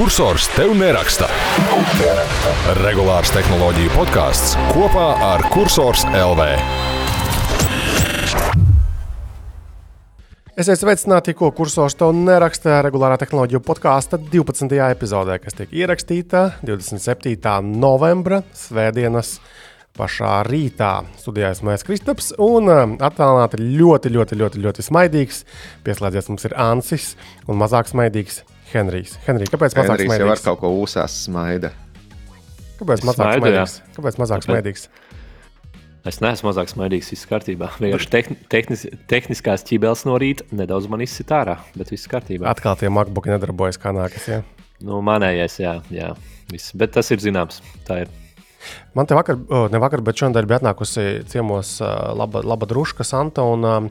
Cursors 0.00 0.46
tev 0.56 0.70
neraksta. 0.72 1.26
Regulārs 2.78 3.28
tehnoloģiju 3.34 3.90
podkāsts 3.92 4.54
kopā 4.72 5.08
ar 5.26 5.42
Cursors 5.52 6.06
LV. 6.08 6.46
Esiet 10.56 10.80
sveicināti, 10.80 11.34
ko 11.36 11.50
kursors 11.52 11.98
tev 12.00 12.14
neraksta 12.16 12.78
regulārā 12.86 13.18
tehnoloģiju 13.20 13.60
podkāstu 13.66 14.16
12. 14.32 14.78
epizodē, 14.86 15.36
kas 15.42 15.58
tiek 15.58 15.74
ierakstīta 15.82 16.46
27. 16.64 17.36
novembra 17.68 18.40
svētdienas 18.56 19.34
pašā 20.00 20.38
rītā. 20.48 20.94
Studijā 21.20 21.50
esmu 21.52 21.74
es 21.74 21.84
Kristaps 21.84 22.32
un 22.40 22.72
um, 22.72 22.96
attālināti 23.04 23.60
ļoti, 23.66 24.14
ļoti, 24.16 24.40
ļoti, 24.40 24.64
ļoti 24.64 24.86
smaidīgs. 24.88 25.42
Pieslēdzies 25.84 26.32
mums 26.32 26.48
ir 26.48 26.56
Ansis 26.56 27.10
un 27.44 27.60
mazāk 27.60 27.92
smaidīgs 27.92 28.40
Henrijs. 28.72 29.16
Henrij, 29.26 29.50
kāpēc 29.52 29.74
mazāk 29.76 29.96
Henrijs 29.96 30.10
jau 30.10 30.16
ar 30.16 30.20
smaidīgs? 30.38 30.44
kaut 30.46 30.60
ko 30.62 30.72
uzsās 30.82 31.16
smaida. 31.26 31.72
Kāpēc 32.80 33.02
mazāk 33.04 33.26
Smaidu, 33.36 33.50
jā. 33.52 33.64
smaidīgs? 33.66 33.96
Kāpēc 33.96 34.20
mazāk 34.22 34.40
Tāpēc- 34.40 34.48
smaidīgs? 34.48 34.88
Es 36.08 36.16
neesmu 36.24 36.48
mazāk 36.48 36.70
smaidīgs, 36.72 37.10
viss 37.12 37.26
kārtībā. 37.28 37.66
Vienkārši 37.76 38.08
tehni, 38.08 38.36
tehnis, 38.48 38.86
tehniskās 39.10 39.66
ķībeles 39.68 40.06
no 40.08 40.14
rīta 40.16 40.46
nedaudz 40.56 40.88
man 40.88 41.02
izsit 41.04 41.28
ārā, 41.36 41.58
bet 41.76 41.92
viss 41.92 42.08
kārtībā. 42.08 42.48
Atkal 42.48 42.78
tie 42.80 42.88
makbuki 42.88 43.28
nedarbojas 43.34 43.76
kā 43.76 43.92
nākas. 43.92 44.24
Ja? 44.30 44.40
Nu, 44.80 45.02
manējais, 45.04 45.58
jā, 45.60 45.74
jā 45.92 46.14
viss. 46.48 46.72
Bet 46.72 46.94
tas 46.96 47.10
ir 47.12 47.20
zināms. 47.20 47.60
Tā 47.84 48.06
ir. 48.06 48.08
Man 48.94 49.06
te 49.06 49.14
vakar, 49.16 49.38
ne 49.72 49.80
vakar, 49.80 50.02
bet 50.04 50.20
šodien 50.20 50.48
bija 50.48 50.58
atnākusi 50.60 51.22
ciemos 51.30 51.76
laba, 52.18 52.42
laba 52.44 52.68
druška 52.68 53.06
Santa. 53.06 53.44
Un, 53.46 53.90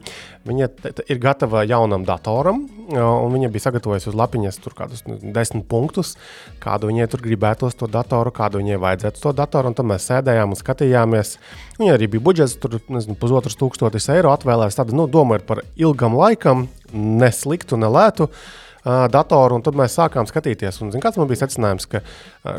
viņa 0.49 0.69
ir 1.09 1.21
gatava 1.21 1.63
jaunam 1.67 2.05
datoram. 2.07 2.61
Un 2.89 3.33
viņa 3.35 3.51
bija 3.53 3.67
sagatavojusi 3.67 4.11
uz 4.11 4.19
lapiņas 4.19 4.61
tur 4.63 4.75
kādus 4.77 5.03
nu, 5.07 5.17
desmit 5.35 5.67
punktus, 5.69 6.15
kādu 6.63 6.89
viņai 6.91 7.09
tur 7.11 7.23
gribētos 7.25 7.77
to 7.79 7.89
datoru, 7.91 8.33
kādu 8.35 8.61
viņai 8.61 8.79
vajadzētu 8.85 9.25
to 9.25 9.35
datoru. 9.41 9.73
Tad 9.77 9.89
mēs 9.89 10.07
sēdējām 10.11 10.55
un 10.55 10.59
skatījāmies. 10.59 11.35
Viņai 11.79 11.97
arī 11.97 12.09
bija 12.15 12.27
budžets, 12.29 12.57
tur 12.61 12.79
nezinu, 12.91 13.17
pusotrs 13.19 13.57
tūkstotis 13.59 14.09
eiro 14.13 14.33
atvēlēts. 14.35 14.79
Tad 14.79 14.93
nu, 14.95 15.09
domājot 15.11 15.45
par 15.49 15.63
ilgam 15.79 16.17
laikam, 16.19 16.67
nesliktu, 16.93 17.79
nelētu. 17.79 18.29
Uh, 18.29 18.65
datoru, 19.11 19.57
un 19.57 19.63
tad 19.65 19.77
mēs 19.79 19.95
sākām 19.97 20.27
skatīties. 20.29 20.81
Un, 20.83 20.91
zin, 20.93 21.01
kāds 21.03 21.19
man 21.19 21.29
bija 21.29 21.43
secinājums, 21.43 21.87
ka 21.89 22.01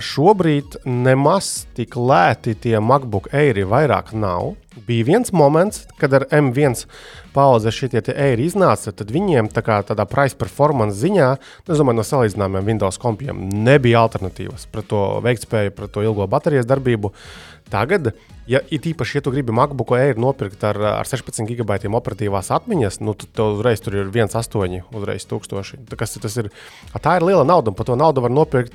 šobrīd 0.05 0.81
nemaz 0.89 1.67
tik 1.77 1.97
lēti 1.97 2.57
tie 2.67 2.77
MacBook 2.83 3.31
Airi 3.37 3.67
vairāk 3.69 4.13
nav. 4.17 4.55
Bija 4.87 5.09
viens 5.09 5.33
moments, 5.35 5.85
kad 5.99 6.15
ar 6.15 6.29
M1 6.31 6.85
paudze 7.35 7.73
šie 7.75 7.91
eiri 8.15 8.47
iznāca, 8.47 8.93
tad 8.95 9.11
viņiem 9.13 9.51
tā 9.55 9.63
kā 9.67 9.81
tādā 9.87 10.07
price 10.09 10.39
performance 10.39 10.99
ziņā, 11.01 11.31
nu, 11.67 11.75
domāju, 11.75 11.99
no 11.99 12.07
salīdzinājumiem 12.07 12.69
Windows 12.73 13.01
kompiem, 13.03 13.49
nebija 13.67 14.05
alternatīvas 14.05 14.69
pret 14.71 14.91
to 14.91 15.05
veiktspēju, 15.27 15.75
pret 15.77 15.95
to 15.95 16.05
ilgo 16.07 16.27
baterijas 16.31 16.69
darbību. 16.71 17.13
Tagad, 17.71 18.13
ja 18.51 18.61
it 18.75 18.87
īpaši, 18.91 19.19
ja 19.19 19.25
tu 19.25 19.33
gribi 19.35 19.55
MacBook 19.55 19.93
Air 19.97 20.19
nopirkt 20.21 20.65
ar, 20.67 20.79
ar 21.01 21.09
16 21.09 21.47
gigabaitiem 21.49 21.95
operatīvās 21.97 22.51
atmiņas, 22.57 23.01
nu, 23.05 23.15
tad 23.19 23.33
tev 23.37 23.57
uzreiz 23.57 23.83
tur 23.85 23.97
ir 24.01 24.11
1,8, 24.11 24.81
uzreiz 24.97 25.27
1000. 25.31 25.85
Tā, 25.91 25.99
kas, 26.01 26.17
tas 26.23 26.39
ir, 26.43 26.51
tā 26.99 27.19
ir 27.19 27.27
liela 27.29 27.47
nauda, 27.47 27.71
un 27.71 27.79
par 27.79 27.89
to 27.89 27.99
naudu 27.99 28.25
var 28.25 28.35
nopirkt 28.35 28.75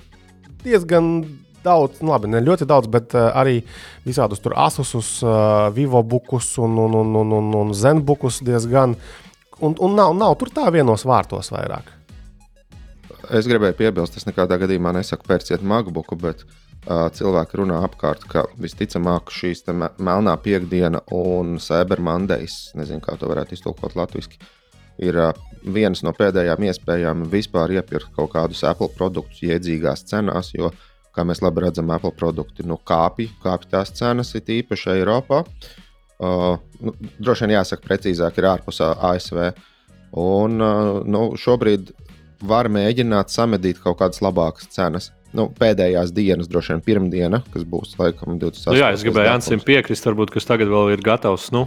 diezgan 0.66 1.18
daudz, 1.66 2.00
nu, 2.02 2.14
labi, 2.14 2.30
ne 2.32 2.44
ļoti 2.46 2.68
daudz, 2.70 2.90
bet 2.94 3.16
uh, 3.18 3.32
arī 3.38 3.60
visādus 4.06 4.42
tur 4.42 4.56
asusus, 4.62 5.18
uh, 5.26 5.68
vivo 5.74 6.02
bukus 6.06 6.54
un, 6.62 6.78
un, 6.86 7.00
un, 7.02 7.16
un, 7.22 7.36
un, 7.40 7.54
un 7.64 7.74
zenbukus 7.74 8.42
diezgan. 8.46 8.96
Un, 9.64 9.74
un 9.80 9.96
nav, 9.98 10.14
nav 10.18 10.36
tur 10.40 10.52
tā 10.54 10.68
vienos 10.74 11.06
vārtos 11.08 11.50
vairāk. 11.54 11.90
Es 13.34 13.48
gribēju 13.50 13.78
piebilst, 13.80 14.20
es 14.20 14.28
nekādā 14.28 14.60
gadījumā 14.62 14.92
nesaku 14.94 15.26
pērciet 15.26 15.64
MacBooku, 15.66 16.18
bet 16.22 16.44
uh, 16.44 16.65
cilvēki 16.86 17.58
runā 17.62 17.80
apkārt, 17.86 18.28
ka 18.30 18.46
visticamāk 18.62 19.32
šīs 19.34 19.64
melnā 19.98 20.36
piekdiena 20.42 21.02
un 21.14 21.58
Cyber 21.62 22.02
Mondays, 22.04 22.72
nezinu, 22.78 23.02
kā 23.02 23.18
to 23.18 23.30
varētu 23.32 23.58
iztulkot 23.58 23.96
latviešu, 23.98 24.38
ir 25.02 25.18
vienas 25.66 26.04
no 26.06 26.14
pēdējām 26.16 26.68
iespējām 26.70 27.26
vispār 27.32 27.74
iepirkt 27.80 28.14
kaut 28.16 28.34
kādus 28.36 28.64
Apple 28.68 28.92
produktus 28.96 29.42
iedzīgās 29.44 30.06
cenās, 30.12 30.54
jo, 30.54 30.70
kā 31.16 31.26
mēs 31.26 31.42
labi 31.42 31.66
redzam, 31.66 31.90
Apple 31.96 32.14
produkti 32.16 32.66
nu, 32.68 32.78
kāpj, 32.78 33.32
kāpj 33.44 33.72
tās 33.72 33.94
cenas, 33.96 34.36
ir 34.38 34.56
īpaši 34.60 34.94
Eiropā. 35.00 35.44
Uh, 36.16 36.56
nu, 36.80 36.94
droši 37.20 37.44
vien 37.44 37.58
jāsaka, 37.58 37.84
precīzāk, 37.90 38.38
ir 38.40 38.48
ārpus 38.54 38.80
ASV. 38.86 39.50
Un 40.16 40.62
uh, 40.64 41.02
nu, 41.04 41.28
šobrīd 41.40 41.92
var 42.46 42.70
mēģināt 42.72 43.34
samedīt 43.34 43.82
kaut 43.84 44.00
kādas 44.00 44.22
labākas 44.24 44.70
cenas. 44.72 45.12
Nu, 45.36 45.50
pēdējās 45.52 46.14
dienas, 46.16 46.50
droši 46.52 46.76
vien 46.76 46.84
pirmdiena, 46.86 47.42
kas 47.54 47.66
būs 47.68 47.98
laikam 48.00 48.38
28. 48.40 48.72
Nu, 48.72 48.78
jā, 48.80 48.92
es 48.96 49.04
gribēju 49.04 49.34
Ansim 49.34 49.64
piekrist, 49.64 50.08
varbūt, 50.08 50.32
kas 50.36 50.48
tagad 50.48 50.72
vēl 50.72 50.94
ir 50.94 51.04
gatavs. 51.04 51.50
Nu, 51.56 51.66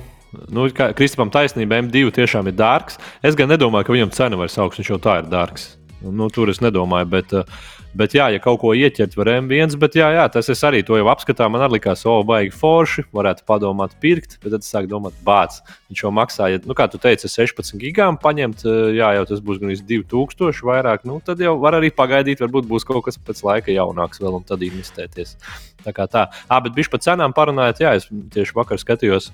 nu, 0.48 0.68
Kristupam 0.96 1.32
taisnība, 1.34 1.82
M2 1.84 2.14
tiešām 2.16 2.48
ir 2.48 2.56
dārgs. 2.56 2.96
Es 3.20 3.36
gan 3.38 3.52
nedomāju, 3.52 3.88
ka 3.88 3.96
viņam 3.96 4.14
cena 4.16 4.40
vairs 4.40 4.56
augs, 4.62 4.80
viņš 4.80 4.92
jau 4.94 5.00
tā 5.04 5.18
ir 5.22 5.28
dārgs. 5.32 5.74
Nu, 6.00 6.30
tur 6.32 6.48
es 6.52 6.62
nedomāju, 6.64 7.10
bet, 7.12 7.34
uh, 7.34 7.68
bet 7.98 8.14
jā, 8.16 8.28
ja 8.32 8.40
kaut 8.42 8.60
ko 8.62 8.72
ieķert, 8.76 9.16
var 9.18 9.30
M1, 9.34 9.74
bet 9.80 9.96
jā, 9.98 10.08
jā, 10.14 10.24
tas 10.32 10.48
es 10.52 10.62
arī 10.66 10.84
to 10.86 10.96
jau 10.98 11.08
apskatām. 11.10 11.52
Man 11.54 11.64
arī 11.66 11.78
likās, 11.78 12.04
o, 12.08 12.20
baigi 12.26 12.54
forši, 12.54 13.04
varētu 13.14 13.44
padomāt, 13.48 13.96
pirkt, 14.02 14.38
bet 14.42 14.54
tad 14.54 14.64
es 14.64 14.70
sāku 14.70 14.90
domāt, 14.90 15.16
bāc, 15.26 15.58
viņš 15.90 16.04
jau 16.04 16.12
maksā, 16.14 16.50
ja, 16.52 16.62
nu, 16.64 16.76
kā 16.78 16.88
tu 16.90 17.00
teici, 17.02 17.30
16 17.32 17.80
gigām 17.82 18.20
paņemt, 18.22 18.64
uh, 18.68 18.78
jā, 18.96 19.10
jau 19.18 19.26
tas 19.32 19.42
būs 19.44 19.60
gan 19.62 19.74
2000 19.74 20.64
vairāk, 20.70 21.06
nu, 21.08 21.18
tad 21.24 21.42
jau 21.42 21.56
var 21.62 21.78
arī 21.80 21.90
pagaidīt, 21.94 22.42
varbūt 22.44 22.70
būs 22.70 22.86
kaut 22.88 23.04
kas 23.08 23.18
pēc 23.18 23.42
laika 23.46 23.74
jaunāks 23.74 24.22
vēl 24.22 24.40
un 24.40 24.46
tad 24.46 24.62
investēties. 24.66 25.36
Tā 25.84 25.94
kā 25.94 26.08
tā. 26.10 26.28
Ah, 26.48 26.62
bet 26.64 26.76
viņš 26.78 26.90
par 26.92 27.02
cenām 27.04 27.34
parunājot, 27.36 27.82
jā, 27.82 27.94
es 27.98 28.08
tieši 28.10 28.56
vakar 28.56 28.80
skatījos. 28.82 29.30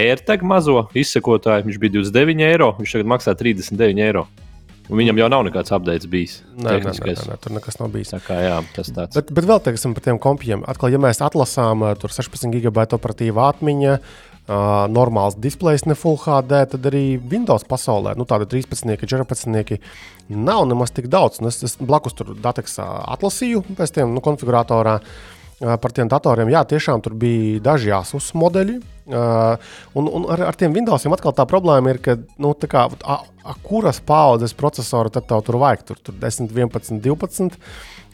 AirTag 0.00 0.42
mazo 0.42 0.88
izsekotāju, 0.98 1.68
viņš 1.68 1.78
bija 1.82 2.00
29 2.00 2.48
eiro, 2.48 2.72
viņš 2.80 2.96
tagad 2.96 3.10
maksā 3.14 3.36
39 3.38 4.02
eiro. 4.02 4.24
Un 4.84 5.00
viņam 5.00 5.16
jau 5.16 5.28
nav 5.32 5.46
nekāds 5.46 5.72
updates 5.72 6.08
bijis. 6.10 6.34
Nē, 6.60 6.76
nē, 6.84 6.92
nē, 6.92 7.14
nē, 7.30 7.36
tur 7.40 7.54
nekas 7.56 7.78
nav 7.80 7.88
bijis. 7.94 8.10
Tā 8.12 8.20
kā 8.20 8.36
jā, 8.44 8.58
tas 8.76 8.90
tāds. 8.92 9.16
Bet, 9.16 9.30
bet 9.32 9.48
vēl 9.48 9.62
teiksim 9.64 9.94
par 9.96 10.04
tiem 10.04 10.20
kompiem. 10.20 10.64
Atkal, 10.68 10.92
ja 10.92 11.00
mēs 11.00 11.22
atlasām 11.24 11.86
uh, 11.86 11.94
tur 11.96 12.12
16 12.12 12.52
gigabaita 12.52 12.98
operatīva 12.98 13.48
atmiņa, 13.54 13.94
uh, 13.96 14.84
normāls 14.92 15.38
displejs, 15.40 15.86
ne 15.88 15.96
Full 15.96 16.20
HD, 16.26 16.60
tad 16.74 16.88
arī 16.92 17.04
Windows 17.16 17.64
pasaulē, 17.70 18.12
nu, 18.20 18.28
tādi 18.28 18.50
13, 18.58 19.08
14 19.08 19.78
nav 20.28 20.68
nemaz 20.68 20.92
tik 20.92 21.08
daudz. 21.12 21.40
Un 21.40 21.48
es, 21.48 21.62
es 21.64 21.78
blakus 21.80 22.16
tur 22.18 22.34
dateksā 22.36 22.84
atlasīju 23.16 23.64
pēc 23.80 23.96
tam 23.96 24.12
nu, 24.12 24.24
konfiguratorā. 24.24 24.98
uh, 25.00 25.78
Par 25.80 25.96
tiem 25.96 26.12
datoriem, 26.12 26.52
jā, 26.52 26.60
tiešām 26.74 27.00
tur 27.00 27.16
bija 27.16 27.62
daži 27.72 27.96
ASUS 27.96 28.34
modeļi. 28.36 28.82
Uh, 29.04 29.60
un, 29.92 30.06
un 30.08 30.22
ar, 30.32 30.40
ar 30.48 30.56
tiem 30.56 30.72
Windowsiem 30.72 31.12
atkal 31.12 31.34
tā 31.36 31.44
problēma 31.44 31.92
ir, 31.92 31.98
ka, 32.00 32.14
nu, 32.40 32.54
kā, 32.56 32.86
a, 32.88 33.16
a, 33.44 33.54
kuras 33.60 33.98
paudzes 34.00 34.56
procesoru 34.56 35.12
tad 35.12 35.26
tev 35.28 35.42
tur 35.44 35.58
vajag? 35.60 35.82
Tur, 35.90 36.00
tur 36.00 36.16
10, 36.22 36.48
11, 36.48 37.02
12. 37.04 37.58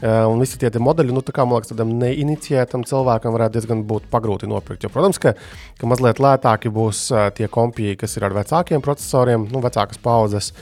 Uh, 0.00 0.24
un 0.32 0.42
visi 0.42 0.58
tie, 0.58 0.66
tie 0.72 0.82
modeļi, 0.82 1.14
nu, 1.14 1.22
tā 1.22 1.34
kā 1.36 1.44
man 1.46 1.60
liekas, 1.60 1.70
tādam 1.70 1.92
neiniciētam 2.00 2.82
cilvēkam 2.88 3.36
varētu 3.36 3.58
diezgan 3.58 3.84
būt 3.86 4.10
pagrūti 4.10 4.50
nopirkt. 4.50 4.82
Jo, 4.82 4.90
protams, 4.90 5.20
ka, 5.22 5.36
ka 5.78 5.90
mazliet 5.90 6.18
lētāki 6.24 6.72
būs 6.74 7.06
uh, 7.14 7.28
tie 7.36 7.46
kompji, 7.52 7.94
kas 8.00 8.18
ir 8.18 8.26
ar 8.26 8.34
vecākiem 8.40 8.82
procesoriem, 8.82 9.46
nu, 9.52 9.62
vecākas 9.62 10.00
paudzes. 10.02 10.54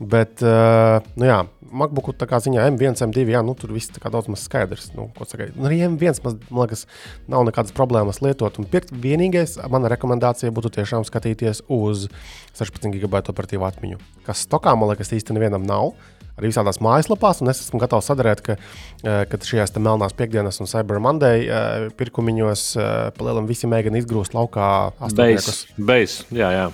Bet, 0.00 0.40
uh, 0.40 1.04
nu, 1.20 1.26
jā, 1.28 1.42
MacBook 1.76 2.14
tā 2.16 2.24
kā 2.28 2.38
ziņā 2.40 2.62
M1, 2.72 2.96
M2, 3.04 3.26
jā, 3.34 3.42
nu, 3.44 3.52
tur 3.58 3.74
viss 3.74 3.92
kā 4.00 4.08
daudz 4.12 4.30
maz 4.32 4.46
skaidrs. 4.46 4.88
Nu, 4.96 5.10
nu, 5.12 5.66
arī 5.68 5.82
M1, 5.90 6.22
maz, 6.24 6.38
man 6.48 6.64
liekas, 6.64 6.86
nav 7.30 7.44
nekādas 7.48 7.76
problēmas 7.76 8.22
lietot. 8.24 8.56
Un 8.62 8.68
pirkt 8.70 8.94
vienīgais, 8.96 9.58
mana 9.68 9.92
rekomendācija 9.92 10.54
būtu 10.56 10.72
tiešām 10.78 11.04
skatīties 11.04 11.66
uz 11.68 12.08
16 12.56 12.96
gigabaitu 12.96 13.34
operatīvu 13.34 13.68
atmiņu. 13.68 14.00
Kas 14.24 14.46
stokā, 14.48 14.72
man 14.72 14.94
liekas, 14.94 15.12
īsti 15.20 15.36
nevienam 15.36 15.68
nav. 15.68 15.92
Arī 16.40 16.48
visādās 16.48 16.80
mājaslapās, 16.80 17.42
un 17.44 17.52
es 17.52 17.60
esmu 17.60 17.82
gatavs 17.82 18.06
sadarīt, 18.08 18.40
ka, 18.40 18.56
eh, 19.04 19.24
ka 19.28 19.44
šajās 19.44 19.76
melnās 19.76 20.16
piekdienas 20.16 20.62
un 20.64 20.70
Cyber 20.70 20.96
Monday 21.04 21.44
eh, 21.44 21.90
pirkumiņos 22.00 22.62
palielam 23.18 23.50
visi 23.50 23.68
mēģina 23.68 24.00
izgrūst 24.00 24.32
laukā 24.32 24.70
astotniekus. 24.96 25.66
Base, 25.76 25.90
base, 25.90 26.30
jā, 26.32 26.54
jā. 26.56 26.70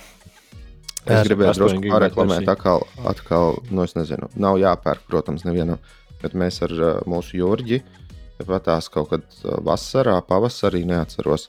Es 1.07 1.29
gribēju 1.29 1.55
drusku 1.55 1.93
pareklamēt, 1.93 2.49
atkal, 2.51 2.83
atkal, 3.07 3.61
nu, 3.71 3.85
es 3.87 3.95
nezinu, 3.95 4.27
nav 4.35 4.59
jāpērk, 4.59 5.05
protams, 5.11 5.45
nevienam, 5.47 5.79
bet 6.23 6.35
mēs 6.35 6.59
ar 6.67 6.75
uh, 6.75 6.91
mūsu 7.07 7.39
jūrģi 7.39 7.83
patās 8.47 8.91
kaut 8.93 9.13
kad 9.15 9.25
uh, 9.45 9.57
vasarā, 9.65 10.19
pavasarī, 10.27 10.83
neatceros, 10.89 11.49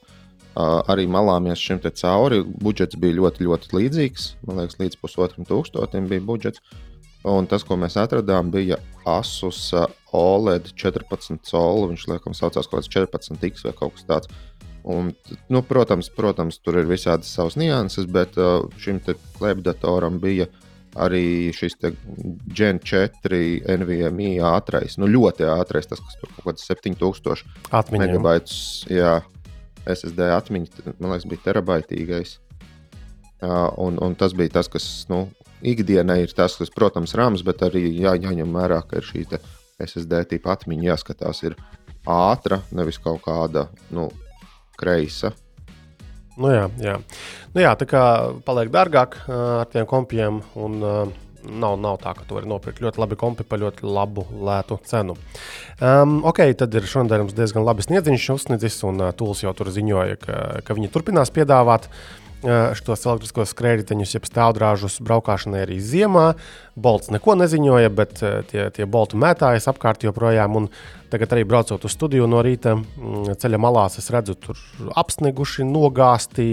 arī 0.58 1.06
malāmies 1.06 1.62
šim 1.62 1.78
te 1.84 1.92
cauri. 1.94 2.42
Budžets 2.42 2.98
bija 2.98 3.20
ļoti, 3.20 3.46
ļoti 3.46 3.74
līdzīgs, 3.78 4.28
man 4.48 4.62
liekas, 4.62 4.80
līdz 4.82 5.00
pusotram 5.02 5.46
tūkstotim 5.46 6.08
bija 6.10 6.24
budžets. 6.26 6.64
Un 7.28 7.48
tas, 7.50 7.66
ko 7.68 7.76
mēs 7.80 7.98
atradām, 8.00 8.52
bija 8.54 8.78
Asus 9.08 9.72
OLED 10.16 10.72
14 10.80 11.42
colu. 11.50 11.90
Viņš 11.92 12.06
laikam 12.14 12.36
saucās 12.38 12.70
kaut 12.70 12.80
kāds 12.80 12.92
14 12.94 13.48
X 13.50 13.66
vai 13.68 13.74
kaut 13.76 13.98
kas 13.98 14.08
tāds. 14.08 14.32
Un, 14.88 15.12
nu, 15.52 15.62
protams, 15.68 16.08
protams, 16.16 16.62
tur 16.64 16.78
ir 16.80 16.88
visādas 16.88 17.28
savas 17.36 17.58
nianses, 17.60 18.08
bet 18.08 18.38
uh, 18.40 18.64
šim 18.80 19.02
te 19.04 19.18
klēpjdatoram 19.36 20.22
bija 20.24 20.48
arī 20.98 21.52
šis 21.54 21.76
Gen 22.56 22.80
4 22.80 23.40
NVMe 23.82 24.38
ātrais, 24.48 24.96
nu 25.02 25.10
ļoti 25.12 25.46
ātrais, 25.52 25.90
tas, 25.90 26.00
kas 26.02 26.16
tur 26.22 26.32
kaut 26.38 26.48
kāds 26.48 26.66
7000 26.70 27.44
Atmiņā. 27.76 28.06
megabaitus, 28.06 28.62
jā, 28.90 29.20
SSD 29.88 30.30
atmiņa, 30.36 30.94
man 30.98 31.14
liekas, 31.14 31.28
bija 31.30 31.46
terabaitīgais. 31.50 32.38
Uh, 33.38 33.68
un, 33.84 34.00
un 34.02 34.16
tas 34.18 34.34
bija 34.34 34.56
tas, 34.56 34.70
kas 34.72 34.88
nu, 35.12 35.28
ikdienai 35.62 36.24
ir 36.24 36.34
tas, 36.34 36.56
kas, 36.58 36.72
protams, 36.74 37.14
rāms, 37.18 37.44
bet 37.46 37.62
arī 37.68 37.84
jā, 37.92 38.16
jāņem 38.18 38.56
vērā, 38.56 38.80
ka 38.88 39.02
ir 39.02 39.06
šī 39.06 39.28
SSD 39.84 40.24
tipa 40.32 40.56
atmiņa 40.56 40.90
jāskatās, 40.90 41.44
ir 41.46 41.58
ātra, 42.10 42.64
nevis 42.74 42.98
kaut 43.04 43.22
kāda 43.28 43.68
nu, 43.94 44.08
kreisa. 44.80 45.34
Nu 46.38 46.52
jā, 46.54 46.68
jā. 46.82 46.98
Nu 47.56 47.64
jā, 47.64 47.72
tā 47.80 47.88
kā 47.90 48.02
paliek 48.46 48.70
dārgāk 48.74 49.24
ar 49.28 49.72
tiem 49.74 49.88
kompiem. 49.90 50.44
Un, 50.56 50.84
Nav, 51.48 51.78
nav 51.80 51.96
tā, 52.02 52.12
ka 52.18 52.26
tu 52.28 52.36
vari 52.36 52.50
nopirkt 52.50 52.82
ļoti 52.84 53.00
labi 53.00 53.16
kompi 53.16 53.46
par 53.48 53.62
ļoti 53.62 53.86
labu, 53.88 54.26
lētu 54.44 54.82
cenu. 54.90 55.14
Um, 55.80 56.18
ok, 56.28 56.42
tad 56.60 56.74
ir 56.76 56.84
šodien 56.90 57.24
mums 57.24 57.38
diezgan 57.38 57.64
labi 57.64 57.86
sniedziņš 57.86 58.26
uzsniedzis, 58.34 58.82
un 58.90 59.00
uh, 59.00 59.14
Tūlis 59.16 59.46
jau 59.46 59.54
tur 59.56 59.70
ziņoja, 59.72 60.18
ka, 60.20 60.40
ka 60.68 60.76
viņi 60.76 60.90
turpinās 60.92 61.32
piedāvāt 61.32 61.88
uh, 61.88 62.27
šos 62.44 63.06
elektriskos 63.08 63.52
skrējējiņus, 63.54 64.14
jeb 64.14 64.28
stāvdrāžus 64.28 65.00
braukšanai 65.06 65.64
arī 65.66 65.80
ziemā. 65.82 66.36
Bolts 66.78 67.10
neko 67.10 67.34
neziņoja, 67.40 67.90
bet 67.90 68.22
tie, 68.52 68.68
tie 68.74 68.86
boltu 68.86 69.18
mētājas 69.18 69.66
apkārt 69.72 70.06
joprojām. 70.06 70.56
Un 70.60 70.68
tagad 71.10 71.34
arī 71.34 71.48
braucot 71.48 71.88
uz 71.88 71.96
studiju 71.96 72.28
no 72.30 72.44
rīta, 72.46 72.76
mm, 72.78 73.38
ceļa 73.42 73.58
malās 73.62 73.98
es 73.98 74.12
redzu, 74.14 74.36
tur 74.38 74.60
apsniguši, 74.94 75.66
nogāzti, 75.66 76.48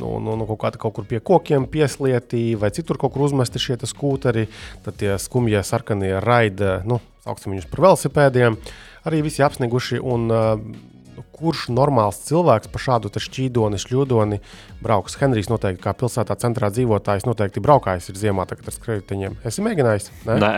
nu, 0.00 0.16
nu, 0.24 0.36
nu, 0.40 0.48
kaut, 0.48 0.60
kā, 0.64 0.72
kaut 0.80 0.96
kur 0.96 1.08
pie 1.08 1.20
kokiem 1.20 1.68
pieslieti, 1.68 2.54
vai 2.56 2.72
citur 2.72 2.98
kaut 3.00 3.12
kur 3.14 3.28
uzmesti 3.28 3.60
šie 3.60 3.76
skūteri. 3.84 4.48
Tad 4.86 5.00
tie 5.02 5.16
skumjie 5.20 5.60
sarkanie 5.66 6.16
raidi, 6.24 6.78
nu, 6.88 7.02
sauksim 7.26 7.52
viņus 7.52 7.68
par 7.68 7.88
velosipēdiem, 7.88 8.56
arī 9.04 9.26
visi 9.26 9.44
apsniguši. 9.44 10.00
Un, 10.00 10.30
uh, 11.18 11.24
kurš 11.36 11.66
normāls 11.74 12.20
cilvēks 12.28 12.70
pa 12.72 12.82
šādu 12.82 13.12
šķīdoni, 13.12 13.80
šļūdoni 13.82 14.40
brauks? 14.84 15.18
Henrijs 15.20 15.50
noteikti, 15.52 15.82
kā 15.84 15.94
pilsētā 15.98 16.38
centrā 16.40 16.70
dzīvotājs, 16.74 17.26
noteikti 17.28 17.64
braukājis 17.64 18.12
ir 18.12 18.22
ziemā 18.22 18.46
tagad 18.50 18.70
ar 18.70 18.78
skrejteņiem. 18.78 19.40
Esi 19.48 19.66
mēģinājis? 19.66 20.12
Ne? 20.28 20.38
Nē. 20.44 20.54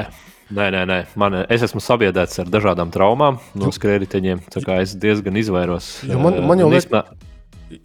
Nē, 0.51 0.65
nē, 0.75 0.79
nē. 0.91 1.01
Man, 1.21 1.37
es 1.47 1.62
esmu 1.62 1.79
sabiedrēts 1.79 2.41
ar 2.43 2.49
dažādām 2.51 2.91
traumām 2.91 3.39
no 3.55 3.71
skrējējiņiem. 3.71 4.41
Es 4.81 4.97
diezgan 4.99 5.39
izvairos. 5.39 5.93
Jo 6.11 6.19
man, 6.19 6.41
man 6.43 6.59
jau 6.59 6.67
liekas, 6.73 7.12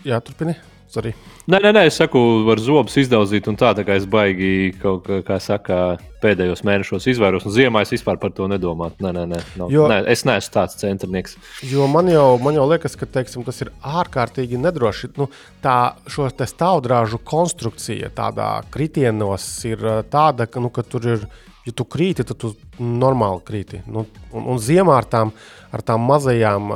Jā, 0.05 0.17
turpini. 0.25 0.55
Sorry. 0.95 1.11
Nē, 1.51 1.59
nē, 1.59 1.71
nē, 1.75 1.81
es 1.89 1.97
saku, 1.99 2.19
var 2.47 2.61
zobus 2.63 2.95
izdaudzīt, 3.01 3.49
un 3.51 3.57
tā, 3.59 3.73
tā 3.75 3.83
kā 3.83 3.97
es 3.99 4.05
baigi, 4.07 4.71
kaut, 4.79 5.03
kā, 5.03 5.17
kā 5.27 5.39
saka, 5.43 5.79
pēdējos 6.23 6.63
mēnešos 6.65 7.07
izvairos, 7.11 7.45
un 7.45 7.53
ziemā 7.53 7.81
es 7.83 7.91
vispār 7.91 8.19
par 8.21 8.31
to 8.35 8.47
nedomāju. 8.49 8.95
Nē, 9.03 9.11
nē, 9.17 9.25
nē, 9.33 9.41
nav, 9.59 9.73
jo, 9.73 9.89
nē 9.91 9.97
es 10.13 10.23
neesmu 10.27 10.53
tāds 10.55 10.79
centrnieks. 10.79 11.35
Jo 11.67 11.89
man 11.91 12.07
jau, 12.11 12.37
man 12.41 12.55
jau 12.55 12.67
liekas, 12.69 12.95
ka 12.99 13.09
teiksim, 13.17 13.43
tas 13.47 13.59
ir 13.65 13.73
ārkārtīgi 13.83 14.61
nedroši. 14.61 15.11
Nu, 15.19 15.27
tā 15.63 15.97
šo 16.11 16.29
stāvdrāžu 16.31 17.19
konstrukcija 17.27 18.13
tādā 18.15 18.49
kritienos 18.71 19.49
ir 19.67 19.83
tāda, 20.13 20.47
ka, 20.47 20.63
nu, 20.63 20.71
ka 20.71 20.87
tur 20.87 21.11
ir. 21.17 21.27
Ja 21.65 21.71
tu 21.73 21.81
krīti, 21.89 22.21
tad 22.21 22.37
tu 22.37 22.51
normāli 22.77 23.39
krīti. 23.41 23.79
Nu, 23.89 24.03
un, 24.29 24.43
un 24.53 24.59
ziemā 24.61 24.99
ar 24.99 25.07
tām, 25.09 25.31
ar 25.75 25.83
tām 25.83 26.05
mazajām 26.07 26.71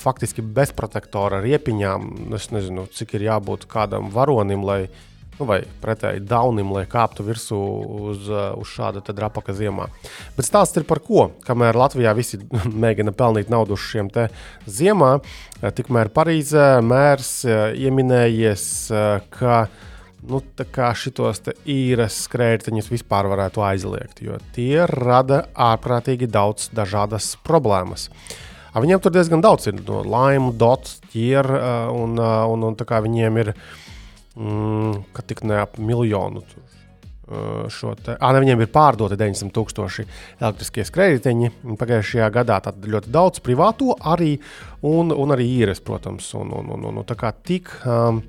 faktiski 0.00 0.44
bez 0.44 0.72
protektora 0.76 1.40
riepiņām. 1.44 2.12
Es 2.36 2.50
nezinu, 2.54 2.88
cik 2.92 3.16
ir 3.18 3.28
jābūt 3.30 3.68
kādam 3.70 4.10
varonim, 4.14 4.64
lai, 4.66 4.80
nu, 5.38 5.46
vai 5.48 5.60
pretēji 5.82 6.24
daunim, 6.28 6.72
lai 6.74 6.84
kāptu 6.90 7.26
virsū 7.26 7.60
uz, 8.10 8.28
uz 8.28 8.74
šāda 8.74 9.04
drapaka 9.14 9.54
ziemā. 9.56 9.88
Bet 10.36 10.48
stāsts 10.48 10.80
ir 10.80 10.86
par 10.88 11.00
ko? 11.04 11.30
Kamēr 11.46 11.78
Latvijā 11.78 12.14
visi 12.16 12.40
mēģina 12.84 13.14
pelnīt 13.16 13.52
naudu 13.52 13.78
uz 13.78 13.86
šiem 13.86 14.12
ziemā, 14.66 15.16
tikmēr 15.64 16.12
Parīzē 16.14 16.68
mērs 16.84 17.34
ieminējies, 17.48 18.68
ka 19.34 19.66
nu, 20.28 20.40
šitos 20.98 21.42
īres 21.68 22.22
skrējējiņus 22.26 22.90
vispār 22.92 23.28
varētu 23.30 23.64
aizliegt, 23.66 24.22
jo 24.24 24.38
tie 24.56 24.86
rada 24.90 25.44
ārprātīgi 25.54 26.30
daudz 26.30 26.70
dažādas 26.74 27.34
problēmas. 27.44 28.08
A 28.74 28.82
viņiem 28.82 29.02
tur 29.02 29.14
diezgan 29.14 29.42
daudz 29.44 29.68
ir 29.70 29.78
no 29.78 30.02
laima, 30.02 30.50
dots, 30.58 30.98
ķiera, 31.12 31.90
un, 31.94 32.18
un, 32.18 32.68
un 32.70 32.76
viņiem 33.06 33.42
ir 33.44 33.52
mm, 34.34 35.04
tik 35.28 35.44
ne 35.46 35.60
ap 35.62 35.78
miljonu. 35.78 36.42
Šo 37.72 37.94
te, 37.96 38.18
à, 38.20 38.32
ne, 38.36 38.40
viņiem 38.42 38.60
ir 38.60 38.68
pārdoti 38.68 39.16
900 39.16 39.54
tūkstoši 39.54 40.02
elektriskie 40.42 40.84
skrejteņi. 40.84 41.48
Pagājušajā 41.80 42.26
gadā 42.34 42.58
tad 42.66 42.84
ļoti 42.84 43.08
daudz 43.14 43.40
privāto 43.46 43.94
arī, 44.12 44.34
un, 44.84 45.14
un 45.14 45.32
arī 45.32 45.46
īres, 45.62 45.80
protams. 45.80 46.28
Un, 46.36 46.52
un, 46.52 46.68
un, 46.76 46.84
un, 46.90 47.00
tā 47.08 47.16
kā 47.16 47.32
tik 47.32 47.72
um, 47.88 48.20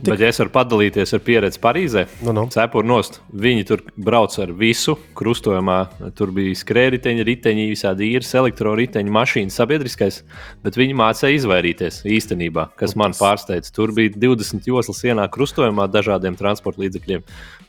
tik... 0.00 0.14
Bet, 0.14 0.22
ja 0.24 0.30
es 0.32 0.40
varu 0.40 0.52
padalīties 0.54 1.14
ar 1.16 1.22
pieredzi 1.24 1.60
Parīzē, 1.62 2.04
nu, 2.26 2.34
nu. 2.36 2.44
cepuru 2.52 2.88
nost, 2.88 3.20
viņi 3.30 3.66
tur 3.68 3.82
brauc 3.96 4.34
ar 4.42 4.52
visu 4.56 4.96
krustojumā. 5.18 5.78
Tur 6.18 6.32
bija 6.34 6.54
skrējēji, 6.58 7.26
riteņi, 7.28 7.66
visādi 7.72 8.10
īres, 8.14 8.32
elektroriteņi, 8.38 9.14
mašīnas, 9.14 9.58
sabiedriskais. 9.60 10.22
Bet 10.64 10.78
viņi 10.80 10.96
mācīja 10.98 11.38
izvairīties 11.40 12.02
īstenībā, 12.16 12.68
kas 12.80 12.96
man 13.00 13.16
pārsteidz. 13.18 13.72
Tur 13.74 13.94
bija 13.96 14.14
20 14.14 14.68
joslas 14.70 15.04
ienāk 15.06 15.34
krustojumā 15.34 15.88
dažādiem 15.92 16.38
transporta 16.38 16.84
līdzekļiem. 16.84 17.24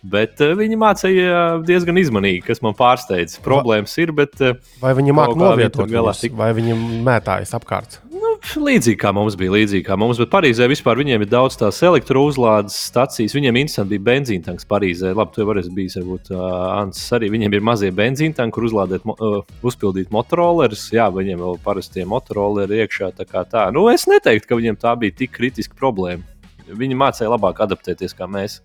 Bet 0.06 0.42
uh, 0.44 0.54
viņi 0.58 0.78
mācīja 0.80 1.44
diezgan 1.66 1.98
izmanīgi, 2.02 2.44
kas 2.46 2.62
man 2.66 2.78
pārsteidz. 2.78 3.40
Problēmas 3.46 3.96
ir, 4.02 4.14
bet. 4.16 4.38
Uh, 4.42 4.60
vai 4.82 4.94
viņi 4.98 5.16
māca 5.18 5.40
novietot 5.40 5.90
galā? 5.90 6.14
Vai 6.38 6.52
viņi 6.58 6.78
mētājas 7.06 7.56
apkārt? 7.58 8.00
Līdzīgi 8.46 9.00
kā 9.02 9.10
mums 9.16 9.34
bija, 9.40 9.52
līdzīgi 9.56 9.84
kā 9.88 9.96
mums, 9.98 10.20
bet 10.22 10.30
Parīzē 10.30 10.68
vispār 10.70 11.00
viņiem 11.00 11.24
ir 11.26 11.30
daudz 11.32 11.58
tās 11.58 11.80
elektrouzlādes 11.88 12.76
stacijas. 12.92 13.34
Viņiem 13.34 13.58
interesanti 13.62 13.96
bija 13.96 14.04
benzīna 14.06 14.46
tanks 14.46 14.68
Parīzē. 14.70 15.16
Labi, 15.18 15.34
tu 15.34 15.48
vari 15.50 15.64
bijis, 15.74 15.98
varbūt, 15.98 16.30
uh, 16.36 16.44
Ants 16.76 17.02
arī. 17.18 17.32
Viņiem 17.34 17.58
ir 17.58 17.66
mazie 17.66 17.90
benzīna 17.96 18.38
tanki, 18.38 18.56
kur 18.58 18.68
uzlādēt, 18.70 19.08
uh, 19.10 19.40
uzpildīt 19.66 20.14
motorolerus. 20.14 20.86
Jā, 20.94 21.08
viņiem 21.16 21.42
vēl 21.42 21.60
parastie 21.66 22.06
motoroleri 22.10 22.84
iekšā. 22.84 23.12
Tā 23.18 23.26
kā 23.30 23.44
tā. 23.50 23.66
Nu, 23.74 23.88
es 23.92 24.06
neteiktu, 24.12 24.52
ka 24.52 24.60
viņiem 24.62 24.78
tā 24.84 24.94
bija 25.02 25.18
tik 25.24 25.34
kritiska 25.40 25.80
problēma. 25.80 26.24
Viņi 26.70 27.02
mācīja 27.02 27.34
labāk 27.34 27.66
adaptēties 27.66 28.14
kā 28.18 28.30
mēs. 28.30 28.62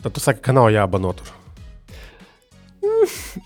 Tad 0.00 0.14
tu 0.14 0.22
saki, 0.22 0.44
ka 0.46 0.54
nav 0.56 0.70
jābano 0.72 1.12
tur. 1.18 1.39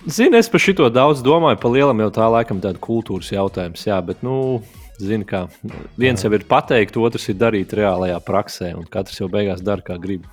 Zini, 0.06 0.38
es 0.38 0.48
par 0.50 0.62
šo 0.62 0.88
daudz 0.92 1.22
domāju. 1.24 1.58
Pa 1.62 1.70
lielam 1.72 2.00
jau 2.04 2.10
tā 2.14 2.30
laikam 2.30 2.62
tāda 2.62 2.80
kultūras 2.82 3.32
jautājums. 3.34 3.82
Jā, 3.86 3.98
bet, 4.06 4.22
nu, 4.26 4.62
zini, 5.00 5.26
kā 5.26 5.44
viens 6.00 6.22
jau 6.22 6.30
ir 6.34 6.46
pateikt, 6.48 6.98
otrs 7.00 7.28
ir 7.30 7.38
darīt 7.40 7.74
reālajā 7.74 8.20
praksē, 8.24 8.72
un 8.78 8.86
katrs 8.90 9.20
jau 9.20 9.28
beigās 9.32 9.62
dara, 9.64 9.82
kā 9.84 9.98
grib. 10.00 10.26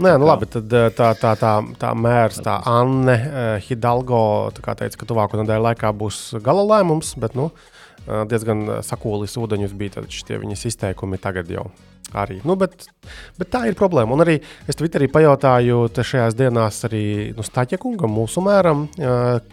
Nē, 0.00 0.16
nu 0.20 0.28
labi, 0.28 0.48
tad 0.52 0.72
eh, 0.76 0.88
tā, 0.96 1.10
tā, 1.20 1.32
tā, 1.40 1.52
tā 1.80 1.92
mērs, 1.96 2.40
tā 2.44 2.58
Anne 2.68 3.16
uh, 3.16 3.46
Hidalgo, 3.64 4.52
tā 4.56 4.76
teica, 4.76 5.00
ka 5.00 5.08
tuvāko 5.08 5.40
nedēļu 5.40 5.68
laikā 5.70 5.92
būs 5.96 6.20
gala 6.44 6.64
lēmums, 6.68 7.14
bet 7.20 7.36
nu, 7.36 7.50
uh, 7.52 8.24
diezgan 8.28 8.82
sakūlis 8.84 9.36
ūdeņus 9.40 9.76
bija 9.76 10.04
šie 10.12 10.40
viņas 10.42 10.66
izteikumi 10.72 11.20
tagad 11.20 11.52
jau. 11.52 11.68
Arī. 12.14 12.36
Nu, 12.46 12.54
bet, 12.54 12.86
bet 13.34 13.48
tā 13.50 13.64
ir 13.66 13.74
problēma. 13.78 14.14
Un 14.14 14.22
arī 14.22 14.36
es 14.70 14.78
Twitterī 14.78 15.08
pajautāju 15.10 15.88
šajās 15.96 16.36
dienās 16.38 16.78
arī 16.86 17.02
nu, 17.34 17.42
Staķekungam, 17.42 18.12
mūsu 18.14 18.44
mēram, 18.46 18.86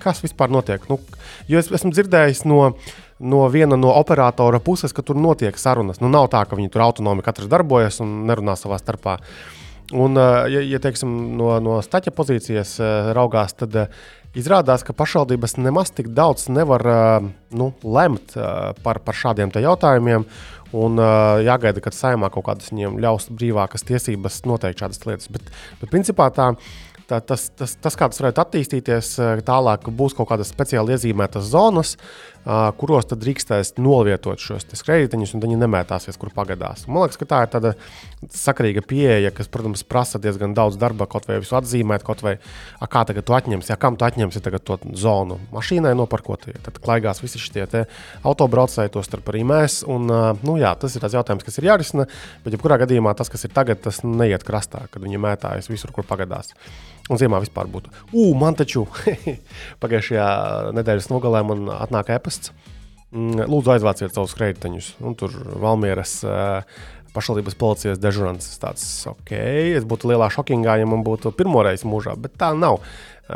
kas 0.04 0.22
vispār 0.22 0.54
notiek. 0.54 0.86
Nu, 0.92 1.00
jo 1.50 1.60
es 1.60 1.72
esmu 1.74 1.90
dzirdējis 1.96 2.44
no, 2.46 2.76
no 3.26 3.42
viena 3.50 3.80
no 3.80 3.96
operatora 3.98 4.62
puses, 4.64 4.94
ka 4.94 5.02
tur 5.02 5.18
notiek 5.18 5.58
sarunas. 5.58 6.00
Nu, 6.04 6.14
nav 6.14 6.30
tā, 6.34 6.46
ka 6.46 6.60
viņi 6.60 6.70
tur 6.74 6.86
autonomi 6.86 7.26
katrs 7.26 7.50
darbojas 7.52 8.00
un 8.06 8.22
nerunā 8.30 8.56
savā 8.60 8.78
starpā. 8.82 9.18
Un, 9.94 10.16
ja, 10.16 10.62
ja 10.64 10.80
teiksim, 10.82 11.10
no, 11.38 11.56
no 11.62 11.82
staķa 11.84 12.14
pozīcijas 12.16 12.78
raugās, 13.18 13.58
tad 13.58 13.82
Izrādās, 14.34 14.82
ka 14.82 14.96
pašvaldības 14.98 15.60
nemaz 15.62 15.92
tik 15.94 16.08
daudz 16.18 16.48
nevar 16.50 16.82
nu, 17.54 17.68
lemt 17.86 18.34
par, 18.82 18.98
par 19.06 19.14
šādiem 19.14 19.54
jautājumiem. 19.54 20.26
Un 20.74 20.98
uh, 20.98 21.38
jāgaida, 21.46 21.84
kad 21.86 21.94
saimā 21.94 22.32
kaut 22.34 22.48
kādas 22.48 22.72
viņiem 22.74 22.98
ļaus 23.04 23.30
brīvākas 23.30 23.86
tiesības 23.86 24.42
noteikt 24.50 24.82
šādas 24.82 25.04
lietas. 25.06 25.30
Bet, 25.34 25.52
bet 25.82 25.92
principā 25.94 26.32
tā, 26.34 26.48
tā, 27.10 27.20
tas, 27.22 27.48
tas, 27.58 27.76
tas, 27.78 27.98
kā 28.00 28.10
tas 28.10 28.22
varētu 28.24 28.42
attīstīties, 28.44 29.12
tālāk 29.46 29.90
būs 29.94 30.16
kaut 30.18 30.32
kādas 30.32 30.52
speciāli 30.54 30.96
iezīmētas 30.96 31.52
zonas, 31.52 31.96
kuros 32.80 33.08
tad 33.08 33.22
drīkstēs 33.24 33.76
novietot 33.80 34.42
šos 34.42 34.66
kredītiņus, 34.84 35.34
un 35.36 35.44
viņi 35.44 35.60
nemētāsies, 35.62 36.18
kur 36.20 36.34
pagadās. 36.36 36.86
Man 36.90 37.06
liekas, 37.06 37.20
ka 37.22 37.28
tā 37.30 37.42
ir 37.46 37.52
tāda 37.54 37.74
sakarīga 38.34 38.84
pieeja, 38.88 39.32
kas, 39.36 39.50
protams, 39.52 39.86
prasa 39.88 40.20
diezgan 40.22 40.56
daudz 40.58 40.78
darba, 40.80 41.08
kaut 41.10 41.28
vai 41.30 41.40
visu 41.44 41.56
atzīmēt, 41.60 42.04
kaut 42.06 42.24
vai 42.26 42.36
a, 42.36 42.88
kā 42.88 43.06
tagad 43.08 43.28
tu 43.28 43.38
atņemsi, 43.38 43.72
ja 43.72 43.80
kam 43.80 43.98
tu 44.00 44.08
atņemsi 44.08 44.44
to 44.64 44.80
zonu 45.00 45.40
mašīnai 45.54 45.94
noparkotie. 45.98 46.56
Tad 46.64 46.80
klaigās 46.84 47.24
visi 47.24 47.42
šie 47.42 47.66
autobraucēji, 48.24 48.94
to 48.94 49.04
starp 49.06 49.32
arī 49.32 49.44
mēs. 49.48 49.82
Un, 49.90 50.10
nu, 50.44 50.58
jā, 50.60 50.74
tas 50.80 50.96
ir 50.96 51.04
tas 51.04 51.16
jautājums, 51.16 51.46
kas 51.48 51.60
ir 51.60 51.70
jārisina, 51.72 52.08
bet 52.44 52.58
jebkurā 52.58 52.80
gadījumā 52.84 53.16
tas, 53.18 53.32
kas 53.32 53.48
ir 53.48 53.54
tagad, 53.56 53.82
tas 53.84 54.04
neiet 54.04 54.44
krastā, 54.48 54.86
kad 54.92 55.04
viņi 55.04 55.22
mētājas 55.22 55.72
visur, 55.72 55.94
kur 55.96 56.08
pagadās. 56.08 56.54
Un 57.12 57.20
ziemā 57.20 57.42
vispār 57.44 57.68
būtu. 57.68 57.92
Ugh, 58.14 58.32
man 58.40 58.56
taču 58.56 58.86
pagājušajā 59.84 60.28
nedēļas 60.78 61.10
nogalē 61.12 61.44
man 61.50 61.66
atnāk 61.76 62.14
e-pasts. 62.16 62.54
Mm, 63.14 63.44
lūdzu, 63.52 63.74
aizvāciet 63.76 64.16
savus 64.16 64.36
kredītiņus. 64.40 64.94
Tur 65.20 65.36
Valmieras 65.62 66.22
pašvaldības 67.14 67.58
policijas 67.60 68.02
dežurants. 68.02 68.48
Tāds, 68.62 68.86
ok, 69.10 69.34
es 69.78 69.86
būtu 69.88 70.10
lielā 70.14 70.30
šokingā, 70.34 70.80
ja 70.82 70.88
man 70.90 71.04
būtu 71.06 71.34
pirmoreiz 71.38 71.86
mūžā, 71.88 72.16
bet 72.20 72.38
tā 72.42 72.54
nav. 72.58 72.82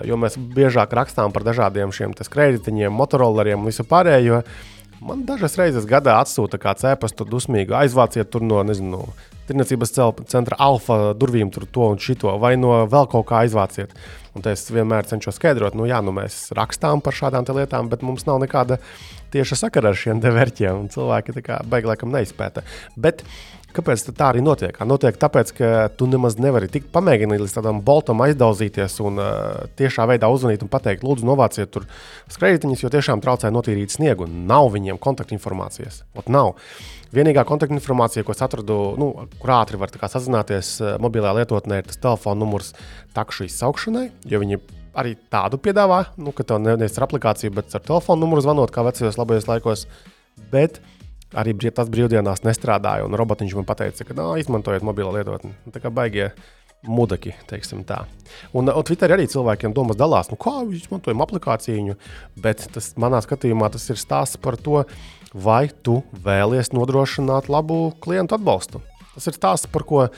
Jo 0.07 0.17
mēs 0.19 0.35
biežāk 0.37 0.95
rakstām 0.97 1.35
par 1.35 1.45
dažādiem 1.47 1.93
šiem 1.95 2.15
kredītiņiem, 2.17 2.91
motoroleriem 2.93 3.61
un 3.61 3.69
visu 3.69 3.85
pārējo. 3.87 4.41
Man 5.03 5.23
dažas 5.27 5.55
reizes 5.59 5.85
gadā 5.87 6.17
atsūta 6.23 6.57
kāds 6.59 6.87
e-pastu 6.89 7.27
dusmīgi, 7.29 7.75
aizvāciet 7.77 8.31
tur 8.33 8.41
no, 8.41 8.63
nezinu, 8.65 9.05
tirniecības 9.47 9.93
centra 10.29 10.57
alfa 10.59 11.13
durvīm 11.17 11.51
tur 11.53 11.67
to 11.71 11.91
un 11.93 12.01
šito, 12.01 12.33
vai 12.41 12.55
no 12.59 12.83
vēl 12.89 13.09
kaut 13.11 13.27
kā 13.29 13.43
aizvāciet. 13.45 13.93
Un 14.37 14.45
es 14.51 14.67
vienmēr 14.69 15.07
cenšos 15.09 15.39
skaidrot, 15.39 15.75
nu 15.77 15.87
jā, 15.89 15.97
nu 16.05 16.13
mēs 16.13 16.51
rakstām 16.57 17.01
par 17.01 17.15
šādām 17.17 17.47
lietām, 17.57 17.89
bet 17.89 18.05
mums 18.05 18.27
nav 18.27 18.41
nekāda 18.43 18.77
tieša 19.33 19.63
sakara 19.63 19.91
ar 19.91 19.97
šiem 19.97 20.21
vērķiem, 20.21 20.83
un 20.83 20.91
cilvēki 20.93 21.39
tā 21.39 21.45
kā 21.45 21.61
beigās 21.65 21.95
laikam 21.95 22.13
neizpēta. 22.13 22.65
Bet 22.95 23.25
Kāpēc 23.77 24.07
tā 24.15 24.31
arī 24.31 24.41
notiek? 24.41 24.77
Notiek 24.89 25.17
tāpēc, 25.21 25.51
ka 25.53 25.67
tu 25.99 26.07
nemaz 26.09 26.37
nevari 26.41 26.69
tikt 26.71 26.87
pamēģināt 26.95 27.43
līdz 27.43 27.55
tādam 27.59 27.81
boltam 27.85 28.23
aizdauzīties 28.25 28.95
un 29.05 29.19
uh, 29.21 29.67
tiešā 29.77 30.07
veidā 30.09 30.29
uzzvanīt 30.33 30.63
un 30.65 30.71
pateikt, 30.71 31.03
lūdzu, 31.05 31.27
novāciet 31.27 31.69
tur 31.75 31.85
skrejtiņus, 32.33 32.81
jo 32.85 32.91
tiešām 32.95 33.21
traucē 33.21 33.51
notīrīt 33.53 33.93
sniegu. 33.93 34.25
Nav 34.25 34.71
viņiem 34.73 34.97
kontaktinformācijas. 35.03 36.01
Ot, 36.17 36.31
nav. 36.33 36.55
Vienīgā 37.15 37.43
kontaktinformācija, 37.47 38.25
ko 38.27 38.35
es 38.35 38.43
atradu, 38.43 38.77
nu, 38.99 39.11
kur 39.39 39.53
ātri 39.55 39.79
var 39.79 39.93
sazināties 39.93 40.77
mobilajā 41.03 41.37
lietotnē, 41.39 41.79
ir 41.79 41.87
tas 41.87 42.01
telefona 42.03 42.41
numurs 42.41 42.73
takšu 43.15 43.47
izsaukšanai, 43.47 44.09
jo 44.27 44.41
viņi 44.43 44.59
arī 44.97 45.15
tādu 45.31 45.59
piedāvā, 45.61 46.03
nu, 46.17 46.33
ka 46.35 46.45
tev 46.47 46.61
nevis 46.63 46.97
ar 46.97 47.07
aplikāciju, 47.07 47.53
bet 47.57 47.73
ar 47.77 47.83
telefona 47.85 48.23
numuru 48.23 48.43
zvanot, 48.43 48.73
kā 48.73 48.83
vecajos 48.87 49.19
labajos 49.19 49.49
laikos. 49.49 49.87
Bet 50.51 50.81
arī 51.37 51.55
tas 51.69 51.89
brīvdienās 51.91 52.43
nestrādāja, 52.45 53.05
un 53.05 53.17
robotiņš 53.19 53.57
man 53.57 53.67
teica, 53.67 54.07
ka 54.07 54.15
no, 54.17 54.31
izmantojiet 54.39 54.85
mobilo 54.85 55.11
lietotni. 55.15 55.53
Nu, 55.65 55.73
tā 55.75 55.83
kā 55.83 55.91
baigie 55.93 56.31
mudaki, 56.87 57.33
teiksim 57.49 57.83
tā. 57.87 58.03
Un, 58.55 58.69
un 58.69 58.85
Twitterī 58.85 59.17
arī 59.17 59.25
cilvēkiem 59.29 59.73
domas 59.75 59.97
dalās, 59.99 60.29
nu, 60.31 60.37
kā 60.39 60.53
viņi 60.61 60.85
izmantojam 60.85 61.23
aplikāciju, 61.25 61.97
bet 62.43 62.67
tas 62.73 62.91
manā 63.01 63.21
skatījumā 63.25 63.69
tas 63.73 63.89
ir 63.91 63.99
stāsts 63.99 64.39
par 64.41 64.59
to, 64.61 64.83
vai 65.37 65.67
tu 65.85 66.01
vēlies 66.25 66.73
nodrošināt 66.73 67.49
labu 67.51 67.91
klientu 68.03 68.37
atbalstu. 68.37 68.81
Tas 69.17 69.25
ir 69.31 69.33
stāsts, 69.33 69.65
par 69.73 69.81
ko 69.89 70.03
uh, 70.05 70.11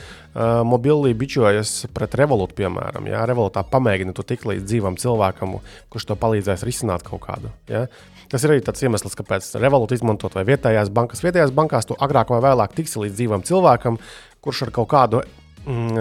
mobilī 0.68 1.14
bičojas 1.16 1.86
pret 1.96 2.12
revolūciju, 2.20 2.58
piemēram. 2.58 3.06
Ja? 3.08 3.22
Revolūtā 3.28 3.62
pamēģina 3.72 4.12
to 4.16 4.24
tik 4.28 4.44
līdz 4.44 4.66
dzīvam 4.68 4.98
cilvēkam, 5.00 5.54
kurš 5.92 6.10
to 6.10 6.16
palīdzēs 6.20 6.64
risināt 6.68 7.06
kaut 7.06 7.22
kādu. 7.24 7.52
Ja? 7.70 7.86
Tas 8.30 8.44
ir 8.44 8.52
arī 8.52 8.64
tas 8.64 8.84
iemesls, 8.84 9.16
kāpēc 9.16 9.48
revolūcija 9.56 10.02
izmantot 10.02 10.36
vai 10.36 10.44
vietējās 10.52 10.92
bankas. 10.92 11.24
Vietējās 11.24 11.54
bankās 11.56 11.88
tu 11.88 11.96
agrāk 11.96 12.28
vai 12.34 12.42
vēlāk 12.44 12.76
tiksi 12.76 13.00
līdz 13.06 13.16
dzīvam 13.16 13.46
cilvēkam, 13.48 13.96
kurš 14.44 14.66
ar 14.68 14.74
kaut 14.76 14.90
kādu 14.92 15.24
mm, 15.64 15.96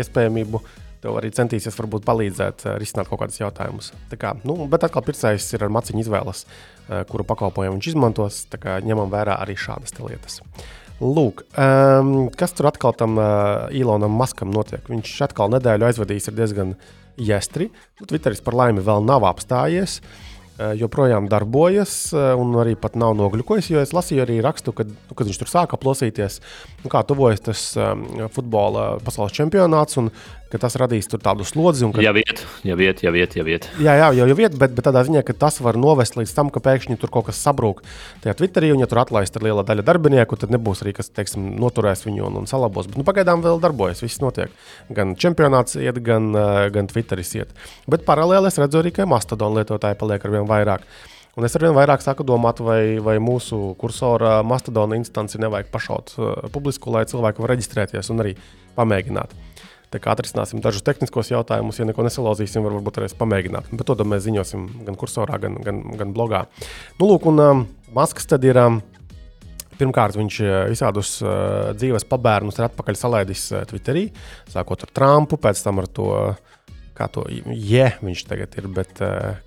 iespējamību 0.00 0.62
tev 1.00 1.16
arī 1.20 1.30
centīsies 1.34 1.76
varbūt 1.78 2.04
palīdzēt 2.08 2.66
risināt 2.80 3.08
kaut 3.10 3.22
kādus 3.22 3.40
jautājumus. 3.40 3.92
Kā, 4.20 4.34
nu, 4.44 4.56
bet 4.70 4.84
atkal 4.86 5.04
pircējs 5.06 5.48
ir 5.56 5.64
ar 5.66 5.72
maciņu 5.72 6.04
izvēles, 6.04 6.44
kuru 7.10 7.26
pakalpojumu 7.28 7.78
viņš 7.78 7.90
izmantos. 7.92 8.42
Ņemam 8.60 9.12
vērā 9.12 9.38
arī 9.40 9.56
šādas 9.58 9.96
lietas. 10.00 10.40
Lūk, 11.00 11.46
um, 11.56 12.26
kas 12.36 12.52
tur 12.52 12.68
atkal 12.68 12.92
tam 12.92 13.16
uh, 13.16 13.70
Ilonam 13.72 14.12
Maskam 14.20 14.50
notiek? 14.52 14.84
Viņš 14.84 15.14
atkal 15.30 15.48
nedēļu 15.54 15.86
aizvadījis 15.88 16.28
diezgan 16.36 16.74
jēstri. 17.16 17.70
Nu, 17.96 18.08
Twitteris 18.10 18.44
par 18.44 18.58
laimi 18.58 18.84
vēl 18.84 19.06
nav 19.08 19.24
apstājies. 19.30 20.02
Uh, 20.02 20.30
Eh, 20.60 20.74
joprojām 20.76 21.24
darbojas 21.30 22.10
eh, 22.12 22.34
un 22.36 22.52
arī 22.60 22.74
pat 22.76 22.96
nav 23.00 23.14
nogļukojis. 23.16 23.70
Jo 23.72 23.80
es 23.80 23.94
lasīju 23.96 24.26
arī 24.26 24.40
rakstu, 24.44 24.74
kad, 24.76 24.90
nu, 24.92 25.16
kad 25.16 25.28
viņš 25.28 25.38
tur 25.40 25.48
sāka 25.48 25.78
plosīties, 25.80 26.40
nu, 26.82 26.90
kā 26.92 27.00
tuvojas 27.08 27.40
tas 27.46 27.62
um, 27.80 28.02
futbola 28.34 28.98
pasaules 29.00 29.32
čempionāts. 29.38 29.96
Un, 30.02 30.10
tas 30.58 30.74
radīs 30.80 31.06
tādu 31.10 31.44
slodzi. 31.46 31.86
Ka... 31.94 32.02
Jā, 32.02 32.10
vieta, 32.16 32.46
jā, 32.66 32.74
vieta, 32.78 33.04
jā, 33.06 33.12
vieta. 33.14 33.38
Jā, 33.38 33.44
vieta. 33.46 33.70
jā, 33.78 33.94
jā 34.00 34.08
jau 34.18 34.26
ir 34.26 34.38
vieta, 34.38 34.58
bet, 34.58 34.74
bet 34.74 34.86
tādā 34.88 35.04
ziņā, 35.06 35.22
ka 35.26 35.36
tas 35.44 35.60
var 35.62 35.78
novest 35.78 36.16
līdz 36.18 36.32
tam, 36.34 36.50
ka 36.50 36.62
pēkšņi 36.64 36.98
tur 36.98 37.12
kaut 37.14 37.28
kas 37.28 37.38
sabrūk. 37.44 37.84
Tajā 38.24 38.34
Twitterī, 38.40 38.72
un 38.74 38.82
ja 38.82 38.88
tur 38.90 39.02
atlaista 39.04 39.42
liela 39.44 39.62
daļa 39.66 39.84
darbinieku, 39.86 40.40
tad 40.40 40.50
nebūs 40.54 40.82
arī 40.82 40.96
kas 40.96 41.12
teiksim, 41.14 41.52
noturēs 41.60 42.02
viņu 42.08 42.26
un, 42.26 42.40
un 42.42 42.50
salabos. 42.50 42.90
Bet 42.90 42.98
nu, 42.98 43.06
pagaidām 43.06 43.44
vēl 43.46 43.62
darbojas, 43.62 44.02
viss 44.02 44.22
notiek. 44.24 44.50
Gan 44.90 45.14
čempionāts 45.20 45.78
iet, 45.78 46.02
gan, 46.02 46.32
uh, 46.34 46.66
gan 46.74 46.90
Twitteris 46.90 47.36
iet. 47.38 47.54
Bet 47.90 48.08
paralēli 48.08 48.50
es 48.50 48.58
redzu 48.58 48.82
arī, 48.82 48.94
ka 48.96 49.06
Mastodon 49.06 49.54
lietotāji 49.60 50.00
paliek 50.00 50.26
ar 50.26 50.38
vien 50.38 50.50
vairāk. 50.50 50.88
Un 51.38 51.46
es 51.46 51.54
arvien 51.54 51.76
vairāk 51.76 52.02
sāku 52.02 52.24
domāt, 52.26 52.58
vai, 52.64 52.98
vai 52.98 53.14
mūsu 53.22 53.76
kursora 53.78 54.40
mastodona 54.42 54.98
instanci 54.98 55.38
nevajag 55.38 55.70
pašaut 55.70 56.16
uh, 56.18 56.32
publisku, 56.50 56.90
lai 56.90 57.06
cilvēki 57.08 57.44
var 57.44 57.54
reģistrēties 57.54 58.10
un 58.10 58.24
arī 58.24 58.34
pamēģināt. 58.74 59.36
Tā 59.90 59.98
kā 59.98 60.12
atrisināsim 60.14 60.62
dažus 60.62 60.84
tehniskos 60.86 61.32
jautājumus, 61.32 61.80
ja 61.80 61.86
neko 61.88 62.04
nesalauzīsim, 62.06 62.62
varbūt 62.62 63.00
arī 63.00 63.08
pamēģināt. 63.18 63.72
Bet 63.74 63.90
to 63.90 64.06
mēs 64.06 64.22
ziņosim 64.28 64.68
gan 64.86 64.98
kursorā, 64.98 65.40
gan, 65.42 65.58
gan, 65.66 65.82
gan 65.98 66.14
blogā. 66.14 66.44
Nu, 67.00 67.08
lūk, 67.10 67.26
un 67.30 67.42
um, 67.42 67.66
Masks 67.96 68.28
tad 68.30 68.46
ir. 68.46 68.60
Um, 68.60 68.80
Pirmkārt, 69.80 70.12
viņš 70.12 70.34
uh, 70.44 70.54
visādus 70.68 71.14
uh, 71.24 71.70
dzīves 71.72 72.04
pabērnus 72.04 72.58
ir 72.58 72.66
atpakaļ 72.66 72.98
salaidis 73.00 73.46
uh, 73.54 73.62
Twitterī, 73.64 74.10
sākot 74.52 74.84
ar 74.84 74.90
Trumpu, 74.92 75.38
pēc 75.40 75.62
tam 75.64 75.80
ar 75.80 75.86
to, 75.88 76.10
kā 76.98 77.06
to, 77.08 77.24
je, 77.32 77.40
yeah, 77.56 77.96
viņš 78.04 78.26
tagad 78.28 78.58
ir, 78.60 78.68
bet 78.76 79.00
uh, 79.00 79.40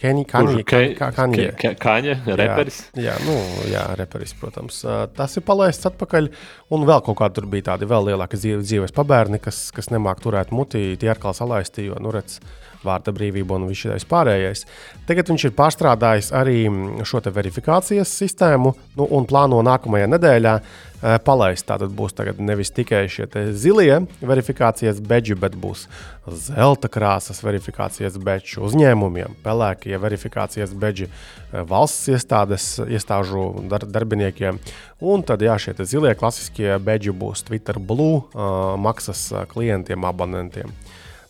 Kenija, 0.00 0.26
Kaņa, 0.30 1.74
Kaņa, 1.80 2.14
reperis. 2.40 2.80
Jā, 2.96 3.10
jā, 3.10 3.16
nu, 3.26 3.36
jā, 3.68 3.82
reperis, 4.00 4.32
protams. 4.40 4.80
Tas 5.16 5.36
ir 5.36 5.44
palaists 5.44 5.90
atpakaļ, 5.90 6.30
un 6.72 6.86
vēl 6.88 7.04
kaut 7.04 7.18
kādi 7.20 7.36
tur 7.36 7.50
bija 7.52 7.68
tādi 7.72 7.88
vēl 7.90 8.08
lielāki 8.08 8.40
dzīves, 8.40 8.64
dzīves 8.64 8.96
pabērni, 8.96 9.42
kas, 9.44 9.66
kas 9.76 9.92
nemāk 9.92 10.22
turēt 10.24 10.54
mutī, 10.56 10.94
tie 11.00 11.12
atkal 11.12 11.36
salaisti, 11.36 11.90
jo, 11.90 12.00
nu, 12.00 12.14
redz, 12.16 12.38
vārda 12.80 13.12
brīvība 13.12 13.58
un 13.58 13.68
viss 13.68 13.84
šis 13.84 14.08
pārējais. 14.08 14.64
Tagad 15.08 15.28
viņš 15.28 15.50
ir 15.50 15.56
pārstrādājis 15.58 16.30
arī 16.36 16.62
šo 17.04 17.20
verifikācijas 17.28 18.14
sistēmu 18.22 18.72
nu, 18.96 19.04
un 19.04 19.28
plāno 19.28 19.60
nākamajā 19.66 20.08
nedēļā 20.14 20.54
uh, 20.56 20.78
palaist. 21.00 21.66
Tātad 21.68 21.92
būs 21.96 22.14
nevis 22.38 22.70
tikai 22.70 23.06
šie 23.08 23.26
zilie 23.52 24.06
verifikācijas 24.20 25.00
beidži, 25.00 25.34
bet 25.34 25.56
būs 25.56 25.86
zelta 26.28 26.88
krāsas 26.92 27.42
verifikācijas 27.42 28.18
beidži 28.20 28.60
uzņēmumiem, 28.60 29.38
pelēkie 29.44 29.96
verifikācijas 29.98 30.74
beidži 30.76 31.08
uh, 31.08 31.64
valsts 31.66 32.08
iestādes, 32.12 32.78
iestāžu 32.86 33.66
dar, 33.70 33.86
darbiniekiem. 33.86 34.60
Un 35.00 35.24
tad 35.26 35.42
jā, 35.42 35.56
šie 35.58 35.74
zilie 35.84 36.14
klasiskie 36.14 36.76
beidži 36.78 37.14
būs 37.16 37.44
Twitter 37.48 37.80
Blue 37.80 38.20
uh, 38.20 38.76
maksas 38.80 39.30
klientiem, 39.52 40.04
abonentiem. 40.04 40.74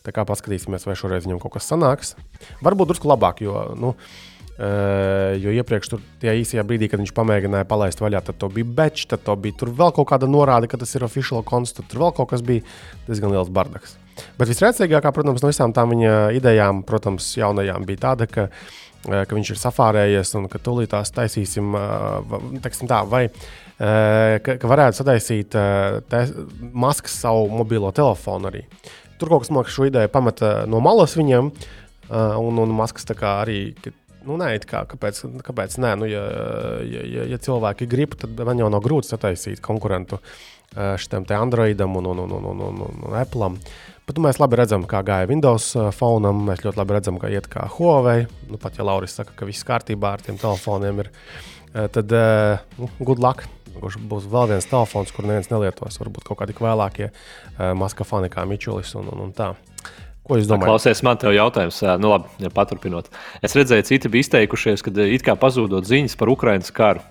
Tā 0.01 0.15
kā 0.17 0.25
paskatīsimies, 0.25 0.87
vai 0.89 0.97
šoreiz 0.97 1.27
viņam 1.27 1.41
kaut 1.43 1.59
kas 1.59 1.69
sanāks. 1.69 2.15
Varbūt 2.65 2.93
drusku 2.93 3.09
labāk, 3.11 3.43
jo, 3.45 3.67
nu, 3.77 3.93
uh, 4.61 5.37
jo 5.41 5.53
iepriekš 5.57 5.91
tur 5.93 6.03
tajā 6.23 6.35
īsajā 6.41 6.65
brīdī, 6.67 6.91
kad 6.91 7.01
viņš 7.03 7.15
pamēģināja 7.17 7.69
palaist 7.71 8.03
vaļā, 8.03 8.21
tad 8.27 8.45
bija 8.55 8.69
batch, 8.81 9.09
tad 9.11 9.29
bija 9.43 9.57
tur 9.61 9.73
vēl 9.77 9.95
kaut 9.97 10.11
kāda 10.13 10.29
norāde, 10.31 10.69
ka 10.71 10.81
tas 10.81 10.93
ir 10.95 11.07
official 11.07 11.45
konts, 11.47 11.73
tad 11.77 11.89
tur 11.91 12.05
vēl 12.05 12.15
kaut 12.19 12.31
kas 12.35 12.45
bija 12.45 12.65
diezgan 13.09 13.33
liels 13.35 13.51
bardaks. 13.53 13.97
Bet 14.37 14.51
visrēcīgākā, 14.53 15.15
protams, 15.17 15.41
no 15.41 15.51
visām 15.51 15.75
tām 15.77 15.95
viņa 15.95 16.15
idejām, 16.37 16.85
protams, 16.87 17.33
jaunajām 17.41 17.89
bija 17.89 18.05
tāda, 18.05 18.29
ka, 18.29 18.47
eh, 19.09 19.25
ka 19.25 19.37
viņš 19.39 19.55
ir 19.55 19.61
safārējies 19.63 20.35
un 20.37 20.49
ka 20.53 20.61
tūlīt 20.61 20.93
tās 20.93 21.13
taisīsim, 21.17 21.73
eh, 21.75 22.39
teiksim 22.61 22.91
tā, 22.91 23.03
vai 23.09 23.29
ka, 23.81 24.59
ka 24.61 24.69
varētu 24.69 24.99
sataisīt 24.99 25.55
te, 25.57 26.19
maskas 26.61 27.15
savu 27.23 27.47
mobilo 27.49 27.89
telefonu 27.97 28.51
arī. 28.51 28.67
Tur 29.17 29.31
kaut 29.33 29.47
kas 29.47 29.51
man 29.51 29.65
šo 29.65 29.87
ideju 29.89 30.11
pameta 30.13 30.67
no 30.69 30.83
malas 30.85 31.15
viņiem, 31.17 31.49
uh, 31.49 31.81
un, 32.11 32.59
un 32.59 32.75
Maskas 32.75 33.07
arī. 33.07 33.75
Nu, 34.27 34.37
nē, 34.41 34.53
kā, 34.69 34.85
kāpēc, 34.91 35.23
kāpēc 35.47 35.77
nē? 35.81 35.93
Nu, 36.01 36.09
ja, 36.11 36.23
ja, 36.85 37.27
ja, 37.33 37.39
cilvēki 37.41 37.89
grib, 37.91 38.17
tad 38.21 38.41
man 38.47 38.61
jau 38.61 38.69
nav 38.73 38.83
grūti 38.85 39.13
sataisīt 39.13 39.63
konkurentu 39.65 40.21
šitam 40.71 41.25
te 41.27 41.35
Androidam 41.35 41.97
un, 41.99 42.11
un, 42.13 42.21
un, 42.27 42.35
un, 42.37 42.53
un, 42.61 42.83
un, 42.87 42.99
un 43.09 43.17
Apple. 43.19 43.49
Bet 44.07 44.19
nu, 44.19 44.25
mēs 44.27 44.41
labi 44.43 44.59
redzam, 44.59 44.85
kā 44.91 45.01
gāja 45.07 45.29
Windows 45.31 45.73
fonam. 45.95 46.45
Mēs 46.49 46.65
ļoti 46.67 46.79
labi 46.81 46.97
redzam, 46.97 47.19
ka 47.23 47.31
iet 47.31 47.47
kā 47.51 47.67
Huawei. 47.77 48.27
Nu, 48.51 48.59
pat 48.61 48.79
ja 48.79 48.87
Lauris 48.87 49.15
saka, 49.19 49.35
ka 49.39 49.49
viss 49.49 49.67
kārtībā 49.67 50.15
ar 50.17 50.25
tiem 50.27 50.39
telefoniem 50.41 51.05
ir, 51.05 51.11
tad 51.95 52.15
nu, 52.79 52.91
good 53.01 53.23
luck. 53.23 53.47
Kurš 53.71 54.01
būs 54.11 54.27
vēl 54.27 54.49
viens 54.51 54.67
telefons, 54.67 55.13
kur 55.15 55.27
neviens 55.29 55.47
nelietos. 55.53 56.01
Varbūt 56.03 56.27
kaut 56.27 56.41
kādi 56.41 56.57
vēlākie 56.59 57.13
maska 57.79 58.07
fani 58.07 58.31
kā 58.33 58.43
Mičulis 58.51 58.91
un, 58.99 59.13
un, 59.15 59.29
un 59.29 59.35
tā. 59.37 59.53
Ko 60.31 60.39
jūs 60.39 60.47
domājat? 60.47 60.69
Klausies, 60.69 61.01
man 61.03 61.19
te 61.19 61.27
ir 61.27 61.41
jautājums, 61.41 61.81
nu, 61.99 62.13
labi, 62.13 62.31
ja 62.39 62.53
paturpinot. 62.55 63.09
Es 63.43 63.57
redzēju, 63.59 63.89
citi 63.89 64.11
bija 64.13 64.23
izteikušies, 64.23 64.85
ka 64.87 64.93
it 65.11 65.25
kā 65.27 65.35
pazūdot 65.35 65.89
ziņas 65.89 66.15
par 66.21 66.31
Ukraiņas 66.31 66.71
karu. 66.77 67.03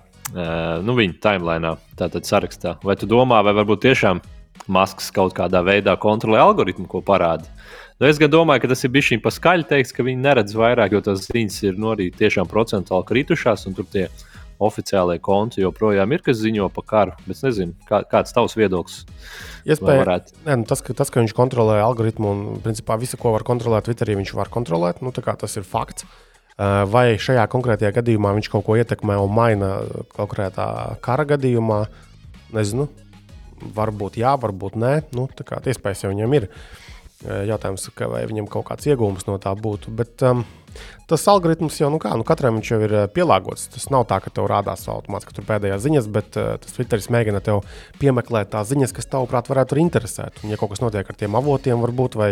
Nu, 0.85 0.95
viņa 0.95 1.17
timelīnā, 1.25 1.73
tātad 1.99 2.27
sarakstā. 2.29 2.77
Vai 2.85 2.95
tu 3.01 3.09
domā, 3.09 3.41
vai 3.43 3.55
varbūt 3.57 3.83
tiešām 3.89 4.23
Masks 4.69 5.09
kaut 5.11 5.33
kādā 5.35 5.59
veidā 5.65 5.95
kontrolē 5.99 6.39
algoritmu, 6.43 6.87
ko 6.87 7.01
parāda? 7.03 7.47
Nu, 7.99 8.07
es 8.07 8.19
domāju, 8.21 8.63
ka 8.63 8.71
tas 8.71 8.85
ir 8.87 8.93
bijis 8.95 9.19
pa 9.19 9.33
skaļi 9.35 9.67
teiks, 9.67 9.91
ka 9.91 10.05
viņi 10.07 10.23
neredz 10.23 10.55
vairāk, 10.55 10.95
jo 10.95 11.01
tās 11.03 11.25
ziņas 11.27 11.57
ir 11.67 11.79
no 11.81 11.91
arī 11.97 12.07
tiešām 12.15 12.47
procentuāli 12.47 13.09
kritušās, 13.09 13.65
un 13.67 13.75
tur 13.75 13.89
tie 13.91 14.07
oficiālie 14.59 15.19
konti 15.23 15.63
joprojām 15.63 16.11
ir, 16.15 16.23
kas 16.25 16.41
ziņo 16.41 16.67
par 16.75 16.85
karu. 16.89 17.17
Bet 17.25 17.37
es 17.37 17.45
nezinu, 17.45 17.75
kā, 17.87 18.01
kāds 18.09 18.35
tavs 18.35 18.57
viedoklis 18.59 19.05
Iespējams, 19.69 20.33
nu, 20.47 20.65
tas, 20.67 20.81
ka, 20.85 20.95
tas, 20.97 21.11
ka 21.11 21.21
viņš 21.21 21.35
kontrolē 21.37 21.79
algoritmu 21.83 22.31
un 22.31 22.41
principā 22.63 22.97
visu, 22.99 23.19
ko 23.19 23.33
var 23.35 23.45
kontrolēt 23.47 23.87
Twitterī, 23.87 24.15
viņš 24.19 24.33
var 24.37 24.51
kontrolēt. 24.53 25.03
Nu, 25.05 25.13
tas 25.13 25.57
ir 25.59 25.67
fakts. 25.67 26.07
Vai 26.59 27.13
šajā 27.21 27.45
konkrētajā 27.51 27.93
gadījumā 27.95 28.33
viņš 28.35 28.49
kaut 28.51 28.65
ko 28.67 28.75
ietekmē 28.79 29.15
un 29.21 29.31
maina 29.31 29.69
konkrētā 30.15 30.67
kara 31.03 31.27
gadījumā, 31.29 31.85
nezinu. 32.55 32.89
Varbūt 33.75 34.19
jā, 34.19 34.33
varbūt 34.39 34.75
nē. 34.79 34.93
Nu, 35.15 35.27
iespējas 35.27 36.05
jau 36.05 36.11
viņam 36.13 36.35
ir. 36.39 36.49
Jautājums, 37.47 37.89
vai 37.99 38.23
viņam 38.27 38.47
kaut 38.51 38.69
kāds 38.69 38.87
iegūms 38.87 39.27
no 39.27 39.35
tā 39.43 39.51
būtu. 39.55 39.91
Bet, 39.91 40.15
um, 40.23 40.45
tas 41.09 41.25
algoritms 41.31 41.79
jau, 41.81 41.89
nu 41.93 41.99
kā, 42.01 42.11
nu 42.19 42.25
katram 42.27 42.59
viņš 42.59 42.71
jau 42.71 42.79
ir 42.85 42.95
pielāgots. 43.15 43.67
Tas 43.73 43.89
nav 43.93 44.05
tā, 44.09 44.19
ka 44.23 44.31
tev 44.33 44.49
rādās 44.51 44.85
automātiski 44.91 45.35
tur 45.37 45.47
pēdējās 45.49 45.85
ziņas, 45.85 46.09
bet 46.15 46.39
uh, 46.39 46.51
tas 46.61 46.75
Twitteris 46.75 47.09
mēģina 47.13 47.41
tev 47.45 47.63
piemeklēt 48.01 48.51
tās 48.53 48.69
ziņas, 48.71 48.93
kas 48.95 49.09
tavuprāt 49.09 49.49
varētu 49.51 49.79
interesēt. 49.81 50.43
Un, 50.43 50.53
ja 50.53 50.59
kaut 50.59 50.73
kas 50.73 50.83
notiek 50.83 51.09
ar 51.09 51.17
tiem 51.17 51.37
avotiem, 51.39 51.81
varbūt, 51.81 52.19
vai, 52.19 52.29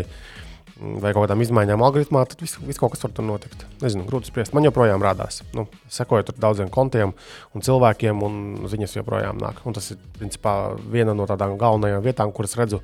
vai 0.77 1.15
kaut 1.15 1.25
kādām 1.25 1.41
izmaiņām 1.45 1.85
algoritmā, 1.87 2.23
tad 2.29 2.43
viss 2.45 2.61
vis 2.67 2.81
kaut 2.81 2.93
kas 2.93 3.05
var 3.07 3.15
tur 3.17 3.25
notikt. 3.27 3.65
Nezinu, 3.81 4.05
grūti 4.09 4.29
spriest. 4.29 4.53
Man 4.57 4.67
joprojām 4.67 5.03
rādās. 5.03 5.41
Nu, 5.57 5.65
sekoju 5.93 6.29
tur 6.29 6.37
daudziem 6.43 6.69
kontiem 6.73 7.15
un 7.57 7.65
cilvēkiem, 7.65 8.21
un 8.23 8.69
ziņas 8.69 8.99
joprojām 8.99 9.41
nāk. 9.41 9.63
Un 9.65 9.77
tas 9.77 9.89
ir 9.95 10.01
principā 10.19 10.75
viena 10.85 11.17
no 11.17 11.25
tādām 11.29 11.57
galvenajām 11.57 12.05
vietām, 12.05 12.35
kuras 12.35 12.57
redzu 12.59 12.83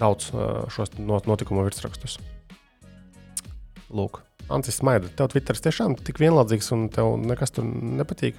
daudz 0.00 0.32
šos 0.74 0.96
notikumu 0.98 1.66
virsrakstus. 1.68 2.18
Lūk. 3.94 4.23
Ancis 4.52 4.80
Smaida, 4.80 5.08
tev 5.16 5.30
Twitteris 5.32 5.64
tiešām 5.64 5.96
tik 6.04 6.20
vienlādzīgs 6.20 6.68
un 6.76 6.88
tev 6.92 7.14
nekas 7.22 7.54
tur 7.54 7.64
nepatīk. 7.64 8.36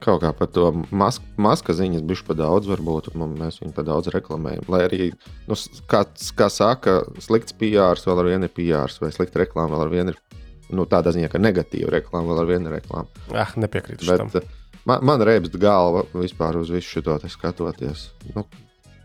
Kaut 0.00 0.22
kā 0.22 0.30
par 0.32 0.48
to 0.48 0.70
mask, 0.96 1.24
maska 1.36 1.74
ziņas 1.76 2.04
bija 2.08 2.24
pa 2.24 2.36
daudz, 2.38 2.70
varbūt 2.70 3.10
mēs 3.18 3.60
viņu 3.60 3.74
pa 3.76 3.84
daudz 3.84 4.08
reklamējam. 4.14 4.64
Lai 4.72 4.86
arī, 4.86 5.10
nu, 5.50 5.58
kā, 5.90 6.06
kā 6.38 6.48
saka, 6.48 7.02
slikts 7.20 7.52
PR 7.60 8.00
vēl 8.00 8.22
ar 8.22 8.30
vienu 8.30 8.48
ir 8.48 8.54
PR, 8.56 8.96
vai 9.02 9.10
slikta 9.12 9.42
reklāma 9.42 9.74
vēl 9.74 9.84
ar 9.84 9.92
vienu 9.92 10.14
ir. 10.14 10.22
Nu, 10.70 10.86
tādā 10.88 11.12
ziņā, 11.12 11.28
ka 11.28 11.42
negatīva 11.42 11.90
reklāma 11.98 12.30
vēl 12.30 12.40
ar 12.44 12.48
vienu 12.48 12.70
ir 12.70 12.78
reklāma. 12.78 13.28
Ah, 13.34 13.52
nepiekrītu. 13.60 14.06
Bet, 14.08 14.22
tam. 14.22 14.50
man, 14.88 15.04
man 15.04 15.24
reibst 15.26 15.58
galva 15.60 16.06
vispār 16.14 16.56
uz 16.62 16.72
visu 16.72 17.02
šo 17.02 17.18
skatoties. 17.28 18.08
Nu, 18.32 18.46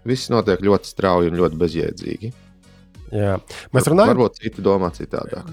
viss 0.08 0.32
notiek 0.32 0.64
ļoti 0.64 0.94
strauji 0.94 1.34
un 1.34 1.42
ļoti 1.42 1.60
bezjēdzīgi. 1.60 2.32
Jā. 3.16 3.36
Mēs 3.76 3.88
runājam 3.90 4.12
varbūt 4.14 4.40
citi 4.42 4.64
domā 4.66 4.90
citādāk. 4.96 5.48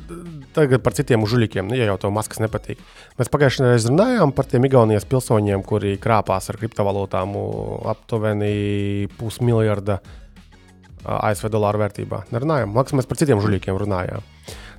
Tagad 0.57 0.83
par 0.85 0.97
citiem 0.97 1.23
užuļiem, 1.27 1.71
ja 1.77 1.91
jau 1.91 1.99
tev 2.03 2.15
maskas 2.15 2.43
nepatīk. 2.43 2.81
Mēs 3.21 3.31
pagājušajā 3.33 3.71
reizē 3.71 3.93
runājām 3.93 4.33
par 4.35 4.49
tiem 4.51 4.67
Igaunijas 4.67 5.07
pilsoņiem, 5.11 5.63
kuri 5.67 5.95
krāpās 6.03 6.51
ar 6.51 6.59
kriptovalūtām 6.61 7.37
aptuveni 7.93 9.09
pusmiljarda 9.19 10.01
ASV 11.03 11.51
dolāru 11.53 11.83
vērtībā. 11.83 12.27
Nerunājām, 12.35 12.75
Maks, 12.75 12.95
mēs 12.99 13.09
par 13.11 13.21
citiem 13.21 13.41
užuļiem 13.43 13.81
runājām. 13.85 14.29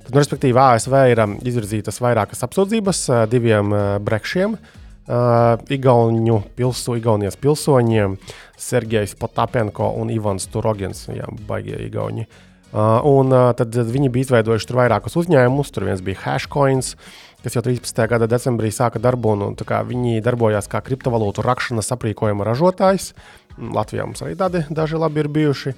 Tad, 0.04 0.12
nu, 0.12 0.20
respektīvi, 0.20 0.60
ASV 0.60 0.96
ir 1.12 1.20
izvirzītas 1.48 2.00
vairākas 2.04 2.44
apsūdzības 2.44 3.04
diviem 3.32 3.72
brekšiem. 4.04 4.56
Uh, 5.04 5.60
Igaunu 5.68 6.38
pilsu, 6.56 6.94
Igaunijas 6.96 7.36
pilsoņiem, 7.36 8.16
Sergejs 8.56 9.12
Potapenko 9.20 9.90
un 10.00 10.08
Ivans 10.08 10.48
Turogens, 10.48 11.02
jā, 11.12 11.28
baigie 11.44 11.76
Igauni. 11.84 12.24
Uh, 12.24 12.53
un 12.74 13.30
uh, 13.30 13.52
tad 13.54 13.70
viņi 13.70 14.10
bija 14.10 14.28
izveidojuši 14.28 14.66
tur 14.66 14.80
vairākus 14.82 15.14
uzņēmumus. 15.20 15.70
Tur 15.70 15.86
viens 15.86 16.02
bija 16.02 16.18
Hashcoins, 16.24 16.94
kas 17.44 17.54
jau 17.54 17.62
13. 17.62 18.02
gada 18.10 18.26
decembrī 18.30 18.72
sāka 18.74 18.98
darbu. 19.02 19.36
Un, 19.36 19.54
viņi 19.54 20.24
darbojās 20.24 20.66
kā 20.70 20.82
kriptovalūtu 20.82 21.44
rakšanas 21.46 21.94
aprīkojuma 21.94 22.46
ražotājs. 22.48 23.12
Latvijā 23.54 24.02
mums 24.02 24.18
arī 24.26 24.34
tādi 24.34 24.64
daži 24.74 24.98
labi 24.98 25.22
ir 25.22 25.30
bijuši. 25.30 25.74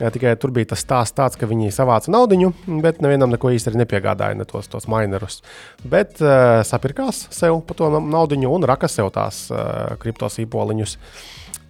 Jā, 0.00 0.10
tikai 0.10 0.34
tur 0.40 0.50
bija 0.50 0.72
tas 0.72 0.82
stāsts, 0.82 1.14
tāds, 1.14 1.38
ka 1.38 1.46
viņi 1.46 1.70
savāca 1.70 2.10
naudu, 2.10 2.50
bet 2.82 2.98
nevienam 3.04 3.30
neko 3.30 3.52
īsti 3.54 3.76
nepiegādāja, 3.78 4.34
ne 4.34 4.46
tos, 4.48 4.66
tos 4.72 4.88
minerus. 4.90 5.38
Bet 5.86 6.18
uh, 6.24 6.64
sapirkās 6.66 7.28
sev 7.30 7.62
par 7.68 7.78
to 7.78 7.94
naudu 8.02 8.40
un 8.50 8.66
raka 8.66 8.90
sev 8.90 9.12
tās 9.14 9.44
uh, 9.54 9.94
kriptosīpoliņus. 10.02 10.96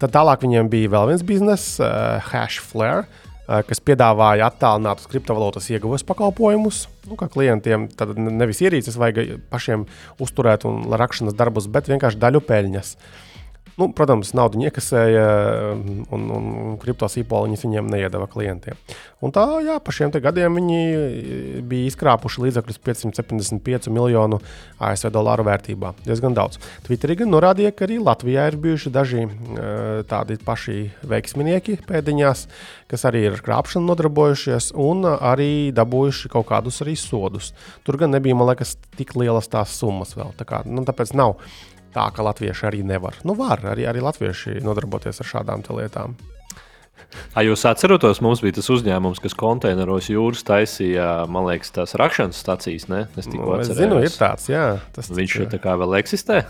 Tad 0.01 0.15
tālāk 0.17 0.47
viņiem 0.47 0.73
bija 0.73 0.95
vēl 0.97 1.11
viens 1.13 1.27
bizness, 1.27 1.77
uh, 1.83 2.17
Hashflare 2.31 3.05
kas 3.67 3.83
piedāvāja 3.83 4.47
attālinātus 4.51 5.09
kriptovalūtas 5.11 5.71
ieguves 5.75 6.05
pakalpojumus. 6.07 6.85
Nu, 7.09 7.17
kā 7.19 7.27
klientiem 7.33 7.89
tad 7.99 8.15
nevis 8.21 8.63
ierīces 8.63 8.99
vajag 9.01 9.41
pašiem 9.51 9.89
uzturēt 10.23 10.69
un 10.71 10.85
rakšanas 10.95 11.35
darbus, 11.39 11.67
bet 11.73 11.91
vienkārši 11.91 12.21
daļu 12.23 12.45
peļņas. 12.47 12.95
Uh, 12.95 13.30
Nu, 13.79 13.91
protams, 13.97 14.33
naudu 14.37 14.61
iekasēja 14.65 15.27
un, 16.13 16.27
un 16.35 16.75
kriptosīpoliņus 16.83 17.65
viņiem 17.67 17.91
neiedeva 17.93 18.27
klientiem. 18.31 18.79
Un 19.21 19.35
tā, 19.37 19.45
jā, 19.65 19.77
pa 19.85 19.93
šiem 19.95 20.13
gadiem 20.15 20.57
viņi 20.59 20.81
bija 21.69 21.91
izkrāpuši 21.91 22.45
līdzekļus 22.47 22.81
575 22.87 23.91
miljonu 23.93 24.41
ASV 24.81 25.13
dolāru 25.13 25.45
vērtībā. 25.49 25.93
Diezgan 26.07 26.37
daudz. 26.37 26.59
Twitterī 26.87 27.19
gan 27.21 27.33
norādīja, 27.35 27.73
ka 27.77 27.87
arī 27.87 28.01
Latvijā 28.03 28.49
ir 28.51 28.59
bijuši 28.61 28.93
daži 28.95 29.27
tādi 30.11 30.39
paši 30.45 30.79
veiksminieki 31.11 31.79
pēdiņās, 31.89 32.47
kas 32.91 33.07
arī 33.09 33.27
ir 33.29 33.39
ar 33.39 33.45
krāpšanu 33.47 33.93
nodarbojušies 33.93 34.73
un 34.81 35.05
arī 35.13 35.71
dabūjuši 35.77 36.33
kaut 36.33 36.49
kādus 36.51 36.81
arī 36.85 36.97
sodus. 36.99 37.53
Tur 37.87 38.01
gan 38.01 38.15
nebija, 38.17 38.39
man 38.39 38.51
liekas, 38.51 38.77
tik 38.99 39.15
lielas 39.21 39.51
tās 39.53 39.77
summas 39.79 40.17
vēl. 40.17 40.33
Tā 40.41 40.49
kā, 40.49 40.65
nu, 40.67 40.85
tāpēc 40.89 41.15
nav 41.19 41.37
tā, 41.95 42.09
ka 42.15 42.27
latvieši 42.27 42.69
arī 42.71 42.83
nevar. 42.87 43.19
Nu, 43.27 43.37
var 43.39 43.63
arī, 43.73 43.87
arī 43.91 44.03
latvieši 44.05 44.61
nodarboties 44.65 45.23
ar 45.23 45.31
šādām 45.35 45.65
lietām. 45.77 46.17
A 47.39 47.43
jūs 47.43 47.65
atceraties, 47.67 48.21
mums 48.23 48.43
bija 48.45 48.59
tas 48.61 48.69
uzņēmums, 48.71 49.21
kas 49.23 49.35
konteineros 49.39 50.11
jūras 50.13 50.45
taisīja, 50.47 51.09
man 51.31 51.49
liekas, 51.49 51.73
tās 51.75 51.97
rakšanas 51.99 52.39
stācijas. 52.39 52.87
Ne? 52.91 53.05
Es 53.19 53.27
tikko 53.27 53.59
nu, 53.59 53.67
zinu, 53.67 53.99
ir 54.05 54.15
tāds, 54.15 54.47
jā. 54.51 54.79
Tas 54.95 55.11
Viņš 55.11 55.41
tā 55.51 55.59
kā 55.63 55.75
vēl 55.81 55.99
eksistē? 55.99 56.45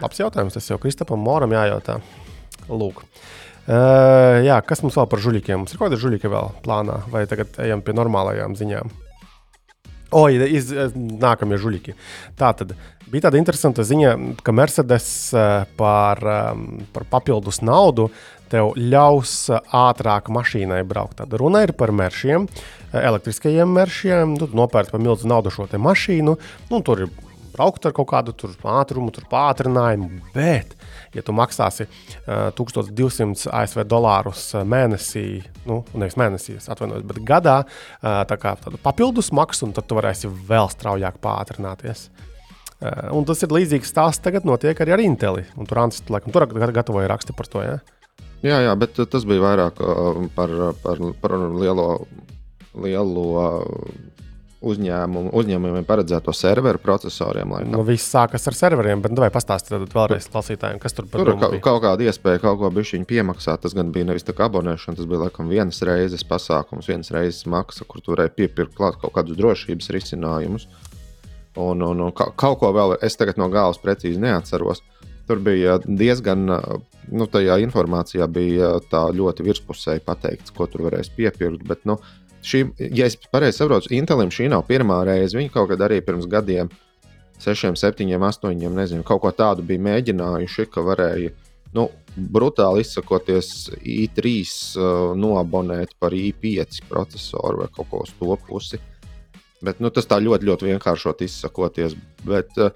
Labs 0.00 0.20
jautājums, 0.22 0.56
tas 0.56 0.70
jau 0.70 0.80
Kristapam 0.80 1.20
Moram 1.20 1.52
jājautā. 1.52 1.98
Lūk. 2.70 3.04
Uh, 3.70 4.40
jā, 4.46 4.56
kas 4.66 4.80
mums 4.82 4.96
vēl 4.96 5.06
par 5.10 5.20
žuļiem? 5.22 5.60
Mums 5.60 5.74
ir 5.74 5.78
kaut 5.78 5.90
kāda 5.90 6.00
žuļika 6.00 6.30
vēl 6.32 6.48
plānā, 6.64 7.02
vai 7.12 7.26
tagad 7.28 7.60
ejam 7.60 7.84
pie 7.84 7.94
normālajām 7.94 8.56
ziņām? 8.58 8.92
Oi, 10.16 10.40
iz, 10.56 10.72
nākamie 10.96 11.58
žuļiki. 11.60 11.94
Tā 12.40 12.50
tad 12.58 12.72
bija 13.10 13.26
tāda 13.26 13.40
interesanta 13.40 13.84
ziņa, 13.86 14.12
ka 14.44 14.54
Mercedes 14.54 15.08
eh, 15.34 15.64
par, 15.78 16.20
ehm, 16.24 16.84
par 16.94 17.06
papildus 17.10 17.60
naudu 17.64 18.08
tev 18.50 18.74
ļaus 18.78 19.34
eh, 19.50 19.72
ātrāk 19.76 20.30
mašīnai 20.32 20.82
braukt. 20.88 21.18
Tad 21.20 21.34
runa 21.40 21.64
ir 21.66 21.74
par 21.78 21.92
mēršiem, 21.96 22.46
eh, 22.46 23.00
elektriskajiem 23.00 23.74
mēršiem. 23.78 24.36
Tu 24.40 24.50
nopērci 24.56 24.94
par 24.94 25.02
milzu 25.02 25.30
naudu 25.30 25.52
šo 25.54 25.68
mašīnu. 25.70 26.36
Nu, 26.70 26.82
tur 26.86 27.06
ir 27.06 27.12
braukt 27.50 27.86
ar 27.86 27.94
kaut 27.96 28.08
kādu 28.12 28.34
ātrumu, 28.34 29.10
tur 29.14 29.26
pātrinājumu. 29.30 30.22
Bet 30.34 30.76
ja 31.12 31.24
tu 31.26 31.34
maksāsi 31.34 31.88
uh, 31.90 32.48
1200 32.54 33.50
ASV 33.50 33.82
dolārus 33.90 34.44
mēnesī, 34.54 35.42
nu, 35.66 35.80
nevis 35.98 36.16
mēnesī, 36.20 36.56
atvainojos, 36.62 37.04
bet 37.10 37.18
gadā, 37.26 37.56
uh, 37.66 38.22
tā 38.30 38.38
kā 38.40 38.54
papildus 38.84 39.32
maksu, 39.34 39.72
tad 39.74 39.90
tu 39.90 39.98
varēsi 39.98 40.30
vēl 40.30 40.70
straujāk 40.70 41.18
pātrināties. 41.20 42.06
Uh, 42.80 43.10
un 43.12 43.26
tas 43.28 43.42
ir 43.44 43.52
līdzīgs 43.52 43.90
stāsts 43.92 44.24
tagad 44.24 44.46
notiek 44.48 44.78
arī 44.80 44.94
ar 44.96 45.02
Inteli. 45.04 45.44
Un 45.60 45.68
tur 45.68 45.82
Ants, 45.82 46.00
laikam, 46.08 46.32
tur 46.32 46.46
gatavoja 46.48 47.10
raksti 47.12 47.36
par 47.36 47.50
to. 47.52 47.64
Ja? 47.64 47.80
Jā, 48.40 48.62
jā, 48.64 48.76
bet 48.80 48.96
tas 49.12 49.26
bija 49.28 49.44
vairāk 49.44 49.82
uh, 49.84 50.22
par, 50.36 50.54
par, 50.80 51.02
par 51.20 51.36
lielo, 51.60 51.90
lielo 52.80 53.26
uzņēmumu, 54.60 55.30
uzņēmumiem 55.40 55.86
paredzēto 55.88 56.32
serveru 56.36 56.80
procesoriem. 56.82 57.54
Laikam. 57.54 57.70
Nu, 57.72 57.82
viss 57.86 58.10
sākas 58.12 58.44
ar 58.50 58.56
serveriem, 58.56 59.00
bet 59.04 59.16
vai 59.20 59.30
pastāstīt 59.32 59.92
vēlreiz 59.94 60.28
klausītājiem, 60.32 60.80
kas 60.82 60.96
tur 60.96 61.08
par 61.08 61.24
Tur 61.24 61.32
bija? 61.36 61.60
kaut 61.64 61.80
kāda 61.84 62.06
iespēja 62.08 62.42
kaut 62.44 62.60
ko 62.60 62.70
bišķiņu 62.76 63.08
piemaksāt. 63.08 63.64
Tas 63.64 63.76
gan 63.76 63.92
bija 63.94 64.10
nevis 64.10 64.26
tā 64.26 64.36
kā 64.36 64.50
abonēšana, 64.50 65.00
tas 65.00 65.08
bija 65.08 65.24
laikam 65.24 65.48
vienas 65.52 65.80
reizes 65.86 66.26
pasākums, 66.28 66.90
vienas 66.92 67.12
reizes 67.14 67.48
maksa, 67.48 67.88
kur 67.88 68.04
tu 68.04 68.12
varēji 68.14 68.36
piepirkt 68.42 68.76
klāt 68.76 69.00
kaut 69.00 69.16
kādus 69.16 69.40
drošības 69.40 69.92
risinājumus. 69.96 70.68
Un, 71.58 71.82
un, 71.82 72.00
un 72.06 72.12
ka- 72.14 72.30
kaut 72.38 72.60
ko 72.60 72.70
vēl 72.74 72.96
es 73.02 73.18
tagad 73.18 73.40
no 73.40 73.48
galvas 73.50 73.80
precīzi 73.82 74.20
neatceros. 74.22 74.84
Tur 75.26 75.40
bija 75.42 75.78
diezgan, 75.84 76.46
nu, 76.46 77.26
tajā 77.30 77.58
informācijā 77.64 78.26
bija 78.30 78.76
tā 78.90 79.04
ļoti 79.14 79.46
virspusēji 79.46 80.02
pateikts, 80.06 80.54
ko 80.54 80.66
tur 80.70 80.86
varēs 80.88 81.10
piepirkt. 81.14 81.62
Bet, 81.66 81.84
nu, 81.86 81.98
šī, 82.46 82.64
ja 82.94 83.06
es 83.10 83.18
pareizi 83.30 83.60
saprotu, 83.60 83.92
Intelim 83.94 84.30
šī 84.34 84.48
nav 84.50 84.64
pirmā 84.70 85.02
reize. 85.06 85.38
Viņi 85.38 85.52
kaut 85.54 85.70
kad 85.72 85.82
arī 85.86 86.00
pirms 86.06 86.26
gadiem, 86.30 86.70
sešiem, 87.42 87.78
septiņiem, 87.78 88.26
astoņiem, 88.26 88.74
nezinu, 88.76 89.06
kaut 89.06 89.22
ko 89.24 89.32
tādu 89.34 89.64
bija 89.66 89.82
mēģinājuši, 89.86 90.66
ka 90.70 90.84
varēja 90.86 91.32
nu, 91.78 91.86
brutāli 92.16 92.82
izsakoties 92.84 93.70
i3 93.78 94.30
uh, 94.34 95.12
noabonēt 95.18 95.94
par 96.02 96.14
i5 96.16 96.82
procesoru 96.90 97.62
vai 97.62 97.68
kaut 97.74 97.90
ko 97.90 98.02
uz 98.04 98.14
to 98.18 98.36
pusi. 98.48 98.80
Bet, 99.64 99.82
nu, 99.84 99.90
tas 99.92 100.08
tā 100.08 100.16
ļoti, 100.22 100.48
ļoti 100.48 100.70
vienkāršot 100.70 101.22
izsakoties. 101.26 101.96
Bet, 102.24 102.56
uh, 102.56 102.72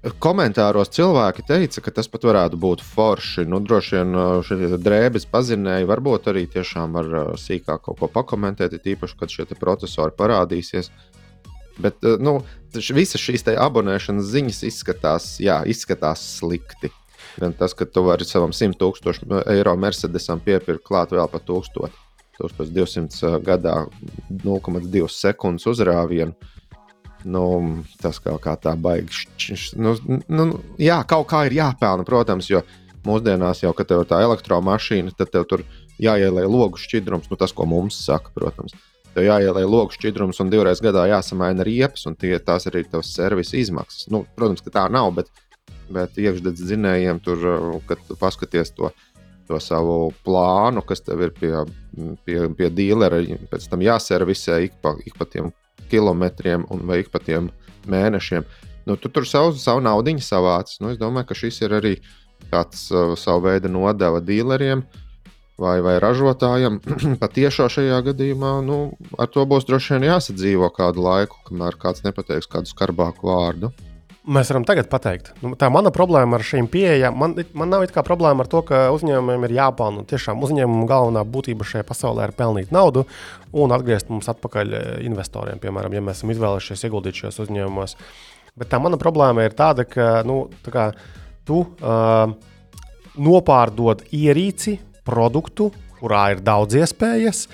Komentāros 0.00 0.88
cilvēki 0.96 1.42
teica, 1.44 1.82
ka 1.84 1.92
tas 1.98 2.06
pat 2.08 2.22
varētu 2.24 2.56
būt 2.56 2.80
forši. 2.80 3.44
Nu, 3.44 3.58
droši 3.60 3.98
vien 3.98 4.16
uh, 4.16 4.38
šie 4.46 4.78
drēbes 4.80 5.26
pazinēji, 5.28 5.88
varbūt 5.90 6.30
arī 6.32 6.46
tiešām 6.48 6.96
var 6.96 7.10
uh, 7.12 7.26
sīkāk 7.36 7.84
kaut 7.84 8.00
ko 8.00 8.08
pakomentēt, 8.08 8.78
it 8.78 8.88
īpaši, 8.94 9.18
kad 9.20 9.34
šie 9.34 9.44
procesori 9.60 10.16
parādīsies. 10.16 10.88
Bet 11.80 12.00
nu, 12.20 12.38
visas 12.72 13.20
šīs 13.20 13.44
abonēšanas 13.52 14.32
ziņas 14.32 14.62
izskatās, 14.68 15.28
jā, 15.40 15.60
izskatās 15.68 16.24
slikti. 16.38 16.92
Gan 17.40 17.52
tas, 17.56 17.76
ka 17.76 17.86
tu 17.88 18.02
vari 18.04 18.26
savam 18.28 18.52
100 18.56 18.76
tūkstošu 18.80 19.28
eiro 19.52 19.76
Mercedesam 19.80 20.40
piepirkt 20.44 20.84
klāt 20.88 21.12
vēl 21.14 21.28
par 21.30 21.44
1000, 21.46 21.92
1200 22.40 23.40
gadā 23.46 23.86
0,2 24.44 25.08
sekundes 25.12 25.66
uzrāvienu. 25.70 26.34
Nu, 27.24 27.82
tas 28.00 28.16
kaut 28.18 28.40
kā 28.40 28.54
tā 28.56 28.72
šķ- 28.80 29.56
šķ- 29.60 29.76
Nu, 29.76 29.92
nu, 30.28 30.60
jā, 30.80 31.02
kaut 31.04 31.28
kā 31.28 31.44
ir 31.46 31.52
jāpelna, 31.58 32.04
protams, 32.08 32.48
jo 32.48 32.62
mūsdienās 33.04 33.60
jau, 33.62 33.74
kad 33.76 33.88
tev 33.88 34.00
ir 34.04 34.08
tā 34.08 34.22
elektromašīna, 34.24 35.12
tad 35.16 35.30
tev 35.30 35.44
tur 35.44 35.64
jāielē 36.00 36.46
logu 36.48 36.80
šķidrums, 36.80 37.28
nu, 37.30 37.36
tas, 37.36 37.52
ko 37.52 37.66
mums 37.68 37.98
saka, 38.06 38.32
protams. 38.34 38.72
Tev 39.14 39.24
jāielē 39.26 39.66
logu 39.68 39.92
šķidrums 39.92 40.40
un 40.40 40.50
divreiz 40.52 40.80
gadā 40.80 41.04
jāsamaina 41.10 41.64
riepas, 41.66 42.06
un 42.06 42.16
tie, 42.16 42.38
tās 42.38 42.66
arī 42.70 42.84
ir 42.84 42.90
tavas 42.92 43.12
servisa 43.12 43.56
izmaksas. 43.58 44.08
Nu, 44.08 44.24
protams, 44.36 44.62
ka 44.64 44.70
tā 44.70 44.90
nav, 44.90 45.12
bet, 45.16 45.28
bet 45.90 46.16
iekšdedz 46.16 46.62
zinējiem 46.72 47.20
tur, 47.20 47.36
uh, 47.44 47.80
kad 47.88 47.98
paskaties 48.20 48.70
to, 48.76 48.92
to 49.50 49.58
savu 49.62 50.12
plānu, 50.26 50.84
kas 50.86 51.02
tev 51.02 51.24
ir 51.26 51.34
pie, 51.36 51.52
pie, 52.26 52.38
pie 52.56 52.70
dīlera, 52.70 53.20
pēc 53.50 53.66
tam 53.70 53.82
jāservisē 53.84 54.60
ik 54.68 54.78
pa, 54.82 54.94
ik 55.04 55.18
pa 55.18 55.26
tiem 55.26 55.50
kilometriem 55.90 56.68
un 56.70 56.86
vai 56.86 57.02
ik 57.02 57.10
pa 57.10 57.22
tiem 57.22 57.50
mēnešiem. 57.90 58.46
Nu, 58.86 58.96
tu 58.96 59.10
tur 59.12 59.26
savu, 59.28 59.52
savu 59.58 59.82
naudu 59.84 60.16
savāc. 60.22 60.72
Nu, 60.80 60.94
es 60.94 60.98
domāju, 60.98 61.28
ka 61.28 61.36
šis 61.36 61.60
ir 61.66 61.76
arī 61.80 61.94
tāds 62.50 62.88
uh, 62.94 63.14
savu 63.18 63.48
veidu 63.48 63.68
nodeva 63.68 64.22
dīleriem 64.24 64.82
vai, 65.60 65.76
vai 65.84 65.98
ražotājiem. 66.00 66.80
Patiešām 67.22 67.68
šajā 67.70 68.00
gadījumā 68.10 68.56
nu, 68.64 68.80
ar 69.20 69.28
to 69.28 69.44
būs 69.46 69.68
droši 69.68 69.96
vien 69.96 70.08
jāsadzīvo 70.10 70.70
kādu 70.76 71.04
laiku, 71.04 71.42
kamēr 71.50 71.76
kāds 71.80 72.04
nepateiks 72.06 72.48
kādu 72.50 72.72
skarbāku 72.72 73.28
vārdu. 73.28 73.74
Mēs 74.20 74.50
varam 74.52 74.66
tagad 74.68 74.90
pateikt, 74.92 75.30
nu, 75.40 75.54
tā 75.56 75.70
mana 75.72 75.88
problēma 75.94 76.36
ar 76.36 76.42
šīm 76.44 76.66
pieejām. 76.68 77.14
Man, 77.16 77.38
man 77.56 77.70
nav 77.72 77.86
kā 77.88 78.02
problēma 78.04 78.44
ar 78.44 78.50
to, 78.52 78.60
ka 78.68 78.82
uzņēmumiem 78.92 79.46
ir 79.48 79.54
jāpelnā. 79.56 80.04
Tiešām 80.10 80.42
uzņēmuma 80.44 80.84
galvenā 80.90 81.22
būtība 81.24 81.64
šajā 81.64 81.86
pasaulē 81.88 82.26
ir 82.28 82.34
pelnīt 82.36 82.74
naudu 82.74 83.06
un 83.56 83.72
atgriezt 83.72 84.12
mums 84.12 84.28
atpakaļ 84.28 84.76
eh, 84.76 84.90
investoriem, 85.08 85.62
piemēram, 85.62 85.96
ja 85.96 86.04
mēs 86.04 86.20
esam 86.20 86.34
izvēlējušies 86.34 86.84
ieguldīt 86.84 87.22
šajos 87.22 87.40
uzņēmumos. 87.46 87.96
Bet 88.60 88.68
tā 88.68 88.82
mana 88.82 89.00
problēma 89.00 89.48
ir 89.48 89.56
tāda, 89.56 89.88
ka 89.88 90.20
nu, 90.28 90.42
tā 90.66 90.74
kā, 90.74 90.86
tu 91.48 91.62
uh, 91.64 92.34
nopārdod 93.16 94.04
ierīci, 94.12 94.76
produktu, 95.06 95.70
kurā 96.00 96.26
ir 96.34 96.42
daudz 96.44 96.76
iespējas. 96.82 97.46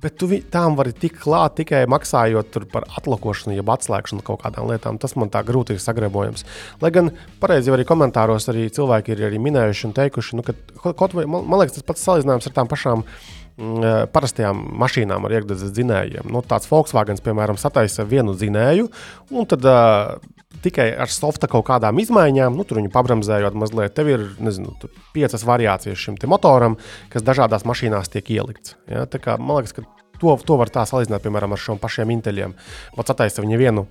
Bet 0.00 0.16
tu 0.20 0.28
tām 0.52 0.78
vari 0.78 0.94
tikt 0.96 1.18
klāt 1.20 1.58
tikai 1.58 1.82
maksājot 1.90 2.56
par 2.72 2.86
atlakošanu, 2.96 3.56
jeb 3.58 3.68
atslēgšanu 3.72 4.24
kaut 4.24 4.40
kādām 4.44 4.70
lietām. 4.70 4.96
Tas 5.00 5.12
man 5.20 5.32
tā 5.32 5.42
grūti 5.44 5.76
ir 5.76 5.82
sagrebojams. 5.82 6.46
Lai 6.80 6.92
gan 6.94 7.12
pareizi 7.42 7.68
jau 7.68 7.76
arī 7.76 7.84
komentāros 7.88 8.48
arī 8.52 8.68
cilvēki 8.72 9.12
ir 9.12 9.26
arī 9.28 9.42
minējuši 9.44 9.86
un 9.90 9.94
teikuši, 9.98 10.38
nu, 10.40 10.46
ka 10.46 10.56
kaut 10.96 11.16
vai, 11.18 11.26
man, 11.28 11.44
man 11.44 11.60
liekas, 11.60 11.76
tas 11.76 11.88
pats 11.90 12.06
salīdzinājums 12.08 12.48
ar 12.48 12.56
tām 12.56 12.70
pašām 12.72 13.04
mm, 13.04 13.76
eh, 13.76 14.00
parastajām 14.14 14.64
mašīnām 14.80 15.28
ar 15.28 15.36
iekšzemes 15.36 15.76
dzinējiem. 15.76 16.32
Nu, 16.32 16.44
tāds 16.48 16.70
Volkswagen, 16.72 17.20
piemēram, 17.20 17.60
sataisa 17.60 18.08
vienu 18.08 18.36
dzinēju, 18.38 18.88
un 19.36 19.52
tad 19.52 19.68
uh, 19.68 20.16
tikai 20.64 20.88
ar 21.00 21.12
softa 21.12 21.48
kaut 21.50 21.66
kādām 21.68 22.00
izmaiņām, 22.02 22.56
nu, 22.56 22.66
tur 22.68 22.80
viņu 22.80 22.92
pabremzējot 22.94 23.56
mazliet, 23.58 23.94
tev 23.96 24.10
ir 24.12 24.26
nezinu, 24.42 24.74
piecas 25.14 25.46
variācijas 25.48 26.00
šim 26.00 26.18
motoram, 26.30 26.76
kas 27.12 27.24
dažādās 27.26 27.66
mašīnās 27.68 28.12
tiek 28.12 28.30
ielikts. 28.36 28.76
Ja? 28.90 29.06
Kā, 29.06 29.38
man 29.40 29.60
liekas, 29.60 29.76
ka 29.78 29.86
to, 30.20 30.36
to 30.46 30.60
var 30.60 30.72
tā 30.72 30.84
salīdzināt 30.88 31.24
piemēram 31.24 31.56
ar 31.56 31.62
šiem 31.62 31.80
pašiem 31.80 32.12
inteļiem. 32.18 32.54
Pats 32.96 33.14
attaisa 33.14 33.44
viņa 33.44 33.60
vienu 33.60 33.86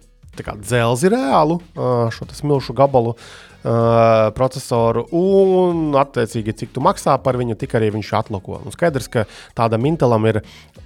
dzelzi 0.47 1.12
reālu, 1.12 1.60
šo 2.15 2.28
smilšu 2.39 2.75
gabalu 2.78 3.15
uh, 3.15 3.49
procesoru, 4.36 5.04
un 5.15 5.95
attiecīgi, 5.99 6.56
cik 6.62 6.73
tu 6.75 6.84
maksā 6.84 7.17
par 7.23 7.36
viņu, 7.39 7.58
tik 7.60 7.75
arī 7.75 7.89
viņš 7.91 8.12
atloko. 8.21 8.62
Un 8.63 8.71
skaidrs, 8.71 9.10
ka 9.12 9.25
tādam 9.58 9.88
intelam 9.89 10.23
ir 10.30 10.41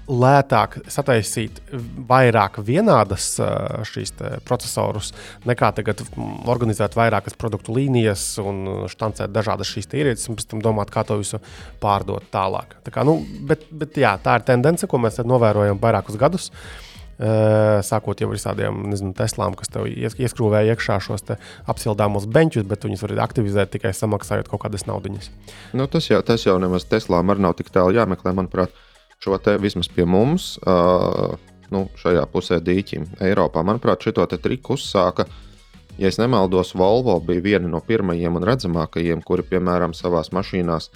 lētāk 0.10 0.80
sataisīt 0.92 1.62
vairāk 2.10 2.58
vienādas 2.66 3.36
ā, 3.40 3.84
šīs 3.88 4.16
procesorus, 4.48 5.14
nekā 5.46 5.70
tagad 5.78 6.02
organizēt 6.50 6.98
vairākas 6.98 7.38
produktu 7.38 7.76
līnijas 7.78 8.26
un 8.42 8.88
štancēt 8.92 9.34
dažādas 9.34 9.70
šīs 9.70 9.92
ierīces, 9.94 10.30
un 10.30 10.40
pēc 10.40 10.50
tam 10.50 10.64
domāt, 10.66 10.92
kā 10.94 11.06
to 11.06 11.20
visu 11.22 11.40
pārdot 11.84 12.26
tālāk. 12.34 12.80
Tā, 12.84 12.96
kā, 12.96 13.06
nu, 13.06 13.20
bet, 13.48 13.70
bet 13.70 14.02
jā, 14.02 14.18
tā 14.24 14.40
ir 14.40 14.50
tendence, 14.50 14.90
ko 14.90 14.98
mēs 15.04 15.22
novērojam 15.24 15.80
vairākus 15.84 16.18
gadus. 16.20 16.50
Uh, 16.50 16.93
sākot 17.20 18.20
jau 18.22 18.30
ar 18.34 18.42
tādiem 18.42 18.80
nezinu, 18.90 19.14
teslām, 19.18 19.56
kas 19.58 19.70
tev 19.70 19.86
ies- 19.90 20.18
ieskrūvē 20.18 20.64
iekšā 20.74 21.00
šos 21.04 21.26
apsildāmos 21.70 22.26
benčus, 22.26 22.66
bet 22.68 22.84
viņus 22.88 23.06
var 23.06 23.16
aktivizēt 23.28 23.74
tikai 23.76 23.94
samaksājot 23.94 24.50
kaut 24.50 24.64
kādas 24.66 24.88
naudas. 24.90 25.30
Nu, 25.74 25.88
tas, 25.88 26.10
jau, 26.10 26.22
tas 26.26 26.46
jau 26.46 26.58
nemaz 26.60 26.86
Teslām 26.90 27.30
arī 27.30 27.46
nav 27.46 27.56
tik 27.60 27.70
tālu 27.74 27.94
jāmeklē. 27.94 28.34
Manuprāt, 28.34 28.74
šo 29.24 29.38
te 29.38 29.58
vismaz 29.58 29.88
pie 29.88 30.06
mums, 30.06 30.58
uh, 30.66 31.38
nu, 31.74 31.88
šajā 32.00 32.26
pusē 32.32 32.60
dīķim, 32.64 33.08
Eiropā, 33.24 33.64
manuprāt, 33.66 34.04
šo 34.04 34.26
triku 34.38 34.78
uzsāka. 34.78 35.28
Ja 35.98 36.10
nemaldos, 36.18 36.74
Volvo 36.74 37.20
bija 37.22 37.42
viena 37.42 37.70
no 37.70 37.80
pirmajiem 37.80 38.36
un 38.36 38.44
redzamākajiem, 38.44 39.22
kuri, 39.22 39.46
piemēram, 39.46 39.94
savā 39.94 40.24
mašīnās 40.34 40.90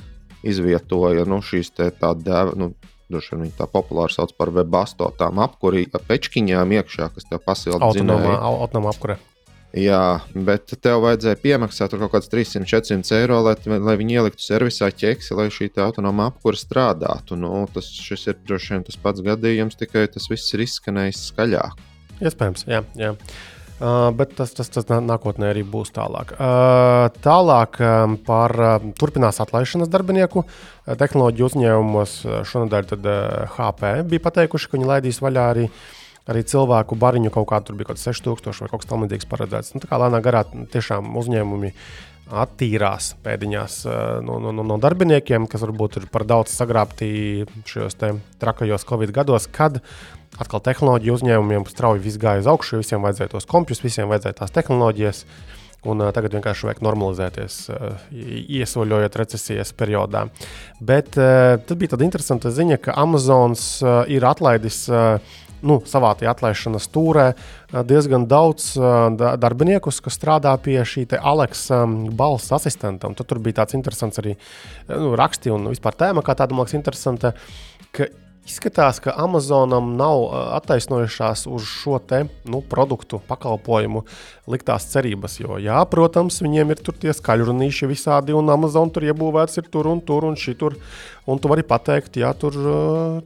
izvietoja 0.47 1.25
nu, 1.25 1.41
šīs 1.45 1.69
tādas, 1.77 2.56
nu, 2.58 2.71
droši 3.12 3.34
vien 3.34 3.46
viņi 3.46 3.56
tā 3.60 3.70
populāri 3.72 4.15
sauc 4.15 4.34
par 4.38 4.52
webasto, 4.56 5.10
tām 5.20 5.41
apkurīm, 5.43 5.96
pečkiņām 6.08 6.76
iekšā, 6.80 7.10
kas 7.15 7.30
tev 7.30 7.41
pasilda 7.46 7.82
Autonomā, 7.88 8.38
autonomā 8.38 8.93
apkure. 8.96 9.17
Jā, 9.76 10.22
bet 10.32 10.72
tev 10.82 11.02
vajadzēja 11.04 11.38
piemaksāt 11.41 11.91
kaut 12.00 12.13
kādus 12.13 12.32
300, 12.32 12.63
400 12.72 13.17
eiro, 13.20 13.41
lai, 13.43 13.54
lai 13.84 13.98
viņi 14.00 14.15
ieliktu 14.15 14.41
servisā 14.41 14.88
ķeksi, 14.96 15.36
lai 15.36 15.50
šī 15.54 15.67
autonoma 15.84 16.30
apkūra 16.32 16.58
strādātu. 16.58 17.36
Nu, 17.38 17.65
tas 17.74 17.89
ir 18.15 18.39
droši 18.48 18.74
vien 18.74 18.88
tas 18.88 18.98
pats 19.04 19.22
gadījums, 19.26 19.78
tikai 19.78 20.08
tas 20.13 20.30
viss 20.32 20.56
ir 20.56 20.63
izskanējis 20.63 21.28
skaļāk. 21.34 21.84
Iespējams, 22.24 22.65
jā. 22.72 22.82
jā. 22.98 23.12
Uh, 23.78 24.10
bet 24.10 24.32
tas, 24.34 24.50
tas, 24.58 24.72
tas 24.74 24.88
nā- 24.90 25.04
nākotnē 25.06 25.52
arī 25.52 25.62
būs 25.62 25.92
tālāk. 25.94 26.32
Uh, 26.34 27.12
tālāk 27.22 27.78
um, 27.86 28.16
par 28.26 28.54
uh, 28.58 28.88
turpinās 28.98 29.38
atlaišanas 29.44 29.92
darbinieku 29.94 30.42
uh, 30.42 30.96
tehnoloģiju 30.98 31.46
uzņēmumos. 31.46 32.16
Uh, 32.26 32.40
Šonadēļ 32.50 32.90
tad, 32.90 33.06
uh, 33.06 33.54
HP 33.54 33.94
bija 34.10 34.26
pateikuši, 34.26 34.72
ka 34.72 34.80
viņi 34.80 34.90
laidīs 34.90 35.22
vaļā 35.22 35.46
arī, 35.54 35.68
arī 36.26 36.44
cilvēku 36.50 36.98
bariņu 36.98 37.36
kaut 37.38 37.52
kādu, 37.54 37.70
tur 37.70 37.78
bija 37.78 37.92
kaut 37.92 38.02
kāds 38.02 38.10
6000 38.10 38.66
vai 38.66 38.74
kaut 38.74 38.82
kas 38.82 38.90
tamlīdzīgs 38.90 39.30
paredzēts. 39.30 39.76
Nu, 39.76 39.86
tā 39.86 39.92
kā 39.92 40.02
lēnā 40.02 40.26
garā 40.26 40.42
tiešām 40.74 41.13
uzņēmumi 41.22 41.74
attīrās 42.34 43.13
pēdiņās 43.24 43.80
uh, 43.86 43.98
no, 44.26 44.42
no, 44.42 44.58
no, 44.58 44.82
darbiniekiem, 44.82 45.46
kas 45.48 45.62
varbūt 45.63 46.02
ir 46.02 46.10
par 46.12 46.26
daudz 46.26 46.58
sagrābti 46.58 47.46
šajos 47.70 48.02
trakajos 48.42 48.90
Covid 48.90 49.13
gados, 49.16 49.46
kad 49.54 49.84
atkal 50.41 50.63
tehnoloģiju 50.65 51.17
uzņēmumiem 51.17 51.67
strauji 51.69 52.04
viss 52.04 52.21
gāja 52.21 52.43
uz 52.43 52.50
augšu, 52.52 52.82
visiem 52.82 53.06
vajadzēja 53.06 53.34
tos 53.36 53.50
kompjus, 53.50 53.84
visiem 53.86 54.10
vajadzēja 54.12 54.41
tās 54.43 54.54
tehnoloģijas. 54.56 55.26
un 55.88 56.02
uh, 56.02 56.10
tagad 56.12 56.34
vienkārši 56.34 56.65
vajag 56.67 56.80
normalizēties, 56.84 57.58
uh, 57.69 58.00
iesoļojot 58.60 59.15
recesijas 59.21 59.71
periodā. 59.78 60.26
Bet 60.82 61.15
uh, 61.15 61.62
tad 61.62 61.78
bija 61.78 61.93
tāda 61.93 62.04
interesanta 62.04 62.52
ziņa, 62.52 62.80
ka 62.82 62.95
Amazons 62.97 63.67
uh, 63.86 64.02
ir 64.10 64.26
atlaidis. 64.26 64.88
Uh, 64.89 65.43
nu, 65.65 65.80
savā 65.89 66.12
atlaišanas 66.13 66.86
stūrē 66.86 67.32
diezgan 67.88 68.28
daudz 68.30 68.76
darbiniekus, 69.41 70.02
kas 70.06 70.17
strādā 70.19 70.54
pie 70.62 70.78
šī 70.86 71.08
Aleksa 71.17 71.84
balss 72.17 72.54
asistenta. 72.54 73.10
Tad 73.10 73.26
tur 73.26 73.41
bija 73.43 73.63
tāds 73.63 73.78
interesants 73.78 74.21
arī 74.21 74.36
nu, 74.91 75.15
raksti 75.17 75.54
un 75.54 75.71
vispār 75.71 75.97
tēma, 75.97 76.21
kā 76.26 76.38
tāda, 76.38 76.54
man 76.54 76.67
liekas, 76.67 76.78
interesanta. 76.78 77.34
Izskatās, 78.47 79.01
ka 79.03 79.12
Amazonam 79.19 79.89
nav 79.99 80.21
attaisnojušās 80.55 81.41
uz 81.51 81.65
šo 81.67 81.97
te, 81.99 82.21
nu, 82.47 82.62
produktu 82.63 83.19
pakalpojumu 83.27 84.05
liktās 84.47 84.86
cerības. 84.93 85.36
Jo, 85.41 85.57
jā, 85.60 85.81
protams, 85.91 86.39
viņiem 86.45 86.71
ir 86.71 86.81
tie 86.88 87.12
skaļrunīši 87.17 87.89
visādi, 87.91 88.36
un 88.38 88.47
Amazon 88.53 88.93
tur 88.93 89.03
iebūvēts 89.10 89.60
ir 89.60 89.67
tur 89.73 89.91
un 89.91 89.99
tur 89.99 90.29
un 90.29 90.39
šitur. 90.39 90.77
Un 91.27 91.41
tu 91.43 91.51
vari 91.51 91.65
pateikt, 91.67 92.21
jā, 92.21 92.31
tur, 92.39 92.55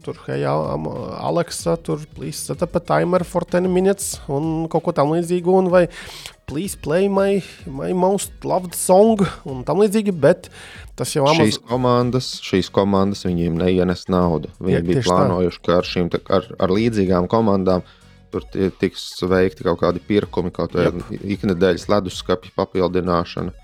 tur 0.02 0.18
hei, 0.26 0.42
Aleksa, 0.42 1.78
tur 1.78 2.02
please 2.16 2.42
set 2.42 2.66
up 2.66 2.74
a 2.74 2.82
timer 2.82 3.22
for 3.22 3.46
10 3.46 3.70
minutes 3.70 4.16
un 4.26 4.66
kaut 4.74 4.88
ko 4.88 4.96
tam 4.98 5.14
līdzīgu. 5.14 5.54
Un 5.62 5.70
vai 5.70 5.86
please 6.52 6.76
play 6.76 7.08
my, 7.08 7.40
my 7.66 7.94
most 7.96 8.44
loved 8.44 8.76
song 8.76 9.24
un 9.48 9.64
tam 9.68 9.80
līdzīgi. 9.80 10.12
Bet 10.12 10.50
tas 11.00 11.16
jau 11.16 11.24
Amazon... 11.24 11.48
šīs 11.48 11.62
komandas, 11.72 12.30
šīs 12.44 12.70
komandas 12.76 13.24
viņiem 13.28 13.56
neienes 13.64 14.06
naudu. 14.12 14.52
Viņi 14.60 14.78
jā, 14.78 14.84
bija 14.90 15.06
plānojuši, 15.08 15.62
tā. 15.62 15.66
ka 15.70 15.80
ar, 15.80 15.90
šīm, 15.94 16.12
ar, 16.38 16.50
ar 16.68 16.76
līdzīgām 16.76 17.32
komandām 17.32 17.88
tur 18.32 18.46
tiks 18.80 19.08
veikti 19.28 19.66
kaut 19.68 19.82
kādi 19.82 20.04
pirkumi, 20.08 20.52
kaut 20.56 20.76
kāda 20.76 21.04
iknedēļas 21.20 21.90
leduskapja 21.92 22.54
papildināšana 22.56 23.56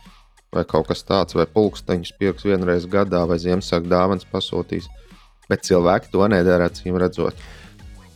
vai 0.55 0.63
kaut 0.67 0.87
kas 0.87 1.03
tāds, 1.07 1.35
vai 1.35 1.45
pulksteņus 1.51 2.15
pirks 2.19 2.47
vienreiz 2.47 2.87
gadā, 2.89 3.25
vai 3.27 3.39
Ziemassvētku 3.43 3.91
dāvāns 3.91 4.27
pasūtīs. 4.31 4.87
Bet 5.47 5.67
cilvēki 5.67 6.11
to 6.11 6.27
nedara, 6.31 6.67
acīm 6.71 6.97
redzot. 6.99 7.35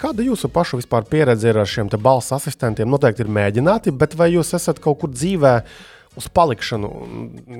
Kāda 0.01 0.23
jūsu 0.25 0.49
pašu 0.49 0.79
vispār 0.79 1.05
pieredze 1.05 1.51
ir 1.51 1.59
ar 1.61 1.69
šiem 1.69 1.91
balss 2.01 2.33
asistentiem? 2.33 2.89
Noteikti 2.89 3.21
ir 3.21 3.29
mēģināti, 3.29 3.93
bet 3.93 4.15
vai 4.17 4.31
jūs 4.33 4.55
esat 4.57 4.79
kaut 4.81 4.97
kur 5.03 5.11
dzīvē 5.13 5.53
uz 6.17 6.27
palikšanu 6.33 6.89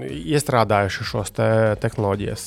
iestrādājuši 0.10 1.06
šos 1.12 1.34
te 1.38 1.47
tehnoloģijas? 1.84 2.45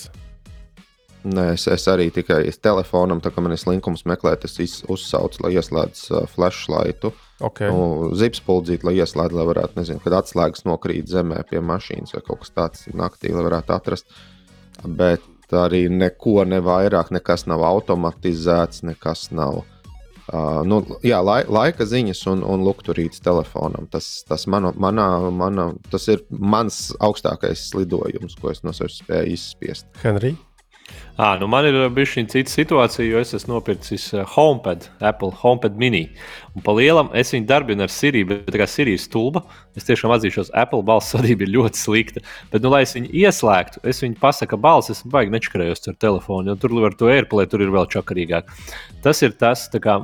Nē, 1.25 1.45
es, 1.55 1.69
es 1.73 1.87
arī 1.89 2.11
tikai 2.13 2.43
es 2.51 2.59
telefonam, 2.61 3.21
tā 3.25 3.31
kā 3.33 3.41
man 3.41 3.55
ir 3.55 3.61
slinkums 3.61 4.03
meklēt, 4.11 4.45
es 4.45 4.83
uzsaucu, 4.91 5.45
lai 5.45 5.55
ieslēdz 5.55 6.01
uh, 6.11 6.25
flashlightu. 6.29 7.13
Okay. 7.49 7.71
Nu, 7.71 8.11
Zipspuldzīti, 8.19 8.85
lai 8.85 8.97
ieslēgtu, 8.99 9.39
lai 9.39 9.47
varētu, 9.49 9.79
nezinu, 9.79 10.03
kad 10.05 10.19
atslēgas 10.19 10.67
nokrīt 10.69 11.09
zemē 11.09 11.39
pie 11.49 11.63
mašīnas 11.65 12.17
vai 12.17 12.25
kaut 12.27 12.43
kas 12.43 12.53
tāds 12.59 12.89
naktī, 12.93 13.31
lai 13.33 13.47
varētu 13.47 13.73
atrast. 13.79 14.11
Bet 14.85 15.55
arī 15.55 15.87
neko 15.89 16.43
ne 16.51 16.59
vairāk, 16.67 17.15
nekas 17.15 17.47
nav 17.49 17.65
automatizēts, 17.71 18.83
nekas 18.85 19.31
nav. 19.33 19.63
Uh, 19.63 19.74
nu, 20.65 20.81
jā, 21.05 21.19
lai, 21.25 21.43
laika 21.49 21.85
ziņas 21.89 22.25
un, 22.33 22.45
un 22.49 22.65
lukturītes 22.65 23.21
telefonam. 23.25 23.89
Tas, 23.93 24.25
tas, 24.29 24.47
manu, 24.51 24.73
manā, 24.81 25.09
manā, 25.35 25.71
tas 25.93 26.09
ir 26.13 26.25
mans 26.31 26.89
augstākais 27.05 27.71
lidojums, 27.77 28.39
ko 28.41 28.55
es 28.55 28.65
no 28.65 28.73
sevis 28.77 29.03
spēju 29.03 29.37
izspiest. 29.37 29.89
Henry? 30.05 30.37
À, 31.17 31.37
nu 31.39 31.47
man 31.49 31.65
ir 31.65 31.77
bijusi 31.95 32.19
šī 32.19 32.25
cita 32.33 32.53
situācija, 32.53 33.07
jo 33.07 33.21
es 33.23 33.31
esmu 33.37 33.55
nopircis 33.55 34.09
HomePad, 34.35 34.89
Apple 35.01 35.31
HomePad 35.41 35.79
mini. 35.81 36.09
Un 36.55 36.63
pa 36.63 36.75
lielam 36.77 37.09
es 37.19 37.33
viņu 37.35 37.49
darbinu 37.51 37.83
ar 37.83 37.91
Siriju, 37.91 38.29
bet 38.31 38.51
tā 38.55 38.61
kā 38.61 38.67
Sirija 38.71 38.99
ir 38.99 39.03
stulba, 39.03 39.43
es 39.75 39.87
tiešām 39.89 40.13
atzīšos, 40.15 40.53
Apple 40.55 40.85
balss 40.87 41.11
sadarbība 41.11 41.49
ir 41.49 41.55
ļoti 41.57 41.81
slikta. 41.81 42.23
Bet, 42.53 42.63
nu, 42.63 42.71
lai 42.71 42.85
es 42.87 42.95
viņu 42.95 43.11
ieslēgtu, 43.11 43.83
es 43.91 44.03
viņu 44.05 44.21
pasaku, 44.23 44.61
balss 44.63 44.93
es 44.95 45.03
baigi 45.03 45.35
nečakarējos 45.35 45.91
ar 45.91 45.99
telefonu, 45.99 46.53
jo 46.53 46.61
tur 46.63 46.77
var 46.79 46.95
to 46.99 47.11
AirPlay, 47.11 47.51
tur 47.51 47.65
ir 47.65 47.75
vēl 47.75 47.91
čakarīgāk. 47.97 48.55
Tas 49.03 49.23
ir 49.27 49.35
tas, 49.41 49.67
kā 49.83 49.99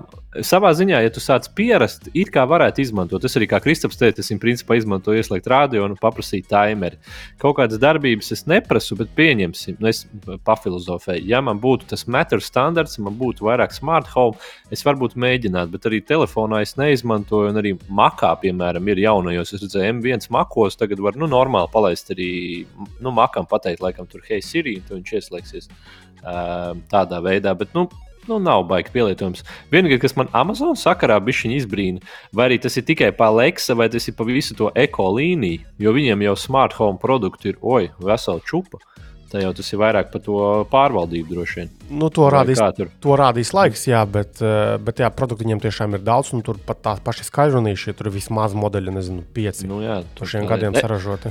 savā 0.47 0.71
ziņā, 0.77 1.01
ja 1.03 1.11
tu 1.11 1.23
sāc 1.23 1.49
pierast, 1.59 2.07
it 2.15 2.31
kā 2.35 2.45
varētu 2.47 2.83
izmantot. 2.85 3.25
Es 3.27 3.35
arī 3.39 3.49
kā 3.51 3.59
Kristaps 3.63 3.99
teica, 3.99 4.23
es 4.23 4.31
viņu 4.31 4.43
principā 4.43 4.77
izmantoju, 4.79 5.19
ieslēgt 5.19 5.49
radio 5.51 5.83
un 5.87 5.97
paprasīt 5.99 6.47
timeri. 6.51 7.01
Kaut 7.43 7.57
kādas 7.59 7.81
darbības 7.83 8.31
es 8.37 8.45
neprasu, 8.51 8.99
bet 9.01 9.11
pieņemsim, 9.19 9.81
nu 9.83 9.91
es 9.91 10.05
pafilozofēju. 10.47 11.27
Ja 11.31 11.43
man 11.43 11.59
būtu 11.63 11.91
tas 11.91 12.07
matter 12.07 12.43
standarts, 12.45 13.01
man 13.03 13.19
būtu 13.19 13.49
vairāk 13.49 13.75
smart 13.75 14.11
home, 14.15 14.39
es 14.71 14.87
varbūt 14.87 15.19
mēģinātu, 15.19 15.75
bet 15.75 15.91
arī 15.91 16.03
telefonā 16.41 16.63
es 16.63 16.77
neizmantoju, 16.77 17.51
un 17.51 17.59
arī 17.61 17.75
makā, 17.89 18.35
piemēram, 18.41 18.89
ir 18.89 18.99
jaunajos. 19.05 19.55
Es 19.55 19.63
redzēju, 19.63 20.01
M1 20.01 20.31
makos 20.31 20.77
tagad 20.77 21.01
var 21.01 21.17
nu, 21.17 21.27
normāli 21.27 21.71
palaist 21.73 22.11
arī 22.11 22.67
nu, 23.01 23.11
makam 23.11 23.47
pateikt, 23.47 23.83
laikam, 23.83 24.07
tur 24.07 24.23
hei, 24.29 24.41
Siri, 24.41 24.81
un 24.91 25.01
viņš 25.01 25.13
ieslēgsies 25.19 25.69
uh, 25.69 26.77
tādā 26.91 27.21
veidā. 27.21 27.55
Bet, 27.55 27.75
nu, 27.75 27.89
nu, 28.29 28.39
nav 28.39 28.65
baigi 28.69 28.93
pielietojams. 28.93 29.45
Vienīgais, 29.73 30.01
kas 30.01 30.17
man 30.17 30.31
Amazon 30.33 30.77
sakarā 30.77 31.21
bija 31.21 31.51
izbrīna, 31.51 32.01
vai 32.33 32.51
arī 32.51 32.61
tas 32.61 32.77
ir 32.77 32.87
tikai 32.89 33.13
pa 33.13 33.31
Alexa, 33.31 33.75
vai 33.75 33.89
tas 33.89 34.09
ir 34.09 34.17
pa 34.17 34.25
visu 34.25 34.57
to 34.57 34.71
eko 34.75 35.11
līniju, 35.19 35.61
jo 35.79 35.93
viņiem 35.93 36.25
jau 36.29 36.37
smart 36.37 36.77
home 36.79 36.99
produkti 37.01 37.53
ir, 37.53 37.61
oi, 37.63 37.91
vesela 38.01 38.41
čupa. 38.47 38.81
Tā 39.31 39.39
jau 39.45 39.53
tas 39.55 39.69
ir 39.71 39.79
vairāk 39.79 40.09
par 40.11 40.23
to 40.25 40.39
pārvaldību 40.73 41.37
droši 41.37 41.61
vien. 41.61 41.69
Nu, 41.91 42.09
to, 42.11 42.27
rādīs, 42.35 42.59
to 43.03 43.19
rādīs 43.19 43.53
laiks, 43.55 43.85
jā, 43.87 44.01
bet, 44.11 44.41
eh, 44.43 44.75
bet 44.83 45.05
jā, 45.05 45.11
produktu 45.15 45.45
viņiem 45.45 45.63
tiešām 45.63 45.95
ir 45.95 46.03
daudz. 46.07 46.33
Tur 46.47 46.59
pat 46.67 46.83
tās 46.83 47.05
pašas 47.05 47.31
skaļrunīši, 47.31 47.95
tur 47.95 48.11
ir 48.11 48.17
vismaz 48.19 48.57
modeļi, 48.59 48.97
nezinu, 48.99 49.23
pieci. 49.35 49.71
Nu, 49.71 49.79
jā, 49.85 50.01
tur 50.19 50.31
šiem 50.31 50.51
gadiem 50.51 50.75
ne. 50.75 50.83
saražoti. 50.83 51.31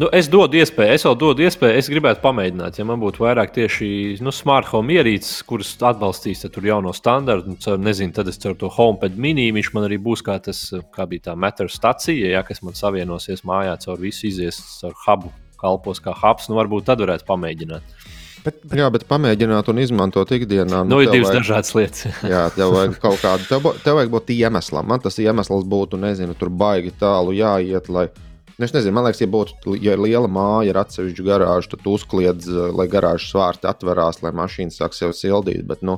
Nu, 0.00 0.06
es 0.16 0.24
dodu 0.32 0.56
iespēju, 0.56 0.94
es 0.96 1.02
vēl 1.04 1.16
dodu 1.20 1.44
iespēju, 1.44 1.76
es 1.76 1.88
gribētu 1.92 2.22
pamēģināt, 2.22 2.78
ja 2.80 2.84
man 2.88 3.00
būtu 3.00 3.26
vairāk 3.26 3.50
tieši 3.52 3.88
nu, 4.24 4.32
smart 4.32 4.70
home 4.70 4.94
ierīces, 4.94 5.42
kuras 5.44 5.74
atbalstīs 5.84 6.46
tur 6.46 6.64
jauno 6.64 6.94
standartu. 6.96 7.58
Cer, 7.60 7.76
nezinu, 7.76 8.14
tad 8.16 8.30
es 8.32 8.40
ceru 8.40 8.56
to 8.56 8.72
HomePad 8.72 9.20
mini, 9.20 9.50
viņš 9.52 9.72
man 9.76 9.84
arī 9.90 10.00
būs 10.00 10.24
kā 10.24 10.38
tas, 10.40 10.64
kā 10.96 11.04
bija 11.10 11.28
tā 11.28 11.36
metra 11.36 11.68
stacija, 11.68 12.32
ja, 12.38 12.40
kas 12.48 12.64
man 12.64 12.76
savienosies 12.78 13.44
mājā 13.44 13.76
caur 13.84 14.00
visu 14.00 14.30
izies 14.30 14.62
caur 14.80 14.96
hubu, 15.04 15.34
kalpos 15.62 16.02
kā 16.02 16.14
hubs. 16.24 16.50
Nu, 16.50 16.58
varbūt 16.58 16.88
tad 16.90 17.02
varētu 17.04 17.28
pamēģināt. 17.28 17.94
Bet, 18.42 18.58
bet... 18.66 18.74
Jā, 18.80 18.88
bet 18.90 19.06
pamēģināt 19.06 19.70
un 19.70 19.78
izmantot 19.78 20.34
ikdienā. 20.34 20.82
Nu, 20.82 20.96
nu 20.96 21.00
ir 21.04 21.12
divas 21.12 21.30
vajag, 21.30 21.44
dažādas 21.44 21.72
lietas. 21.78 22.08
jā, 22.34 22.42
tev 22.56 22.74
vajag 22.74 22.98
kaut 23.02 23.22
kādu, 23.22 23.46
tev, 23.46 23.70
tev 23.84 24.00
vajag 24.00 24.12
būt 24.16 24.34
iemeslam. 24.34 24.90
Man 24.90 25.04
tas 25.04 25.20
iemesls 25.22 25.64
būtu, 25.70 26.00
nezinu, 26.02 26.34
tur 26.38 26.50
baigi 26.50 26.94
tālu 26.98 27.36
jāiet, 27.38 27.90
lai 27.92 28.08
Nu, 28.58 28.66
es 28.66 28.74
nezinu, 28.76 28.92
man 28.94 29.06
liekas, 29.06 29.22
ja 29.22 29.26
būtu 29.32 29.72
ja 29.80 29.94
liela 29.96 30.28
māja 30.30 30.74
ar 30.74 30.82
atsevišķu 30.84 31.24
garāžu, 31.26 31.70
tad 31.72 31.86
uzkliedz, 31.88 32.46
eh, 32.46 32.68
lai 32.76 32.84
garāžas 32.86 33.32
vārti 33.34 33.66
atverās, 33.66 34.20
lai 34.22 34.30
mašīna 34.36 34.74
sāk 34.74 34.94
sev 34.94 35.14
sildīt. 35.16 35.64
Bet, 35.66 35.80
nu, 35.82 35.96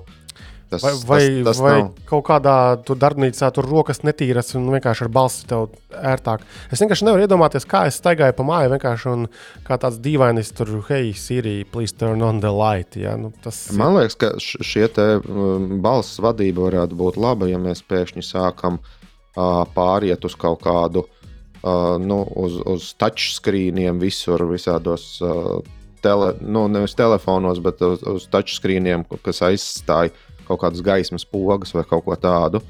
Tas, 0.71 0.83
vai 0.83 0.93
vai, 1.07 1.21
tas, 1.21 1.45
tas 1.45 1.61
vai 1.63 1.75
nav. 1.83 1.91
kaut 2.09 2.25
kādā 2.27 2.55
darbnīcā 2.89 3.51
tur 3.55 3.69
rokas 3.69 4.01
netīras 4.07 4.55
un 4.59 4.67
vienkārši 4.73 5.05
ar 5.07 5.11
balsi 5.13 5.45
tev 5.51 5.69
ērtāk. 5.95 6.45
Es 6.73 6.83
vienkārši 6.83 7.07
nevaru 7.07 7.27
iedomāties, 7.27 7.67
kā 7.69 7.85
es 7.91 7.99
staigāju 8.01 8.37
pa 8.39 8.47
māju 8.49 8.73
vienkārši 8.73 9.11
un 9.13 9.27
kā 9.67 9.79
tāds 9.81 10.01
dīvainis 10.03 10.55
tur, 10.57 10.73
hei, 10.89 11.13
Siri, 11.19 11.57
please 11.71 11.95
turn 11.95 12.25
on 12.25 12.41
the 12.43 12.51
light. 12.51 12.97
Ja? 12.99 13.15
Nu, 13.21 13.31
tas... 13.45 13.67
Man 13.77 13.99
liekas, 13.99 14.19
ka 14.19 14.33
šie 14.41 14.89
te 14.95 15.09
um, 15.21 15.69
balss 15.85 16.19
vadība 16.25 16.67
varētu 16.67 16.99
būt 16.99 17.21
laba, 17.21 17.51
ja 17.51 17.61
mēs 17.61 17.85
pēkšņi 17.87 18.25
sākam 18.27 18.81
uh, 18.81 19.63
pāriet 19.77 20.25
uz 20.27 20.39
kaut 20.41 20.65
kādu 20.65 21.05
uh, 21.05 21.97
nu, 22.01 22.23
uz, 22.41 22.59
uz 22.65 22.93
touchscreeniem 22.99 24.03
visur, 24.03 24.49
visādos. 24.51 25.17
Uh, 25.23 25.61
Tele, 26.05 26.35
nu, 26.45 26.67
nevis 26.69 26.93
telefonos, 26.93 27.63
bet 27.65 27.79
uz, 27.81 28.03
uz 28.05 28.27
touchscreeniem, 28.29 29.07
kas 29.25 29.39
aizstāja 29.47 30.13
kaut 30.49 30.63
kādas 30.63 30.83
gaismas 30.85 31.27
pogas 31.29 31.75
vai 31.75 31.85
kaut 31.89 32.05
ko 32.07 32.17
tādu. 32.21 32.63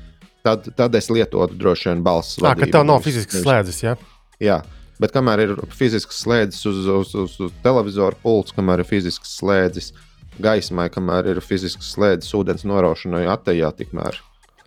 Tad, 0.45 0.67
tad 0.77 0.95
es 0.99 1.09
lietotu 1.09 1.57
droši 1.57 1.91
vien 1.91 2.03
balss. 2.05 2.37
Tā 2.41 2.53
ka 2.59 2.69
tev 2.69 2.85
nav 2.85 3.01
fiziskas 3.05 3.41
slēdzes, 3.45 3.79
ja? 3.85 3.95
Jā, 4.43 4.59
bet 5.01 5.15
kamēr 5.15 5.45
ir 5.47 5.55
fiziskas 5.73 6.21
slēdzes 6.25 6.67
uz, 6.69 6.83
uz, 6.99 7.15
uz, 7.23 7.39
uz 7.47 7.55
televizora 7.65 8.19
pults, 8.21 8.53
kamēr 8.57 8.83
ir 8.85 8.91
fiziskas 8.91 9.39
slēdzes 9.41 9.95
gaismai, 10.45 10.91
kamēr 10.93 11.33
ir 11.33 11.41
fiziskas 11.45 11.95
slēdzes 11.95 12.37
ūdens 12.37 12.67
noraušanai 12.69 13.25
attējā, 13.33 13.73
tikmēr 13.79 14.21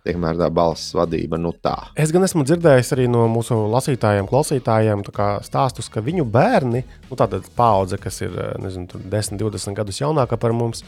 tikmēr 0.08 0.38
tā 0.40 0.48
balss 0.52 0.94
vadība 0.96 1.38
nu 1.40 1.52
tā. 1.52 1.74
Es 1.98 2.12
gan 2.14 2.24
esmu 2.26 2.44
dzirdējis 2.48 2.92
arī 2.96 3.06
no 3.10 3.26
mūsu 3.30 3.56
lasītājiem, 3.72 4.28
klausītājiem 4.30 5.04
stāstus, 5.46 5.90
ka 5.92 6.02
viņu 6.04 6.26
bērni, 6.32 6.84
nu, 7.08 7.18
tāda 7.18 7.40
paudze, 7.56 8.00
kas 8.02 8.22
ir 8.24 8.34
nezinu, 8.62 9.02
10, 9.04 9.40
20 9.40 9.76
gadus 9.78 10.00
jaunāka 10.00 10.38
par 10.40 10.54
mums, 10.56 10.84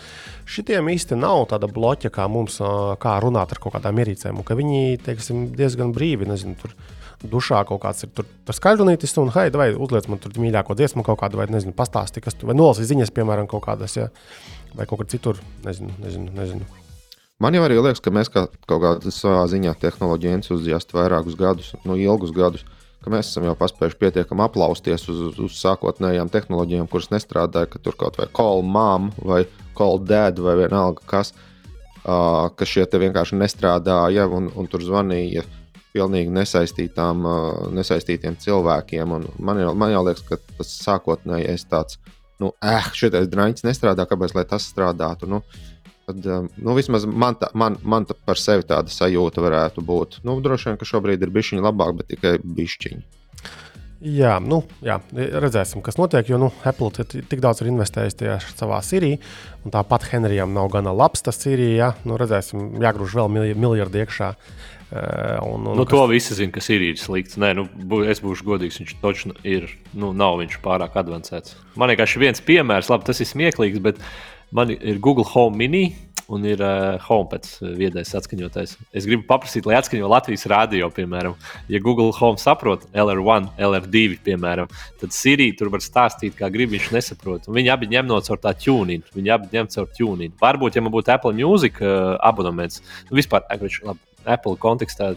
šitiem 0.51 0.89
īsti 0.95 1.19
nav 1.21 1.47
tāda 1.53 1.71
bloķa, 1.71 2.13
kā 2.15 2.29
mums, 2.31 2.61
kā 3.03 3.19
runāt 3.25 3.53
ar 3.55 3.63
kaut 3.63 3.77
kādām 3.77 4.01
ierīcēm, 4.03 4.41
un 4.41 4.47
ka 4.47 4.57
viņi 4.59 5.01
teiksim, 5.05 5.51
diezgan 5.57 5.95
brīvi, 5.97 6.29
nezinu, 6.31 6.57
tur 6.61 6.75
dušā 7.31 7.65
kaut 7.69 7.83
kāds 7.83 8.07
ir 8.07 8.13
tur 8.17 8.57
skaļrunītis, 8.57 9.17
un, 9.21 9.33
hei, 9.35 9.53
vai 9.53 9.71
uzliec 9.77 10.09
man 10.09 10.23
tur 10.23 10.37
mīļāko 10.41 10.77
dziesmu 10.79 11.05
kaut 11.07 11.21
kādu, 11.21 11.41
vai, 11.41 11.51
nezinu, 11.53 11.77
pastāsti, 11.77 12.25
kas 12.25 12.39
tur, 12.39 12.51
vai 12.51 12.57
nolasīt 12.57 12.89
ziņas, 12.91 13.15
piemēram, 13.17 13.51
kaut 13.51 13.67
kādas, 13.69 13.99
ja, 14.01 14.09
vai 14.73 14.89
kaut 14.89 15.03
kur 15.03 15.11
citur, 15.13 15.43
nezinu, 15.67 15.93
nezinu. 16.01 16.31
nezinu. 16.37 16.80
Man 17.41 17.57
jau 17.57 17.63
arī 17.65 17.79
liekas, 17.81 18.03
ka 18.05 18.13
mēs 18.13 18.29
kā 18.29 18.43
kaut 18.69 18.83
kādā 18.83 19.11
savā 19.15 19.47
ziņā 19.49 19.73
tehnoloģija 19.81 20.37
entuziasti 20.37 20.93
vairākus 20.93 21.39
gadus, 21.41 21.71
nu, 21.89 21.97
ilgus 21.97 22.35
gadus, 22.37 22.67
ka 23.01 23.13
mēs 23.15 23.31
esam 23.31 23.47
jau 23.49 23.55
paspējuši 23.57 23.97
pietiekami 24.03 24.45
aplausties 24.45 25.07
uz, 25.09 25.23
uz, 25.31 25.39
uz 25.47 25.55
sākotnējām 25.57 26.29
tehnoloģijām, 26.33 26.91
kuras 26.93 27.09
nestrādāja, 27.15 27.71
ka 27.73 27.81
tur 27.81 27.97
kaut 27.97 28.21
vai 28.21 28.27
call 28.37 28.61
mom 28.61 29.09
vai 29.25 29.47
call 29.79 30.03
dad 30.05 30.43
vai 30.45 30.59
vienalga 30.61 31.07
kas, 31.09 31.33
uh, 31.33 32.53
ka 32.53 32.69
šie 32.69 32.85
te 32.85 33.01
vienkārši 33.01 33.41
nestrādāja 33.41 34.29
un, 34.29 34.53
un 34.53 34.69
tur 34.69 34.85
zvanīja 34.85 35.47
pilnīgi 35.97 36.37
nesaistītām, 36.37 37.25
uh, 37.25 37.67
nesaistītiem 37.73 38.37
cilvēkiem. 38.45 39.17
Un 39.17 39.29
man, 39.41 39.65
jau, 39.65 39.73
man 39.73 39.97
jau 39.97 40.05
liekas, 40.11 40.29
ka 40.29 40.37
tas 40.61 40.77
sākotnējais 40.85 41.65
tāds, 41.73 41.97
nu, 42.37 42.53
eh, 42.61 42.93
šitais 43.01 43.33
drāņķis 43.33 43.65
nestrādā, 43.65 44.05
kāpēc 44.13 44.37
lai 44.37 44.45
tas 44.53 44.69
strādātu? 44.69 45.25
Nu, 45.31 45.41
uh, 45.41 45.70
Tad, 46.11 46.27
um, 46.27 46.51
nu, 46.59 46.75
vismaz 46.75 47.07
man, 47.07 47.39
tā, 47.39 47.53
man, 47.55 47.79
man 47.87 48.09
tā 48.09 48.19
par 48.27 48.41
sevi 48.41 48.67
tāda 48.67 48.91
sajūta 48.91 49.45
varētu 49.45 49.85
būt. 49.87 50.21
Nu, 50.27 50.41
droši 50.43 50.73
vien, 50.73 50.79
ka 50.81 50.89
šobrīd 50.89 51.23
ir 51.23 51.31
bišķiņa 51.35 51.67
labāk, 51.69 52.01
bet 52.01 52.11
tikai 52.11 52.37
bišķiņa. 52.43 53.03
Jā, 54.01 54.39
nu, 54.41 54.63
jā, 54.81 54.97
redzēsim, 55.13 55.83
kas 55.85 55.99
notiek. 56.01 56.25
Jo 56.33 56.39
nu, 56.41 56.49
Apple 56.65 57.05
tik 57.05 57.43
daudz 57.45 57.61
ir 57.61 57.69
investējis 57.69 58.17
tajā 58.17 58.39
savā 58.49 58.79
Sīrijā, 58.85 59.21
un 59.61 59.75
tāpat 59.75 60.09
Henrijam 60.09 60.55
nav 60.57 60.71
gana 60.73 60.95
labs 60.97 61.21
tas 61.27 61.37
Sīrijā. 61.43 61.93
Nu, 62.09 62.17
redzēsim, 62.21 62.81
jāgrūž 62.81 63.19
vēl 63.21 63.55
miljardi 63.61 64.01
iekšā. 64.01 64.31
Uh, 64.91 65.37
un, 65.45 65.69
un, 65.69 65.77
nu, 65.77 65.85
kas... 65.85 65.93
To 65.93 66.07
visi 66.11 66.35
zina, 66.35 66.51
ka 66.57 66.65
ir 66.75 66.97
slikts. 66.99 67.37
Nē, 67.39 67.53
nu, 67.61 67.69
es 68.09 68.25
būšu 68.25 68.49
godīgs. 68.49 68.81
Viņš 68.81 68.97
taču 69.05 69.37
ir. 69.47 69.69
Nu, 69.93 70.15
nav 70.17 70.41
viņš 70.41 70.59
pārāk 70.65 70.97
avansēts. 70.99 71.55
Man 71.79 71.93
liekas, 71.93 72.17
viens 72.19 72.41
piemērs, 72.43 72.89
labi, 72.91 73.07
tas 73.07 73.21
ir 73.21 73.29
smieklīgs, 73.29 73.85
bet 73.85 74.01
Man 74.51 74.73
ir 74.75 74.99
Google 74.99 75.27
Home 75.31 75.57
Mini 75.57 75.85
un 76.31 76.45
ir 76.47 76.61
uh, 76.63 76.95
HomePad 77.03 77.47
viedais 77.79 78.13
atskaņotājs. 78.15 78.77
Es 78.95 79.07
gribu 79.09 79.25
paprasīt, 79.27 79.67
lai 79.67 79.77
atskaņo 79.81 80.11
Latvijas 80.11 80.47
rādio, 80.51 80.87
piemēram. 80.95 81.35
Ja 81.71 81.81
Google 81.83 82.13
Home 82.21 82.39
saprot 82.39 82.87
LR1, 82.95 83.49
LR2, 83.59 84.21
piemēram, 84.27 84.71
tad 85.03 85.15
Sirija 85.17 85.57
tur 85.59 85.73
var 85.75 85.83
stāstīt, 85.83 86.37
kā 86.39 86.51
grib, 86.55 86.71
viņš 86.75 86.93
nesaprot. 86.95 87.49
Un 87.51 87.59
viņi 87.59 87.73
abi 87.75 87.91
ņem 87.91 88.07
no 88.11 88.21
caur 88.27 88.39
tā 88.43 88.55
tuning. 88.55 89.03
Viņi 89.17 89.35
abi 89.35 89.51
ņem 89.57 89.73
caur 89.75 89.91
tuning. 89.97 90.37
Varbūt, 90.43 90.79
ja 90.79 90.85
man 90.87 90.95
būtu 90.95 91.15
Apple 91.17 91.35
Music 91.35 91.83
uh, 91.83 92.15
abonements, 92.23 92.85
nu 93.11 93.19
vispār, 93.19 93.43
labi, 93.51 93.99
Apple 94.29 94.55
kontekstā 94.61 95.15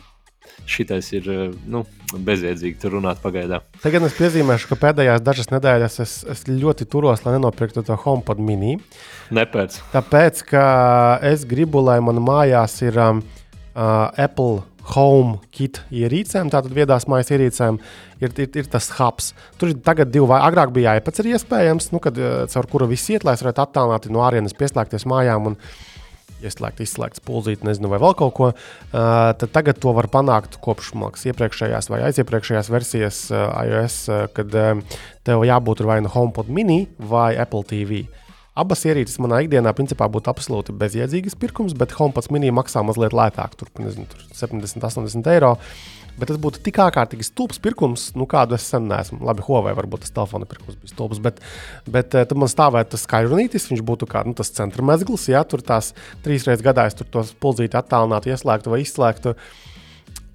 šitais 0.69 1.09
ir 1.15 1.29
eh, 1.31 1.43
nu, 1.69 1.83
bezjēdzīgi 2.13 2.79
tur 2.81 2.97
runāt 2.97 3.21
pagaidām. 3.23 3.65
Tagad 3.83 4.07
es 4.07 4.17
piezīmēšu, 4.17 4.69
ka 4.71 4.79
pēdējās 4.81 5.23
dažas 5.25 5.49
nedēļas 5.53 5.99
es, 6.03 6.17
es 6.29 6.43
ļoti 6.49 6.87
turos, 6.89 7.23
lai 7.25 7.35
nenopirktu 7.37 7.85
to 7.87 7.97
HomePod 8.05 8.41
mini. 8.43 8.77
Nepēc. 9.33 9.79
Tāpēc, 9.93 10.43
ka 10.51 10.65
es 11.25 11.47
gribu, 11.49 11.83
lai 11.85 11.99
man 12.05 12.21
mājās 12.23 12.79
ir 12.85 12.99
um, 13.01 13.25
uh, 13.73 14.11
Apple. 14.11 14.67
Home 14.83 15.37
kit 15.55 15.77
ierīcēm, 15.95 16.49
tātad 16.51 16.73
viedās 16.75 17.05
mājas 17.07 17.29
ierīcēm, 17.31 17.77
ir, 18.19 18.33
ir, 18.43 18.49
ir 18.59 18.65
tas 18.67 18.89
hubs. 18.97 19.29
Tur 19.55 19.71
ir 19.71 19.77
tagad 19.79 20.09
divi, 20.11 20.25
vai 20.27 20.41
agrāk 20.43 20.73
bija 20.75 20.97
iPads, 20.99 21.21
ir 21.23 21.29
iespējams, 21.37 21.87
nu, 21.95 22.01
kad, 22.03 22.19
uh, 22.19 22.41
caur 22.51 22.67
kuru 22.67 22.89
viss 22.91 23.07
iet, 23.13 23.23
lai 23.23 23.37
es 23.37 23.45
varētu 23.45 23.63
attālināti 23.63 24.11
no 24.11 24.25
ārienes 24.27 24.57
pieslēgties 24.59 25.07
mājām 25.07 25.47
un, 25.53 25.55
uh, 25.55 25.92
ieslēgt, 26.47 26.81
izslēgt 26.83 27.19
spuldzīt, 27.21 27.63
nezinu, 27.67 27.91
vai 27.91 27.99
vēl 28.03 28.15
kaut 28.19 28.33
ko. 28.37 28.49
Tad 28.91 29.45
tagad 29.55 29.79
to 29.83 29.93
var 29.95 30.09
panākt 30.11 30.59
kopš 30.63 30.93
mākslas 30.99 31.31
iepriekšējās 31.31 31.89
vai 31.93 32.03
aiziepriekšējās 32.09 32.71
versijas 32.73 33.21
iOS, 33.31 33.99
kad 34.35 34.57
tev 35.23 35.47
jābūt 35.47 35.85
vai 35.87 36.01
nu 36.03 36.11
HomePod 36.13 36.51
mini 36.53 36.83
vai 36.99 37.33
Apple 37.39 37.65
TV. 37.69 38.03
Abas 38.53 38.83
ierīces 38.85 39.17
manā 39.23 39.39
ikdienā 39.41 39.71
principā 39.73 40.05
būtu 40.13 40.29
absolūti 40.29 40.75
bezjēdzīgas 40.77 41.39
pirkums, 41.41 41.73
bet 41.73 41.95
HomePod 41.97 42.29
mini 42.35 42.53
maksā 42.53 42.83
mazliet 42.85 43.15
lētāk, 43.17 43.55
tur, 43.57 43.71
nezinu, 43.81 44.05
tur 44.11 44.27
70, 44.37 44.83
80 44.85 45.31
eiro. 45.33 45.55
Uh, 45.57 46.02
Bet 46.19 46.29
tas 46.29 46.37
būtu 46.41 46.61
tik 46.65 46.77
ārkārtīgi 46.83 47.25
stulbs 47.25 47.57
pirkums, 47.63 48.11
nu, 48.17 48.27
kādu 48.29 48.53
es 48.57 48.67
sen 48.69 48.85
neesmu. 48.89 49.23
Labi, 49.25 49.41
Huawei 49.47 49.73
varbūt 49.77 50.05
tas 50.05 50.13
telefona 50.13 50.45
pirkums 50.49 50.77
bija 50.77 50.93
stulbs, 50.93 51.21
bet, 51.23 51.41
bet 51.89 52.13
eh, 52.13 52.27
tad 52.29 52.37
man 52.37 52.51
stāvētu 52.51 52.93
tas 52.93 53.05
skaļrunītis, 53.07 53.65
viņš 53.71 53.81
būtu 53.87 54.09
kā 54.11 54.21
nu, 54.27 54.35
tas 54.37 54.53
centra 54.53 54.85
mezgls, 54.85 55.25
ja 55.31 55.41
tur 55.47 55.65
tās 55.65 55.91
trīs 56.25 56.45
reizes 56.49 56.65
gadā 56.65 56.85
es 56.89 56.97
tur 56.99 57.09
tos 57.09 57.33
pulzīti 57.41 57.79
attālinātu, 57.79 58.29
ieslēgtu 58.29 58.73
vai 58.73 58.83
izslēgtu. 58.85 59.33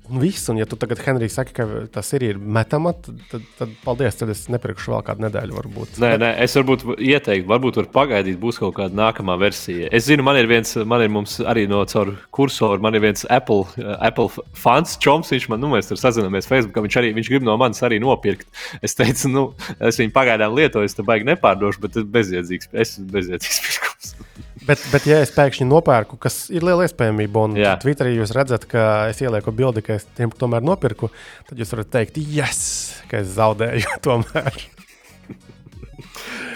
Un 0.09 0.23
viss, 0.23 0.47
un 0.49 0.57
ja 0.57 0.65
tu 0.65 0.77
tagad, 0.81 1.01
Henrijs, 1.05 1.35
saki, 1.37 1.53
ka 1.57 1.67
tas 1.93 2.09
ir, 2.17 2.25
ir 2.25 2.39
metama, 2.41 2.95
tad, 2.97 3.19
tad, 3.29 3.45
tad 3.59 3.75
paldies, 3.85 4.17
tad 4.17 4.33
es 4.33 4.47
nepirkšu 4.49 4.95
vēl 4.95 5.05
kādu 5.05 5.25
nedēļu. 5.27 5.57
Varbūt. 5.59 5.99
Nē, 6.01 6.15
nē, 6.23 6.31
es 6.45 6.57
varbūt 6.57 6.85
ieteiktu, 6.97 7.49
varbūt 7.51 7.81
var 7.83 7.91
pagaidīt, 7.93 8.39
būs 8.41 8.61
kaut 8.63 8.77
kāda 8.79 8.97
nākamā 8.97 9.37
versija. 9.41 9.91
Es 9.93 10.09
zinu, 10.09 10.25
man 10.25 10.41
ir 10.41 10.49
viens, 10.49 10.73
man 10.89 11.05
ir 11.05 11.13
arī 11.51 11.67
no 11.69 11.83
caur 11.93 12.15
kursoru, 12.35 12.81
man 12.85 12.97
ir 12.97 13.05
viens 13.05 13.27
Apple, 13.29 13.69
Apple 13.99 14.31
fans, 14.57 14.97
Čoms, 15.03 15.33
viņš 15.35 15.51
man, 15.53 15.61
nu, 15.65 15.73
mēs 15.77 15.93
tur 15.93 16.01
sazināmies 16.01 16.49
Facebook, 16.49 16.81
viņš 16.89 17.01
arī, 17.03 17.13
viņš 17.19 17.33
grib 17.35 17.49
no 17.49 17.59
manis 17.61 17.85
arī 17.85 18.01
nopirkt. 18.03 18.49
Es 18.81 18.97
teicu, 18.97 19.33
nu, 19.35 19.47
es 19.77 20.01
viņu 20.01 20.15
pagaidām 20.17 20.57
lietoju, 20.57 20.89
es 20.89 20.97
te 20.97 21.05
baigi 21.05 21.29
nepārdošu, 21.29 21.85
bet 21.85 21.99
tas 21.99 22.09
bezjēdzīgs, 22.17 22.73
es 22.73 22.95
esmu 22.95 23.11
bezjēdzīgs 23.19 23.65
pirkums. 23.67 24.15
Bet, 24.69 24.83
bet, 24.93 25.07
ja 25.09 25.23
es 25.25 25.33
pēkšņi 25.33 25.65
nopērku, 25.65 26.19
kas 26.21 26.43
ir 26.53 26.67
liela 26.67 26.85
iespējamība, 26.85 27.45
un 27.49 27.57
Jā. 27.57 27.77
Twitterī 27.81 28.19
jūs 28.19 28.35
redzat, 28.37 28.67
ka 28.69 29.09
es 29.09 29.23
ielieku 29.25 29.55
bildi, 29.57 29.81
ka 29.87 29.97
es 29.97 30.05
tiem 30.19 30.29
tomēr 30.29 30.65
nopirku, 30.65 31.09
tad 31.49 31.61
jūs 31.61 31.73
varat 31.73 31.95
teikt, 31.95 32.21
yes, 32.21 32.61
ka 33.09 33.23
es 33.23 33.33
zaudēju 33.39 33.97
tomēr. 34.07 34.67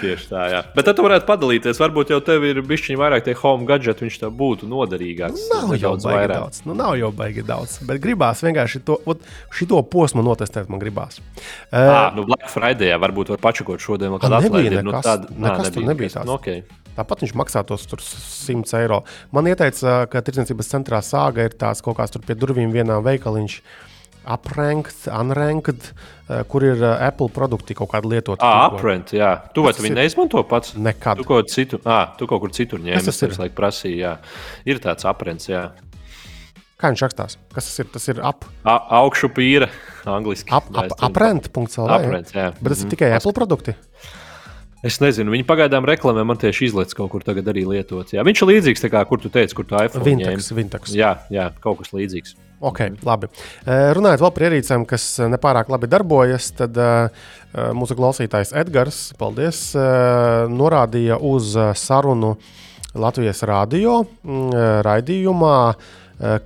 Tieši 0.03 0.27
tā, 0.27 0.43
jā. 0.51 0.59
Bet 0.75 0.85
tad 0.87 0.97
tu 0.97 1.05
varētu 1.05 1.25
padalīties. 1.27 1.79
Varbūt 1.79 2.11
jau 2.11 2.19
tev 2.25 2.43
ir 2.47 2.59
bijis 2.67 2.89
vairāk 2.99 3.23
tie 3.25 3.35
home 3.39 3.67
gadgeti, 3.67 4.05
viņš 4.05 4.19
tev 4.21 4.33
būtu 4.39 4.67
noderīgāks. 4.69 5.47
Nav 5.51 5.73
jau 5.77 5.93
baigi 5.95 6.09
vairāk. 6.09 6.35
daudz. 6.35 6.61
Nu, 6.67 6.75
nav 6.77 6.97
jau 6.99 7.09
baigi 7.15 7.45
daudz. 7.47 7.77
Bet 7.87 8.01
gribās 8.03 8.43
vienkārši 8.43 8.83
to, 8.87 8.99
šito 9.55 9.79
posmu 9.87 10.25
notestēt. 10.25 10.67
Man 10.71 10.83
gribās. 10.83 11.21
À, 11.71 12.11
nu 12.15 12.27
Black 12.27 12.51
Friday 12.51 12.91
varbūt 12.99 13.31
var 13.35 13.43
pačakot 13.47 13.83
šodien, 13.83 14.15
kādā 14.19 14.43
atlaidi. 14.43 14.83
Nu, 14.83 14.95
tāda, 14.99 15.31
nekas 15.31 15.39
nā, 15.39 15.69
nebija, 15.69 15.75
tur 15.79 15.91
nebija 15.93 16.15
tāds. 16.17 16.27
Nu, 16.27 16.39
okay. 16.39 16.63
Tāpat 16.97 17.23
viņš 17.25 17.33
maksātos 17.39 17.87
100 17.89 18.77
eiro. 18.81 19.01
Man 19.33 19.49
ieteica, 19.49 20.03
ka 20.11 20.21
tirdzniecības 20.25 20.69
centrā 20.69 21.01
sāga 21.05 21.47
ir 21.47 21.57
tās 21.57 21.81
kaut 21.85 21.97
kāds 21.97 22.13
tur 22.13 22.23
pie 22.25 22.37
durvīm 22.37 22.73
vienā 22.73 22.99
veikaliņš. 23.05 23.57
Apranked, 24.23 25.01
unranked, 25.11 25.89
eh, 26.31 26.43
kur 26.47 26.63
ir 26.63 26.79
eh, 26.79 27.07
Apple 27.09 27.27
produkti 27.35 27.75
kaut 27.75 27.89
kāda 27.91 28.07
lietota. 28.07 28.39
Ah, 28.39 28.69
aprent, 28.69 29.11
jā. 29.11 29.33
Tu 29.51 29.65
vai 29.65 29.73
tu 29.75 29.83
viņu 29.83 29.97
neizmanto 29.97 30.43
pats? 30.47 30.77
Nekad. 30.79 31.19
Tu 31.19 31.27
kaut, 31.27 31.51
citu, 31.51 31.81
ah, 31.83 32.13
tu 32.15 32.29
kaut 32.29 32.39
kur 32.45 32.53
citur 32.55 32.79
ņēmi. 32.79 33.03
Tas 33.03 33.19
ir. 33.25 33.35
Laik 33.41 33.57
prasīja, 33.57 33.97
jā. 33.99 34.13
Ir 34.71 34.79
tāds 34.85 35.03
aprents, 35.09 35.51
jā. 35.51 35.65
Kā 36.79 36.89
viņš 36.91 37.03
rakstās? 37.03 37.37
Kas 37.51 37.67
tas 37.67 37.79
ir? 37.79 37.91
Tas 37.91 38.09
ir 38.11 38.17
ap. 38.27 38.47
A, 38.63 38.73
augšu 39.03 39.29
pīra, 39.31 39.69
angliski. 40.07 40.51
Ap, 40.55 40.71
ap, 40.75 40.95
aprent.cl. 41.07 41.87
Aprent, 41.87 42.31
jā. 42.35 42.49
Bet 42.59 42.73
tas 42.73 42.81
ir 42.81 42.87
mhm. 42.87 42.95
tikai 42.95 43.11
Apple 43.15 43.35
produkti. 43.35 43.75
Es 44.83 44.97
nezinu, 44.99 45.31
viņi 45.31 45.45
pagaidām 45.47 45.85
reklamē, 45.87 46.25
man 46.27 46.35
tieši 46.41 46.65
izlaiž 46.67 46.91
kaut 46.97 47.13
kur 47.13 47.23
tagad 47.23 47.47
arī 47.47 47.61
lietot. 47.69 48.09
Jā. 48.11 48.19
Viņš 48.27 48.41
ir 48.43 48.49
līdzīgs, 48.49 48.83
kā 48.91 49.03
kur 49.07 49.21
tu 49.23 49.31
teici, 49.31 49.55
kur 49.55 49.63
tā 49.69 49.85
iPhone 49.87 50.03
Vintex, 50.03 50.49
Vintex. 50.51 50.91
Jā, 50.97 51.13
jā, 51.31 51.45
kaut 51.63 51.79
kas 51.79 51.93
līdzīgs. 51.95 52.35
Ok, 52.63 52.81
labi. 53.07 53.27
Runājot 53.63 54.21
vēl 54.25 54.33
par 54.35 54.45
ierīcēm, 54.49 54.83
kas 54.87 55.07
nepārāk 55.31 55.71
labi 55.71 55.87
darbojas, 55.91 56.51
tad 56.59 56.75
mūsu 57.79 57.95
klausītājs 57.95 58.51
Edgars, 58.59 58.99
paldies, 59.19 59.65
norādīja 60.51 61.15
uz 61.31 61.55
sarunu 61.79 62.35
Latvijas 62.93 63.43
radio 63.47 64.01
raidījumā 64.85 65.57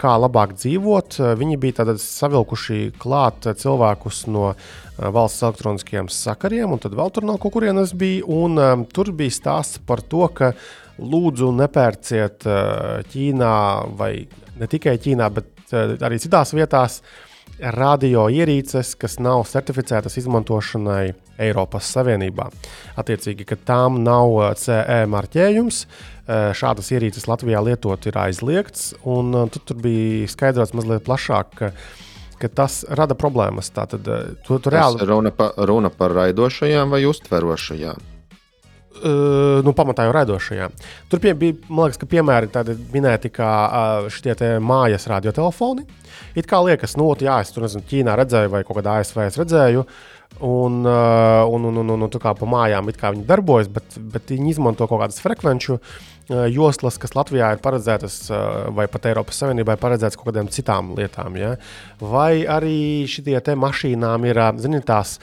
kā 0.02 0.14
labāk 0.18 0.56
dzīvot. 0.58 1.20
Viņi 1.38 1.58
bija 1.62 1.94
savilkuši 2.02 2.94
klāt 3.02 3.50
cilvēkus 3.62 4.26
no 4.30 4.54
valsts 4.98 5.46
elektroniskajiem 5.46 6.10
sakariem, 6.12 6.74
un 6.74 6.82
tad 6.82 6.96
vēl 6.98 7.14
tur 7.14 7.28
no 7.28 7.38
kurienes 7.42 7.94
bija. 7.98 8.26
Un, 8.28 8.58
um, 8.62 8.86
tur 8.90 9.14
bija 9.16 9.36
stāsts 9.36 9.82
par 9.86 10.02
to, 10.02 10.26
ka 10.34 10.54
lūdzu 10.98 11.52
nepērciet 11.60 12.48
uh, 12.50 13.06
Ķīnā, 13.12 13.56
vai 14.00 14.12
ne 14.58 14.70
tikai 14.70 14.98
Ķīnā, 15.02 15.30
bet 15.34 15.74
uh, 15.74 15.96
arī 16.02 16.20
citās 16.22 16.56
vietās, 16.58 17.02
radio 17.58 18.28
ierīces, 18.30 18.94
kas 19.00 19.18
nav 19.24 19.46
certificētas 19.50 20.18
izmantošanai 20.22 21.14
Eiropas 21.42 21.90
Savienībā. 21.94 22.50
Attiecīgi, 23.02 23.48
ka 23.50 23.58
tām 23.66 24.02
nav 24.06 24.36
CE 24.62 25.00
marķējums. 25.10 25.80
Šādas 26.28 26.92
ierīces 26.92 27.26
Latvijā 27.30 27.62
lietot 27.64 28.06
ir 28.10 28.18
aizliegts, 28.20 28.92
un 29.08 29.32
tur, 29.54 29.64
tur 29.64 29.80
bija 29.82 30.28
skaidrots 30.30 30.76
mazliet 30.78 31.06
plašāk, 31.08 31.54
ka 31.58 31.72
ka 32.42 32.50
tas 32.62 32.82
rada 32.90 33.18
problēmas. 33.18 33.72
Tātad, 33.76 34.08
tu, 34.46 34.60
tu 34.60 34.74
reāli... 34.74 35.06
runa, 35.08 35.34
pa, 35.36 35.52
runa 35.70 35.92
par 35.94 36.16
raidošajām 36.18 36.94
vai 36.94 37.04
uztverošajām? 37.10 38.14
Uh, 38.98 39.60
nu, 39.62 39.76
pamatā 39.78 40.08
jau 40.08 40.14
raidošajām. 40.16 40.74
Tur 41.12 41.22
pie, 41.22 41.36
bija, 41.38 41.54
man 41.70 41.86
liekas, 41.86 42.00
ka 42.02 42.10
piemēri 42.10 42.50
tādi 42.50 42.74
minēti 42.94 43.30
kā 43.30 43.50
uh, 43.68 44.08
šie 44.10 44.34
mājas 44.64 45.06
radiotelefoni. 45.12 45.86
It 46.38 46.50
kā 46.50 46.64
liekas, 46.66 46.96
nu, 46.98 47.12
jā, 47.22 47.38
es 47.44 47.54
tur 47.54 47.68
nezinu, 47.68 47.86
Ķīnā 47.86 48.16
redzēju 48.18 48.54
vai 48.56 48.64
kaut 48.66 48.80
kādā 48.80 48.98
ASV 49.02 49.22
redzēju. 49.38 49.86
Un, 50.42 50.82
uh, 50.86 51.46
un, 51.50 51.70
un, 51.70 51.78
un, 51.84 51.94
un, 51.94 52.08
un 52.08 52.14
tā 52.14 52.22
kā 52.22 52.34
pa 52.38 52.50
mājām 52.50 52.90
it 52.90 52.98
kā 52.98 53.14
viņi 53.14 53.26
darbojas, 53.30 53.70
bet, 53.74 54.00
bet 54.14 54.34
viņi 54.34 54.56
izmanto 54.56 54.90
kaut 54.90 55.04
kādas 55.04 55.22
frekvenču 55.22 55.78
joslas, 56.30 56.98
kas 57.02 57.16
Latvijā 57.16 57.54
ir 57.56 57.62
paredzētas, 57.64 58.18
vai 58.76 58.88
pat 58.92 59.08
Eiropas 59.12 59.40
Savienībai 59.42 59.78
paredzētas 59.80 60.20
kaut 60.20 60.32
kādām 60.32 60.50
citām 60.52 60.94
lietām. 60.98 61.38
Ja? 61.40 61.54
Vai 62.04 62.44
arī 62.44 63.06
šie 63.08 63.40
te 63.44 63.56
mašīnām 63.56 64.28
ir, 64.28 64.42
ziniet, 64.60 64.88
tās 64.90 65.18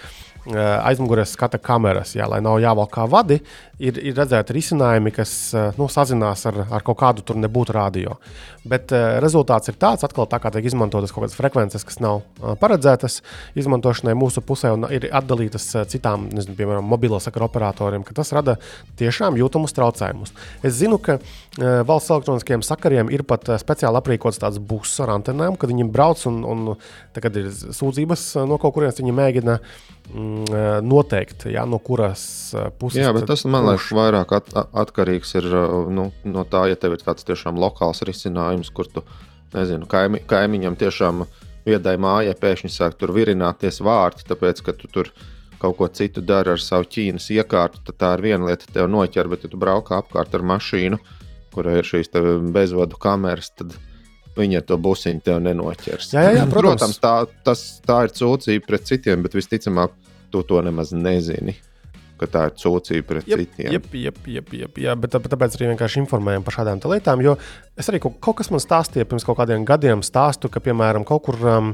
aizmugurē 0.52 1.24
skata 1.28 1.58
kameras, 1.62 2.14
jā, 2.18 2.26
lai 2.28 2.40
nav 2.44 2.58
jāvelk 2.60 2.90
kā 2.92 3.06
vadi, 3.08 3.38
ir, 3.80 3.98
ir 3.98 4.16
redzēti 4.18 4.56
risinājumi, 4.56 5.12
kas 5.14 5.32
nu, 5.78 5.88
sazinās 5.90 6.44
ar, 6.50 6.64
ar 6.68 6.84
kaut 6.84 6.98
kādu 7.00 7.24
tur 7.24 7.38
nebūtu 7.40 7.74
radio. 7.76 8.18
Bet 8.64 8.92
uh, 8.96 9.18
rezultāts 9.20 9.68
ir 9.68 9.76
tāds, 9.80 10.06
atkal 10.06 10.24
tā 10.30 10.38
kā 10.40 10.48
tiek 10.54 10.64
izmantotas 10.64 11.12
kaut 11.12 11.26
kādas 11.26 11.36
frekvences, 11.36 11.84
kas 11.84 11.98
nav 12.00 12.22
uh, 12.22 12.54
paredzētas 12.60 13.18
izmantošanai 13.60 14.14
mūsu 14.16 14.40
pusē 14.44 14.70
un 14.72 14.86
ir 14.88 15.10
atdalītas 15.12 15.66
uh, 15.76 15.84
citām, 15.88 16.30
nezinu, 16.32 16.56
piemēram, 16.56 16.86
mobilo 16.88 17.20
sakaru 17.20 17.44
operatoriem, 17.50 18.06
ka 18.08 18.16
tas 18.16 18.32
rada 18.32 18.56
tiešām 19.00 19.36
jūtamus 19.36 19.76
traucējumus. 19.76 20.32
Es 20.64 20.78
zinu, 20.78 20.96
ka 20.96 21.18
uh, 21.18 21.82
valsts 21.84 22.14
elektroniskajiem 22.14 22.64
sakariem 22.64 23.12
ir 23.12 23.26
pat 23.28 23.52
uh, 23.52 23.60
speciāli 23.60 24.00
aprīkots 24.00 24.40
tāds 24.40 24.60
būs 24.60 24.96
ar 25.04 25.12
antenēm, 25.18 25.60
kad 25.60 25.72
viņi 25.72 25.90
brauc 25.92 26.24
un, 26.30 26.40
un 26.48 26.64
tagad 27.16 27.36
ir 27.42 27.52
sūdzības 27.52 28.30
no 28.48 28.56
kaut 28.62 28.78
kurienes, 28.78 28.96
viņi 29.02 29.18
mēģina 29.20 29.58
mm, 29.60 29.93
noteikt, 30.12 31.46
jā, 31.50 31.64
no 31.66 31.78
kuras 31.82 32.54
puses. 32.78 33.00
Jā, 33.00 33.12
bet 33.16 33.26
tas 33.30 33.44
man 33.48 33.66
liekas 33.70 33.88
vairāk 33.96 34.34
at, 34.36 34.50
atkarīgs 34.84 35.34
ir, 35.40 35.48
nu, 35.90 36.10
no 36.28 36.44
tā, 36.44 36.66
ja 36.70 36.76
tev 36.78 36.98
ir 36.98 37.04
kāds 37.06 37.26
tiešām 37.26 37.58
lokāls 37.60 38.04
risinājums 38.06 38.70
kur 38.74 38.90
tu 38.90 39.04
nezinu, 39.54 39.88
kaimi, 39.90 40.20
kaimiņam 40.28 40.76
tiešām 40.78 41.24
viedai 41.64 41.96
mājai 42.00 42.34
pēkšņi 42.36 42.70
sāk 42.74 42.98
tur 43.00 43.14
virināties 43.16 43.80
vārti, 43.84 44.26
tāpēc 44.28 44.60
ka 44.66 44.76
tu 44.76 44.90
tur 44.92 45.10
kaut 45.62 45.78
ko 45.78 45.88
citu 45.88 46.20
dari 46.20 46.52
ar 46.52 46.60
savu 46.60 46.84
ķīnas 46.84 47.30
iekārtu, 47.32 47.80
tad 47.86 47.96
tā 47.96 48.12
ir 48.18 48.26
viena 48.26 48.50
lieta, 48.50 48.68
tev 48.68 48.90
noķer, 48.92 49.30
bet 49.32 49.46
ja 49.46 49.52
tu 49.52 49.60
braukā 49.60 50.02
apkārt 50.02 50.34
ar 50.36 50.44
mašīnu, 50.44 51.00
kurai 51.54 51.78
ir 51.80 51.88
šīs 51.88 52.12
bezvadu 52.52 53.00
kameras, 53.00 53.54
tad 53.56 53.72
viņi 53.72 53.93
ar 54.38 54.64
to 54.66 54.78
busiņu 54.82 55.22
tev 55.24 55.42
nenoķers. 55.44 56.14
Jā, 56.14 56.24
jā, 56.26 56.32
jā 56.40 56.48
protams, 56.50 56.80
protams 56.80 56.98
tā, 57.02 57.14
tas, 57.46 57.62
tā 57.86 58.00
ir 58.06 58.16
sūdzība 58.16 58.66
pret 58.66 58.88
citiem, 58.90 59.22
bet 59.22 59.36
visticamāk, 59.38 59.94
tu 60.34 60.42
to 60.42 60.62
nemaz 60.66 60.90
nezini 60.96 61.54
ka 62.18 62.28
tā 62.30 62.46
ir 62.48 62.56
sūdzība 62.60 63.06
pret 63.08 63.28
jep, 63.28 63.42
citiem. 63.42 63.70
Jep, 63.74 63.88
jep, 63.98 64.18
jep, 64.30 64.54
jep, 64.54 64.80
jā, 64.80 64.94
bet 64.98 65.16
tāpēc 65.18 65.58
arī 65.58 65.70
vienkārši 65.72 66.02
informējam 66.04 66.46
par 66.46 66.58
šādām 66.58 66.82
lietām. 66.92 67.22
Jo 67.24 67.36
es 67.78 67.90
arī 67.90 68.00
kaut, 68.02 68.18
kaut 68.22 68.38
kas 68.40 68.50
man 68.54 68.62
stāstīja 68.62 69.08
pirms 69.10 69.26
kaut 69.26 69.38
kādiem 69.40 69.66
gadiem, 69.68 70.04
stāstu, 70.06 70.50
ka 70.52 70.62
piemēram 70.64 71.06
kaut 71.08 71.26
kur. 71.28 71.40
Um, 71.42 71.72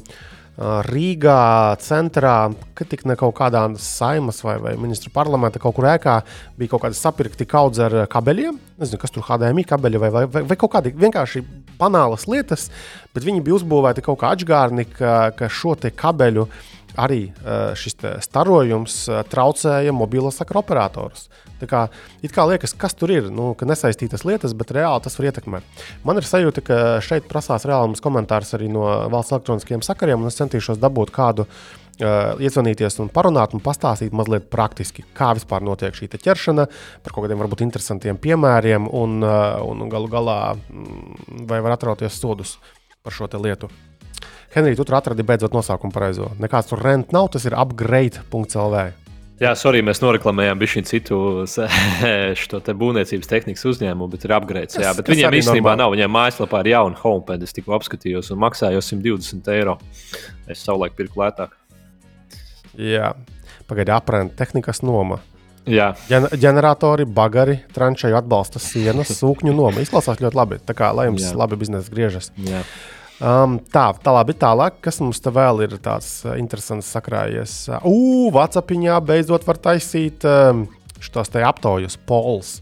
Rīgā 0.58 1.76
centrā, 1.80 2.50
kad 2.76 2.88
tik 2.90 3.06
ne 3.08 3.14
kaut 3.16 3.32
kādā 3.38 3.62
saimas 3.80 4.42
vai, 4.44 4.58
vai 4.60 4.74
ministru 4.80 5.12
parlamentā, 5.14 5.60
kaut 5.62 5.76
kur 5.78 5.86
ēkā 5.88 6.18
bija 6.58 6.74
kaut 6.74 6.84
kāda 6.84 6.98
sapirkti 6.98 7.46
kaudze 7.48 7.86
ar 7.86 7.96
kabeļiem. 8.12 8.58
Nezinu, 8.80 9.00
kas 9.00 9.14
tur 9.14 9.24
HDMI 9.24 9.64
kabeļi 9.70 10.02
vai, 10.02 10.10
vai, 10.12 10.24
vai, 10.28 10.42
vai 10.50 10.58
kaut 10.60 10.74
kādi 10.74 10.92
vienkārši 10.96 11.44
banālas 11.80 12.26
lietas, 12.28 12.68
bet 13.14 13.24
viņi 13.24 13.44
bija 13.46 13.56
uzbūvēti 13.60 14.04
kaut 14.04 14.20
kā 14.20 14.34
atžgārni, 14.34 14.84
ka, 14.98 15.30
ka 15.38 15.48
šo 15.48 15.78
te 15.80 15.94
kabeļu 15.96 16.44
uh, 16.44 16.60
arī 16.98 17.20
eh, 17.30 17.72
šis 17.78 17.98
starojums 18.26 19.02
eh, 19.08 19.22
traucēja 19.30 19.94
mobilo 19.94 20.32
sakaru 20.34 20.62
operatorus. 20.62 21.28
Tā 21.60 21.68
kā, 21.68 21.82
kā 22.32 22.46
liekas, 22.48 22.72
kas 22.78 22.96
tur 22.96 23.12
ir, 23.12 23.28
nu, 23.34 23.50
ka 23.58 23.68
nesaistītas 23.68 24.24
lietas, 24.24 24.54
bet 24.56 24.72
reāli 24.72 25.04
tas 25.04 25.18
var 25.18 25.28
ietekmēt. 25.28 25.84
Man 26.08 26.16
ir 26.16 26.24
sajūta, 26.24 26.64
ka 26.64 26.78
šeit 27.04 27.28
prasās 27.28 27.66
reāls 27.68 28.00
komentārs 28.00 28.54
arī 28.56 28.70
no 28.72 28.86
valsts 29.12 29.36
elektroniskajiem 29.36 29.84
sakariem, 29.84 30.24
un 30.24 30.32
es 30.32 30.40
centīšos 30.40 30.80
dabūt 30.80 31.12
kādu 31.14 31.48
Uh, 32.00 32.32
iezvanīties 32.40 32.94
un 33.02 33.10
parunāt 33.12 33.52
un 33.52 33.60
pastāstīt 33.60 34.14
mazliet 34.16 34.46
praktiski, 34.48 35.02
kā 35.12 35.34
vispār 35.36 35.60
notiek 35.60 35.92
šī 35.92 36.08
ķeršana, 36.14 36.64
par 37.04 37.12
kaut 37.12 37.26
kādiem 37.26 37.42
varbūt 37.42 37.60
interesantiem 37.66 38.16
piemēriem 38.16 38.88
un, 38.88 39.20
un 39.20 39.92
galu 39.92 40.08
galā 40.08 40.38
mm, 40.56 41.44
vai 41.50 41.60
var 41.60 41.76
atrauties 41.76 42.16
sodus 42.16 42.56
par 43.04 43.12
šo 43.12 43.28
lietu. 43.36 43.68
Henrij, 44.54 44.74
tu 44.76 44.84
tur 44.84 44.96
atradi 44.98 45.22
beidzot 45.22 45.54
nosaukumu 45.54 45.94
pareizo. 45.94 46.32
Nekāds 46.42 46.72
tur 46.72 46.80
rent 46.82 47.12
nav, 47.14 47.28
tas 47.30 47.44
ir 47.46 47.54
upgrade.cl. 47.54 48.74
Jā, 49.40 49.54
sorry, 49.56 49.80
mēs 49.80 50.02
noreklamējām 50.02 50.58
bišķiņu 50.60 50.88
citu 50.90 51.18
šo 52.42 52.58
te 52.66 52.74
būvniecības 52.76 53.30
tehnikas 53.30 53.64
uzņēmumu, 53.70 54.10
bet 54.12 54.26
ir 54.26 54.34
upgrades. 54.36 54.76
Jā, 54.76 54.90
bet 54.98 55.08
viņiem 55.08 55.38
īstenībā 55.38 55.76
nav. 55.80 55.94
Viņiem 55.94 56.12
mājaslapā 56.12 56.60
ir 56.64 56.74
jauna 56.74 57.00
homepage, 57.00 57.48
es 57.48 57.56
tikko 57.56 57.78
apskatījos 57.78 58.28
un 58.34 58.42
maksāju 58.42 58.82
120 58.84 59.48
eiro. 59.54 59.78
Es 60.50 60.66
savulaik 60.66 60.98
pirku 60.98 61.22
lētāk. 61.22 61.56
Jā, 62.76 63.14
pagaidi, 63.70 63.94
aprēķina 63.96 64.36
tehnikas 64.36 64.82
noma. 64.84 65.22
Jā. 65.70 65.92
Gen 66.10 66.26
ģeneratori, 66.40 67.06
bagari, 67.08 67.60
trančēju 67.72 68.18
atbalsta 68.20 68.60
sienas, 68.60 69.14
sūkņu 69.14 69.54
noma. 69.54 69.80
Izklausās 69.84 70.20
ļoti 70.20 70.36
labi. 70.36 70.60
Tā 70.66 70.76
kā 70.76 70.90
lai 70.96 71.08
jums 71.08 71.30
Jā. 71.30 71.36
labi 71.38 71.58
biznesa 71.60 71.92
griežas. 71.92 72.32
Jā. 72.44 72.64
Um, 73.20 73.58
tā, 73.68 73.90
tā 74.00 74.12
labi, 74.16 74.32
tālāk, 74.32 74.78
kas 74.80 74.96
mums 75.04 75.18
te 75.20 75.28
vēl 75.34 75.66
ir 75.66 75.74
tāds 75.84 76.22
uh, 76.24 76.38
interesants 76.40 76.88
sakrājies. 76.88 77.66
Ugh, 77.84 78.30
Vācijā 78.32 78.96
beidzot 79.04 79.44
var 79.44 79.60
taisīt 79.60 80.24
um, 80.24 80.62
šos 81.04 81.28
te 81.28 81.44
aptaujas 81.44 81.98
pols. 82.08 82.56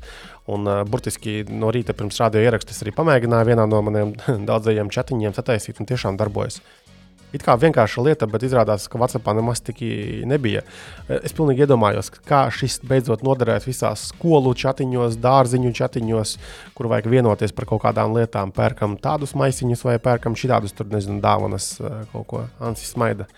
Un, 0.51 0.67
uh, 0.67 0.83
burtiski 0.89 1.45
no 1.47 1.71
rīta 1.71 1.95
pirms 1.95 2.19
rādio 2.19 2.43
ierakstus 2.43 2.83
arī 2.83 2.91
pamēģināju 2.97 3.51
vienā 3.53 3.69
no 3.71 3.83
maniem 3.87 4.15
daudzajiem 4.51 4.91
chatiņiem 4.91 5.37
sataisīt, 5.37 5.79
un 5.79 5.91
tiešām 5.93 6.19
darbojas. 6.19 6.59
It 7.29 7.43
kā 7.45 7.59
vienkārša 7.61 8.03
lieta, 8.07 8.27
bet 8.31 8.45
izrādās, 8.47 8.87
ka 8.89 8.99
Vācijā 9.01 9.35
nemaz 9.37 9.61
tik 9.61 9.83
nebija. 10.29 10.63
Es 11.21 11.35
pilnīgi 11.37 11.67
iedomājos, 11.67 12.09
kā 12.25 12.47
šis 12.55 12.79
beidzot 12.89 13.25
noderēs 13.27 13.67
visās 13.69 14.07
skolu 14.15 14.55
chatiņos, 14.57 15.19
dārziņu 15.21 15.75
chatiņos, 15.77 16.33
kur 16.79 16.89
vajag 16.89 17.11
vienoties 17.13 17.53
par 17.53 17.69
kaut 17.69 17.83
kādām 17.85 18.17
lietām. 18.17 18.55
Pērkam 18.57 18.97
tādus 18.97 19.37
maisiņus 19.37 19.85
vai 19.85 19.99
pērkam 20.01 20.39
šādus 20.39 20.73
tur, 20.73 20.89
nezinu, 20.95 21.21
dāvanas 21.25 21.75
eh, 21.83 22.01
kaut 22.15 22.27
ko. 22.33 22.43
Ansis 22.65 22.97
Maida. 22.97 23.29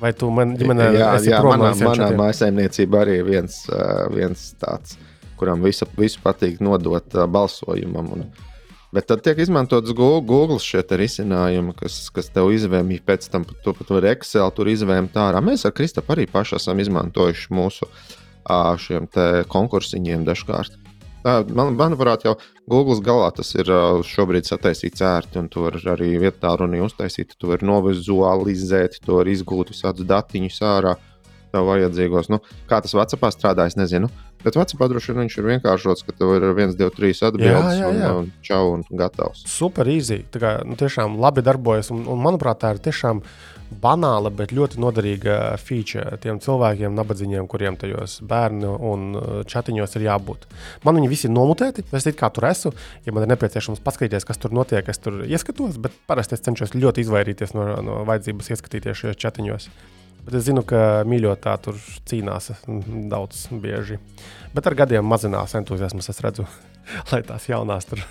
Vai 0.00 0.10
tu 0.16 0.30
man 0.32 0.56
ģimenē 0.58 0.90
jā, 0.96 1.14
jā, 1.28 1.40
manā, 1.44 1.70
manā 1.84 2.10
mājsaimniecībā 2.18 3.04
arī 3.04 3.20
viens, 3.22 3.62
eh, 3.70 4.04
viens 4.16 4.50
tāds, 4.58 4.98
kuram 5.38 5.62
visu, 5.62 5.86
visu 6.00 6.18
patīk 6.24 6.58
nodot 6.64 7.20
balsojumam. 7.30 8.14
Un, 8.16 8.49
Bet 8.90 9.06
tad 9.06 9.20
tiek 9.22 9.38
izmantots 9.38 9.92
Google 9.94 10.58
šie 10.58 10.82
risinājumi, 10.82 11.76
kas, 11.78 12.08
kas 12.10 12.26
tev 12.34 12.50
izvēmī 12.50 12.98
pēc 13.06 13.28
tam, 13.30 13.44
tu 13.46 13.74
pat 13.78 13.92
vari 13.94 14.10
Excel 14.16 14.50
tur 14.50 14.66
izvēmt 14.66 15.14
ārā. 15.14 15.38
Mēs 15.44 15.62
ar 15.68 15.74
Kristapu 15.76 16.16
arī 16.16 16.26
paši 16.30 16.56
esam 16.58 16.82
izmantojuši 16.82 17.54
mūsu 17.54 17.86
šiem 18.82 19.06
konkursiņiem 19.52 20.24
dažkārt. 20.26 20.74
Man, 21.22 21.74
manuprāt, 21.76 22.24
jau 22.24 22.32
Google 22.70 22.96
galā 23.04 23.28
tas 23.36 23.52
ir 23.54 23.68
šobrīd 24.08 24.48
sataisīts 24.48 25.04
ērti, 25.04 25.36
un 25.38 25.50
tur 25.52 25.76
arī 25.92 26.14
vietā 26.18 26.54
runa 26.56 26.80
uztaisīta. 26.82 27.36
Tu 27.36 27.50
vari 27.50 27.68
novizualizēt, 27.68 28.98
to 29.04 29.20
var 29.20 29.28
izgūt 29.28 29.70
visādus 29.74 30.08
datiņus 30.08 30.58
ārā, 30.64 30.96
tev 31.52 31.68
vajadzīgos. 31.68 32.32
Nu, 32.32 32.40
kā 32.70 32.80
tas 32.80 32.96
Vācijā 32.96 33.30
strādā, 33.36 33.68
es 33.68 33.76
nezinu. 33.78 34.08
Bet 34.44 34.56
Vācijā 34.56 34.88
droši 34.88 35.12
vien 35.12 35.22
viņš 35.24 35.38
ir 35.38 35.48
vienkāršots, 35.50 36.04
ka 36.06 36.16
tev 36.16 36.34
ir 36.38 36.48
1, 36.50 36.74
2, 36.78 36.90
3 36.96 37.22
atbildes, 37.28 37.76
jā, 37.76 37.86
jā, 37.86 37.92
jā. 38.00 38.10
un, 38.16 38.26
un 38.26 38.44
čau, 38.46 38.74
un 38.78 38.84
gatavs. 39.02 39.44
Super 39.50 39.90
easy. 39.92 40.22
Tā 40.32 40.42
kā 40.42 40.52
nu, 40.64 40.78
tiešām 40.80 41.18
labi 41.20 41.44
darbojas, 41.44 41.92
un, 41.94 42.06
un 42.08 42.22
manuprāt, 42.24 42.62
tā 42.62 42.74
ir 42.74 42.80
tiešām 42.84 43.20
banāla, 43.70 44.32
bet 44.34 44.54
ļoti 44.54 44.80
noderīga 44.82 45.36
feature 45.62 46.16
tiem 46.22 46.40
cilvēkiem, 46.42 46.96
nabadzīgiem, 46.96 47.46
kuriem 47.50 47.78
tajos 47.78 48.18
bērnu 48.26 48.72
un 48.90 49.06
uh, 49.14 49.28
chatiņos 49.46 49.94
ir 49.98 50.08
jābūt. 50.08 50.48
Man 50.86 50.98
viņi 50.98 51.12
visi 51.12 51.28
ir 51.28 51.34
nomutēti, 51.36 51.86
es 51.94 52.08
kā 52.18 52.32
tur 52.34 52.48
esmu. 52.50 52.74
Ja 53.06 53.14
man 53.14 53.26
ir 53.26 53.32
nepieciešams 53.34 53.84
paskatīties, 53.84 54.26
kas 54.26 54.42
tur 54.42 54.54
notiek, 54.56 54.88
es 54.90 54.98
tur 54.98 55.22
ieskatos, 55.22 55.78
bet 55.82 55.94
parasti 56.10 56.36
es 56.36 56.44
cenšos 56.46 56.74
ļoti 56.74 57.06
izvairīties 57.06 57.54
no, 57.54 57.70
no 57.84 58.02
vajadzības 58.10 58.54
ieskatīties 58.56 59.04
šajos 59.04 59.22
chatiņos. 59.22 59.70
Bet 60.26 60.36
es 60.36 60.46
zinu, 60.46 60.64
ka 60.66 61.02
mīļotā 61.08 61.54
tur 61.64 61.78
cīnās 62.08 62.50
daudz 63.10 63.46
bieži. 63.62 64.00
Bet 64.54 64.66
ar 64.66 64.76
gadiem 64.82 65.06
mazinās 65.06 65.54
entuziasms, 65.58 66.10
es 66.12 66.20
redzu, 66.24 66.44
lai 67.12 67.20
tās 67.26 67.46
jaunās 67.48 67.86
tur 67.88 68.02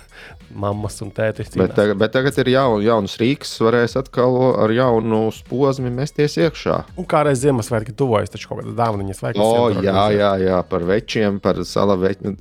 mammas 0.50 0.98
un 1.04 1.12
tētis 1.14 1.52
cīnās. 1.52 1.68
Bet 1.68 1.76
tagad, 1.78 2.00
bet 2.00 2.14
tagad 2.16 2.40
ir 2.42 2.50
jaun, 2.54 2.82
jauns 2.84 3.16
rīks, 3.20 3.52
varēs 3.62 3.96
atkal 4.00 4.38
ar 4.64 4.74
jaunu 4.74 5.22
posmu 5.48 5.92
mesties 5.94 6.38
iekšā. 6.40 6.80
Un 7.00 7.08
kā 7.10 7.22
reiz 7.28 7.44
Ziemassvētki 7.44 7.94
tuvojas, 7.96 8.32
taču 8.32 8.50
kaut 8.50 8.62
kāda 8.62 8.74
dāvaniņas 8.80 9.22
vajag. 9.26 9.42
O, 9.44 9.68
jā, 9.84 10.06
jā, 10.16 10.32
jā, 10.42 10.62
par 10.70 10.86
večiem, 10.88 11.38
par 11.44 11.62
salaveķiem, 11.66 12.38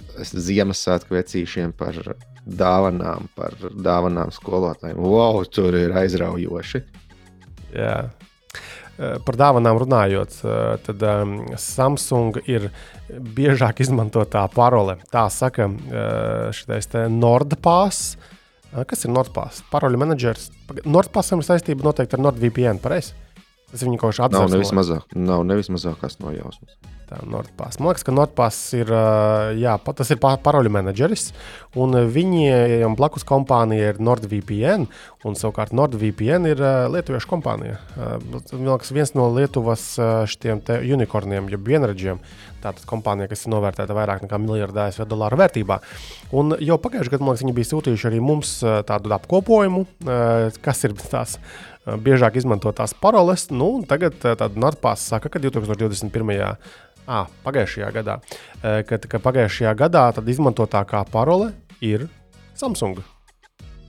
Ziemassvētku 0.49 1.19
vecīšiem, 1.19 1.75
par 1.77 1.99
dāvanām, 2.49 3.29
par 3.37 3.55
dāvanām 3.75 4.33
skolotājiem. 4.33 4.97
Wow, 5.03 5.43
tur 5.45 5.77
ir 5.77 5.93
aizraujoši. 6.01 6.81
Jā. 7.75 7.93
Eh, 8.09 8.28
par 9.23 9.37
dāvanām 9.39 9.79
runājot, 9.79 10.33
eh, 10.43 10.73
tad 10.83 11.05
um, 11.07 11.37
Samsung 11.55 12.41
ir 12.51 12.67
biežāk 13.09 13.79
izmantotā 13.85 14.43
parole. 14.51 14.97
Tā 15.13 15.27
saka 15.31 15.69
eh, 15.69 16.49
šis 16.55 16.91
NordPass. 17.13 18.17
Kas 18.69 19.07
ir 19.07 19.09
NordPass? 19.15 19.63
Paroļu 19.71 19.97
menedžers. 19.97 20.51
NordPassam 20.85 21.41
ir 21.41 21.47
saistība 21.47 21.87
noteikti 21.87 22.19
ar 22.19 22.21
NordVPN. 22.27 22.83
Pareizi. 22.83 23.15
Tas 23.71 23.81
viņa 23.85 24.01
kaut 24.01 24.13
kā 24.13 24.27
atzīst. 24.27 24.43
Nav 24.43 24.53
nevis, 24.53 24.75
mazāk, 24.77 25.17
nav 25.17 25.45
nevis 25.47 25.71
mazākās 25.73 26.19
nojausmas. 26.21 26.77
Tā 27.09 27.23
Nordpass. 27.25 27.79
Man 27.81 27.89
liekas, 27.89 28.03
ka 28.05 28.13
Nordpass 28.13 28.73
ir, 28.77 28.91
jā, 29.57 29.71
tas 29.81 30.11
ir 30.13 30.19
pa- 30.21 30.35
paroļu 30.37 30.69
menedžeris, 30.69 31.31
un 31.73 31.95
viņiem 32.13 32.93
blakus 32.99 33.25
kompānija 33.25 33.95
ir 33.95 34.01
NordVPN, 34.03 34.85
un 35.25 35.37
savukārt 35.39 35.73
NordVPN 35.73 36.45
ir 36.51 36.61
lietuviešu 36.93 37.31
kompānija. 37.31 37.79
Man 37.97 38.69
liekas, 38.69 38.93
viens 38.93 39.15
no 39.17 39.25
Lietuvas 39.33 39.87
šiem 40.29 40.61
unikorniem, 40.69 41.49
jeb 41.49 41.65
vienradžiem. 41.65 42.21
Tātad 42.61 42.83
kompānija, 42.85 43.29
kas 43.31 43.45
ir 43.47 43.53
novērtēta 43.55 43.95
vairāk 43.95 44.25
nekā 44.27 44.37
miljardu 44.43 44.81
ASV 44.83 45.07
dolāru 45.09 45.39
vērtībā. 45.39 45.79
Un 46.35 46.53
jau 46.59 46.77
pagājušajā 46.77 47.15
gadā, 47.15 47.23
man 47.25 47.33
liekas, 47.33 47.45
viņi 47.47 47.57
bija 47.57 47.71
sūtījuši 47.71 48.09
arī 48.11 48.21
mums 48.21 48.53
tādu 48.85 49.15
apkopojumu, 49.15 49.85
kas 50.61 50.83
ir 50.85 50.93
tās 50.99 51.39
biežāk 51.89 52.35
izmantotās 52.37 52.93
paroles. 52.93 53.47
Nu, 53.49 53.79
tagad 53.87 54.19
Nordpass 54.59 55.07
saka, 55.09 55.31
ka 55.31 55.39
2021. 55.39 56.57
À, 57.09 57.23
pagājušajā 57.41 57.87
gadā, 57.95 58.19
kad 58.61 59.07
ka 59.09 59.21
pagājušajā 59.23 59.71
gadā 59.79 60.03
tad 60.13 60.27
izmantotākā 60.29 61.01
parole 61.09 61.53
ir 61.81 62.05
Samsung. 62.59 62.99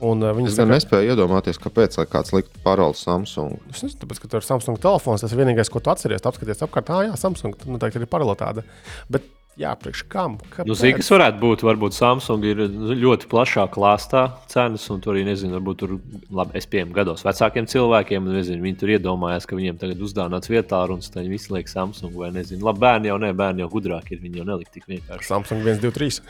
Un, 0.00 0.22
uh, 0.24 0.38
Es 0.48 0.56
gan 0.56 0.70
nespēju 0.72 1.12
iedomāties, 1.12 1.58
kāpēc 1.60 1.98
kāds 2.08 2.32
liktu 2.32 2.62
paroli 2.64 2.96
Samsung. 2.96 3.58
Es 3.68 3.82
nezinu, 3.84 4.00
tāpēc, 4.00 4.22
ka 4.22 4.30
tur 4.32 4.40
ir 4.40 4.46
Samsung 4.46 4.80
telefons. 4.80 5.20
Tas 5.20 5.34
ir 5.34 5.42
vienīgais, 5.42 5.68
ko 5.68 5.82
tu 5.84 5.92
atceries. 5.92 6.24
Apskaties 6.24 6.64
apkārt, 6.64 6.88
ah, 6.94 7.02
jā, 7.10 7.18
Samsung. 7.20 7.58
Noteikti 7.68 8.00
ir 8.00 8.08
parola 8.08 8.32
tāda. 8.40 8.64
Bet, 9.12 9.28
jā, 9.61 9.72
priekš 9.78 10.02
kam? 10.11 10.36
Nu, 10.66 10.76
Zini, 10.78 10.96
kas 10.98 11.11
varētu 11.12 11.40
būt? 11.42 11.64
Varbūt 11.66 11.96
Samsung 11.96 12.46
ir 12.48 12.62
ļoti 13.00 13.28
plašā 13.30 13.66
klāstā 13.72 14.24
cenas, 14.50 14.86
un 14.92 15.02
tur 15.04 15.14
arī 15.14 15.26
nezinu, 15.28 15.56
varbūt 15.58 15.80
tur, 15.82 15.96
labi, 16.32 16.56
es 16.61 16.68
pieņemu 16.70 16.96
gados 16.96 17.24
vecākiem 17.26 17.68
cilvēkiem, 17.70 18.24
un 18.24 18.38
nezinu, 18.40 18.64
viņi 18.64 18.80
tur 18.80 18.94
iedomājās, 18.96 19.48
ka 19.48 19.58
viņiem 19.58 19.80
tagad 19.80 20.02
uzdāvināts 20.06 20.52
vietā, 20.52 20.80
un 20.90 21.04
tad 21.04 21.22
viņi 21.22 21.36
visu 21.36 21.54
laiku 21.54 21.72
Samsung 21.72 22.16
vai 22.16 22.32
nezinu. 22.34 22.64
Labi, 22.66 22.84
bērni 22.86 23.12
jau 23.12 23.20
ne, 23.22 23.34
bērni 23.36 23.64
jau 23.64 23.70
gudrāki 23.76 24.16
ir, 24.16 24.24
viņi 24.24 24.42
jau 24.42 24.48
nelika 24.48 24.74
tik 24.78 24.88
vienkārši. 24.90 25.30
Samsung 25.30 25.64
1, 25.66 25.84
2, 25.84 25.94
3. 26.00 26.20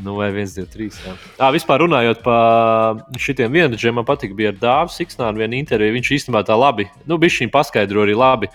Nu, 0.00 0.14
vai 0.16 0.30
1, 0.32 0.54
2, 0.56 0.66
3. 0.72 1.00
Jā, 1.04 1.16
tā, 1.36 1.48
vispār 1.52 1.82
runājot 1.84 2.22
par 2.24 3.02
šitiem 3.20 3.52
vienotiem, 3.52 3.98
man 3.98 4.06
patīk, 4.08 4.32
bija 4.36 4.54
ar 4.54 4.60
Dāvidu 4.60 4.96
Siksnānu 4.96 5.42
viena 5.42 5.58
intervija. 5.58 5.92
Viņš 5.98 6.12
īstenībā 6.16 6.40
tā 6.48 6.56
labi, 6.56 6.88
nu, 7.04 7.20
bija 7.20 7.36
šī 7.36 7.50
paskaidro 7.52 8.06
arī 8.06 8.16
labi. 8.16 8.48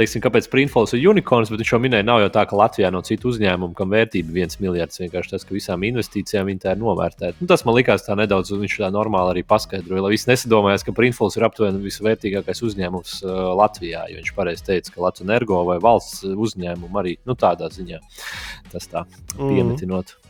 Teiksim, 0.00 0.22
kāpēc 0.24 0.46
Printfalls 0.48 0.94
ir 0.96 1.02
unikorns, 1.10 1.50
bet 1.52 1.60
viņš 1.60 1.72
jau 1.74 1.78
minēja, 1.84 2.06
nav 2.08 2.22
jau 2.22 2.30
tā, 2.32 2.46
ka 2.48 2.56
Latvijā 2.56 2.88
no 2.94 3.02
citu 3.04 3.28
uzņēmumu, 3.28 3.74
kam 3.76 3.90
vērtība 3.92 4.32
ir 4.32 4.38
viens 4.38 4.56
miljards, 4.62 5.00
vienkārši 5.02 5.34
tas, 5.34 5.44
ka 5.44 5.52
visām 5.52 5.84
investīcijām 5.84 6.48
viņi 6.48 6.62
tā 6.62 6.72
ir 6.72 6.80
novērtēta. 6.80 7.36
Nu, 7.42 7.48
tas 7.50 7.66
man 7.68 7.76
likās 7.76 8.06
tā 8.06 8.16
nedaudz, 8.16 8.54
un 8.54 8.62
viņš 8.64 8.78
tā 8.80 8.88
normāli 8.94 9.34
arī 9.34 9.42
paskaidroja, 9.44 10.06
lai 10.06 10.14
visi 10.14 10.30
nesadomājās, 10.30 10.86
ka 10.86 10.94
Printfalls 10.96 11.36
ir 11.36 11.44
aptuveni 11.50 11.82
visvērtīgākais 11.84 12.64
uzņēmums 12.70 13.18
uh, 13.26 13.42
Latvijā, 13.60 14.06
jo 14.08 14.22
viņš 14.22 14.32
pareizi 14.38 14.66
teica, 14.70 14.94
ka 14.94 15.04
Latvijas 15.04 15.28
energo 15.28 15.60
vai 15.68 15.76
valsts 15.84 16.24
uzņēmumu 16.32 17.02
arī 17.02 17.14
nu, 17.28 17.36
tādā 17.36 17.68
ziņā 17.74 18.00
tas 18.72 18.88
tā 18.88 19.04
piemetinot. 19.36 20.16
Mm. 20.16 20.26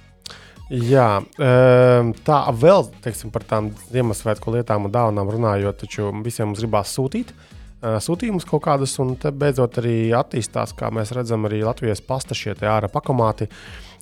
Jā, 0.70 1.06
ehm, 1.42 2.12
tā 2.22 2.42
vēl 2.54 2.84
teiksim, 3.02 3.32
par 3.34 3.42
tām 3.42 3.72
Ziemassvētku 3.90 4.52
lietām 4.54 4.86
un 4.86 4.92
dāvanām 4.94 5.32
runājot, 5.34 5.80
taču 5.82 6.12
visiem 6.22 6.52
mums 6.52 6.62
gribās 6.62 6.92
sūtīt. 6.94 7.32
eh, 7.34 7.49
Sūtījumus 7.80 8.44
kaut 8.44 8.60
kādus, 8.66 8.92
un 9.00 9.14
te 9.16 9.30
beidzot 9.32 9.78
arī 9.80 10.10
attīstās, 10.16 10.74
kā 10.76 10.90
mēs 10.92 11.14
redzam, 11.16 11.46
arī 11.48 11.62
Latvijas 11.64 12.02
pasta 12.04 12.36
šie 12.36 12.52
ārā 12.68 12.90
pakomāti. 12.92 13.48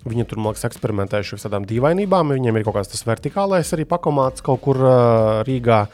Viņi 0.08 0.24
tur, 0.30 0.40
man 0.42 0.52
liekas, 0.54 0.66
eksperimentējuši 0.66 1.36
ar 1.36 1.42
tādām 1.44 1.66
dīvainībām. 1.68 2.32
Viņiem 2.34 2.58
ir 2.58 2.66
kaut 2.66 2.78
kāds 2.78 2.90
tas 2.90 3.04
vertikālais 3.06 3.70
arī 3.74 3.86
pakomāts 3.86 4.42
kaut 4.46 4.62
kur 4.66 4.82
uh, 4.82 5.42
Rīgā. 5.46 5.84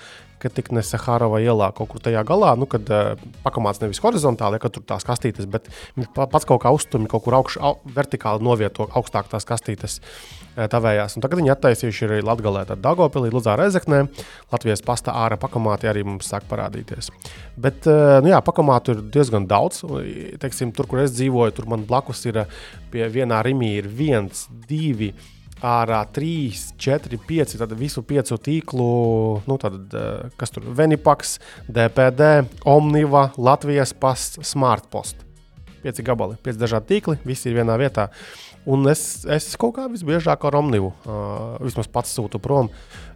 Kad 0.45 0.53
tik 0.53 0.71
ne 0.77 0.83
Sahārova 0.85 1.39
ielā 1.41 1.71
kaut 1.77 1.89
kur 1.93 2.03
tajā 2.05 2.21
galā, 2.29 2.51
nu, 2.61 2.69
kad 2.69 2.89
uh, 2.93 3.21
pakomāts 3.47 3.81
nevis 3.81 4.03
horizontāli, 4.05 4.59
ja, 4.59 4.65
kad 4.65 4.75
tur 4.77 4.85
tās 4.85 5.07
kastītes, 5.09 5.49
bet 5.49 5.71
viņš 5.97 6.11
pa- 6.17 6.29
pats 6.29 6.49
kaut 6.49 6.61
kā 6.67 6.73
uztumj 6.75 7.09
kaut 7.09 7.25
kur 7.25 7.39
augš, 7.39 7.57
au, 7.65 7.79
vertikāli 7.97 8.45
novieto 8.45 8.85
augstāk 8.93 9.31
tās 9.33 9.49
kastītes 9.49 10.03
uh, 10.03 10.44
tavējās. 10.57 11.17
Un 11.17 11.25
tagad 11.25 11.41
viņi 11.41 11.53
attaisījuši 11.55 12.09
arī 12.09 12.21
Latvijā, 12.25 12.65
tad 12.69 12.83
Dagopilī, 12.85 13.33
Luzā 13.35 13.57
Rezeknē, 13.59 14.05
Latvijas 14.53 14.85
pasta 14.85 15.15
ārā 15.25 15.39
pakomāti 15.41 15.91
arī 15.91 16.05
mums 16.07 16.31
sāk 16.31 16.49
parādīties. 16.51 17.11
Bet, 17.61 17.87
nu 17.87 18.33
jā, 18.33 18.41
pakomātu 18.45 18.97
ir 18.97 19.05
diezgan 19.15 19.49
daudz. 19.51 19.83
Teiksim, 20.43 20.73
tur, 20.77 20.89
kur 20.91 21.05
es 21.05 21.15
dzīvoju, 21.17 21.57
tur 21.57 21.71
man 21.71 21.87
blakus 21.89 22.25
ir 22.29 22.45
pie 22.93 23.09
vienā 23.13 23.43
rimī 23.47 23.75
ir 23.81 23.91
viens, 23.91 24.47
divi 24.69 25.13
ārā 25.65 26.03
3, 26.13 26.75
4, 26.83 27.19
5, 27.29 27.57
tad 27.63 27.75
visu 27.79 28.05
piecu 28.07 28.39
tīklu, 28.47 28.89
nu, 29.49 29.59
tad, 29.61 29.97
kas 30.41 30.53
tur 30.53 30.67
ir 30.67 30.77
Venipaks, 30.77 31.39
DPD, 31.73 32.33
Omniva, 32.69 33.31
Latvijas 33.41 33.95
pasts, 33.97 34.43
Smartpost. 34.53 35.24
Pieci 35.85 36.05
gabali, 36.07 36.39
pieci 36.41 36.61
dažādi 36.61 36.95
tīkli, 36.95 37.19
visi 37.29 37.51
ir 37.51 37.59
vienā 37.59 37.75
vietā. 37.77 38.09
Un 38.65 38.87
es, 38.89 39.25
es 39.29 39.51
kaut 39.61 39.75
kā 39.77 39.85
visbiežāk 39.93 40.47
ar 40.49 40.57
Omnivu 40.57 40.95
uh, 40.95 41.59
vismaz 41.61 41.91
pats 41.93 42.15
sūtu 42.17 42.41
prom. 42.41 42.71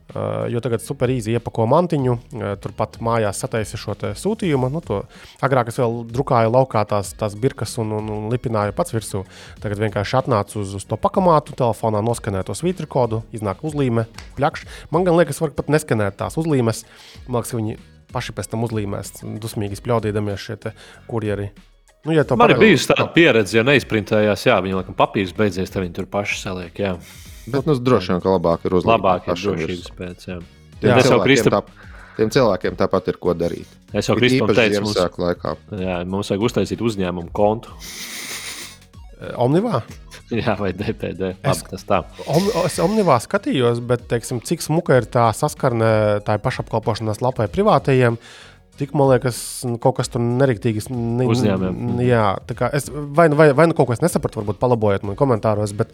Uh, 0.09 0.47
jo 0.49 0.61
tagad 0.65 0.81
super 0.81 1.11
īsi 1.13 1.35
iepako 1.37 1.67
mantiņu, 1.69 2.15
uh, 2.17 2.53
turpat 2.61 2.97
mājās 3.05 3.41
sataisa 3.41 3.81
šo 3.81 3.97
sūtījumu. 3.97 4.71
Nu, 4.73 4.81
to, 4.85 5.03
agrāk 5.45 5.69
es 5.73 5.81
vēl 5.81 5.99
drukāju 6.13 6.53
laukā 6.53 6.85
tās, 6.89 7.15
tās 7.17 7.37
birkas 7.37 7.77
un, 7.81 7.93
un, 7.97 8.09
un 8.13 8.29
lipināju 8.33 8.77
pats 8.77 8.93
virsū. 8.97 9.25
Tagad 9.65 9.81
vienkārši 9.85 10.19
atnācu 10.23 10.61
uz, 10.63 10.75
uz 10.81 10.89
to 10.89 10.97
pakamātu, 11.01 11.57
telefonā 11.57 12.05
noskanēju 12.05 12.49
to 12.49 12.57
svītru 12.57 12.89
kodu, 12.89 13.23
iznāk 13.37 13.65
uzlīme, 13.69 14.05
pļakš. 14.37 14.65
Man 14.93 15.09
gan 15.09 15.17
liekas, 15.21 15.41
var 15.45 15.57
pat 15.57 15.73
neskanēt 15.73 16.21
tās 16.21 16.41
uzlīmes. 16.41 16.85
Man 17.27 17.41
liekas, 17.41 17.53
ka 17.53 17.61
viņi 17.61 17.81
paši 18.13 18.37
pēc 18.37 18.53
tam 18.53 18.65
uzlīmēs, 18.69 19.19
dusmīgi 19.45 19.81
spļaudīdamies 19.81 20.49
šie 20.49 20.61
kurjeri. 21.09 21.53
Nu, 22.07 22.15
ja 22.15 22.23
Man 22.39 22.53
ir 22.55 22.61
bijusi 22.61 22.89
tāda 22.93 23.09
pieredze, 23.13 23.57
ja 23.59 23.65
neizprintējās, 23.67 24.45
jā, 24.47 24.59
viņi 24.65 24.77
laikam 24.79 24.95
papīrs 24.97 25.33
beidzies, 25.37 25.73
tad 25.75 25.83
viņi 25.83 25.97
tur 25.99 26.07
paši 26.11 26.39
saliek. 26.41 26.79
Jā. 26.79 26.95
Bet 27.51 27.67
nu, 27.67 27.75
droši 27.75 28.13
vien, 28.15 28.21
ka 28.23 28.33
labāk 28.37 28.65
ir 28.69 28.77
uzlabot. 28.79 29.03
Labāk 29.03 29.29
ir 29.33 29.41
drošības 29.43 29.91
pēc. 29.99 30.27
Jā. 30.31 30.39
Tiem, 30.79 30.93
Es 30.95 31.09
jau 31.09 31.17
cilvēkiem 31.17 31.27
Kristap- 31.27 31.73
tā, 31.73 31.89
tiem 32.21 32.31
cilvēkiem 32.37 32.77
tāpat 32.79 33.09
ir 33.11 33.19
ko 33.19 33.35
darīt. 33.35 33.67
Es 33.93 34.07
jau 34.09 34.15
īpaši 34.15 34.55
teicu, 34.61 34.85
mums, 34.85 35.01
laikā. 35.19 35.57
jā, 35.81 35.97
mums 36.07 36.31
vajag 36.31 36.45
uztaisīt 36.49 36.85
uzņēmumu 36.87 37.33
kontu. 37.35 37.73
Omnivā? 39.35 39.81
Jā, 40.29 40.53
vai 40.61 40.75
DPD. 40.77 41.31
Es- 41.41 41.63
Labi, 41.65 41.71
tas 41.73 41.85
tā. 41.89 41.99
Om, 42.29 42.51
es 42.69 42.77
Omnivā 42.85 43.17
skatījos, 43.25 43.81
bet 43.81 44.05
teiksim, 44.11 44.43
cik 44.45 44.61
smuka 44.63 44.99
ir 45.01 45.07
tā 45.09 45.25
saskarne 45.35 46.21
tā 46.27 46.37
pašapkalpošanās 46.45 47.23
lapai 47.25 47.47
privātajiem. 47.49 48.19
Tik 48.79 48.95
man 48.95 49.11
liekas, 49.11 49.43
nu, 49.67 49.77
kaut 49.83 49.97
kas 49.99 50.09
tur 50.13 50.23
neriktīgi. 50.23 50.85
Ne, 50.95 51.27
Uzņēmējiem. 51.27 51.99
Jā, 52.07 52.25
tā 52.47 52.55
kā 52.59 52.71
es 52.79 52.87
vai, 52.95 53.29
nu- 53.29 53.37
vai, 53.41 53.51
vai 53.53 53.67
nu 53.67 53.75
kaut 53.75 53.91
ko 53.91 53.97
es 53.97 54.03
nesapratu, 54.05 54.41
varbūt 54.43 54.61
palabojiet 54.63 55.03
man 55.09 55.17
komentāros. 55.19 55.75
Bet 55.77 55.91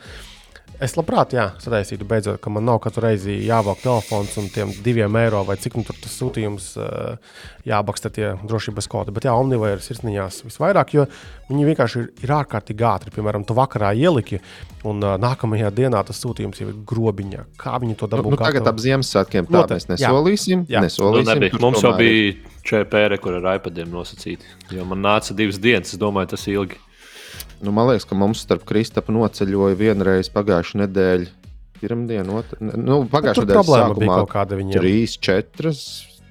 es 0.85 0.97
labprāt, 0.99 1.33
jā, 1.33 1.47
sataisītu 1.63 2.05
beidzot, 2.05 2.41
ka 2.43 2.51
man 2.53 2.65
nav 2.67 2.81
katru 2.85 3.05
reizi 3.07 3.39
jāvāk 3.47 3.81
telefons 3.85 4.37
un 4.41 4.49
tiem 4.53 4.73
diviem 4.85 5.17
eiro 5.17 5.45
vai 5.47 5.55
cik 5.57 5.77
nu 5.79 5.85
tur 5.87 5.97
tas 6.03 6.13
sūtījums 6.19 6.67
jābaksta 7.69 8.11
tie 8.13 8.33
drošības 8.45 8.89
kodi. 8.91 9.15
Bet 9.15 9.25
jā, 9.29 9.33
Omnivā 9.39 9.71
ir 9.75 9.83
sirsniņās 9.85 10.43
visvairāk, 10.49 10.93
jo 10.97 11.07
viņi 11.49 11.69
vienkārši 11.71 12.01
ir, 12.03 12.09
ir 12.27 12.33
ārkārtīgi 12.37 12.85
ātri. 12.91 13.13
Piemēram, 13.15 13.47
tu 13.49 13.57
vakarā 13.57 13.93
ieliki 13.97 14.41
un 14.85 15.01
uh, 15.05 15.15
nākamajā 15.21 15.71
dienā 15.75 16.03
tas 16.05 16.21
sūtījums 16.21 16.61
jau 16.61 16.69
ir 16.73 16.81
grobiņā. 16.91 17.47
Kā 17.61 17.79
viņi 17.81 17.97
to 18.03 18.11
Nu, 18.11 18.17
dabū? 18.19 18.35
nu, 18.35 18.41
tagad 18.41 18.67
ap 18.69 18.83
Ziemassvētkiem 18.83 19.47
tā 19.49 19.57
Noteikti, 19.63 19.89
mēs 19.95 20.03
jā. 20.05 20.11
nesolīsim. 20.11 20.67
Jā. 20.69 20.83
Nu, 20.83 20.91
nesolīsim 20.91 21.33
nebija. 21.33 21.55
tur 21.57 21.65
Mums 21.65 21.81
jau 21.87 21.95
bija 21.97 22.35
ČPR, 22.65 23.19
kur 23.21 23.39
ar 23.39 23.59
iPadiem 23.59 23.93
nosacīti. 23.93 24.49
Jo 24.73 24.87
man 24.89 25.03
nāca 25.05 25.37
divas 25.37 25.61
dienas, 25.61 25.93
es 25.93 26.01
domāju, 26.01 26.33
tas 26.35 26.47
ir 26.49 26.59
ilgi. 26.59 26.81
Nu, 27.65 27.73
man 27.75 27.91
liekas, 27.91 28.07
ka 28.09 28.17
mums 28.19 28.43
starp 28.45 28.65
Kristapam 28.69 29.19
noceļoja 29.19 29.79
vienreiz 29.79 30.31
pagājušā 30.33 30.81
nedēļa. 30.85 31.31
Pirmdiena, 31.81 32.41
otrā. 32.41 32.59
Nu, 32.61 33.03
pagājušā 33.11 33.45
nedēļa 33.45 33.61
problēma 33.61 33.89
sākumā 33.89 34.03
bija 34.03 34.19
kaut 34.23 34.33
kāda 34.33 34.59
viņiem. 34.61 34.77
Trīs, 34.79 35.17
četras 35.21 35.83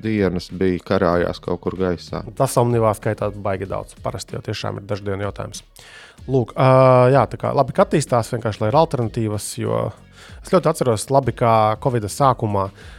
dienas 0.04 0.50
bija 0.52 0.82
karājās 0.84 1.40
kaut 1.44 1.62
kur 1.64 1.78
gaisā. 1.80 2.24
Tas 2.38 2.58
omnivā 2.60 2.92
skaitā 2.98 3.30
baigi 3.46 3.70
daudz. 3.70 3.96
Parasti 4.04 4.36
jau 4.36 4.42
tiešām 4.44 4.82
ir 4.82 4.88
daždienu 4.90 5.28
jautājums. 5.28 5.64
Lūk, 6.28 6.56
uh, 6.56 7.12
jā, 7.14 7.24
tā 7.30 7.40
kā 7.40 7.54
labi, 7.56 7.76
ka 7.76 7.86
attīstās 7.86 8.32
vienkārši, 8.34 8.64
lai 8.64 8.72
ir 8.72 8.80
alternatīvas, 8.80 9.48
jo 9.60 9.80
es 10.42 10.52
ļoti 10.54 10.70
atceros, 10.72 11.08
labi, 11.12 11.34
kā 11.36 11.54
Covid 11.84 12.08
sākumā 12.12 12.68
uh, 12.70 12.92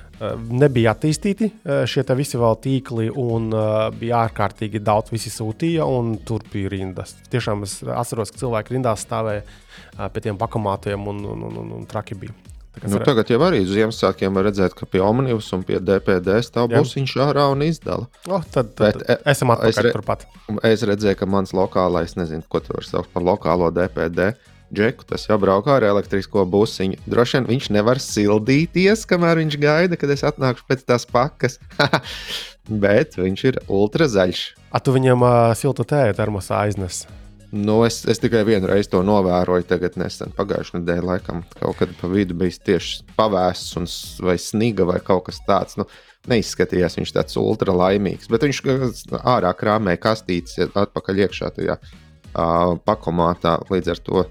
nebija 0.51 0.93
attīstīti 0.95 1.51
uh, 1.51 1.83
šie 1.91 2.05
visi 2.17 2.39
vēl 2.41 2.57
tīkli, 2.63 3.09
un 3.11 3.51
uh, 3.53 3.91
bija 3.99 4.25
ārkārtīgi 4.29 4.81
daudz, 4.85 5.11
visi 5.15 5.33
sūtīja, 5.35 5.85
un 5.89 6.17
tur 6.25 6.45
bija 6.53 6.71
rindas. 6.73 7.17
Tiešām 7.33 7.63
es 7.67 7.81
atceros, 7.83 8.31
ka 8.35 8.39
cilvēki 8.45 8.77
rindās 8.77 9.05
stāvēja 9.07 9.43
uh, 9.45 10.09
pie 10.15 10.25
tiem 10.29 10.39
pakamātiem, 10.41 11.07
un, 11.11 11.25
un, 11.25 11.47
un, 11.51 11.61
un, 11.65 11.73
un 11.81 11.87
traki 11.91 12.15
bija. 12.15 12.35
Nu, 12.83 12.97
es- 12.99 13.05
tagad 13.07 13.29
jau 13.31 13.39
arī 13.47 13.61
uz 13.63 13.69
Ziemassvētkiem 13.71 14.35
var 14.35 14.49
redzēt, 14.49 14.73
ka 14.75 14.87
pie 14.91 14.99
Omnibus 15.05 15.53
un 15.55 15.61
pie 15.63 15.77
DPD 15.79 16.41
stāv 16.43 16.73
Jā. 16.75 16.81
busiņš 16.83 17.13
ārā 17.23 17.45
un 17.53 17.63
izdala. 17.63 18.09
oh, 18.27 18.43
tad, 18.51 18.73
tad, 18.75 18.97
Bet, 18.99 19.05
tad 19.07 19.29
esam 19.31 19.53
atpakaļ 19.55 19.71
es 19.71 19.79
re- 19.87 19.93
turpat. 19.95 20.25
Es 20.67 20.83
redzēju, 20.83 21.21
ka 21.21 21.29
mans 21.31 21.55
lokālais, 21.55 22.17
nezinu, 22.19 22.43
ko 22.51 22.59
tur 22.67 22.81
var 22.81 22.89
saukt 22.89 23.13
par 23.15 23.23
lokālo 23.23 23.71
DPD. 23.71 24.33
Džeku, 24.75 25.07
tas 25.09 25.29
jau 25.29 25.39
braukā 25.41 25.79
ar 25.79 25.87
elektrisko 25.87 26.45
busiņu. 26.51 27.01
Droši 27.11 27.39
vien 27.39 27.51
viņš 27.53 27.71
nevar 27.77 28.01
sildīties, 28.03 29.07
kamēr 29.11 29.41
viņš 29.45 29.59
gaida, 29.63 29.99
kad 30.01 30.13
es 30.15 30.25
atnākšu 30.27 30.67
pēc 30.69 30.87
tās 30.89 31.07
pakas. 31.09 31.61
Bet 32.85 33.19
viņš 33.21 33.45
ir 33.51 33.61
ultra 33.69 34.09
zaļš. 34.11 34.47
A 34.75 34.81
tu 34.83 34.95
viņam 34.97 35.23
uh, 35.23 35.53
siltu 35.59 35.87
tēju 35.87 36.17
termosā 36.19 36.65
aiznes. 36.65 37.05
Nu, 37.55 37.85
es, 37.87 38.01
es 38.11 38.19
tikai 38.19 38.41
vienu 38.43 38.67
reizi 38.67 38.91
to 38.91 39.05
novēroju, 39.07 39.63
tagad 39.69 39.95
nesen 40.01 40.33
pagājušajā 40.35 40.81
nedēļā, 40.81 41.05
laikam, 41.07 41.45
kaut 41.61 41.77
kad 41.79 41.93
pa 42.01 42.09
vidu 42.11 42.35
bija 42.35 42.57
tieši 42.67 43.05
pavēsts 43.15 43.77
un, 43.79 43.87
vai 44.27 44.35
sniga 44.43 44.87
vai 44.89 44.97
kaut 44.99 45.29
kas 45.29 45.39
tāds. 45.47 45.79
Nu, 45.79 45.87
neizskatījās 46.31 46.99
viņš 46.99 47.13
tāds 47.15 47.39
ultra 47.39 47.77
laimīgs, 47.77 48.27
bet 48.33 48.49
viņš 48.49 48.63
ārā 49.21 49.53
krāmēja 49.55 50.03
kastītes 50.03 50.59
atpakaļ 50.67 51.23
iekšā 51.29 51.53
tajā 51.61 51.79
uh, 51.79 52.75
pakomātā. 52.89 53.61
Līdz 53.71 53.95
ar 53.95 54.03
to 54.03 54.25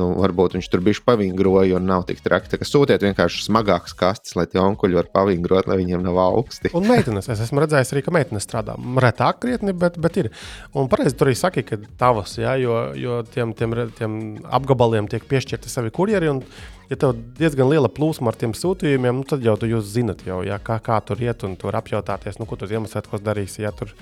nu, 0.00 0.10
varbūt 0.18 0.56
viņš 0.58 0.68
tur 0.72 0.82
bija 0.84 1.02
pavingroja 1.06 1.78
un 1.78 1.88
nav 1.88 2.06
tik 2.08 2.22
traki. 2.24 2.60
Sūtiet 2.64 3.02
vienkārši 3.04 3.44
smagākas 3.46 3.96
kastes, 3.98 4.34
lai 4.38 4.46
tie 4.50 4.60
onkuļi 4.62 4.98
var 4.98 5.10
pavingrot, 5.14 5.68
lai 5.70 5.78
viņiem 5.80 6.04
nav 6.04 6.20
augsti. 6.22 6.72
Un 6.76 6.88
meitenes, 6.88 7.28
es 7.32 7.42
esmu 7.46 7.64
redzējis 7.64 7.94
arī, 7.94 8.04
ka 8.06 8.14
meitenes 8.14 8.46
strādā 8.46 8.76
retāk, 9.04 9.40
krietni, 9.44 9.74
bet, 9.76 9.98
bet 10.02 10.20
ir. 10.22 10.30
Un 10.76 10.90
pareizi 10.92 11.16
tur 11.18 11.30
arī 11.30 11.38
saka, 11.38 11.64
ka 11.66 11.80
tavas, 12.00 12.36
ja, 12.40 12.56
jo, 12.60 12.78
jo 12.98 13.22
tiem, 13.34 13.54
tiem, 13.56 13.76
tiem 13.98 14.20
apgabaliem 14.44 15.10
tiek 15.10 15.26
piešķirti 15.30 15.72
savi 15.72 15.92
kurjeri. 15.94 16.30
Un, 16.32 16.42
ja 16.90 16.98
tev 17.00 17.16
diezgan 17.38 17.70
liela 17.70 17.90
plūsma 17.92 18.32
ar 18.32 18.38
tiem 18.38 18.54
sūtījumiem, 18.56 19.22
nu, 19.22 19.28
tad 19.28 19.44
jau 19.44 19.56
tu 19.60 19.68
zinat, 19.84 20.24
jau, 20.26 20.42
ja, 20.46 20.60
kā, 20.62 20.78
kā 20.84 21.00
tur 21.06 21.20
iet, 21.22 21.44
un 21.46 21.56
tur 21.60 21.76
apjautāties, 21.78 22.38
nu, 22.40 22.48
ko 22.48 22.58
tu 22.60 22.68
Ziemassvētkos 22.70 23.24
darīsi. 23.24 23.62
Ja 23.64 23.72
tur 23.74 23.94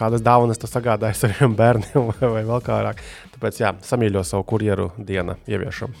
kādas 0.00 0.24
dāvanas 0.24 0.60
tu 0.60 0.70
sagādāji 0.70 1.18
saviem 1.18 1.56
bērniem 1.58 2.08
vai, 2.12 2.30
vai 2.36 2.44
vēl 2.48 2.64
kā 2.64 2.78
vairāk. 2.78 3.04
Tāpēc, 3.36 3.60
jā, 3.64 3.74
samīļo 3.86 4.24
savu 4.26 4.46
kurjeru 4.54 4.90
dienu 4.96 5.36
ieviešam. 5.50 5.94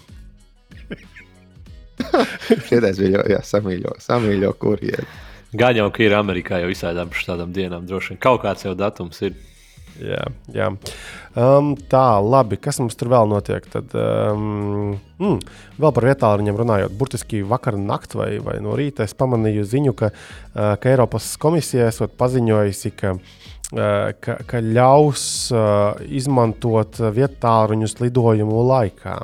Šitais 2.68 3.00
bija 3.00 3.26
jā, 3.28 3.42
samīļo, 3.44 3.98
samīļo 4.00 4.54
kurjeri. 4.60 5.06
Gan 5.60 5.76
jau, 5.76 5.88
ka 5.92 6.04
ir 6.04 6.14
Amerikā 6.14 6.60
jau 6.62 6.70
visādām 6.70 7.10
šādām 7.14 7.52
dienām 7.54 7.86
droši 7.88 8.14
vien 8.14 8.20
kaut 8.22 8.44
kāds 8.44 8.64
jau 8.64 8.76
datums 8.78 9.18
ir. 9.26 9.38
Jā, 10.00 10.22
jā. 10.54 10.68
Um, 11.36 11.74
tā, 11.90 12.04
labi. 12.24 12.56
Kas 12.62 12.78
mums 12.80 12.94
tur 12.96 13.10
vēl 13.12 13.26
notiek? 13.28 13.66
Tad, 13.68 13.90
um, 13.98 14.94
mm, 15.18 15.42
vēl 15.82 15.92
par 15.96 16.06
vietāluņiem 16.06 16.60
runājot. 16.62 16.94
Burtiski 16.96 17.42
vakar 17.44 17.76
naktī 17.76 18.16
vai, 18.16 18.30
vai 18.46 18.56
no 18.64 18.78
rīta 18.78 19.04
es 19.04 19.16
pamanīju 19.18 19.66
ziņu, 19.68 19.96
ka, 19.98 20.12
uh, 20.14 20.72
ka 20.80 20.94
Eiropas 20.94 21.34
komisija 21.42 21.90
esot 21.90 22.14
paziņojusi, 22.22 22.94
ka, 23.02 23.12
uh, 23.18 23.49
ka, 23.70 24.36
ka 24.50 24.60
ļaus 24.64 25.24
uh, 25.54 26.00
izmantot 26.10 26.98
vietāluņus 27.14 27.98
lidojumu 28.02 28.64
laikā. 28.66 29.18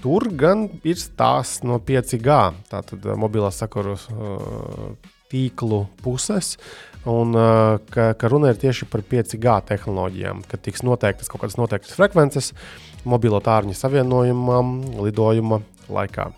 Tur 0.00 0.30
gan 0.32 0.64
ir 0.80 0.96
stāsts 0.96 1.60
no 1.68 1.76
5G, 1.76 2.36
tātad 2.72 3.04
mobilā 3.20 3.50
sakaru 3.52 3.98
tīklu 5.30 5.84
puses. 6.00 6.54
Un 7.08 7.36
ka, 7.92 8.10
ka 8.16 8.28
runa 8.32 8.52
ir 8.52 8.60
tieši 8.60 8.88
par 8.88 9.04
5G 9.08 9.56
tehnoloģijām, 9.70 10.42
kad 10.48 10.62
tiks 10.64 10.84
noteiktas 10.84 11.28
kaut 11.32 11.44
kādas 11.44 11.56
noteiktas 11.60 11.96
frekvences 11.96 12.52
mobilo 13.08 13.40
tārņu 13.44 13.76
savienojumam, 13.76 14.72
lidojuma 15.04 15.60
laikā. 15.92 16.30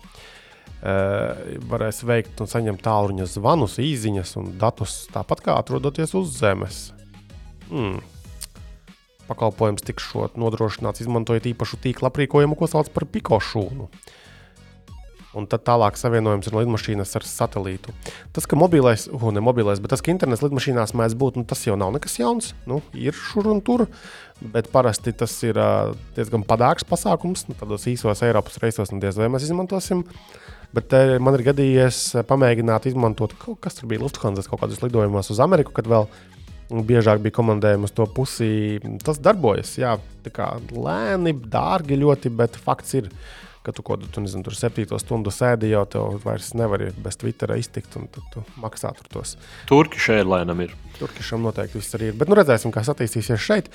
Varēs 1.71 2.01
veikt 2.07 2.43
un 2.43 2.51
saņemt 2.51 2.83
tālruņa 2.83 3.27
zvanus, 3.31 3.79
īsiņas 3.79 4.35
un 4.39 4.51
datus 4.59 5.05
tāpat 5.11 5.43
kā 5.45 5.55
atrodoties 5.59 6.15
uz 6.19 6.35
Zemes. 6.39 6.89
Hmm. 7.73 8.01
Pakalpojums 9.25 9.81
tiks 9.87 10.11
nodrošināts 10.37 11.01
izmantojot 11.01 11.47
īpašu 11.53 11.79
tīkla 11.81 12.11
aprīkojumu, 12.11 12.57
ko 12.59 12.69
sauc 12.69 12.91
par 12.93 13.07
pikošūnu. 13.09 13.89
Un 15.33 15.47
tad 15.49 15.63
tālāk 15.65 15.95
savienojums 15.97 16.45
ir 16.45 16.53
lidmašīnas 16.59 17.15
ar 17.17 17.23
satelītu. 17.25 17.89
Tas, 18.35 18.45
ka 18.45 18.57
mobilais, 18.59 19.07
uh, 19.09 19.23
ne 19.33 19.41
mobilais, 19.41 19.79
bet 19.81 19.89
tas, 19.95 20.03
ka 20.05 20.13
internets 20.13 20.43
lidmašīnās 20.45 20.93
mēdz 20.93 21.15
būt, 21.17 21.39
nu, 21.39 21.45
tas 21.49 21.63
jau 21.65 21.73
nav 21.79 21.95
nekas 21.95 22.19
jauns. 22.19 22.51
Nu, 22.69 22.83
ir 22.93 23.17
šur 23.17 23.49
un 23.49 23.63
tur, 23.65 23.87
bet 24.53 24.69
parasti 24.69 25.15
tas 25.17 25.33
ir 25.47 25.57
uh, 25.57 25.95
diezgan 26.13 26.45
padāks 26.45 26.85
pasākums. 26.85 27.47
Nu, 27.49 27.57
tādos 27.57 27.87
īsos 27.89 28.21
Eiropas 28.27 28.61
reisos 28.61 28.93
nu, 28.93 29.01
diez 29.01 29.17
vai 29.17 29.31
mēs 29.33 29.47
izmantosim. 29.47 30.05
Bet 30.77 30.93
uh, 30.93 31.15
man 31.17 31.39
ir 31.39 31.47
gadījies 31.49 32.03
pamēģināt 32.29 32.91
izmantot 32.91 33.33
kaut 33.41 33.57
kas 33.65 33.79
tur 33.79 33.89
bija 33.89 34.05
Lufthansa 34.05 34.45
kaut 34.45 34.61
kādos 34.61 34.85
lidojumos 34.85 35.33
uz 35.33 35.41
Ameriku, 35.41 35.73
kad 35.73 35.89
vēl 35.89 36.05
biežāk 36.69 37.21
bija 37.23 37.35
komandējumi 37.39 37.89
uz 37.89 37.93
to 37.95 38.07
pusi. 38.09 38.49
Tas 39.05 39.21
darbojas, 39.23 39.75
jā, 39.81 39.95
tā 40.25 40.33
kā 40.33 40.49
lēni, 40.71 41.33
dārgi 41.33 41.99
ļoti, 41.99 42.31
bet 42.33 42.57
fakts 42.59 42.97
ir, 42.99 43.09
ka 43.63 43.71
tu 43.75 43.85
kaut 43.85 44.03
kādā 44.03 44.23
nezinu, 44.23 44.43
tur 44.45 44.57
septīto 44.57 44.99
stundu 44.99 45.31
sēdi 45.33 45.71
jau, 45.71 45.85
tev 45.89 46.17
vairs 46.25 46.51
nevari 46.57 46.91
bez 47.03 47.19
Twittera 47.21 47.57
iztikt, 47.59 47.95
un 47.99 48.09
tad 48.11 48.27
tu 48.33 48.43
maksā 48.63 48.91
tur 48.97 49.11
tos. 49.19 49.37
Turkish 49.69 50.11
Airline 50.13 50.55
ir. 50.65 50.75
Turkišam 50.99 51.41
noteikti 51.43 51.79
viss 51.79 51.97
arī 51.97 52.11
ir. 52.11 52.17
Bet 52.19 52.29
nu, 52.31 52.37
redzēsim, 52.37 52.73
kā 52.73 52.83
attīstīsies 52.85 53.41
šeit. 53.41 53.69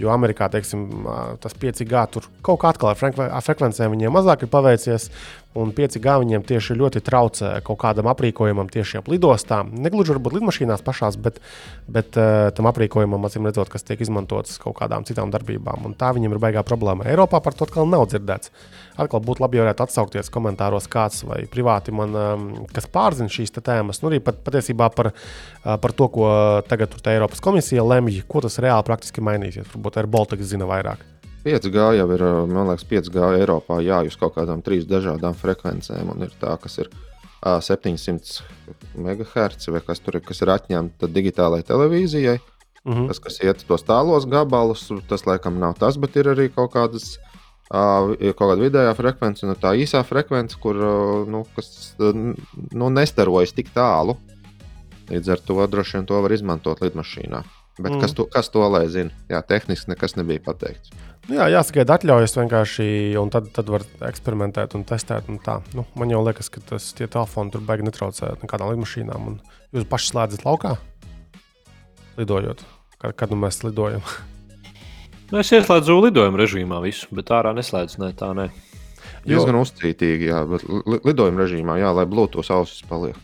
Jo 0.00 0.10
Amerikā 0.14 0.48
teiksim, 0.52 1.06
tas 1.42 1.54
5G 1.60 2.04
tur 2.14 2.28
kaut 2.44 2.60
kā 2.62 2.74
atkal 2.74 2.92
ar 2.92 3.00
frekve- 3.00 3.30
ar 3.30 3.46
frekvencēm 3.46 3.94
viņiem 3.94 4.14
mazāk 4.14 4.42
ir 4.42 4.52
paveicies. 4.52 5.10
Un 5.54 5.70
5G 5.70 6.02
viņiem 6.18 6.42
tieši 6.42 6.74
ļoti 6.74 7.00
traucē 7.06 7.50
kaut 7.62 7.78
kādam 7.78 8.08
aprīkojumam 8.10 8.66
tieši 8.74 8.98
ap 8.98 9.10
lidostām. 9.10 9.70
Negluži 9.70 10.10
varbūt 10.16 10.34
lidmašīnās 10.34 10.82
pašās, 10.82 11.14
bet, 11.14 11.38
bet 11.86 12.18
uh, 12.18 12.50
tam 12.56 12.66
aprīkojumam, 12.66 13.22
acīm 13.28 13.46
redzot, 13.46 13.70
kas 13.70 13.86
tiek 13.86 14.02
izmantots 14.02 14.58
kaut 14.58 14.74
kādām 14.80 15.06
citām 15.06 15.30
darbībām. 15.30 15.86
Un 15.86 15.94
tā 15.94 16.10
viņiem 16.16 16.34
ir 16.34 16.42
baigā 16.42 16.64
problēma. 16.66 17.06
Eiropā 17.06 17.38
par 17.44 17.54
to 17.54 17.68
atkal 17.68 17.86
nav 17.86 18.08
dzirdēts. 18.10 18.50
Atkal 18.98 19.22
būtu 19.22 19.44
labi, 19.44 19.60
ja 19.60 19.68
varētu 19.68 19.86
atsaukties 19.86 20.32
komentāros 20.34 20.90
kāds 20.90 21.22
vai 21.26 21.44
privāti 21.50 21.94
man, 21.94 22.18
um, 22.18 22.50
kas 22.74 22.90
pārzina 22.90 23.30
šīs 23.30 23.54
tēmas. 23.54 24.02
Nu, 24.02 24.10
arī 24.10 24.18
pat, 24.26 24.42
patiesībā 24.42 24.90
par, 24.90 25.12
uh, 25.14 25.76
par 25.78 25.94
to, 25.94 26.10
ko 26.18 26.26
tagad 26.68 26.92
tur 26.92 27.02
tā 27.04 27.14
Eiropas 27.14 27.42
komisija 27.44 27.84
lemj, 27.86 28.22
ko 28.28 28.42
tas 28.44 28.60
reāli 28.62 28.86
praktiski 28.86 29.24
mainīsies. 29.24 29.68
Varbūt 29.72 29.98
ar 30.00 30.10
Baltiku 30.10 30.46
zina 30.46 30.68
vairāk. 30.70 31.02
5G 31.44 31.88
jau 31.98 32.06
ir, 32.16 32.22
man 32.48 32.70
liekas, 32.70 32.86
5G 32.88 33.24
Eiropā 33.42 33.82
jājūt 33.84 34.16
kaut 34.20 34.38
kādām 34.38 34.62
trīs 34.64 34.86
dažādām 34.88 35.36
frekvencēm. 35.36 36.14
Un 36.14 36.24
ir 36.24 36.32
tā, 36.40 36.56
kas 36.62 36.78
ir 36.80 36.88
ā, 37.44 37.58
700 37.60 38.40
MHz 38.96 39.68
vai 39.74 39.82
kas 39.84 40.00
tur 40.00 40.16
ir, 40.16 40.24
kas 40.24 40.40
ir 40.40 40.52
atņemta 40.54 41.10
digitālajai 41.12 41.68
televīzijai. 41.68 42.38
Mhm. 42.84 43.06
Tas, 43.08 43.20
kas 43.20 43.40
iet 43.44 43.64
tos 43.68 43.84
tālos 43.84 44.26
gabalus, 44.28 44.90
tas 45.08 45.24
laikam 45.28 45.60
nav 45.60 45.76
tas, 45.80 45.96
bet 46.00 46.16
ir 46.20 46.32
arī 46.34 46.50
kaut 46.52 46.74
kādas. 46.76 47.16
Ir 48.20 48.34
kaut 48.36 48.50
kāda 48.50 48.60
vidējā 48.60 48.90
frekvence, 48.94 49.46
un 49.48 49.56
tā 49.56 49.72
īsā 49.80 50.02
frekvence, 50.04 50.58
kur 50.60 50.76
nu, 51.26 51.40
kas, 51.56 51.96
nu, 51.98 52.90
nestarojas 52.92 53.54
tik 53.56 53.72
tālu. 53.74 54.18
Līdz 55.10 55.28
ar 55.34 55.40
to 55.44 55.66
droši 55.68 55.98
vien 55.98 56.06
to 56.08 56.20
var 56.24 56.32
izmantot 56.32 56.80
lidmašīnā. 56.80 57.42
Bet 57.78 57.90
Mm. 57.92 58.00
kas, 58.00 58.12
to, 58.14 58.24
kas 58.30 58.48
to 58.54 58.62
lai 58.70 58.86
zina? 58.88 59.10
Jā, 59.28 59.40
tehniski 59.42 59.90
nekas 59.90 60.14
nebija 60.16 60.38
pateikts. 60.46 60.92
Nu, 61.28 61.34
jā, 61.40 61.48
jāsagaida 61.50 61.96
atļaujas 61.98 62.36
vienkārši, 62.38 62.86
un 63.18 63.30
tad, 63.34 63.48
tad 63.52 63.66
var 63.68 63.82
eksperimentēt 64.06 64.74
un 64.78 64.84
testēt. 64.84 65.28
Un 65.28 65.38
tā. 65.42 65.60
nu, 65.74 65.84
man 65.96 66.08
jau 66.12 66.20
liekas, 66.24 66.48
ka 66.50 66.60
tas 66.60 66.92
tie 66.94 67.06
telefoni 67.10 67.50
tur 67.50 67.60
beigas 67.66 67.88
netraucē 67.88 68.36
nekādām 68.44 68.70
lidmašīnām. 68.74 69.26
Un 69.26 69.40
jūs 69.74 69.88
paši 69.90 70.12
slēdzat 70.12 70.44
laukā, 70.46 70.76
lidojot. 72.16 72.62
Kad, 72.98 73.16
kad 73.16 73.30
nu 73.34 73.36
mēs 73.42 73.62
lidojam? 73.64 74.04
Nu, 75.32 75.38
es 75.40 75.48
ieslēdzu 75.56 75.94
lidojumu 76.04 76.36
režīmā 76.38 76.76
visu, 76.84 77.08
bet 77.16 77.30
ārā 77.32 77.50
neslēdzu. 77.56 77.96
Ne, 77.98 78.10
tā 78.14 78.28
ne. 78.36 78.44
Jo- 79.24 79.40
Diezgan 79.40 79.56
uzcītīgi, 79.56 80.28
jā, 80.28 80.42
bet 80.46 80.62
li- 80.68 81.00
lidojuma 81.08 81.40
režīmā, 81.40 81.78
jā, 81.80 81.88
lai 81.96 82.04
Bluetooth 82.06 82.50
ausis 82.54 82.84
paliek. 82.86 83.16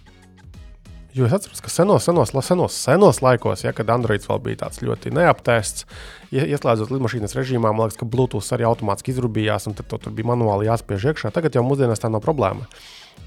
Jo 1.15 1.27
es 1.27 1.33
atceros, 1.35 1.59
ka 1.65 1.71
senos, 1.75 2.05
senos, 2.07 2.31
senos, 2.47 2.75
senos 2.87 3.19
laikos, 3.25 3.65
ja, 3.65 3.73
kad 3.75 3.89
Androids 3.91 4.29
vēl 4.31 4.39
bija 4.45 4.61
tāds 4.63 4.79
ļoti 4.85 5.11
neaptēsts, 5.17 5.83
ie- 6.31 6.45
ieslēdzot 6.55 6.93
lidmašīnas 6.95 7.35
režīmā, 7.35 7.73
man 7.75 7.89
liekas, 7.89 7.99
ka 7.99 8.07
Bluetooth 8.07 8.47
arī 8.55 8.63
automātiski 8.69 9.11
izrūbījās, 9.17 9.67
un 9.67 9.75
tad 9.75 9.91
tur 9.91 10.13
bija 10.15 10.29
manuāli 10.31 10.69
jāspiež 10.71 11.09
iekšā. 11.11 11.33
Tagad 11.35 11.59
jau 11.59 11.65
mūsdienās 11.67 11.99
tā 11.99 12.11
nav 12.13 12.23
problēma. 12.23 12.69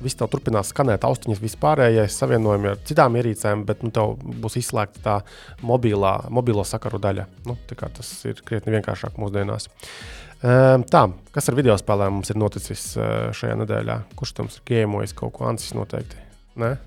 Viss 0.04 0.16
tev 0.16 0.30
turpinās 0.32 0.72
skanēt 0.72 1.04
austiņas, 1.04 1.42
vispārējais 1.44 2.16
savienojumi 2.24 2.72
ar 2.72 2.80
citām 2.88 3.20
ierīcēm, 3.20 3.66
bet 3.68 3.84
nu, 3.84 3.92
tev 3.94 4.16
būs 4.42 4.56
izslēgta 4.64 5.04
tā 5.04 5.18
mobilā, 5.62 6.30
mobilo 6.34 6.64
sakaru 6.64 7.00
daļa. 7.04 7.28
Nu, 7.46 7.58
tā 7.68 7.92
tas 8.00 8.10
ir 8.26 8.40
krietni 8.48 8.74
vienkāršāk 8.78 9.20
mūsdienās. 9.20 9.68
Ehm, 10.44 10.88
Tā, 10.88 11.04
kas 11.36 11.48
ar 11.52 11.56
video 11.60 11.76
spēlēm 11.80 12.18
mums 12.18 12.32
ir 12.32 12.40
noticis 12.40 12.98
eh, 12.98 13.30
šajā 13.36 13.60
nedēļā? 13.60 14.00
Kurš 14.16 14.34
tam 14.40 14.50
ir 14.52 14.60
gēmojis 14.72 15.14
kaut 15.20 15.36
ko 15.38 15.46
ancis 15.52 15.76
noteikti? 15.78 16.16
Ne? 16.56 16.78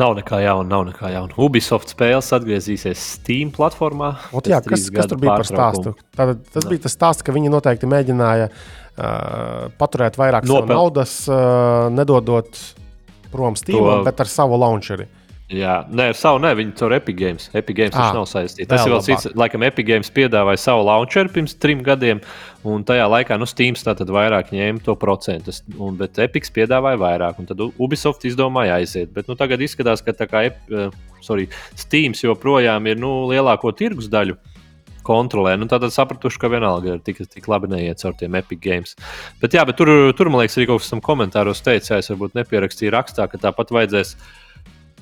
Nav 0.00 0.14
nekā 0.16 0.38
jauna, 0.40 0.64
nav 0.70 0.86
nekā 0.88 1.10
jauna. 1.12 1.36
Ubisoft 1.44 1.92
spēles 1.92 2.30
atgriezīsies 2.36 3.00
Steam 3.18 3.50
platformā. 3.52 4.14
Ot, 4.36 4.48
jā, 4.48 4.62
kas, 4.64 4.86
kas 4.94 5.10
tur 5.10 5.20
bija 5.20 5.36
par 5.36 5.48
stāstu? 5.48 5.92
Tātad, 6.16 6.40
tas 6.54 6.68
bija 6.70 6.86
tas 6.86 6.96
stāsts, 6.96 7.24
ka 7.26 7.34
viņi 7.36 7.52
noteikti 7.52 7.88
mēģināja 7.90 8.48
uh, 8.48 9.68
paturēt 9.80 10.16
vairāk 10.20 10.48
Nopel. 10.48 10.72
Naudas, 10.72 11.16
uh, 11.28 11.90
nedodot 11.92 12.62
prom 13.30 13.58
Steam, 13.60 13.78
To- 13.84 14.00
bet 14.08 14.24
ar 14.24 14.30
savu 14.32 14.56
launcheri. 14.60 15.06
Jā, 15.50 15.80
nē, 15.90 16.12
savu 16.14 16.38
ne, 16.38 16.52
viņi 16.54 16.76
tur 16.78 16.92
Epic 16.94 17.16
Games. 17.18 17.48
Epic 17.58 17.74
Games 17.74 17.96
Ah, 17.98 18.12
nav 18.14 18.28
saistīts. 18.30 18.68
Tas 18.70 18.84
ir 18.86 18.92
vēl 18.92 19.00
cits. 19.02 19.32
Laikam, 19.34 19.64
Epic 19.66 19.88
Games 19.88 20.10
piedāvāja 20.14 20.60
savu 20.62 20.84
launcheru 20.86 21.32
pirms 21.34 21.56
trim 21.58 21.80
gadiem, 21.82 22.20
un 22.62 22.84
tajā 22.86 23.08
laikā 23.10 23.34
nu, 23.40 23.48
Steam 23.50 23.74
tātad 23.74 24.12
vairāk 24.14 24.52
ņēma 24.54 24.84
to 24.86 24.94
procentu. 24.94 25.50
Un, 25.74 25.96
bet 25.98 26.20
Epic 26.22 26.46
piedāvāja 26.54 27.00
vairāk, 27.02 27.40
un 27.42 27.50
tad 27.50 27.64
Ubisoft 27.66 28.22
izdomāja 28.30 28.78
aiziet. 28.78 29.10
Bet 29.16 29.26
nu, 29.26 29.34
tagad 29.34 29.58
izskatās, 29.66 30.04
ka 30.06 30.14
tā 30.14 30.28
kā 30.30 30.44
eh, 30.46 30.94
sorry, 31.20 31.48
Steam 31.74 32.14
joprojām 32.14 32.86
ir 32.86 33.02
nu, 33.02 33.26
lielāko 33.32 33.74
tirgus 33.74 34.06
daļu. 34.12 34.38
kontrolē. 35.02 35.56
Nu, 35.58 35.66
tad 35.66 35.82
sapratuši, 35.90 36.38
ka 36.38 36.48
vienalga 36.52 36.92
ir 36.94 36.98
tik, 37.02 37.22
tik 37.32 37.46
labi 37.48 37.66
neiet 37.72 37.98
caur 37.98 38.12
tiem 38.14 38.34
Epic 38.36 38.60
Games. 38.62 38.92
Bet, 39.40 39.56
jā, 39.56 39.64
bet 39.66 39.78
tur, 39.80 39.88
tur, 40.14 40.28
man 40.30 40.42
liekas, 40.44 40.58
arī 40.60 40.66
kaut 40.68 40.82
kas 40.84 40.90
tam 40.92 41.00
komentāros 41.00 41.64
teicējis, 41.66 42.12
varbūt 42.12 42.36
nepierakstīja 42.36 42.92
rakstā, 42.94 43.26
ka 43.32 43.40
tāpat 43.40 43.72
vajadzēs 43.74 44.12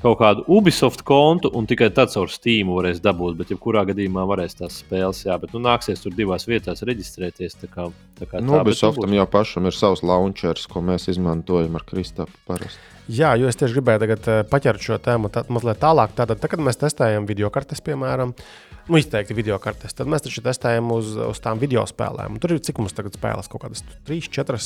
kaut 0.03 0.19
kādu 0.21 0.45
Ubisoft 0.47 1.03
kontu, 1.07 1.51
un 1.55 1.67
tikai 1.69 1.89
tad 1.95 2.13
caur 2.13 2.31
Steam 2.33 2.71
varēs 2.75 3.01
dabūt. 3.05 3.39
Bet, 3.41 3.53
ja 3.53 3.59
kurā 3.61 3.85
gadījumā 3.89 4.25
varēs 4.29 4.59
tās 4.61 4.81
spēles, 4.83 5.25
jā, 5.27 5.39
bet 5.43 5.55
nu, 5.57 5.63
nāksies 5.65 6.05
tur 6.05 6.15
divās 6.15 6.47
vietās 6.49 6.85
reģistrēties. 6.87 7.59
Tā 7.63 7.71
kā, 7.73 7.89
tā 8.21 8.29
kā 8.31 8.43
nu, 8.45 8.55
tā, 8.55 8.63
Ubisoftam 8.67 9.17
jau 9.17 9.27
pašam 9.31 9.69
ir 9.71 9.77
savs 9.77 10.05
launchers, 10.07 10.69
ko 10.71 10.85
mēs 10.85 11.11
izmantojam 11.13 11.79
ar 11.79 11.87
Kristapu 11.89 12.35
parasti. 12.49 12.95
Jā, 13.09 13.33
jo 13.41 13.49
es 13.49 13.57
tieši 13.57 13.79
gribēju 13.79 14.03
tagad 14.03 14.27
eh, 14.29 14.41
paķert 14.49 14.85
šo 14.85 14.99
tēmu 15.01 15.31
tā, 15.33 15.47
mazliet 15.49 15.81
tālāk. 15.81 16.13
Tātad, 16.17 16.43
tā, 16.43 16.51
kad 16.53 16.61
mēs 16.61 16.77
testējam 16.77 17.25
video 17.29 17.49
kartes, 17.53 17.81
piemēram, 17.87 18.35
nu, 18.91 19.01
izteikti 19.01 19.37
video 19.37 19.57
kartes, 19.63 19.97
tad 19.97 20.11
mēs 20.13 20.27
taču 20.27 20.45
testējam 20.45 20.93
uz, 20.93 21.15
uz 21.17 21.41
tām 21.41 21.61
video 21.63 21.87
spēlēm. 21.89 22.37
Tur 22.43 22.59
ir 22.59 22.61
cik 22.65 22.83
mums 22.83 22.93
tagad 22.97 23.17
spēles, 23.17 23.49
kaut 23.49 23.65
kādas 23.65 23.81
3, 24.09 24.29
4. 24.29 24.61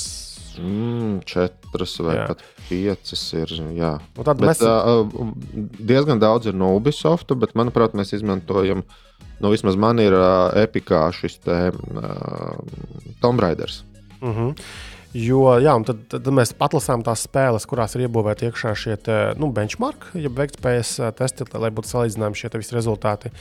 Mm, 0.58 1.22
četras 1.24 1.94
vai 2.04 2.16
jā. 2.18 2.24
pat 2.28 2.42
piecas 2.72 3.22
ir. 3.36 3.54
Jā. 3.76 3.94
Nu, 4.16 4.26
tad 4.26 4.40
bet, 4.40 4.50
mēs... 4.50 4.64
uh, 4.64 5.32
diezgan 5.92 6.22
daudz 6.22 6.48
ir 6.50 6.58
no 6.58 6.72
Ubisoft, 6.78 7.32
bet 7.40 7.56
manuprāt, 7.58 7.96
mēs 7.98 8.14
izmantojam, 8.16 8.84
nu, 9.38 9.52
vismaz 9.52 9.78
man 9.80 10.00
ir 10.02 10.16
uh, 10.16 10.48
epikā 10.62 11.04
šis 11.16 11.38
te 11.44 11.58
uh, 11.72 13.20
Tomb 13.20 13.44
Raiders. 13.44 13.82
Uh 14.20 14.28
mhm. 14.28 14.48
-huh. 14.48 14.90
Jo, 15.12 15.58
jā, 15.60 15.74
tad, 15.84 15.98
tad 16.08 16.28
mēs 16.32 16.54
atlasām 16.56 17.02
tās 17.04 17.26
spēles, 17.26 17.66
kurās 17.68 17.92
ir 17.96 18.06
iebūvēti 18.06 18.46
iekšā 18.48 18.72
šie 18.80 18.94
te, 18.96 19.16
nu, 19.36 19.50
benchmark, 19.52 20.06
jeb 20.16 20.38
veiktspējas 20.38 20.94
testi, 21.18 21.44
lai 21.52 21.68
būtu 21.74 21.90
salīdzināmi 21.90 22.38
šie 22.38 22.48
visi 22.56 22.76
rezultāti. 22.78 23.32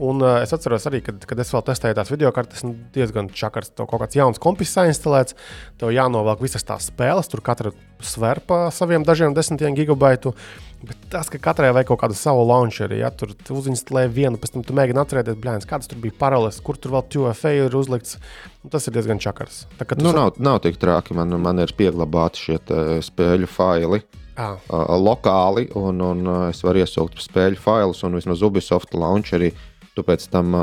Un 0.00 0.22
uh, 0.24 0.38
es 0.40 0.54
atceros 0.56 0.86
arī, 0.88 1.02
kad, 1.04 1.20
kad 1.28 1.42
es 1.42 1.50
vēl 1.52 1.60
testēju 1.66 1.98
tās 1.98 2.08
video 2.08 2.30
kartes, 2.32 2.64
nu, 2.64 2.72
diezgan 2.94 3.28
čakars, 3.36 3.68
tev 3.76 3.90
kaut 3.90 4.00
kāds 4.00 4.16
jauns 4.16 4.40
kompis 4.40 4.72
instalēts, 4.80 5.36
tev 5.76 5.92
jānovelk 5.92 6.40
visas 6.40 6.64
tās 6.64 6.88
spēles, 6.88 7.28
tur 7.28 7.44
katra 7.44 7.74
sver 8.00 8.40
pa 8.40 8.70
saviem 8.72 9.04
dažiem 9.04 9.36
desmitiem 9.36 9.76
gigabaitu. 9.76 10.32
Bet 10.80 10.96
tas, 11.12 11.28
ka 11.28 11.36
katrai 11.42 11.74
vajag 11.76 11.90
kaut 11.90 12.00
kādu 12.00 12.16
savu 12.16 12.46
launcheri, 12.48 13.02
ja 13.02 13.10
tur 13.12 13.34
uzinstalē 13.52 14.06
vienu, 14.08 14.38
pēc 14.40 14.54
tam 14.54 14.62
tu 14.64 14.76
mēģini 14.76 15.02
atcerēties, 15.02 15.36
blēņas, 15.42 15.68
kādas 15.68 15.90
tur 15.90 16.00
bija 16.00 16.16
paralēlas, 16.22 16.60
kur 16.64 16.78
tur 16.80 16.94
vēl 16.94 17.04
TUFA 17.12 17.52
ir 17.58 17.76
uzlikts. 17.76 18.16
Nu, 18.62 18.70
tas 18.72 18.88
ir 18.88 18.96
diezgan 18.96 19.20
čakars. 19.20 19.66
Tā, 19.76 19.84
nu, 20.00 20.14
nav, 20.16 20.38
nav 20.40 20.62
tik 20.64 20.80
traki, 20.80 21.16
man, 21.18 21.36
man 21.44 21.60
ir 21.60 21.74
pieglabāti 21.76 22.46
šie 22.46 22.58
spēļu 23.04 23.50
faili. 23.50 24.00
Ah. 24.40 24.56
Uh, 24.72 24.94
lokāli, 24.96 25.66
un, 25.76 26.00
un 26.00 26.22
uh, 26.24 26.44
es 26.48 26.62
varu 26.64 26.80
iesaukt 26.80 27.20
spēļu 27.20 27.60
failus, 27.60 28.00
un 28.06 28.16
vismaz 28.16 28.40
Ubisoft 28.46 28.96
launcherī 28.96 29.50
tu 29.96 30.04
pēc 30.06 30.24
tam 30.32 30.54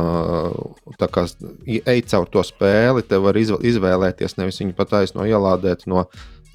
kā, 1.12 1.26
ej 1.68 2.04
caur 2.10 2.30
to 2.32 2.44
spēli, 2.48 3.04
te 3.06 3.20
var 3.22 3.38
izvēlēties 3.38 4.38
nevis 4.40 4.62
viņu 4.64 4.76
pataisno 4.78 5.28
ielādēt 5.28 5.84
no, 5.92 6.06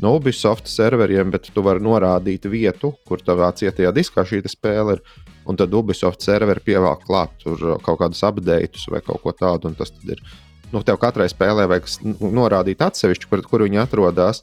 no 0.01 0.15
Ubisoft 0.17 0.71
serveriem, 0.71 1.31
bet 1.31 1.51
tu 1.55 1.65
vari 1.65 1.83
norādīt 1.83 2.47
vietu, 2.51 2.93
kur 3.09 3.23
tavā 3.23 3.51
cietajā 3.57 3.93
diskā 3.95 4.25
šī 4.29 4.43
spēle 4.51 4.97
ir. 4.97 5.05
Un 5.49 5.59
tad 5.59 5.75
Ubisoft 5.75 6.23
serveri 6.23 6.63
pievelk 6.63 7.03
klāt 7.07 7.33
tur 7.43 7.79
kaut 7.83 7.99
kādus 7.99 8.23
updates 8.23 8.87
vai 8.91 9.01
kaut 9.03 9.23
ko 9.25 9.33
tādu. 9.35 9.73
Tas 9.75 9.91
ir. 10.07 10.23
Nu, 10.73 10.85
tev 10.87 11.01
katrai 11.03 11.27
spēlē 11.29 11.67
vajag 11.69 11.89
norādīt 12.23 12.81
atsevišķi, 12.85 13.29
kur, 13.29 13.43
kur 13.45 13.65
viņi 13.67 13.83
atrodas. 13.83 14.43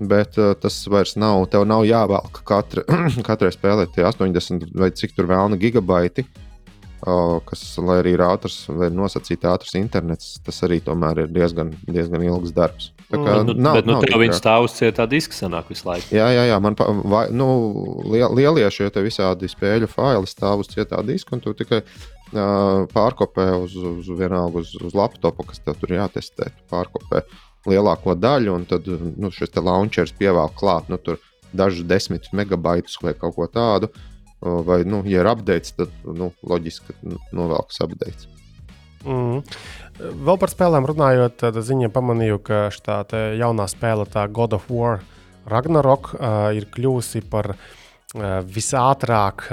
Bet 0.00 0.38
uh, 0.40 0.54
tas 0.56 0.78
vairs 0.88 1.12
nav. 1.20 1.44
Tev 1.52 1.66
nav 1.68 1.84
jāvelk 1.84 2.40
katra, 2.48 2.86
katrai 3.28 3.52
spēlē 3.52 3.84
tie 3.92 4.06
80 4.08 4.72
vai 4.80 4.88
cik 4.96 5.12
tur 5.16 5.28
vēlna 5.28 5.60
gigabaiti. 5.60 6.24
Uh, 7.00 7.38
kas, 7.44 7.62
lai 7.80 8.00
arī 8.02 8.12
ir 8.16 8.24
ātrs, 8.24 8.62
vai 8.68 8.90
nosacīti 8.92 9.48
ātrs 9.48 9.76
internets, 9.80 10.34
tas 10.44 10.58
arī 10.66 10.82
tomēr 10.84 11.22
ir 11.22 11.30
diezgan, 11.32 11.72
diezgan 11.88 12.24
ilgs 12.26 12.52
darbs. 12.56 12.90
Tā 13.10 13.18
kā, 13.18 13.32
nu, 13.42 13.54
nav, 13.58 13.74
bet, 13.80 13.86
nu, 13.88 13.96
nav 13.96 14.04
tev 14.06 14.20
viņa 14.22 14.36
stāv 14.38 14.68
uz 14.68 14.74
cietā 14.76 15.06
diska 15.10 15.34
sanāk 15.34 15.70
visu 15.72 15.88
laiku. 15.88 16.12
Jā, 16.14 16.28
jā, 16.30 16.44
jā 16.46 16.58
man 16.62 16.76
pa, 16.78 16.86
vai, 17.10 17.24
nu, 17.34 17.48
liel, 18.06 18.30
lielie 18.38 18.68
šie 18.70 18.86
visādi 19.02 19.50
spēļu 19.50 19.88
faili 19.90 20.30
stāv 20.30 20.62
uz 20.62 20.70
cietā 20.70 21.02
diska, 21.06 21.34
un 21.34 21.42
tu 21.42 21.54
tikai 21.58 21.80
uh, 21.82 22.86
pārkopē 22.94 23.48
uz, 23.58 23.74
uz 23.74 24.12
vienalga 24.14 24.62
uz, 24.62 24.76
uz 24.78 24.94
laptopu, 24.94 25.48
kas 25.50 25.58
tev 25.64 25.80
tur 25.80 25.96
jātestē. 25.96 26.52
Tu 26.54 26.68
pārkopē 26.70 27.24
lielāko 27.66 28.14
daļu, 28.14 28.54
un 28.54 28.68
tad 28.70 28.86
nu, 28.86 29.32
šis 29.34 29.58
launchers 29.58 30.14
pievēl 30.20 30.54
klāt 30.54 30.86
nu, 30.92 31.00
dažus 31.50 31.82
desmit 31.90 32.30
megabaitus 32.32 33.00
vai 33.02 33.16
kaut 33.18 33.34
ko 33.34 33.50
tādu. 33.50 33.90
Vai, 34.40 34.84
nu, 34.88 35.02
ja 35.04 35.20
ir 35.20 35.28
updates, 35.28 35.74
tad 35.76 35.90
nu, 36.06 36.30
loģiski, 36.46 36.94
ka 36.94 37.18
novelkas 37.36 37.82
updates. 37.84 38.30
Mm. 39.04 39.42
Vēl 40.00 40.38
par 40.40 40.48
spēlēm 40.48 40.86
runājot, 40.88 41.34
tad 41.42 41.58
ziņā 41.60 41.90
pamanīju, 41.92 42.38
ka 42.46 42.60
šī 42.72 43.20
jaunā 43.40 43.66
spēle, 43.68 44.06
tā 44.08 44.24
God 44.32 44.56
of 44.56 44.70
War 44.72 45.02
Ragnarok, 45.50 46.14
ir 46.56 46.66
kļuvusi 46.72 47.20
par 47.28 47.52
visātrāk, 48.50 49.44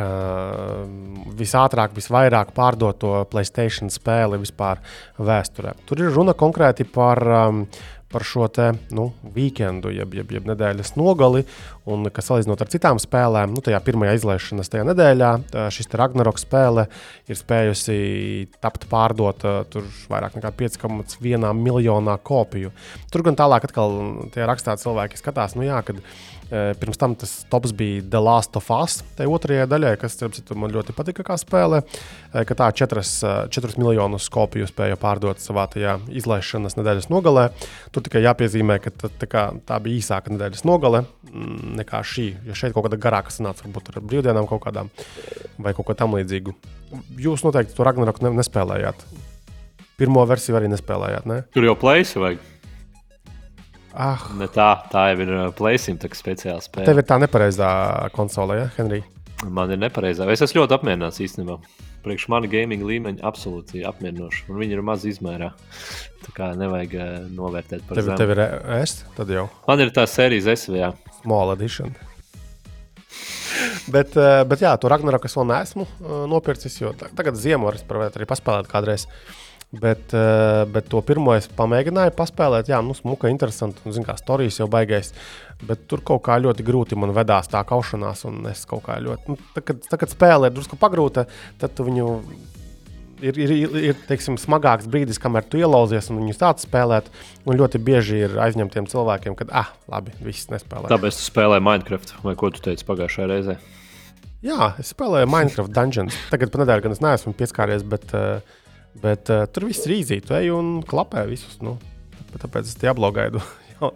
visātrāk, 1.37 1.91
visvairāk 1.93 2.53
pārdoto 2.57 3.25
Playstation 3.29 3.91
spēli 3.93 4.39
vispār 4.41 4.81
vēsturē. 5.19 5.75
Tur 5.85 6.01
ir 6.01 6.15
runa 6.15 6.33
konkrēti 6.37 6.87
par 6.89 7.21
par 8.11 8.23
šo 8.23 8.47
te 8.47 8.69
nu, 8.95 9.09
weekendu, 9.35 9.91
jeb, 9.91 10.13
jeb, 10.15 10.31
jeb 10.31 10.47
nedēļas 10.47 10.93
nogali. 10.99 11.43
Un, 11.87 12.07
kas 12.13 12.29
salīdzinot 12.29 12.61
ar 12.63 12.71
citām 12.71 12.99
spēlēm, 12.99 13.53
nu, 13.55 13.63
tajā 13.63 13.79
pirmajā 13.83 14.17
izlaišanas 14.17 14.71
tajā 14.71 14.85
nedēļā, 14.87 15.31
šis 15.75 15.91
Ragnarok 15.99 16.39
spēle 16.41 16.87
ir 17.27 17.39
spējusi 17.39 17.97
tapt 18.63 18.87
pārdota 18.91 19.61
tur 19.71 19.87
vairāk 20.11 20.39
nekā 20.39 20.51
5,1 20.63 21.47
miljonā 21.59 22.17
kopiju. 22.27 22.73
Tur 23.11 23.27
gan 23.27 23.39
tālāk 23.39 23.67
atkal 23.67 23.99
tie 24.35 24.47
rakstā 24.47 24.75
cilvēki 24.79 25.19
skatās, 25.19 25.55
nu 25.59 25.67
jā, 25.67 25.79
kad 25.87 26.03
Pirms 26.49 26.99
tam 26.99 27.15
tas 27.19 27.33
tops 27.51 27.73
bija 27.75 28.03
The 28.07 28.21
Last 28.23 28.55
of 28.55 28.69
Us, 28.71 29.01
tai 29.17 29.27
otrajai 29.27 29.67
daļai, 29.67 29.93
kas 29.99 30.15
citu, 30.19 30.55
man 30.59 30.71
ļoti 30.71 30.95
patika 30.95 31.25
kā 31.27 31.35
spēle. 31.39 31.81
Ka 32.31 32.57
tā 32.57 32.69
4, 32.81 33.03
4 33.51 33.81
miljonus 33.81 34.29
kopiju 34.31 34.67
spēja 34.69 34.99
pārdot 35.01 35.41
savā 35.43 35.67
izlaišanas 35.75 36.77
nedēļas 36.79 37.09
nogalē. 37.11 37.49
Tur 37.91 38.05
tikai 38.05 38.23
jāpiezīmē, 38.23 38.79
ka 38.83 38.93
tā, 38.95 39.11
tā, 39.11 39.29
kā, 39.31 39.45
tā 39.67 39.79
bija 39.83 39.99
īsāka 39.99 40.31
nedēļas 40.33 40.63
nogale 40.67 41.03
mm, 41.03 41.77
nekā 41.81 42.01
šī. 42.07 42.29
Jo 42.47 42.57
šeit 42.57 42.75
kaut 42.75 42.87
kāda 42.87 42.99
garāka 43.01 43.33
sanāca, 43.33 43.65
varbūt 43.67 43.91
ar 43.91 44.03
brīvdienām 44.03 44.47
kaut 44.49 44.63
kādām 44.67 44.91
vai 45.59 45.75
kaut 45.75 45.89
ko 45.89 45.97
tamlīdzīgu. 45.99 46.55
Jūs 47.19 47.43
noteikti 47.43 47.75
to 47.75 47.87
Ragnaroku 47.87 48.31
nespēlējāt. 48.31 49.03
Pirmo 49.97 50.23
versiju 50.29 50.59
arī 50.59 50.69
nespēlējāt. 50.71 51.25
Ne? 51.27 51.41
Tur 51.55 51.65
jau 51.67 51.75
plēsi 51.79 52.21
vajag. 52.21 52.53
Ah. 53.97 54.27
Ne 54.37 54.45
tā, 54.53 54.67
tā 54.91 55.07
jau 55.09 55.23
ir 55.25 55.31
uh, 55.33 55.47
tā 55.57 56.09
speciāla 56.13 56.61
spēle. 56.61 56.85
Tev 56.85 56.99
ir 57.01 57.05
tā 57.09 57.17
nepareizā 57.17 57.69
konsole, 58.13 58.59
ja, 58.59 58.67
Henrij? 58.75 59.01
Man 59.49 59.73
ir 59.73 59.79
nepareizā. 59.81 60.27
Es 60.29 60.43
esmu 60.45 60.63
ļoti 60.63 60.75
apmierināts 60.77 61.17
īstenībā. 61.21 61.57
Priekš 62.05 62.27
manis 62.29 62.51
gaming 62.51 62.85
līmeņa 62.85 63.25
absolūti 63.25 63.81
apmierinoši. 63.89 64.43
Un 64.51 64.59
viņi 64.61 64.77
ir 64.77 64.83
maz 64.85 65.05
izmērā. 65.09 65.49
Tā 66.25 66.33
kā 66.35 66.51
nevajag 66.57 66.93
uh, 66.93 67.15
novērtēt 67.39 67.87
par 67.89 67.97
tevi. 67.97 68.19
Tev 68.21 68.35
ir 68.35 68.43
S, 68.83 69.01
tad 69.17 69.33
jau. 69.33 69.47
Man 69.65 69.81
ir 69.81 69.93
tā 69.95 70.05
sērijas 70.09 70.67
SVA. 70.67 70.91
Small 71.23 71.55
edition. 71.55 71.97
bet, 73.89 74.13
uh, 74.13 74.43
bet 74.45 74.61
jā, 74.61 74.75
to 74.77 74.93
Ragnaroku 74.93 75.25
es 75.25 75.37
vēl 75.37 75.49
neesmu 75.55 75.89
nopircis, 76.29 76.77
jo 76.83 76.93
tagad 77.01 77.37
ziemā 77.41 77.73
es 77.73 77.85
varētu 77.89 78.21
arī 78.21 78.29
paspēlēt 78.29 78.69
kādreiz. 78.69 79.09
Uh, 79.09 79.46
Bet, 79.71 80.13
uh, 80.15 80.63
bet 80.71 80.85
to 80.87 81.01
pirmo 81.03 81.33
es 81.35 81.49
pamēģināju 81.51 82.13
paspēlēt. 82.15 82.69
Jā, 82.71 82.79
nu, 82.85 82.95
smuka, 82.95 83.27
interesanti. 83.27 83.83
Zinu, 83.91 84.05
kā 84.07 84.15
stāstījis 84.15 84.61
jau 84.61 84.67
baigais. 84.71 85.11
Bet 85.67 85.83
tur 85.91 85.99
kaut 86.07 86.21
kā 86.23 86.37
ļoti 86.39 86.63
grūti 86.63 86.95
man 86.99 87.11
vedās 87.15 87.49
tā 87.51 87.65
kaušanās. 87.67 88.23
Un 88.29 88.45
es 88.47 88.63
kaut 88.69 88.85
kā 88.85 88.95
ļoti. 89.03 89.33
Nu, 89.33 89.49
tā, 89.55 89.63
kad, 89.67 89.81
tā, 89.83 89.99
kad 89.99 90.13
spēle 90.13 90.47
ir 90.47 90.55
drusku 90.55 90.79
pagrūta, 90.79 91.25
tad 91.59 91.75
tu 91.75 91.87
viņu. 91.89 92.07
Ir, 93.17 93.39
ir, 93.41 93.51
ir, 93.81 93.95
teiksim, 94.07 94.35
smagāks 94.37 94.85
brīdis, 94.93 95.17
kamēr 95.19 95.43
tu 95.49 95.57
ielauzies 95.59 96.07
un 96.13 96.21
viņu 96.21 96.35
sāc 96.37 96.61
spēlēt. 96.63 97.09
Un 97.49 97.57
ļoti 97.59 97.81
bieži 97.81 98.21
ir 98.27 98.37
aizņemtiem 98.45 98.87
cilvēkiem, 98.87 99.35
kad, 99.39 99.51
ah, 99.51 99.73
labi, 99.89 100.13
viss 100.21 100.51
nespēlē. 100.53 100.85
Tāpēc 100.93 101.17
tu 101.17 101.25
spēlēji 101.25 101.65
Minecraft, 101.65 102.13
vai 102.23 102.35
ko 102.39 102.53
tu 102.53 102.61
teici 102.63 102.85
pagājušajā 102.87 103.27
reizē? 103.33 103.57
Jā, 104.45 104.69
es 104.77 104.93
spēlēju 104.93 105.31
Minecraft 105.33 105.73
Dungeons. 105.73 106.21
Tagad 106.29 106.53
pa 106.53 106.61
nedēļu 106.61 106.85
gan 106.85 106.93
es 106.93 107.01
neesmu 107.01 107.33
pieskāries, 107.41 107.81
bet 107.89 108.13
uh, 108.13 108.61
Bet 109.03 109.31
uh, 109.33 109.45
tur 109.53 109.67
viss 109.69 109.85
ir 109.87 109.97
īzīt, 109.99 110.31
ej 110.33 110.51
un 110.55 110.79
klapē 110.87 111.27
visus. 111.29 111.59
Nu. 111.63 111.77
Tāpēc 112.37 112.69
es 112.69 112.77
te 112.77 112.89
apblogaidu. 112.89 113.41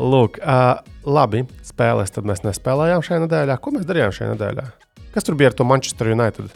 Lūk, 0.00 0.40
uh, 0.40 0.80
labi, 1.04 1.44
spēlēs 1.66 2.14
tad 2.14 2.28
mēs 2.28 2.44
nespēlējām 2.46 3.04
šajā 3.04 3.24
nedēļā. 3.26 3.60
Ko 3.60 3.74
mēs 3.76 3.86
darījām 3.88 4.14
šajā 4.16 4.34
nedēļā? 4.34 4.66
Kas 5.14 5.26
tur 5.26 5.36
bija 5.36 5.50
ar 5.50 5.56
to 5.58 5.66
Manchester 5.66 6.12
United? 6.12 6.52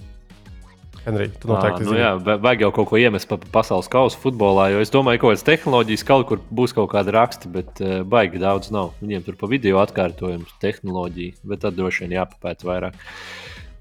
Henrij, 1.05 1.35
tu 1.37 1.51
noteikti 1.51 1.85
à, 1.85 1.87
nu, 1.87 1.97
jā, 1.99 2.11
vajag 2.41 2.63
jau 2.65 2.71
kaut 2.79 2.89
ko 2.89 2.97
iemest 2.97 3.29
pa 3.29 3.37
pasaules 3.53 3.91
kausa 3.93 4.17
futbolā, 4.23 4.71
jo 4.73 4.81
es 4.81 4.93
domāju, 4.93 5.21
ka 5.21 5.27
kaut 5.27 5.35
kādas 5.35 5.45
tehnoloģijas 5.51 6.05
kaut 6.09 6.25
kur 6.31 6.41
būs 6.49 6.73
kaut 6.77 6.89
kāda 6.95 7.13
raksta, 7.19 7.51
bet 7.53 7.83
uh, 7.85 7.99
baigi 8.09 8.41
daudz 8.41 8.71
nav. 8.73 8.95
Viņiem 9.05 9.27
tur 9.27 9.37
pa 9.37 9.51
video 9.51 9.83
atkārtojums, 9.83 10.55
tehnoloģija, 10.65 11.37
bet 11.51 11.61
tad 11.67 11.77
droši 11.77 12.07
vien 12.07 12.17
jāpapēta 12.17 12.71
vairāk. 12.71 12.97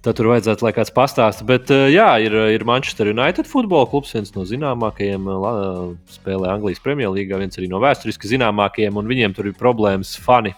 Tad 0.03 0.17
tur 0.19 0.27
vajadzētu, 0.33 0.65
lai 0.65 0.73
kāds 0.75 0.91
pastāsta. 0.91 1.45
Bet, 1.47 1.69
uh, 1.71 1.85
jā, 1.87 2.09
ir, 2.25 2.33
ir 2.51 2.65
Manchester 2.67 3.07
United 3.07 3.47
futbola 3.47 3.87
klubs, 3.87 4.11
viens 4.11 4.33
no 4.35 4.43
zināmākajiem, 4.47 5.29
uh, 5.31 5.93
spēlē 6.11 6.49
Anglijas 6.51 6.83
Premjerlīgā, 6.83 7.39
viens 7.39 7.55
arī 7.59 7.69
no 7.71 7.79
vēsturiski 7.83 8.27
zināmākajiem, 8.33 8.99
un 8.99 9.07
viņiem 9.07 9.35
tur 9.37 9.47
ir 9.47 9.55
problēmas. 9.55 10.17
Fani 10.19 10.51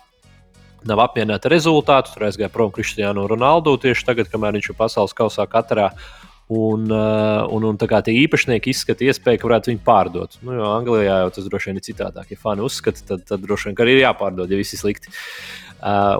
nav 0.89 1.03
apmierināti 1.05 1.45
ar 1.45 1.53
rezultātu. 1.53 2.15
Tur 2.15 2.25
aizgāja 2.25 2.49
prom 2.53 2.73
Kristiānu 2.73 3.27
Ronaldu 3.29 3.75
tieši 3.81 4.07
tagad, 4.07 4.31
kamēr 4.33 4.57
viņš 4.57 4.71
ir 4.71 4.79
pasaules 4.79 5.13
kausā 5.17 5.45
katrā. 5.49 5.91
Un, 6.45 6.91
un, 6.93 7.63
un 7.65 7.77
tā 7.81 7.87
kā 7.89 8.03
tie 8.05 8.13
īpašnieki 8.21 8.69
izskata 8.69 9.07
iespēju, 9.07 9.39
ka 9.41 9.47
varētu 9.47 9.71
viņu 9.71 9.81
pārdot. 9.85 10.37
Nu, 10.45 10.53
jo 10.53 10.67
Anglijā 10.69 11.23
jau 11.23 11.31
tas 11.33 11.47
droši 11.49 11.71
vien 11.71 11.81
ir 11.81 11.85
citādāk. 11.87 12.29
Ja 12.33 12.37
fani 12.37 12.61
uzskata, 12.65 13.01
tad, 13.13 13.23
tad 13.25 13.41
droši 13.41 13.71
vien 13.71 13.79
arī 13.81 13.95
ir 13.97 14.03
jāpārdod, 14.03 14.53
ja 14.53 14.59
viss 14.59 14.77
ir 14.77 14.83
slikti. 14.83 15.09
Uh, 15.09 15.64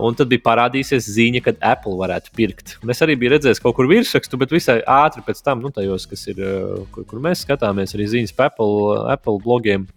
un 0.06 0.18
tad 0.18 0.30
bija 0.32 0.44
parādījusies 0.46 1.08
ziņa, 1.16 1.42
ka 1.46 1.56
Apple 1.74 1.96
varētu 2.00 2.34
pirkt. 2.36 2.76
Un 2.84 2.94
es 2.94 3.02
arī 3.06 3.16
biju 3.20 3.36
redzējis 3.36 3.62
kaut 3.64 3.78
kur 3.78 3.90
virsrakstu, 3.90 4.40
bet 4.42 4.54
visai 4.54 4.80
ātri 4.82 5.24
pēc 5.26 5.42
tam, 5.46 5.64
nu, 5.64 5.72
tajos, 5.74 6.08
kas 6.12 6.28
ir, 6.32 6.42
kur, 6.94 7.08
kur 7.10 7.24
mēs 7.24 7.46
skatāmies, 7.46 7.96
arī 7.98 8.10
ziņas 8.12 8.36
par 8.36 8.52
Apple, 8.52 9.00
Apple 9.16 9.40
blogiem, 9.44 9.88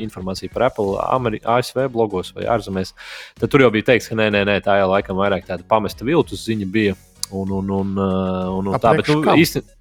informāciju 0.00 0.52
par 0.52 0.68
Apple, 0.70 0.96
Ameri 1.08 1.40
ASV 1.44 1.88
blogos 1.92 2.32
vai 2.36 2.46
ārzemēs. 2.48 2.94
Tad 3.40 3.52
tur 3.52 3.64
jau 3.64 3.72
bija 3.74 3.90
teikts, 3.90 4.08
ka 4.08 4.16
nē, 4.18 4.30
nē, 4.34 4.44
nē 4.48 4.58
tā 4.64 4.78
jau 4.80 4.88
laikam 4.92 5.18
vairāk 5.20 5.48
tāda 5.48 5.66
pamesta 5.68 6.06
viltus 6.08 6.46
ziņa 6.48 6.70
bija. 6.72 6.96
Un, 7.28 7.50
un, 7.52 7.68
un, 7.68 7.90
un, 7.98 8.70
un 8.72 8.80
tā, 8.80 8.94
bet 8.96 9.10
nu, 9.12 9.20
īstenībā. 9.36 9.74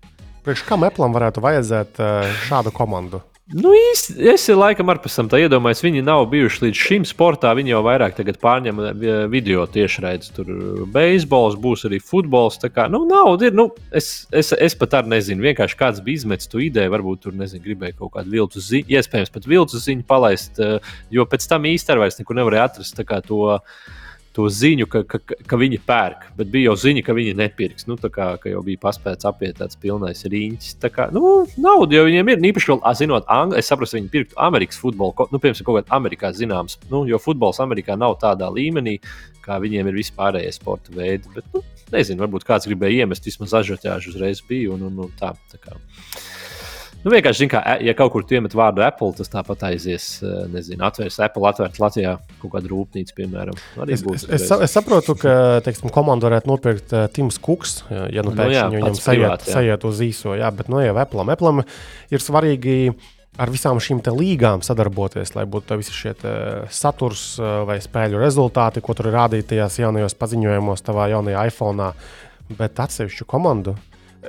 Priekš 0.43 0.63
kam 0.67 0.83
Apple 0.87 1.07
varētu 1.11 1.43
vajadzēt 1.43 1.99
šādu 2.47 2.71
komandu? 2.75 3.21
Nu, 3.47 3.69
īsti, 3.71 4.17
es 4.27 4.43
laikam 4.51 4.89
ar 4.91 4.97
pēc 4.99 5.13
tam 5.15 5.29
iedomājos, 5.31 5.79
viņi 5.85 6.01
nav 6.03 6.25
bijuši 6.33 6.65
līdz 6.65 6.79
šim 6.83 7.05
sportā. 7.07 7.53
Viņi 7.55 7.71
jau 7.71 7.79
vairāk 7.85 8.17
pārņem 8.41 8.81
video 9.31 9.63
tiešraidzi. 9.71 10.33
Tur 10.35 10.49
beisbols, 10.91 11.55
būs 11.55 11.85
arī 11.87 12.01
futbols. 12.03 12.59
Tā 12.59 12.67
kā 12.75 12.89
nu, 12.91 13.05
nauda 13.07 13.47
ir. 13.47 13.55
Nu, 13.55 13.69
es, 13.95 14.27
es, 14.35 14.51
es 14.51 14.75
pat 14.75 14.97
arī 14.99 15.13
nezinu, 15.15 15.45
vienkārši 15.47 15.79
kāds 15.79 16.03
bija 16.03 16.19
izmetis 16.19 16.51
to 16.51 16.59
ideju. 16.59 16.91
Varbūt 16.91 17.23
tur 17.23 17.37
nezinu, 17.39 17.63
gribēja 17.63 17.95
kaut 18.01 18.17
kādu 18.17 18.35
viltu 18.35 18.63
ziņu, 18.65 18.91
iespējams, 18.99 19.31
pat 19.31 19.47
viltu 19.47 19.79
ziņu 19.79 20.03
palaist. 20.11 20.59
Jo 21.15 21.23
pēc 21.31 21.47
tam 21.47 21.69
īstenībā 21.71 22.03
vairs 22.03 22.19
nekur 22.19 22.41
nevarēja 22.41 22.67
atrast 22.67 22.99
to 22.99 23.45
to 24.37 24.45
ziņu, 24.53 24.85
ka, 24.91 25.01
ka, 25.09 25.19
ka 25.49 25.57
viņi 25.57 25.79
pērk, 25.87 26.27
bet 26.37 26.51
bija 26.53 26.69
jau 26.69 26.75
ziņa, 26.83 27.01
ka 27.07 27.15
viņi 27.17 27.33
nepirks. 27.39 27.87
Nu, 27.89 27.97
kā, 27.97 28.29
ka 28.41 28.51
jau 28.51 28.61
bija 28.65 28.81
paspēts 28.83 29.25
apiet 29.25 29.57
tāds 29.57 29.79
pilnais 29.81 30.21
rīņķis. 30.29 30.75
Tā 30.83 30.91
kā 30.93 31.07
nu, 31.13 31.21
nauda 31.57 31.97
jau 31.97 32.05
viņiem 32.05 32.29
ir. 32.35 32.43
Īpaši, 32.51 32.71
vēl, 32.73 32.83
zinot, 32.99 33.25
Angli, 33.33 33.57
es 33.57 33.71
saprotu, 33.71 33.97
viņi 33.97 34.11
pirktu 34.13 34.37
Amerikas 34.47 34.77
futbolu, 34.81 35.27
nu, 35.33 35.41
piemēram, 35.41 35.65
kaut 35.65 35.79
kādā 35.79 35.97
Amerikā 35.97 36.31
zināms, 36.37 36.77
nu, 36.91 37.01
jo 37.09 37.17
futbols 37.21 37.61
Amerikā 37.63 37.97
nav 37.97 38.19
tādā 38.21 38.51
līmenī, 38.53 38.99
kā 39.41 39.57
viņiem 39.63 39.89
ir 39.89 40.01
vispārējie 40.03 40.53
sporta 40.53 40.93
veidi. 40.93 41.33
Bet, 41.33 41.49
nu, 41.55 41.63
nezinu, 41.93 42.21
varbūt 42.25 42.45
kāds 42.45 42.69
gribēja 42.69 43.07
iemest 43.07 43.25
vismaz 43.25 43.57
ažotāžu 43.57 44.13
uzreiz 44.13 44.43
bija. 44.45 44.75
Un, 44.75 44.85
un, 44.91 45.05
un 45.07 45.13
tā, 45.17 45.33
tā 45.49 45.61
kā. 45.63 45.79
Nu, 47.03 47.11
vienkārši, 47.13 47.43
zin, 47.43 47.49
kā, 47.51 47.61
ja 47.85 47.93
kaut 47.97 48.11
kur 48.13 48.23
iemet 48.35 48.55
vārdu 48.57 48.81
Apple, 48.83 49.13
tas 49.15 49.29
tāpat 49.31 49.63
aizies. 49.69 50.07
Nezinu, 50.51 50.81
atvērs 50.87 51.19
Apple, 51.23 51.45
atvērt 51.49 51.79
Latvijā 51.81 52.15
kaut 52.41 52.53
kādu 52.55 52.71
rūpnīcu, 52.73 53.15
piemēram. 53.17 53.59
Es, 53.85 54.03
es, 54.03 54.25
es, 54.39 54.47
es 54.51 54.73
saprotu, 54.73 55.15
ka 55.19 55.33
teiksim, 55.65 55.91
komandu 55.93 56.27
varētu 56.27 56.49
nopirkt 56.49 56.95
uh, 56.95 57.05
Tims 57.13 57.37
Kuks, 57.43 57.79
ja 57.87 58.25
nu, 58.25 58.33
pēkšņi 58.33 58.49
nu, 58.49 58.57
jā, 58.57 58.65
viņam 58.73 58.97
sajiet, 58.99 59.45
sajiet 59.47 59.85
uz 59.87 60.01
īso. 60.03 60.33
Jā, 60.37 60.49
bet 60.55 60.71
nu, 60.73 60.81
jau 60.83 60.97
Apple, 60.99 61.27
Apple 61.37 61.67
ir 62.11 62.23
svarīgi 62.23 62.77
ar 63.37 63.51
visām 63.53 63.79
šīm 63.83 64.01
līgām 64.17 64.63
sadarboties, 64.65 65.35
lai 65.37 65.45
būtu 65.45 65.77
visi 65.77 65.93
šie 65.93 66.15
saturs 66.73 67.35
vai 67.39 67.77
spēļu 67.83 68.19
rezultāti, 68.21 68.81
ko 68.81 68.97
tur 68.97 69.11
ir 69.11 69.19
rādīti 69.19 69.53
tajās 69.53 69.77
jaunajos 69.83 70.17
paziņojumos, 70.17 70.83
tavā 70.83 71.11
jaunajā 71.13 71.45
iPhone. 71.51 71.91
Bet 72.57 72.79
atsevišķu 72.79 73.25
komandu 73.27 73.73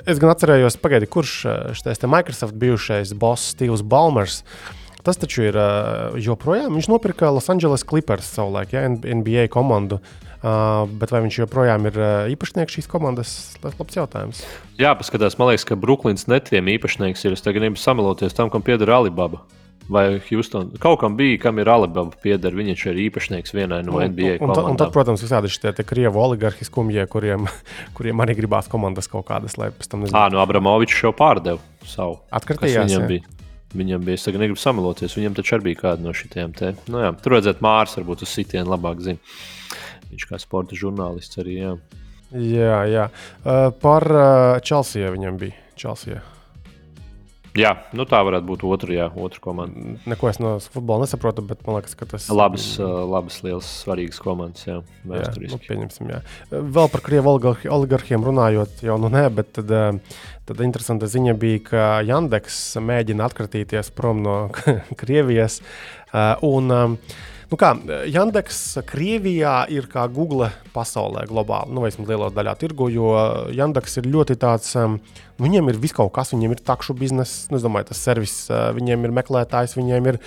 Es 0.06 0.20
gan 0.20 0.30
atcerējos, 0.32 0.78
pagaidi, 0.82 1.08
kurš 1.10 1.34
eh, 1.48 1.70
šis 1.78 2.04
Microsoft 2.06 2.58
bijušais 2.60 3.14
boss 3.18 3.54
Steve's 3.54 3.82
Balmers. 3.82 4.42
Tas 5.06 5.16
taču 5.16 5.44
ir 5.46 5.56
uh, 5.56 6.16
joprojām. 6.20 6.74
Viņš 6.74 6.88
nopirka 6.90 7.30
Los 7.32 7.46
Angeles 7.48 7.84
Clippers 7.86 8.26
savulaik, 8.34 8.74
ja, 8.74 8.82
NBA 8.90 9.46
komandu. 9.54 10.02
Uh, 10.42 10.84
bet 11.00 11.14
vai 11.14 11.22
viņš 11.24 11.38
joprojām 11.38 11.86
ir 11.88 11.96
uh, 11.96 12.10
īpašnieks 12.34 12.76
šīs 12.76 12.90
komandas? 12.90 13.30
Labs 13.62 13.96
jautājums. 13.96 14.42
Jā, 14.76 14.90
paskatās, 14.98 15.38
man 15.40 15.52
liekas, 15.52 15.64
ka 15.70 15.78
Brooklyns 15.80 16.26
netiem 16.28 16.68
īpašnieks 16.74 17.24
ir. 17.24 17.38
Es 17.38 17.46
tagad 17.46 17.62
gribu 17.62 17.80
samiloties 17.80 18.36
tam, 18.36 18.52
kam 18.52 18.66
pieder 18.66 18.90
Alibaba 18.98 19.40
vai 19.88 20.20
Houston. 20.28 20.70
Kaut 20.80 21.00
kam 21.00 21.16
bija, 21.16 21.38
kam 21.42 21.58
ir 21.60 21.70
Alibaba 21.72 22.12
pieder, 22.22 22.54
viņš 22.56 22.84
ir 22.90 23.00
īpašnieks 23.08 23.54
vienai 23.56 23.80
no 23.86 23.96
NBA 23.98 24.36
un, 24.38 24.52
un, 24.52 24.72
un 24.72 24.78
tad, 24.80 24.92
protams, 24.94 25.24
visādi 25.24 25.50
šie 25.52 25.72
krievu 25.88 26.20
oligarhi 26.22 26.68
skumjie, 26.68 27.06
kuriem, 27.10 27.48
kuriem 27.96 28.24
arī 28.24 28.36
gribās 28.42 28.70
komandas 28.70 29.10
kaut 29.10 29.26
kādas, 29.30 29.56
lai 29.60 29.70
pēc 29.74 29.90
tam 29.90 30.04
nezinu. 30.04 30.18
Ā, 30.18 30.28
no 30.34 30.42
Abramovičs 30.44 31.02
jau 31.04 31.14
pārdeva 31.16 31.60
savu. 31.88 32.20
Atkritījās. 32.34 32.92
Viņam 32.92 33.10
bija. 33.10 33.34
Viņam 33.76 34.04
bija, 34.04 34.16
es 34.16 34.24
tagad 34.24 34.40
negribu 34.40 34.60
samaloties, 34.60 35.12
viņam 35.18 35.34
taču 35.36 35.58
arī 35.58 35.66
bija 35.66 35.80
kāda 35.82 36.00
no 36.00 36.14
šitiem 36.16 36.54
te. 36.56 36.72
Nu, 36.88 37.02
jā, 37.04 37.10
tur 37.20 37.36
redzēt, 37.36 37.60
Mārs 37.64 37.98
varbūt 37.98 38.24
uz 38.24 38.32
sitienu 38.32 38.72
labāk 38.72 39.02
zina. 39.04 39.20
Viņš 40.08 40.24
kā 40.30 40.40
sporta 40.40 40.78
žurnālists 40.78 41.40
arī, 41.42 41.58
jā. 41.66 41.74
Jā, 42.32 42.80
jā. 42.88 43.04
Uh, 43.44 43.68
par 43.84 44.08
uh, 44.08 44.56
Chelsea 44.64 45.12
viņam 45.12 45.36
bija. 45.40 45.56
Chelsea. 45.76 46.24
Jā, 47.58 47.72
nu 47.96 48.04
tā 48.08 48.20
varētu 48.22 48.46
būt 48.46 48.64
otra, 48.68 48.92
jā, 48.94 49.06
otra 49.18 49.42
komanda. 49.42 49.96
Neko 50.08 50.28
es 50.30 50.38
no 50.42 50.54
futbola 50.62 51.06
nesaprotu, 51.06 51.42
bet 51.46 51.64
man 51.66 51.78
liekas, 51.78 51.96
ka 51.98 52.06
tas 52.08 52.28
ir. 52.28 52.36
Labas, 52.38 52.66
labas 52.78 53.40
liels, 53.46 53.70
svarīgas 53.82 54.20
komandas, 54.22 54.66
jā, 54.68 54.76
vēsturiski. 55.02 55.50
Jā, 55.50 55.58
nu, 55.58 55.62
pieņemsim, 55.66 56.12
jā. 56.14 56.20
Vēl 56.52 56.90
par 56.92 57.02
krievu 57.06 57.34
oligarhiem 57.78 58.26
runājot, 58.28 58.84
jau 58.86 58.98
nu 59.02 59.10
nē, 59.12 59.24
bet 59.34 59.50
tad, 59.58 59.74
tad 60.48 60.62
interesanta 60.66 61.10
ziņa 61.10 61.34
bija, 61.38 61.64
ka 61.70 61.88
Jandeks 62.06 62.60
mēģina 62.78 63.26
atkritīties 63.26 63.90
prom 63.96 64.22
no 64.26 64.36
Krievijas. 65.00 65.58
Un, 66.46 66.78
Nu 67.48 67.56
kā, 67.56 67.70
Jandeks 68.12 68.58
Krievijā 68.84 69.62
ir 69.72 69.86
kā 69.88 70.02
Google 70.12 70.50
pasaulē 70.74 71.22
globāli, 71.30 71.72
nu, 71.72 71.80
vismaz 71.86 72.10
lielā 72.10 72.28
daļā 72.36 72.52
tirgu, 72.60 72.90
jo 72.92 73.14
Jandeks 73.56 73.96
ir 74.02 74.10
ļoti 74.12 74.36
tāds 74.42 74.74
um, 74.76 74.98
Viņiem 75.38 75.70
ir 75.70 75.76
viskaut 75.78 76.10
kas, 76.14 76.32
viņiem 76.34 76.56
ir 76.56 76.62
takšu 76.66 76.96
biznesa, 76.98 77.46
nu, 77.52 77.60
domāju, 77.62 77.92
tas 77.92 78.00
servis, 78.02 78.34
viņiem 78.50 79.06
ir 79.06 79.12
meklētājs, 79.20 79.76
viņiem 79.78 80.08
ir 80.10 80.18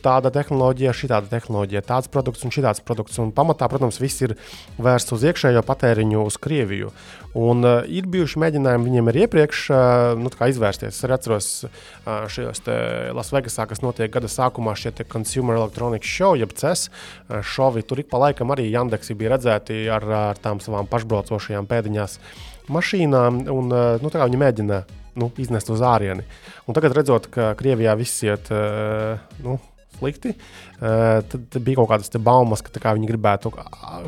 tāda 0.00 0.32
tehnoloģija, 0.32 0.94
šī 0.96 1.10
tāda 1.12 1.28
tehnoloģija, 1.28 1.84
tāds 1.84 2.08
produkts 2.08 2.46
un 2.46 2.54
šāds 2.54 2.80
produkts. 2.80 3.20
Un 3.20 3.34
pamatā, 3.36 3.68
protams, 3.68 4.00
viss 4.00 4.24
ir 4.24 4.36
vērsts 4.80 5.12
uz 5.12 5.26
iekšējo 5.28 5.60
patēriņu, 5.66 6.24
uz 6.24 6.40
Krieviju. 6.40 6.88
Un 7.36 7.60
uh, 7.68 7.82
ir 7.84 8.08
bijuši 8.08 8.40
mēģinājumi 8.40 8.88
viņiem 8.88 9.10
arī 9.12 9.26
iepriekš 9.26 9.66
uh, 9.68 10.14
nu, 10.16 10.32
izvērsties. 10.32 10.96
Es 10.96 11.04
atceros 11.04 11.50
uh, 11.66 12.24
šajos 12.32 12.64
Lasvegasā, 13.16 13.66
kas 13.68 13.84
notiek 13.84 14.08
gada 14.14 14.30
sākumā, 14.32 14.72
šie 14.72 14.94
Consumer 15.04 15.60
Electronics 15.60 16.08
Show, 16.08 16.32
jeb 16.40 16.56
CES 16.56 16.88
uh, 16.88 17.42
šovi. 17.44 17.84
Tur 17.84 18.00
ik 18.00 18.08
pa 18.08 18.24
laikam 18.24 18.56
arī 18.56 18.70
Jandeksi 18.72 19.18
bija 19.20 19.36
redzēti 19.36 19.84
ar, 19.92 20.08
ar 20.32 20.40
tām 20.40 20.64
savām 20.64 20.88
pašbraucošajām 20.88 21.68
pēdiņām 21.68 22.16
mašīnām, 22.72 23.44
un 23.52 23.72
eh, 23.74 23.86
nu, 24.02 24.12
viņi 24.12 24.40
mēģina 24.42 24.82
nu, 25.20 25.30
iznest 25.40 25.70
uz 25.72 25.82
ārieni. 25.84 26.26
Un 26.66 26.76
tagad, 26.76 26.94
redzot, 26.96 27.30
ka 27.32 27.54
Krievijā 27.56 27.94
viss 27.96 28.20
iet 28.26 28.50
uh, 28.52 29.16
nu, 29.40 29.54
slikti, 29.96 30.34
uh, 30.34 31.22
tad, 31.24 31.56
bija 31.56 31.78
kaut 31.78 31.88
kādas 31.94 32.12
baumas, 32.20 32.60
ka 32.60 32.74
kā, 32.74 32.92
viņi 32.98 33.08
gribētu 33.08 33.54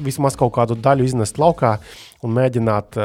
vismaz 0.05 0.37
kaut 0.37 0.53
kādu 0.59 0.77
daļu 0.77 1.07
iznest 1.09 1.41
laukā 1.41 1.79
un 2.27 2.35
mēģināt 2.37 2.99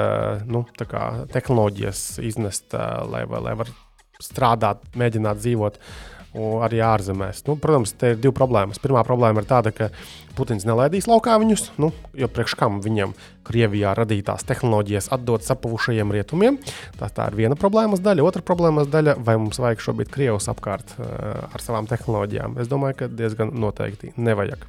nu, 0.52 0.66
kā, 0.84 1.06
tehnoloģijas 1.32 2.04
iznest, 2.28 2.76
lai, 2.76 3.24
lai 3.24 3.56
varētu 3.62 4.24
strādāt, 4.24 4.84
mēģināt 5.00 5.40
dzīvot. 5.40 5.80
Uh, 5.80 6.13
arī 6.34 6.82
ārzemēs. 6.82 7.44
Nu, 7.48 7.56
protams, 7.62 7.94
te 7.98 8.14
ir 8.14 8.20
divi 8.22 8.34
problēmas. 8.36 8.80
Pirmā 8.82 9.04
problēma 9.06 9.44
ir 9.44 9.48
tāda, 9.50 9.74
ka 9.76 9.90
Putins 10.34 10.66
nelaidīs 10.66 11.06
laukā 11.10 11.36
viņus, 11.42 11.68
nu, 11.82 11.92
jo 12.18 12.30
priekš 12.32 12.56
kam 12.58 12.80
viņam 12.82 13.14
Krievijā 13.46 13.92
radītās 13.98 14.46
tehnoloģijas 14.50 15.12
atdot 15.14 15.46
sapuvušajiem 15.46 16.14
rietumiem. 16.16 16.58
Tā, 16.98 17.12
tā 17.14 17.28
ir 17.30 17.38
viena 17.38 17.58
problēmas 17.60 18.02
daļa. 18.02 18.26
Otra 18.26 18.42
problēmas 18.46 18.90
daļa- 18.90 19.18
vai 19.28 19.38
mums 19.38 19.62
vajag 19.62 19.84
šobrīd 19.86 20.10
Krievus 20.10 20.50
apkārt 20.50 20.96
uh, 20.98 21.46
ar 21.54 21.62
savām 21.62 21.90
tehnoloģijām? 21.92 22.58
Es 22.62 22.72
domāju, 22.72 23.04
ka 23.04 23.08
diezgan 23.12 23.54
noteikti 23.54 24.14
nevajag. 24.18 24.66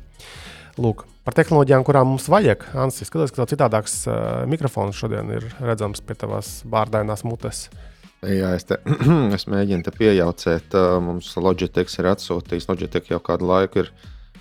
Lūk, 0.77 1.07
par 1.25 1.35
tehnoloģijām, 1.39 1.85
kurām 1.87 2.13
mums 2.13 2.29
vajag. 2.29 2.67
Ansis, 2.75 3.09
skatos, 3.09 3.31
ka 3.31 3.45
tev 3.45 3.55
citādāks 3.55 4.05
uh, 4.11 4.45
mikrofons 4.51 4.99
šodien 4.99 5.31
ir 5.31 5.49
redzams 5.61 6.03
pie 6.05 6.19
tavas 6.19 6.61
bārdainās 6.69 7.25
mutes. 7.25 7.71
Uh, 7.71 7.94
Jā, 8.25 8.55
es, 8.57 8.67
te, 8.69 8.79
es 9.37 9.47
mēģinu 9.51 9.85
te 9.85 9.93
piejaucēt. 9.95 10.77
Mums 11.05 11.33
Logitech 11.41 11.93
ir 12.01 12.11
atsūtījis. 12.15 12.69
Logitech 12.71 13.11
jau 13.13 13.21
kādu 13.25 13.49
laiku 13.51 13.85
ir 13.85 13.91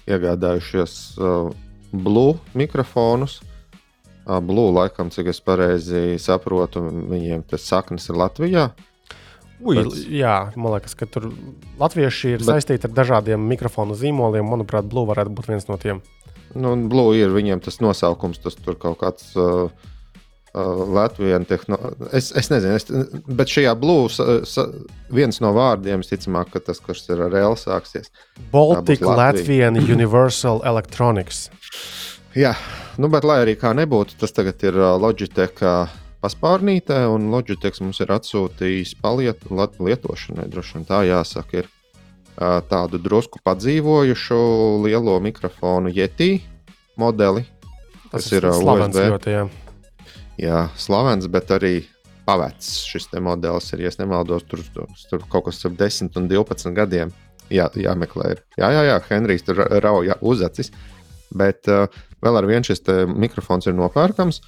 iegādājušies 0.07 0.95
Blue 1.93 2.38
mikrofonus. 2.57 3.41
Blue, 4.23 4.71
laikam, 4.71 5.11
cik 5.11 5.34
es 5.34 5.41
pareizi 5.43 6.15
saprotu, 6.21 6.86
viņiem 7.11 7.43
tas 7.47 7.65
saknes 7.67 8.07
ir 8.07 8.19
Latvijā. 8.19 8.69
Ui, 9.63 9.77
Bet, 9.77 9.95
jā, 10.11 10.36
man 10.59 10.73
liekas, 10.75 10.95
ka 10.99 11.07
tur 11.07 11.29
latvieši 11.79 12.34
ir 12.36 12.41
bet, 12.41 12.49
saistīti 12.49 12.88
ar 12.89 12.95
dažādiem 12.95 13.43
mikrofonu 13.47 13.95
zīmoliem. 13.95 14.47
Manuprāt, 14.47 14.88
Blue 14.91 15.07
varētu 15.07 15.36
būt 15.36 15.51
viens 15.51 15.67
no 15.69 15.77
tiem. 15.79 16.01
Nu, 16.55 16.73
Blue 16.89 17.15
ir 17.19 17.31
viņiem 17.34 17.61
tas 17.63 17.79
nosaukums, 17.84 18.41
tas 18.43 18.57
tur 18.59 18.79
kaut 18.79 18.99
kāds. 19.03 19.31
Uh, 19.39 19.71
Latvijas 20.53 21.47
tehnoloģija. 21.49 22.09
Es, 22.13 22.29
es 22.37 22.49
nezinu, 22.51 22.75
es, 22.77 22.85
bet 23.25 23.49
šajā 23.49 23.73
blūzā 23.79 24.67
viens 25.13 25.39
no 25.41 25.49
vārdiem, 25.55 26.03
ticamāk, 26.05 26.51
ka 26.53 26.61
tas, 26.67 26.81
kurš 26.83 27.07
ir 27.09 27.23
ar 27.25 27.33
L 27.41 27.57
sāksies. 27.57 28.11
Baltic 28.51 29.01
Latvija. 29.01 29.17
Latvian 29.17 29.79
Universal 29.81 30.61
Electronics. 30.69 31.47
Jā, 32.37 32.53
nu, 33.01 33.09
bet 33.13 33.25
lai 33.25 33.39
arī 33.43 33.57
kā 33.57 33.73
nebūtu, 33.77 34.17
tas 34.21 34.33
tagad 34.33 34.61
ir 34.65 34.77
uh, 34.77 34.93
Logitech 35.01 35.57
uh, 35.65 35.89
paspārnītē, 36.21 37.03
un 37.09 37.31
Logitech 37.33 37.81
mums 37.81 38.01
ir 38.05 38.13
atsūtījis 38.13 38.95
paliet, 39.01 39.41
lietošanai, 39.49 40.47
droši 40.53 40.77
vien 40.77 40.87
tā 40.89 41.01
jāsaka, 41.09 41.63
ir 41.63 41.69
uh, 41.69 42.61
tādu 42.69 43.01
drusku 43.01 43.41
padzīvojušu 43.45 44.39
lielo 44.85 45.17
mikrofonu 45.21 45.93
Yeti 45.93 46.35
modeli. 46.97 47.45
Tas, 48.13 48.29
ir, 48.29 48.45
ā, 48.45 48.53
slavens 48.53 48.93
USB. 48.93 49.09
ļoti. 49.13 49.33
Jā. 49.33 49.45
Jā, 50.41 50.67
slavens, 50.79 51.27
bet 51.29 51.51
arī 51.53 51.84
pavecs 52.25 52.84
šis 52.88 53.09
modelis 53.21 53.69
ir. 53.75 53.84
Ja 53.86 53.91
nemaldos, 53.99 54.45
tur, 54.49 54.63
tur, 54.73 55.27
kaut 55.29 55.47
kas 55.49 55.59
starp 55.59 55.77
10 55.79 56.17
un 56.17 56.29
12 56.31 56.73
gadiem 56.77 57.13
jā, 57.53 57.67
jāmeklē. 57.75 58.34
Ir. 58.34 58.43
Jā, 58.57 58.71
jā, 58.73 58.84
jā, 58.89 58.99
Henrijs 59.09 59.45
tur 59.45 59.61
ra- 59.61 59.69
rauja 59.84 60.17
uzacis. 60.21 60.71
Bet 61.34 61.69
uh, 61.71 61.88
vēl 62.23 62.38
ar 62.38 62.47
vienu 62.49 62.65
šis 62.67 62.84
mikrofons 63.09 63.67
ir 63.67 63.77
nopērkams. 63.77 64.41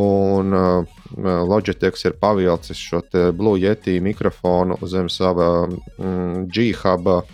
Un 0.00 0.56
uh, 0.56 1.00
Logitech 1.44 1.98
ir 2.06 2.16
pavilcis 2.16 2.80
šo 2.80 3.02
Blue 3.36 3.60
Yeti 3.60 3.98
mikrofonu 4.00 4.78
zem 4.88 5.10
sava 5.12 5.66
mm, 5.68 6.46
G-Hub 6.48 7.10
uh, 7.12 7.24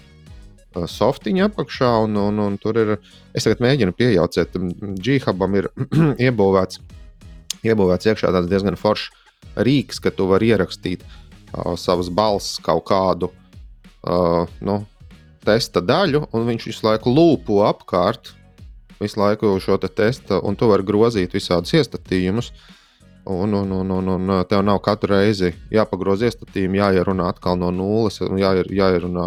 softiņa 0.75 1.47
apakšā. 1.51 1.93
Un, 2.07 2.19
un, 2.19 2.43
un 2.47 2.59
tur 2.59 2.79
ir, 2.83 2.97
es 3.35 3.47
tagad 3.47 3.63
mēģinu 3.63 3.95
piejaucēt, 3.99 4.59
G-Hubam 4.99 5.61
ir 5.63 5.71
iebūvēts 6.27 6.83
iebūvēts 7.67 8.11
iekšā 8.11 8.33
tāds 8.35 8.51
diezgan 8.51 8.79
foršs 8.81 9.11
rīks, 9.57 10.01
ka 10.03 10.13
tu 10.15 10.29
vari 10.31 10.53
ierakstīt 10.53 11.05
uh, 11.05 11.75
savas 11.81 12.11
balss 12.13 12.61
kaut 12.65 12.85
kādu 12.91 13.31
uh, 13.31 14.49
nu, 14.65 14.81
testa 15.45 15.83
daļu, 15.85 16.27
un 16.37 16.47
viņš 16.49 16.69
visu 16.69 16.87
laiku 16.87 17.13
lūpo 17.15 17.63
apkārt, 17.69 18.35
visu 19.01 19.21
laiku 19.21 19.55
šo 19.63 19.79
te 19.81 19.89
testa, 19.89 20.41
un 20.45 20.57
tu 20.57 20.69
vari 20.71 20.87
grozīt 20.87 21.35
visādus 21.37 21.75
iestatījumus. 21.79 22.53
Un, 23.31 23.53
un, 23.55 23.73
un, 23.77 23.91
un, 23.93 24.07
un 24.09 24.31
tev 24.49 24.63
nav 24.65 24.79
katru 24.83 25.13
reizi 25.13 25.53
jāpagroza 25.71 26.27
iestatījumi, 26.27 26.81
jāierunā 26.81 27.29
atkal 27.29 27.59
no 27.61 27.69
nulles, 27.71 28.17
un 28.25 28.41
jāier, 28.41 28.67
jāierunā 28.73 29.27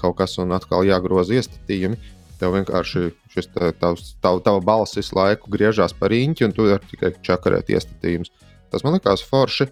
kaut 0.00 0.16
kas, 0.18 0.38
un 0.40 0.54
atkal 0.56 0.82
jāgroza 0.88 1.36
iestatījumi. 1.36 1.98
Tev 2.40 2.56
vienkārši 2.56 3.06
šis 3.32 3.48
tavs, 3.80 4.14
tav, 4.24 4.40
tava 4.44 4.60
balss 4.64 4.98
visu 4.98 5.16
laiku 5.18 5.52
griežās 5.54 5.94
par 5.96 6.14
īņķi, 6.14 6.46
un 6.48 6.54
tu 6.56 6.68
vari 6.68 6.90
tikai 6.90 7.14
čakarēt 7.24 7.72
iestatījumus. 7.74 8.32
Tas 8.72 8.84
man 8.86 8.96
likās 8.96 9.22
forši. 9.24 9.68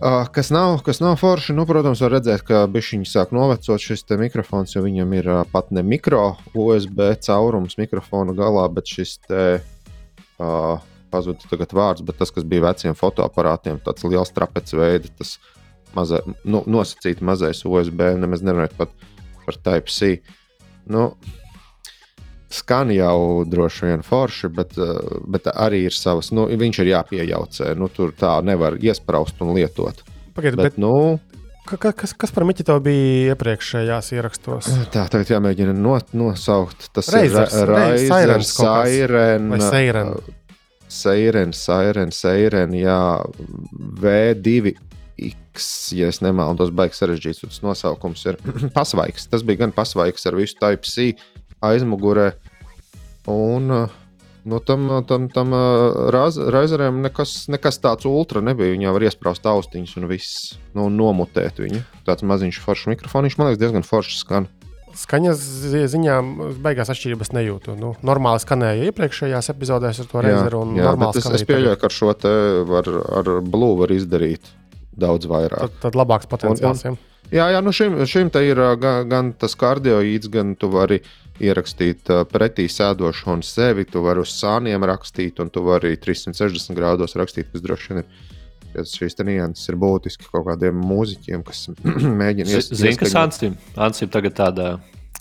Uh, 0.00 0.24
kas, 0.32 0.48
nav, 0.48 0.78
kas 0.84 1.02
nav 1.04 1.18
forši, 1.20 1.52
nu, 1.52 1.66
protams, 1.68 2.00
var 2.00 2.14
redzēt, 2.16 2.44
ka 2.48 2.62
bišķiņi 2.72 3.08
sāk 3.08 3.34
novecot 3.36 3.82
šis 3.84 4.06
mikrofons, 4.16 4.72
jo 4.72 4.80
viņam 4.86 5.12
ir 5.18 5.28
uh, 5.28 5.40
pat 5.52 5.68
ne 5.76 5.82
mikro 5.84 6.38
USB 6.56 7.02
caurums 7.20 7.76
mikrofona 7.76 8.32
galā, 8.36 8.64
bet 8.72 8.88
šis 8.88 9.18
te 9.26 9.42
uh, 9.60 10.80
pazuda 11.12 11.50
tagad 11.50 11.74
vārds, 11.76 12.04
bet 12.06 12.16
tas, 12.16 12.32
kas 12.32 12.46
bija 12.48 12.64
veciem 12.70 12.96
fotoaparātiem, 12.96 13.82
tāds 13.84 14.06
liels 14.08 14.32
trapets 14.32 14.72
veids, 14.72 15.12
tas 15.20 15.34
mazai, 15.96 16.22
nu, 16.48 16.62
nosacīti 16.64 17.26
mazais 17.26 17.64
USB, 17.68 18.06
nemaz 18.20 18.44
nerunājot 18.46 18.78
par 18.80 19.60
Type 19.60 19.90
C. 19.90 20.20
Nu, 20.90 21.10
Skan 22.50 22.90
jau 22.90 23.44
droši 23.46 23.86
vien 23.86 24.00
forši, 24.02 24.48
bet, 24.50 24.72
eh, 24.74 25.18
bet 25.30 25.44
arī 25.54 25.84
ir 25.86 25.94
savas. 25.94 26.32
Nu, 26.34 26.48
viņš 26.50 26.80
ir 26.82 26.88
jāpiejaucē. 26.96 27.76
Nu, 27.78 27.86
tur 27.94 28.10
tā 28.10 28.40
nevar 28.42 28.74
iesprāst 28.74 29.38
un 29.40 29.54
lietot. 29.54 30.02
Pagaidiet, 30.34 30.56
Bet, 30.58 30.72
bet, 30.74 30.78
nu, 30.82 31.20
ka, 31.70 31.92
kas, 31.92 32.12
kas 32.18 32.32
par 32.34 32.42
Miķi 32.48 32.66
tev 32.66 32.80
bija 32.82 33.36
iepriekšējās 33.36 34.10
ierakstos? 34.16 34.66
tā 34.94 35.06
tagad 35.12 35.30
jāmēģina 35.30 35.76
no, 35.78 35.94
nosaukt. 36.12 36.90
Tas 36.92 37.12
Raizers, 37.14 37.54
ir 37.54 37.70
Reiz- 37.70 38.08
Sairens. 38.10 38.52
Sairen? 38.58 39.50
Seiren, 40.90 41.52
Seiren, 41.54 42.10
Seiren, 42.10 42.74
jā, 42.74 42.98
V2X, 44.02 45.66
ja 45.94 46.08
es 46.10 46.18
nemaldos, 46.24 46.72
baigs 46.74 46.98
sarežģīts. 46.98 47.44
Tas 47.46 47.62
nosaukums 47.64 48.24
ir 48.26 48.38
pasvaigs. 48.76 49.28
Tas 49.30 49.44
bija 49.46 49.62
gan 49.64 49.74
pasvaigs 49.76 50.26
ar 50.26 50.34
visu 50.38 50.58
Type 50.58 50.88
C 50.90 51.12
aizmugurē. 51.64 52.32
Un 53.30 53.70
uh, 53.70 53.98
no 54.44 54.58
tam, 54.64 54.88
tam, 55.06 55.28
tam 55.28 55.52
raizeriem 56.52 57.02
nekas, 57.04 57.44
nekas 57.52 57.80
tāds 57.82 58.08
ultra 58.08 58.42
nebija. 58.44 58.74
Viņā 58.76 58.94
var 58.94 59.04
iesprāst 59.08 59.46
austiņas 59.48 59.98
un 60.00 60.08
viss 60.10 60.54
nu, 60.76 60.88
nomutēt 60.92 61.60
viņu. 61.60 61.82
Tāds 62.08 62.24
maziņš 62.26 62.62
foršs 62.64 62.90
mikrofons, 62.94 63.36
man 63.38 63.50
liekas, 63.50 63.60
diezgan 63.62 63.86
foršs 63.86 64.22
skan. 64.24 64.48
Skaņas 65.00 65.38
zi- 65.70 65.84
ziņā 65.86 66.16
beigās 66.64 66.90
atšķirības 66.90 67.30
nejūtu. 67.36 67.76
Nu, 67.78 67.92
normāli 68.02 68.42
skanēja 68.42 68.88
iepriekšējās 68.90 69.52
epizodēs 69.52 70.00
ar 70.02 70.08
to 70.10 70.24
reizeru, 70.24 70.64
un 70.66 70.80
jā, 70.80 70.96
bet 70.98 71.20
es, 71.20 71.28
es 71.28 71.36
arī 71.36 71.46
pieļauju, 71.52 71.78
ka 71.78 71.86
ar 71.86 71.94
šo 71.94 72.14
te 72.18 72.32
var, 72.66 72.90
ar 73.20 73.30
blūzi 73.46 73.78
var 73.84 73.94
izdarīt 73.94 74.50
daudz 74.98 75.30
vairāk. 75.30 75.62
Tad, 75.62 75.78
tad 75.84 76.00
labāks 76.00 76.26
potenciāls. 76.30 76.82
ja. 76.88 76.96
Jā, 77.30 77.46
jā 77.54 77.60
nu 77.62 77.70
šim, 77.70 78.00
šim 78.10 78.32
te 78.34 78.42
ir 78.42 78.58
ā, 78.58 78.72
gan, 78.80 79.06
gan 79.06 79.30
tas 79.38 79.54
kardioīds, 79.54 80.26
gan 80.32 80.56
tu 80.58 80.72
vari 80.72 80.98
ierakstīt 81.40 82.10
pretī 82.32 82.66
sēdošo 82.70 83.32
un 83.34 83.42
sevi. 83.46 83.86
Tu 83.88 84.02
vari 84.04 84.22
uz 84.24 84.32
sāniem 84.36 84.84
rakstīt, 84.88 85.40
un 85.40 85.50
tu 85.52 85.62
vari 85.66 85.94
360 86.00 86.76
grādos 86.78 87.16
rakstīt, 87.18 87.48
kas 87.52 87.64
droši 87.64 87.92
vien 87.94 88.02
ir. 88.04 88.26
Ja 88.70 88.84
šīs 88.86 89.16
nianses 89.26 89.66
ir 89.72 89.74
būtiski 89.82 90.28
kaut 90.30 90.44
kādiem 90.46 90.76
mūziķiem, 90.86 91.40
kas 91.42 91.64
mēģina 92.22 92.52
ies- 92.54 92.68
Zini, 92.70 92.94
kas. 93.00 93.16
Ansim? 93.18 93.56
Ansim 93.74 94.12
tagad 94.14 94.36
tāda 94.38 94.68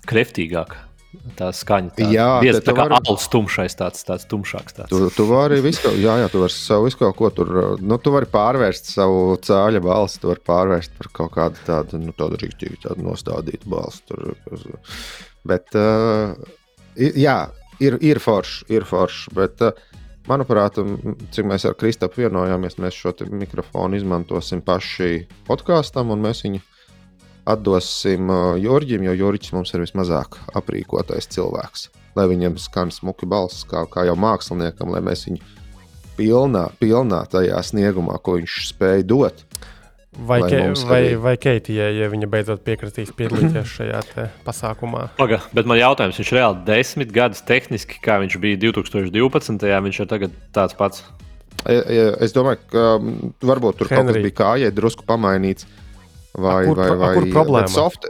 kreftīgāka. 0.06 0.84
Tā 1.40 1.48
skaņa. 1.56 1.90
Tā, 1.98 2.08
Jā, 2.14 2.28
biez, 2.44 2.60
te 2.60 2.68
tā 2.70 2.76
kā 2.78 2.84
vari- 2.86 3.00
alus 3.10 3.26
tumšais, 3.34 3.74
tāds, 3.80 4.04
tāds 4.06 4.28
tumšāks. 4.30 4.76
Tāds. 4.78 4.92
Tu, 4.92 5.10
tu 5.16 5.26
vari 5.26 5.58
visu 5.66 5.90
jā, 5.98 6.20
jā, 6.22 6.28
tu 6.30 6.44
vari 6.44 6.54
savu 6.54 6.86
visu 6.86 7.00
kaut 7.00 7.16
ko 7.18 7.32
tur, 7.34 7.50
nu, 7.82 7.98
tu 7.98 8.14
vari 8.14 8.30
pārvērst 8.30 8.92
savu 8.94 9.34
cāļa 9.42 9.82
balsi, 9.82 10.22
tu 10.22 10.30
vari 10.30 10.44
pārvērst 10.46 10.94
par 11.00 11.10
kaut 11.18 11.34
kādu 11.34 11.66
tādu, 11.66 11.98
nu, 12.04 12.14
tādu 12.14 12.38
rīktīgu, 12.44 12.78
tādu 12.86 13.08
nostādītu 13.08 13.72
balsi. 13.74 14.04
Tur, 14.06 14.36
bet, 15.50 15.74
uh, 15.74 16.38
jā, 16.96 17.40
ir, 17.82 17.98
ir 18.06 18.22
forši, 18.22 18.68
ir 18.70 18.86
forši, 18.86 19.34
bet, 19.34 19.66
uh, 19.66 19.98
manuprāt, 20.30 20.78
cik 21.34 21.48
mēs 21.50 21.66
ar 21.66 21.78
Kristapu 21.80 22.22
vienojāmies, 22.22 22.78
mēs 22.78 22.98
šo 23.02 23.16
mikrofonu 23.34 23.98
izmantosim 23.98 24.62
paši 24.62 25.24
podkāstam, 25.50 26.14
un 26.14 26.22
mēs 26.22 26.46
viņu 26.46 26.62
atdosim 27.50 28.30
uh, 28.30 28.58
Jurģim, 28.62 29.04
jo 29.10 29.16
Jurģis 29.24 29.54
mums 29.56 29.74
ir 29.74 29.84
vismazāk 29.86 30.38
aprīkotais 30.60 31.30
cilvēks. 31.34 31.88
Lai 32.18 32.26
viņam 32.32 32.58
skan 32.62 32.92
smuki 32.94 33.28
balss, 33.30 33.66
kā, 33.70 33.86
kā 33.90 34.06
jau 34.08 34.16
māksliniekam, 34.20 34.92
lai 34.94 35.02
mēs 35.06 35.28
viņu 35.28 35.42
pilnā, 36.20 36.66
pilnā 36.82 37.24
tajā 37.32 37.60
sniegumā, 37.64 38.18
ko 38.24 38.40
viņš 38.40 38.58
spēja 38.74 39.06
dot. 39.08 39.46
Vai, 40.20 40.42
ke, 40.42 40.58
vai, 40.90 40.98
arī- 41.06 41.20
vai 41.22 41.36
Keitijai, 41.40 41.94
ja 41.96 42.10
viņa 42.12 42.28
beidzot 42.28 42.64
piekritīs 42.66 43.12
piedalīties 43.16 43.70
šajā 43.78 44.00
te 44.10 44.26
pasākumā? 44.44 45.06
Paga, 45.20 45.38
bet 45.56 45.70
man 45.70 45.80
jautājums, 45.80 46.18
viņš 46.20 46.32
reāli 46.36 46.66
desmit 46.68 47.14
gadus 47.16 47.44
tehniski, 47.48 48.02
kā 48.04 48.18
viņš 48.20 48.36
bija 48.42 48.58
2012. 48.66 49.70
viņš 49.86 50.00
ir 50.04 50.10
tagad 50.12 50.36
tāds 50.56 50.76
pats. 50.76 51.06
Es 51.68 52.34
domāju, 52.36 52.60
ka 52.72 52.84
mm, 52.98 53.34
varbūt 53.44 53.80
tur 53.80 53.88
kaut 53.92 54.08
kas 54.08 54.16
Henry. 54.16 54.26
bija 54.28 54.38
kājai 54.42 54.72
drusku 54.76 55.06
pamainīts. 55.08 55.68
Vai, 56.38 56.64
A, 56.64 56.68
kur 56.68 56.78
vai, 56.78 56.90
vai, 56.96 57.14
kur 57.18 57.30
problēma? 57.34 57.70
Soft, 57.74 58.06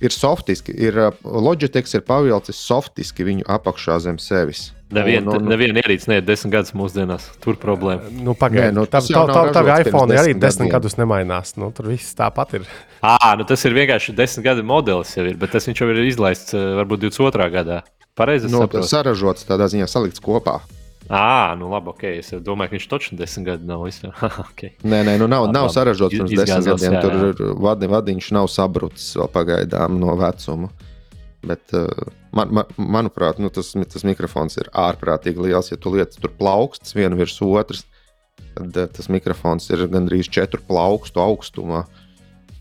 ir 0.00 0.12
softiski, 0.12 0.74
ir 0.76 0.98
Logitech 1.24 1.88
ir 1.94 2.02
pavilcis 2.06 2.58
softiski 2.60 3.24
viņu 3.24 3.46
apakšā 3.48 4.00
zem 4.04 4.18
sevis. 4.20 4.72
Neviena 4.92 5.32
Un- 5.32 5.40
un- 5.42 5.48
nevien 5.50 5.74
ierīce 5.74 6.06
neiet 6.06 6.26
desmit 6.28 6.52
gadus 6.52 6.70
mūsdienās. 6.70 7.24
Tur 7.42 7.56
problēma. 7.58 8.06
Nu, 8.22 8.36
Pagaidiet, 8.38 8.74
nu, 8.76 8.84
tā 8.86 9.00
jau 9.02 9.24
tā 9.26 9.48
tā 9.50 9.64
pirms 9.64 9.88
iPhone 9.88 10.14
arī 10.14 10.36
desmit 10.38 10.70
gadus 10.70 10.94
nemainās. 10.94 11.56
Nu, 11.58 11.72
tur 11.74 11.88
viss 11.90 12.14
tāpat 12.14 12.54
ir. 12.60 12.68
Ah, 13.06 13.36
nu 13.38 13.44
tas 13.44 13.62
ir 13.64 13.70
vienkārši 13.70 14.14
desmit 14.16 14.44
gadu 14.46 14.62
modelis, 14.66 15.12
jau 15.14 15.24
ir, 15.26 15.36
bet 15.38 15.52
tas 15.52 15.66
viņš 15.66 15.78
jau 15.78 15.86
ir 15.92 16.00
izlaists 16.06 16.54
eh, 16.54 16.62
varbūt 16.78 17.04
22. 17.06 17.50
gadā. 17.52 17.82
Pareizi 18.16 18.48
Nu, 18.50 18.66
tas 18.66 18.88
saražots 18.90 19.44
tādā 19.46 19.66
ziņā 19.70 19.86
salikts 19.86 20.18
kopā. 20.22 20.60
Ah, 21.08 21.54
nu 21.58 21.68
labi, 21.70 21.92
ok. 21.92 22.02
Es 22.18 22.32
domāju, 22.42 22.72
ka 22.72 22.76
viņš 22.76 22.86
točni 22.90 23.18
desmit 23.18 23.46
gadu 23.46 23.66
nav. 23.68 23.84
vispār. 23.86 24.14
ok. 24.46 24.62
Nē, 24.82 25.02
nē, 25.06 25.16
nu 25.22 25.28
nav, 25.30 25.46
nav 25.54 25.68
Iz- 25.70 25.76
pirms 26.16 26.32
desmit 26.34 26.66
gadiem. 26.66 26.96
jā, 26.96 27.02
Tur 27.04 27.14
jā. 27.14 27.28
ir 27.30 27.56
vadi, 27.62 27.90
vadiņš 27.92 28.30
nav 28.34 28.48
sabrucis 28.50 29.12
vēl 29.20 29.30
pagaidām 29.34 30.00
no 30.02 30.16
vecuma. 30.18 30.70
Bet, 31.46 31.62
uh, 31.78 31.86
man, 32.34 32.50
man, 32.58 32.72
manuprāt, 32.76 33.38
nu, 33.38 33.52
tas, 33.54 33.70
tas 33.76 34.02
mikrofons 34.08 34.58
ir 34.58 34.70
ārprātīgi 34.74 35.46
liels. 35.46 35.70
Ja 35.70 35.78
tu 35.78 35.92
lietas 35.94 36.18
tur 36.18 36.32
plaukstas 36.34 36.96
viena 36.96 37.14
virs 37.14 37.38
otras, 37.44 37.84
tad 38.56 38.74
uh, 38.74 38.88
tas 38.90 39.06
mikrofons 39.12 39.70
ir 39.70 39.86
gandrīz 39.92 40.26
četru 40.32 40.64
plaukstu 40.66 41.22
augstumā. 41.22 41.84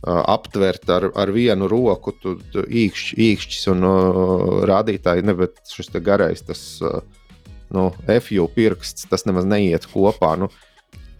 Uh, 0.05 0.21
aptvert 0.29 0.85
ar, 0.93 1.07
ar 1.17 1.31
vienu 1.33 1.65
roku, 1.71 2.13
tu, 2.21 2.35
tu 2.53 2.61
īkšķis, 2.61 3.63
un 3.73 3.81
uh, 3.89 4.59
rādītāji, 4.69 5.25
ne, 5.25 5.33
bet 5.33 5.57
šis 5.65 5.89
garais, 6.05 6.45
tas 6.45 6.61
uh, 6.85 6.99
nu, 7.73 7.89
FU 8.21 8.47
pirksts, 8.55 9.07
tas 9.09 9.25
nemaz 9.27 9.47
neiet 9.49 9.87
kopā. 9.89 10.35
Nu, 10.39 10.49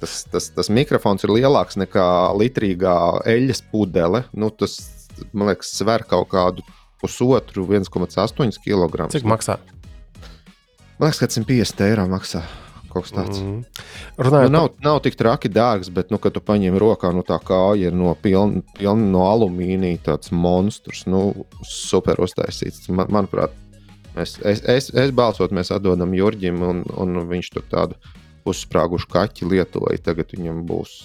tas, 0.02 0.24
tas, 0.32 0.50
tas 0.56 0.72
mikrofons 0.74 1.26
ir 1.26 1.34
lielāks 1.34 1.80
nekā 1.82 2.08
litrīgā 2.38 2.98
eļļas 3.32 3.64
pudele. 3.72 4.26
Nu, 4.36 4.52
tas, 4.54 4.78
man 5.32 5.54
liekas, 5.54 5.74
sver 5.78 6.06
kaut 6.10 6.30
kādu 6.34 6.66
pusotru, 7.02 7.66
1,8 7.70 8.62
kg. 8.64 9.10
Cik 9.14 9.28
maksā? 9.30 9.58
Man 11.00 11.10
liekas, 11.10 11.24
ka 11.24 11.32
150 11.32 11.90
eiro 11.90 12.06
maksā. 12.12 12.46
Mm. 12.96 13.66
Runājot 14.16 14.52
Nu, 14.52 14.56
nav, 14.56 14.70
nav 14.80 15.02
tik 15.04 15.18
traki 15.20 15.50
dārgs, 15.52 15.90
bet, 15.92 16.14
nu, 16.14 16.20
kad 16.24 16.32
tu 16.32 16.40
paņem 16.40 16.78
rokā, 16.80 17.12
nu, 17.12 17.26
tā 17.28 17.36
kāja 17.44 17.90
ir 17.90 17.98
no 17.98 18.14
pilna, 18.16 18.64
pilna 18.78 19.10
no 19.12 19.26
alumīnija, 19.28 20.00
tāds 20.06 20.32
monstrs, 20.32 21.04
nu, 21.12 21.26
super 21.68 22.22
uztaisīts. 22.24 22.88
Man, 22.88 23.12
manuprāt, 23.12 23.52
es, 24.22 24.38
es, 24.44 24.62
es, 24.70 24.90
es 24.94 25.12
balsot, 25.16 25.52
mēs 25.56 25.72
atdodam 25.76 26.14
Jurģim, 26.16 26.62
un, 26.66 26.84
un 26.98 27.20
viņš 27.30 27.52
tur 27.56 27.66
tādu 27.72 28.00
uzsprāgušu 28.46 29.10
kaķi 29.12 29.50
lietoja. 29.50 30.00
Tagad 30.06 30.32
viņam 30.36 30.64
būs 30.70 30.96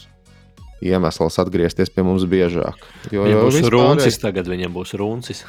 iemesls 0.85 1.41
atgriezties 1.43 1.93
pie 1.93 2.05
mums 2.07 2.25
biežāk. 2.29 2.79
Jo, 3.13 3.27
Viņam 3.27 3.45
būs 3.47 3.59
vispārējais- 3.61 3.75
runcis, 3.77 4.21
tagad 4.23 4.49
viņam 4.49 4.73
būs 4.77 4.97
runcis. 5.01 5.45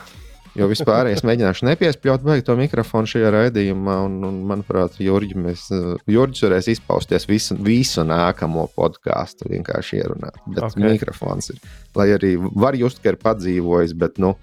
Jo 0.51 0.67
vispār 0.67 1.07
es 1.07 1.21
mēģināšu 1.23 1.63
nepiespļaut 1.63 2.25
to 2.43 2.57
mikrofonu 2.59 3.07
šajā 3.07 3.29
raidījumā, 3.31 3.93
un, 4.03 4.17
un 4.27 4.41
manuprāt, 4.49 4.97
Jurģis, 4.99 6.43
varēs 6.43 6.67
izpausties 6.73 7.27
visu, 7.29 7.55
visu 7.55 8.03
nākamo 8.03 8.65
podkāstu, 8.75 9.47
vienkārši 9.53 10.01
ierunāt. 10.01 10.41
Bet 10.47 10.65
Ok. 10.65 10.73
okay. 10.75 10.89
mikrofons 10.97 11.53
ir, 11.53 11.61
lai 11.95 12.09
arī 12.17 12.33
var 12.51 12.75
just, 12.75 12.99
ka 12.99 13.13
ir 13.13 13.19
padzīvojis, 13.23 13.95
bet, 13.95 14.19
nu, 14.19 14.33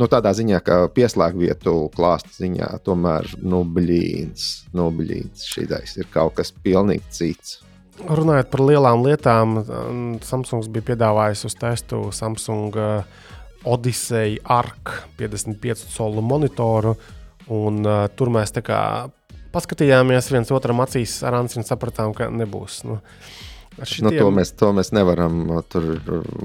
nu 0.00 0.08
tādā 0.10 0.32
ziņā, 0.36 0.60
ka 0.64 0.78
pieslēgvietu 0.94 1.74
klāsta 1.94 2.32
ziņā, 2.38 2.70
tomēr, 2.86 3.28
nu, 3.42 3.62
blīns, 3.64 4.64
nu, 4.74 4.88
blīns, 4.94 5.46
šī 5.50 5.68
ir 6.00 6.10
kaut 6.14 6.36
kas 6.40 6.52
pilnīgi 6.64 7.14
cits. 7.14 7.60
Runājot 7.94 8.48
par 8.50 8.62
lielām 8.66 9.04
lietām, 9.06 9.60
Samsungs 10.26 10.66
bija 10.72 10.90
piedāvājis 10.90 11.44
uz 11.46 11.54
testu 11.60 12.00
Samsung 12.10 12.74
uh, 12.74 13.04
Odyssey 13.64 14.40
Arc 14.50 14.96
55 15.16 15.86
colu 15.94 16.24
monitoru. 16.24 16.96
Un, 17.54 17.84
uh, 17.86 18.06
tur 18.16 18.32
mēs 18.34 18.50
tā 18.56 18.64
kā 18.66 18.80
paskatījāmies 19.54 20.32
viens 20.32 20.50
otram 20.50 20.82
acīs 20.82 21.20
ar 21.22 21.38
Ansi 21.38 21.60
un 21.60 21.68
sapratām, 21.68 22.14
ka 22.16 22.30
nebūs. 22.34 22.82
Nu, 22.88 22.98
ar 23.78 23.88
Nu, 24.02 24.10
to, 24.10 24.14
šitiem- 24.16 24.34
mēs, 24.38 24.54
to 24.56 24.72
mēs 24.72 24.92
nevaram. 24.94 25.44
Tur 25.68 26.00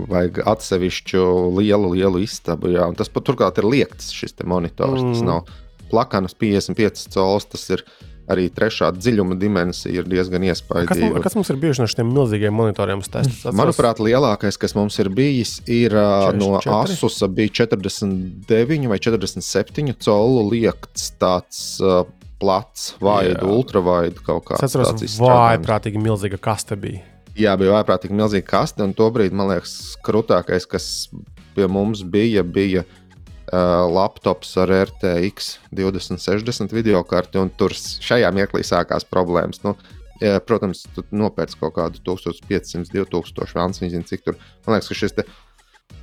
vajag 0.10 0.42
atsevišķu 0.46 1.24
lielu, 1.60 1.94
lielu 1.96 2.24
istabu. 2.26 2.72
Jā. 2.74 2.88
Un 2.90 2.96
tas 2.96 3.10
pat 3.10 3.24
turklāt 3.30 3.58
ir 3.58 3.68
liekts 3.70 4.12
šis 4.16 4.34
monitors. 4.46 5.02
Mm. 5.02 5.14
Tas 5.14 5.22
nav 5.22 5.44
plakans, 5.92 6.34
55 6.34 7.08
cols. 7.14 7.46
Tas 7.46 7.70
ir 7.70 7.84
arī 8.30 8.44
trešā 8.54 8.92
dziļuma 8.94 9.40
dimensija, 9.42 9.90
ir 9.90 10.04
diezgan 10.06 10.44
kas, 10.44 10.62
mums, 10.62 10.62
iespaidīga. 10.62 11.22
kas 11.24 11.34
mums 11.36 11.50
ir 11.50 11.56
bijuši 11.58 11.82
no 11.82 11.88
šiem 11.90 12.12
milzīgiem 12.14 12.54
monitoriem? 12.54 13.00
Atceros- 13.02 13.56
Manuprāt, 13.58 13.98
lielākais, 13.98 14.58
kas 14.62 14.76
mums 14.78 15.00
ir 15.02 15.10
bijis, 15.10 15.56
ir 15.66 15.90
ā, 15.98 16.30
no 16.38 16.60
44? 16.62 16.94
Asusa 16.94 17.28
bija 17.28 17.50
49 17.66 18.88
vai 18.88 19.00
47 19.00 19.96
colu 20.06 20.44
liekts 20.52 21.12
tāds 21.20 21.80
uh, 21.82 22.04
plats, 22.40 22.94
vaidu, 23.02 23.50
ultravaidu 23.50 24.22
kaut 24.24 24.44
es 24.46 24.48
kāds. 24.52 24.64
atceros, 24.70 24.92
tāds 24.94 25.02
ka 25.02 25.10
izstrādājums. 25.10 25.66
vājprātīgi 25.66 26.04
milzīga 26.06 26.38
kaste 26.40 26.78
bija. 26.80 27.02
Jā, 27.40 27.54
bija 27.56 27.78
ārprātīgi 27.78 28.16
milzīga 28.20 28.48
kaste, 28.50 28.84
un 28.84 28.92
tobrīd, 28.98 29.32
man 29.36 29.48
liekas, 29.54 29.94
krūtākais, 30.04 30.66
kas 30.68 30.88
pie 31.56 31.70
mums 31.72 32.02
bija, 32.04 32.44
bija 32.44 32.84
uh, 32.84 33.86
laptops 33.88 34.52
ar 34.60 34.74
RTX 34.90 35.54
2060 35.72 36.76
video 36.76 37.00
karti, 37.08 37.40
un 37.40 37.52
tur 37.56 37.72
šajā 37.80 38.28
mirklī 38.36 38.66
sākās 38.68 39.08
problēmas. 39.08 39.64
Nu, 39.64 39.78
jā, 40.20 40.36
protams, 40.44 40.84
tu 40.96 41.06
nopērci 41.16 41.62
kaut 41.62 41.78
kādu 41.78 42.04
1500, 42.12 42.92
2000 42.92 43.56
vāns, 43.56 43.80
nezinu, 43.86 44.04
cik 44.10 44.28
tur. 44.28 44.40
Man 44.66 44.76
liekas, 44.76 44.92
ka 44.92 45.00
šis 45.00 45.16
te 45.22 45.28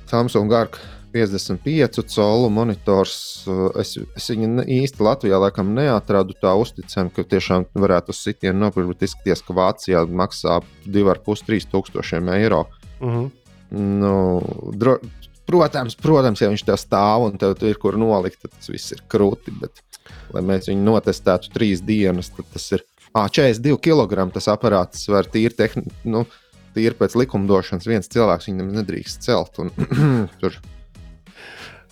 Samsung 0.09 0.57
Arc 0.57 0.81
55 1.13 2.03
colu 2.13 2.49
monitors, 2.53 3.17
uh, 3.47 3.67
es, 3.79 3.95
es 4.17 4.29
viņu 4.33 4.65
īsti 4.77 5.03
Latvijā 5.03 5.39
laikam 5.41 5.73
neatradu 5.75 6.35
tā 6.41 6.53
uzticami, 6.59 7.13
ka 7.15 7.25
tiešām 7.27 7.67
varētu 7.77 8.13
uz 8.15 8.21
sitienu 8.25 8.65
nopirkt, 8.65 8.91
bet 8.93 9.07
izskatījās, 9.07 9.43
ka 9.45 9.55
Vācijā 9.57 10.03
maksā 10.07 10.59
2,5-3 10.85 11.69
tūkstošiem 11.71 12.33
eiro. 12.35 12.65
Uh 12.99 13.13
-huh. 13.13 13.29
Nu, 13.69 14.41
dro, 14.73 14.97
protams, 15.47 15.95
protams, 15.95 16.41
ja 16.41 16.49
viņš 16.51 16.63
tev 16.67 16.79
stāv 16.79 17.27
un 17.27 17.37
tev 17.37 17.55
ir 17.67 17.79
kur 17.81 17.97
nolikt, 17.99 18.41
tad 18.41 18.53
tas 18.55 18.69
viss 18.69 18.91
ir 18.95 19.03
krūti. 19.11 19.53
Bet, 19.61 19.81
lai 20.33 20.41
mēs 20.41 20.69
viņu 20.71 20.83
notestētu 20.83 21.51
trīs 21.53 21.83
dienas, 21.83 22.29
tad 22.35 22.45
tas 22.53 22.71
ir 22.71 22.83
ah, 23.13 23.27
42 23.27 23.77
kg. 23.83 24.31
Tas 24.33 24.47
aparāts 24.47 25.07
var 25.11 25.27
tīri, 25.31 25.55
tehni, 25.55 25.83
nu, 26.05 26.25
tīri 26.75 26.95
pēc 26.97 27.17
likumdošanas 27.19 27.87
viens 27.89 28.11
cilvēks 28.13 28.49
viņam 28.51 28.73
nedrīkst 28.79 29.27
celt. 29.27 29.59
Un, 29.63 29.71
tur 30.41 30.57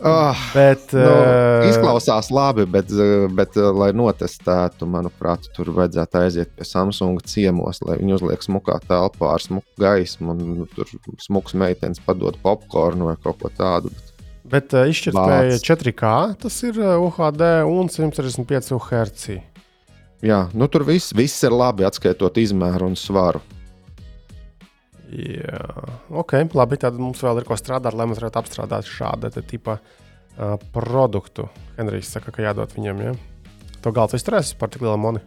Ah, 0.03 0.35
Bet, 0.51 0.89
nu, 0.91 1.03
uh, 1.07 1.65
izklausās 1.69 2.27
labi, 2.33 2.65
bet, 2.67 2.89
eh, 2.91 3.27
bet, 3.31 3.55
eh, 3.55 3.69
lai 3.71 3.93
notestētu, 3.95 4.83
manuprāt, 4.91 5.47
tur 5.55 5.71
vajadzētu 5.71 6.19
aiziet 6.19 6.51
pie 6.57 6.67
Samsunga 6.67 7.23
ciemos, 7.23 7.79
lai 7.85 7.95
viņi 8.01 8.17
uzliek 8.17 8.43
smukā 8.43 8.75
telpā 8.89 9.31
ar 9.37 9.45
smuku 9.45 9.79
gaismu, 9.79 10.35
un 10.35 10.43
nu, 10.59 10.67
tur 10.75 10.91
smuks 11.23 11.55
meitenes 11.55 12.03
padod 12.03 12.35
popkornu 12.43 13.07
vai 13.07 13.15
kaut 13.23 13.39
ko 13.39 13.53
tādu. 13.55 13.93
Bet 13.95 14.15
Bet 14.45 14.75
uh, 14.77 14.85
izšķirtspēja 14.91 15.55
Vāc. 15.55 15.63
4K 15.65 16.09
tas 16.43 16.57
ir 16.67 16.77
uh, 16.77 16.99
UHD 17.01 17.41
un 17.65 17.89
165 17.89 18.75
Hz. 18.77 19.39
Jā, 20.25 20.43
nu, 20.53 20.67
tur 20.69 20.85
viss, 20.85 21.15
viss 21.17 21.41
ir 21.45 21.55
labi, 21.55 21.85
atskaitot 21.87 22.37
izmēru 22.41 22.91
un 22.91 22.99
svaru. 22.99 23.41
Jā, 25.13 25.61
ok, 26.09 26.33
labi. 26.57 26.79
Tad 26.81 26.97
mums 26.97 27.21
vēl 27.23 27.41
ir 27.41 27.47
ko 27.47 27.57
strādāt, 27.59 27.93
lai 27.97 28.07
mēs 28.09 28.19
varētu 28.21 28.41
apstrādāt 28.41 28.89
šādu 28.89 29.29
te 29.35 29.43
tipa 29.45 29.77
uh, 29.77 30.55
produktu. 30.73 31.47
Henrijs 31.77 32.09
saka, 32.15 32.33
ka 32.33 32.45
jādod 32.45 32.73
viņam. 32.75 33.03
Ja? 33.05 33.15
To 33.85 33.93
galds 33.93 34.17
izturēs 34.17 34.55
par 34.57 34.73
tik 34.73 34.85
lielu 34.85 34.97
moni. 34.97 35.21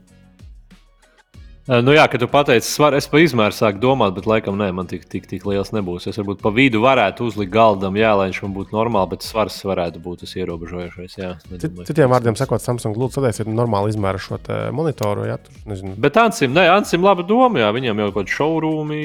Nu 1.68 1.92
jā, 1.92 2.06
kad 2.08 2.22
tu 2.22 2.26
pateici, 2.32 2.64
svar, 2.64 2.94
es 2.96 3.04
par 3.12 3.20
izmēru 3.20 3.52
sāku 3.52 3.76
domāt, 3.82 4.14
bet 4.16 4.24
laikam 4.24 4.56
nē, 4.56 4.70
man 4.72 4.86
tik, 4.88 5.02
tik, 5.12 5.26
tik 5.28 5.42
liels 5.44 5.68
nebūs. 5.76 6.06
Es 6.08 6.16
varbūt 6.16 6.40
pa 6.40 6.48
vidu 6.56 6.80
varētu 6.80 7.26
uzlikt 7.28 7.52
galdam, 7.52 7.98
jā, 8.00 8.14
lai 8.16 8.30
viņš 8.30 8.40
man 8.46 8.54
būtu 8.56 8.72
normāli, 8.72 9.10
bet 9.12 9.26
svars 9.26 9.58
varētu 9.68 10.00
būt 10.00 10.24
tas 10.24 10.32
ierobežojošais. 10.40 11.18
Jā, 11.20 11.34
nedomāju. 11.52 11.84
Citiem 11.90 12.08
vārdiem 12.08 12.40
sakot, 12.40 12.64
Samsung 12.64 12.96
lūdzu 12.96 13.20
sadēsiet 13.20 13.52
normāli 13.52 13.92
izmēru 13.92 14.24
šo 14.24 14.40
monitoru. 14.72 15.28
Ja? 15.28 15.36
Tur, 15.44 15.60
nezinu, 15.68 15.92
Bet 16.00 16.16
Ansim, 16.24 16.56
nē, 16.56 16.70
Ansim, 16.78 17.04
laba 17.04 17.26
doma, 17.28 17.60
jā, 17.60 17.72
viņam 17.76 18.00
jau 18.00 18.10
kaut 18.14 18.22
kāda 18.22 18.38
šaurūmi, 18.38 19.02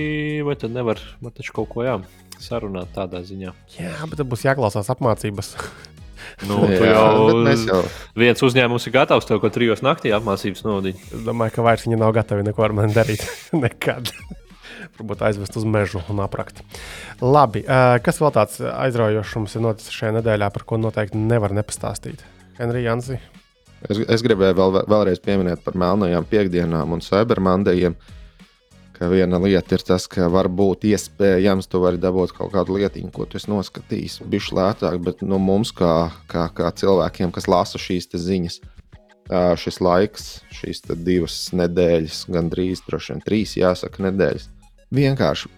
vai 0.47 0.55
tad 0.64 0.72
nevar, 0.72 1.03
var 1.20 1.36
taču 1.36 1.59
kaut 1.59 1.74
ko 1.76 1.84
jā, 1.84 1.99
sarunāt 2.39 2.95
tādā 2.95 3.26
ziņā. 3.28 3.51
jā, 3.76 3.97
bet 4.07 4.24
tad 4.24 4.32
būs 4.32 4.47
jāklausās 4.47 4.88
apmācības. 4.95 5.57
Nu, 6.50 6.60
Jā, 6.70 6.91
jau, 6.91 7.44
jau 7.56 7.82
viens 8.20 8.44
uzņēmums 8.46 8.88
ir 8.89 8.96
gatavs 8.96 9.28
tev 9.30 9.41
kaut 9.44 9.56
trijos 9.56 9.84
naktī 9.86 10.14
apmācības 10.16 10.66
nodīt. 10.68 11.02
es 11.14 11.26
domāju, 11.26 11.56
ka 11.56 11.66
vairs 11.66 11.86
viņi 11.88 12.00
nav 12.02 12.14
gatavi 12.16 12.46
neko 12.50 12.66
ar 12.66 12.76
mani 12.78 12.96
darīt. 12.96 13.26
Nekad. 13.64 14.12
Varbūt 14.98 15.24
aizvest 15.26 15.56
uz 15.58 15.66
mežu 15.66 16.04
un 16.12 16.20
aprakt. 16.22 16.62
Labi, 17.24 17.64
uh, 17.66 17.98
kas 18.04 18.20
vēl 18.22 18.34
tāds 18.36 18.60
aizraujošs 18.62 19.38
mums 19.39 19.56
ir 19.58 19.64
noticis 19.66 19.96
šajā 19.96 20.18
nedēļā, 20.20 20.50
par 20.54 20.68
ko 20.70 20.78
noteikti 20.82 21.22
nevar 21.22 21.56
nepastāstīt? 21.56 22.26
Henrija 22.60 22.91
Jansi. 22.91 23.20
Es, 23.84 24.00
es 24.00 24.24
gribēju 24.24 24.56
vēl, 24.60 24.78
vēlreiz 24.91 25.22
pieminēt 25.24 25.64
par 25.66 25.76
melnajām 25.80 26.28
piekdienām 26.30 26.94
un 26.96 27.02
cybermandējiem. 27.04 27.98
Ka 28.94 29.10
viena 29.10 29.39
lieta 29.41 29.74
ir 29.74 29.84
tas, 29.86 30.06
ka 30.08 30.28
varbūt 30.30 30.86
iespējams 30.86 31.66
tu 31.70 31.82
vari 31.82 31.98
dabūt 31.98 32.36
kaut 32.38 32.52
kādu 32.54 32.78
lietiņu, 32.78 33.10
ko 33.16 33.26
tu 33.26 33.39
esi 33.39 33.50
noskatījis. 33.50 34.20
Bišķi 34.30 34.58
lētāk, 34.60 35.00
bet 35.02 35.24
nu, 35.26 35.39
mums, 35.41 35.74
kā, 35.74 36.12
kā, 36.30 36.46
kā 36.54 36.70
cilvēkiem, 36.78 37.34
kas 37.34 37.50
lasa 37.50 37.82
šīs 37.82 38.12
ziņas, 38.14 38.60
šis 39.58 39.82
laiks, 39.82 40.28
šīs 40.54 40.84
divas 40.94 41.38
nedēļas, 41.58 42.26
gandrīz 42.34 42.84
vien 42.86 43.24
trīs, 43.26 43.58
jāsaka, 43.58 44.04
nedēļas. 44.12 44.50
Vienkārši 44.94 45.50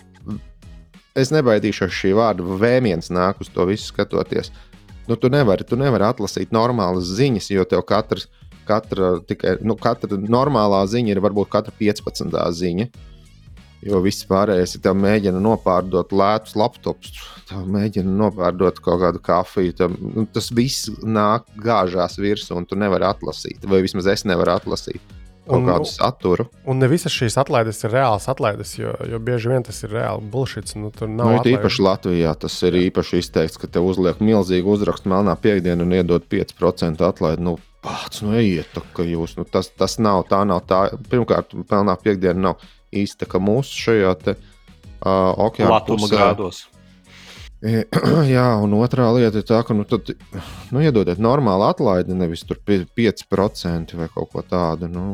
es 1.15 1.31
nebaidīšos 1.31 1.91
šī 1.95 2.13
vārda 2.15 2.45
vēmiens 2.59 3.11
nāk 3.13 3.41
uz 3.43 3.51
to 3.51 3.65
visu 3.67 3.89
skatoties. 3.91 4.51
Nu, 5.07 5.15
tu, 5.15 5.29
nevari, 5.29 5.65
tu 5.67 5.77
nevari 5.77 6.07
atlasīt 6.07 6.53
normālas 6.55 7.11
ziņas, 7.17 7.51
jo 7.53 7.65
tev 7.69 7.83
katrs, 7.85 8.25
katra, 8.65 9.19
tikai, 9.27 9.59
nu, 9.61 9.75
katra 9.77 10.17
normālā 10.17 10.81
ziņa 10.89 11.13
ir 11.13 11.21
varbūt 11.21 11.51
katra 11.53 11.73
15. 11.77 12.39
ziņa. 12.59 12.87
Jo 13.83 13.99
viss 14.01 14.23
pārējais 14.25 14.75
ir 14.77 14.81
tev 14.81 14.95
mēģina 14.97 15.41
nopārdot 15.43 16.13
lētus 16.15 16.55
laptopus, 16.57 17.11
tev 17.49 17.65
mēģina 17.69 18.09
nopārdot 18.21 18.79
kaut 18.81 19.01
kādu 19.03 19.19
kafiju. 19.21 19.75
Tev, 19.77 19.97
nu, 20.01 20.23
tas 20.33 20.49
viss 20.55 20.87
nāk 21.03 21.45
gāžās 21.61 22.17
virsū, 22.17 22.55
un 22.57 22.65
tu 22.65 22.75
nevari 22.79 23.05
atlasīt. 23.05 23.61
Vai 23.69 23.81
vismaz 23.85 24.07
es 24.07 24.23
nevaru 24.25 24.55
atlasīt 24.55 25.01
kaut 25.45 25.59
Un- 25.61 25.67
kādu 25.69 25.85
saturu. 25.85 26.47
Un 26.65 26.79
ne 26.81 26.87
visas 26.89 27.13
šīs 27.13 27.35
atlaides 27.37 27.83
ir 27.85 27.91
reālas 27.93 28.25
atlaides, 28.31 28.71
jo, 28.79 28.95
jo 29.05 29.19
bieži 29.21 29.51
vien 29.51 29.61
tas 29.63 29.83
ir 29.85 29.91
reāli 29.93 30.25
bullshit. 30.33 30.71
Nu, 30.75 30.89
tur 30.89 31.05
nav 31.07 31.27
Nu, 31.29 31.37
atlaižu. 31.37 31.59
īpaši 31.59 31.83
Latvijā 31.85 32.31
tas 32.39 32.55
ir 32.63 32.73
īpaši 32.89 33.21
izteikts, 33.21 33.59
ka 33.61 33.67
te 33.67 33.77
uzliek 33.79 34.17
milzīgu 34.17 34.65
uzrakstu 34.73 35.05
melnā 35.13 35.35
piekdienu 35.37 35.85
un 35.85 35.93
iedod 35.93 36.25
5% 36.27 37.05
atlaidi. 37.05 37.43
Nu, 37.45 37.59
pats, 37.85 38.23
nu, 38.25 38.33
ejiet, 38.33 38.73
ka 38.97 39.03
jūs, 39.05 39.37
nu, 39.37 39.45
tas, 39.45 39.69
tas 39.77 39.99
nav, 40.01 40.23
tā 40.31 40.41
nav 40.47 40.63
tā. 40.65 40.87
Pirmkārt, 41.11 41.53
melnā 41.69 41.93
piekdiena 42.01 42.39
nav 42.49 42.57
izteka 43.01 43.41
mūsu 43.43 43.75
šajā 43.87 44.13
te, 44.23 44.35
uh, 44.37 45.33
okeāna 45.47 45.77
Latuma 45.77 46.09
grādos. 46.11 46.65
Jā, 48.35 48.49
un 48.61 48.75
otrā 48.77 49.07
lieta 49.15 49.41
ir 49.41 49.47
tā, 49.47 49.61
ka, 49.65 49.73
nu, 49.73 49.87
tad, 49.89 50.11
nu, 50.69 50.83
iedodiet 50.83 51.21
normālu 51.23 51.65
atlaidi, 51.69 52.17
nevis 52.17 52.45
tur 52.45 52.59
5% 52.61 53.97
vai 53.97 54.11
kaut 54.11 54.31
ko 54.33 54.43
tādu. 54.45 54.91
Nu, 54.91 55.07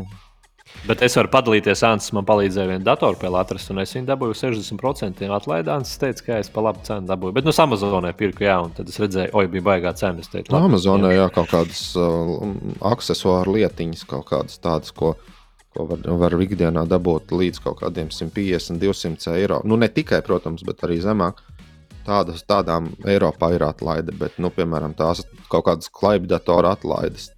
Bet 0.88 1.04
es 1.06 1.14
varu 1.18 1.30
padalīties, 1.30 1.84
Ants 1.86 2.10
man 2.16 2.26
palīdzēja 2.26 2.70
vienu 2.72 2.86
datorspēli 2.88 3.38
atrast, 3.38 3.70
un 3.74 3.84
es 3.84 3.92
viņu 3.94 4.08
dabūju 4.08 4.38
60% 4.40 5.28
atlaidā. 5.36 5.76
Ants 5.78 5.92
teica, 6.02 6.24
ka 6.26 6.40
es 6.42 6.50
pa 6.54 6.64
labu 6.66 6.82
cenu 6.88 7.06
dabūju. 7.10 7.36
Bet 7.38 7.46
no 7.46 7.54
nu, 7.54 7.58
Amazonē 7.66 8.14
pirku, 8.18 8.46
jā, 8.48 8.56
un 8.66 8.74
tad 8.78 8.90
es 8.90 8.98
redzēju, 9.02 9.34
oi, 9.38 9.46
bija 9.52 9.68
baigā 9.68 9.94
cena. 10.00 10.24
Es 10.24 10.32
teicu, 10.32 10.50
no 10.56 10.64
Amazonē, 10.66 11.14
jā, 11.14 11.28
kaut 11.36 11.52
kādas 11.52 11.84
uh, 12.00 12.48
aksesuāru 12.92 13.60
lietiņas, 13.60 14.08
kaut 14.10 14.26
kādas 14.32 14.58
tādas, 14.64 14.96
ko, 14.96 15.14
ko 15.76 15.88
var, 15.90 16.06
var 16.24 16.36
ikdienā 16.44 16.86
dabūt 16.90 17.34
līdz 17.36 17.64
kaut 17.64 17.82
kādiem 17.82 18.12
150, 18.12 18.80
200 18.82 19.36
eiro. 19.40 19.62
Nu, 19.66 19.78
ne 19.80 19.90
tikai, 19.92 20.22
protams, 20.26 20.66
bet 20.68 20.84
arī 20.88 21.00
zemāk. 21.04 21.42
Tādas, 22.02 22.42
tādām 22.50 22.90
Eiropā 23.06 23.52
ir 23.54 23.64
atlaide, 23.68 24.14
bet, 24.18 24.40
nu, 24.42 24.50
piemēram, 24.54 24.96
tās 24.98 25.22
kaut 25.52 25.68
kādas 25.68 25.92
klaipdatoru 25.94 26.72
atlaides. 26.72 27.30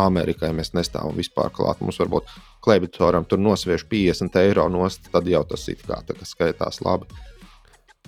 Amerikai 0.00 0.50
mēs 0.56 0.72
nestāvam 0.74 1.14
vispār 1.14 1.52
klāt. 1.54 1.82
Mums 1.84 2.00
varbūt 2.00 2.32
klēpitoram 2.64 3.28
tur 3.28 3.38
nosviež 3.44 3.84
50 3.90 4.40
eiro 4.40 4.64
nost, 4.72 5.10
tad 5.12 5.28
jau 5.30 5.44
tas 5.46 5.68
it 5.68 5.84
kā 5.86 6.00
skaitās 6.24 6.80
labi. 6.84 7.06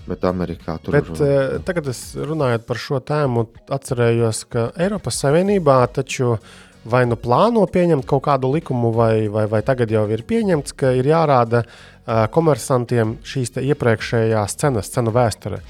Bet 0.06 0.24
Amerikā 0.24 0.76
tur 0.82 0.96
ir. 0.96 1.08
Tagad, 1.66 1.90
runājot 2.30 2.66
par 2.66 2.78
šo 2.78 3.00
tēmu, 3.02 3.46
atcerējos, 3.74 4.44
ka 4.52 4.68
Eiropas 4.78 5.18
Savienībā 5.24 5.80
taču 5.90 6.36
vai 6.90 7.04
nu 7.08 7.18
plāno 7.20 7.64
pieņemt 7.70 8.06
kaut 8.08 8.24
kādu 8.26 8.50
likumu, 8.54 8.92
vai, 8.94 9.26
vai, 9.32 9.46
vai 9.50 9.62
tagad 9.66 9.92
jau 9.92 10.06
ir 10.12 10.22
pieņemts, 10.26 10.74
ka 10.78 10.92
ir 10.96 11.08
jārāda 11.10 11.64
uh, 11.66 12.26
komersantiem 12.32 13.16
šīs 13.26 13.56
iepriekšējās 13.62 14.58
cenas, 14.62 14.90
cenu 14.94 15.14
vēsture. 15.14 15.62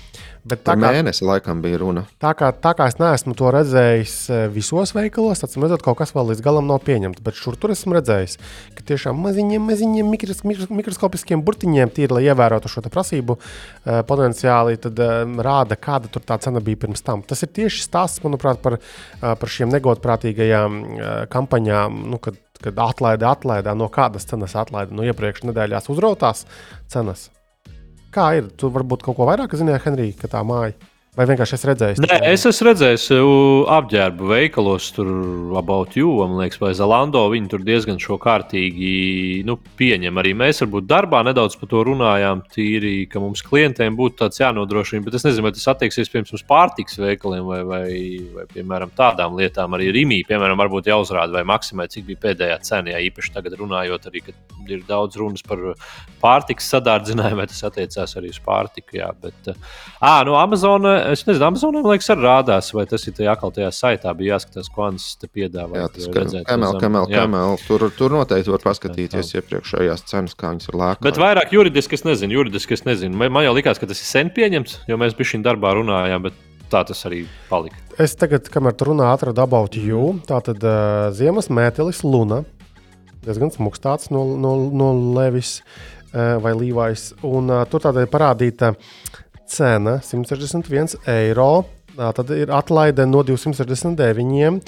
Bet 0.47 0.63
tā 0.63 0.77
kā 0.77 0.91
mēnesi 0.93 1.25
laikam 1.27 1.59
bija 1.63 1.81
runa. 1.81 2.05
Tā 2.23 2.31
kā, 2.39 2.53
tā 2.63 2.71
kā 2.79 2.87
es 2.87 3.01
neesmu 3.01 3.35
to 3.39 3.49
redzējis 3.51 4.15
eh, 4.31 4.43
visos 4.53 4.93
veikalos, 4.95 5.43
tad 5.43 5.57
redzot, 5.59 5.83
kaut 5.83 5.99
kas 5.99 6.15
vēl 6.15 6.31
līdz 6.31 6.43
galam 6.45 6.69
nav 6.71 6.85
pieņemts. 6.87 7.23
Bet 7.27 7.39
šur 7.39 7.59
tur 7.59 7.75
esmu 7.75 7.97
redzējis, 7.97 8.37
ka 8.79 8.87
tiešām 8.93 9.19
maziņiem, 9.27 9.67
maziņiem 9.67 10.13
mikros, 10.15 10.45
mikros, 10.47 10.71
mikroskopiskiem 10.71 11.43
burtiņiem 11.47 11.91
tīri, 11.97 12.15
lai 12.15 12.25
ievērotu 12.29 12.71
šo 12.71 12.85
prasību 12.87 13.39
uh, 13.41 14.01
potenciāli, 14.07 14.79
tad 14.87 15.03
uh, 15.03 15.19
rāda, 15.43 15.79
kāda 15.89 16.13
tur 16.15 16.23
tā 16.23 16.39
cena 16.45 16.63
bija 16.63 16.85
pirms 16.87 17.03
tam. 17.03 17.27
Tas 17.27 17.43
ir 17.43 17.51
tieši 17.57 17.83
stāsts, 17.83 18.23
manuprāt, 18.23 18.63
par, 18.63 18.79
par 19.19 19.51
šiem 19.51 19.73
negodprātīgajām 19.75 20.83
kampaņām, 21.33 22.05
nu, 22.13 22.23
kad, 22.23 22.39
kad 22.63 22.85
atlaide 22.87 23.27
atlaidā, 23.27 23.75
no 23.75 23.91
kādas 23.93 24.29
cenas 24.31 24.55
atlaida 24.59 24.95
no 24.95 25.07
iepriekš 25.07 25.49
nedēļās 25.51 25.91
uzrautās 25.91 26.47
cenas. 26.93 27.33
Kā 28.17 28.31
ir? 28.39 28.47
Tu 28.57 28.71
varbūt 28.73 29.03
kaut 29.05 29.19
ko 29.19 29.27
vairāk 29.29 29.53
zināji, 29.61 29.83
Henrija, 29.85 30.17
ka 30.23 30.31
tā 30.33 30.41
māja. 30.49 30.73
Vai 31.17 31.25
vienkārši 31.31 31.55
es 31.57 31.63
redzēju? 31.65 32.01
Nē, 32.05 32.17
es 32.29 32.43
esmu 32.45 32.67
redzējis 32.69 33.07
apģērbu 33.73 34.27
veikalos, 34.29 34.91
tur 34.93 35.09
about 35.57 35.95
you, 35.97 36.11
man 36.21 36.35
liekas, 36.43 36.59
vai 36.61 36.75
Zelando. 36.77 37.23
Viņi 37.33 37.49
tur 37.55 37.63
diezgan 37.65 37.97
šo 38.03 38.19
kārtīgi 38.21 39.41
nu, 39.49 39.57
pieņem. 39.81 40.21
Arī 40.21 40.35
mēs 40.37 40.61
varbūt 40.61 40.85
darbā 40.91 41.23
nedaudz 41.25 41.57
par 41.57 41.71
to 41.71 41.81
runājām, 41.89 42.43
tīri, 42.53 43.07
ka 43.09 43.23
mums 43.25 43.41
klientiem 43.47 43.97
būtu 43.97 44.19
tāds 44.21 44.43
jānodrošina. 44.43 45.07
Bet 45.07 45.17
es 45.17 45.25
nezinu, 45.25 45.47
vai 45.47 45.55
tas 45.57 45.65
attieksies 45.73 46.13
piemēram 46.13 46.37
uz 46.37 46.45
pārtiks 46.51 47.01
veikaliem 47.01 47.49
vai, 47.49 47.63
vai, 47.71 47.87
vai 48.37 48.45
piemēram 48.53 48.93
tādām 49.01 49.41
lietām. 49.41 49.73
Arī 49.79 49.89
Rīgā, 49.97 50.21
piemēram, 50.29 50.61
varbūt 50.61 50.93
jāuzrāda 50.93 51.39
vai 51.39 51.47
maksimē, 51.49 51.89
cik 51.97 52.11
bija 52.11 52.27
pēdējā 52.27 52.61
cena. 52.69 52.93
Jā, 52.93 53.01
īpaši 53.09 53.33
tagad 53.39 53.57
runājot, 53.63 54.11
arī, 54.13 54.25
ir 54.69 54.85
daudz 54.85 55.17
runas 55.17 55.41
par 55.47 55.65
pārtiks 56.21 56.69
sadārdzinājumu, 56.77 57.41
vai 57.41 57.49
tas 57.49 57.65
attiecās 57.71 58.17
arī 58.21 58.37
uz 58.37 58.45
pārtiku. 58.45 59.01
Jā, 59.01 59.11
bet, 59.25 59.53
à, 59.97 60.21
no 60.29 60.37
Amazon 60.37 60.85
es 61.13 61.23
nezinu, 61.27 61.45
Amazonam 61.49 61.87
liekas, 61.87 62.09
arī 62.13 62.25
rādās, 62.25 62.69
vai 62.75 62.85
tas 62.89 63.05
ir 63.09 63.15
tajā 63.17 63.35
atkal 63.37 63.53
tajā 63.55 63.69
saitā. 63.75 64.13
Bija 64.17 64.37
jāskatās, 64.37 64.71
ko 64.73 64.87
Ansis 64.87 65.19
te 65.21 65.29
piedāvā. 65.31 65.83
Jā, 65.83 65.87
tas 65.95 66.09
ir 66.09 66.45
Kamel, 66.49 66.79
Kamel, 66.83 67.07
Kamel. 67.11 67.57
Tur, 67.67 67.87
tur 67.97 68.15
noteikti 68.17 68.53
var 68.53 68.65
paskatīties 68.65 69.35
iepriekšējās 69.39 70.05
cenas, 70.11 70.37
kā 70.39 70.53
viņas 70.55 70.71
ir 70.71 70.79
lēkas. 70.81 71.05
Bet 71.07 71.21
vairāk 71.23 71.55
juridiski 71.57 71.99
es 71.99 72.07
nezinu, 72.07 72.39
juridiski 72.41 72.77
es 72.77 72.85
nezinu. 72.89 73.17
Man 73.17 73.47
jau 73.47 73.55
likās, 73.57 73.81
ka 73.83 73.89
tas 73.91 74.03
ir 74.03 74.11
sen 74.11 74.33
pieņemts, 74.37 74.83
jo 74.91 75.01
mēs 75.01 75.17
bijām 75.19 75.33
šī 75.33 75.43
darbā 75.47 75.77
runājām. 75.79 76.31
Tā 76.67 76.81
tas 76.83 76.99
arī 77.07 77.23
palika. 77.47 77.79
Es 78.03 78.17
tagad, 78.19 78.49
kamēr 78.51 78.75
tur 78.75 78.91
runā, 78.91 79.13
atradu 79.15 79.39
about 79.45 79.77
you. 79.79 80.17
Tā 80.27 80.41
tad 80.43 80.65
uh, 80.67 81.13
ziemas 81.15 81.47
mētelis 81.47 82.03
Luna. 82.03 82.41
Diezgan 83.23 83.53
smags 83.55 83.83
tāds 83.83 84.11
no, 84.11 84.25
no, 84.35 84.57
no 84.75 84.89
Levis 85.15 85.61
uh, 85.61 86.41
vai 86.43 86.57
Līvais. 86.59 87.13
Un 87.23 87.55
uh, 87.55 87.63
tur 87.71 87.87
tādai 87.87 88.09
parādīta 88.11 88.73
uh, 88.75 89.07
cena 89.51 89.99
161 90.03 90.99
eiro. 91.13 91.65
Tad 91.97 92.31
ir 92.37 92.53
atlaide 92.53 93.07
no 93.09 93.23
269. 93.25 94.61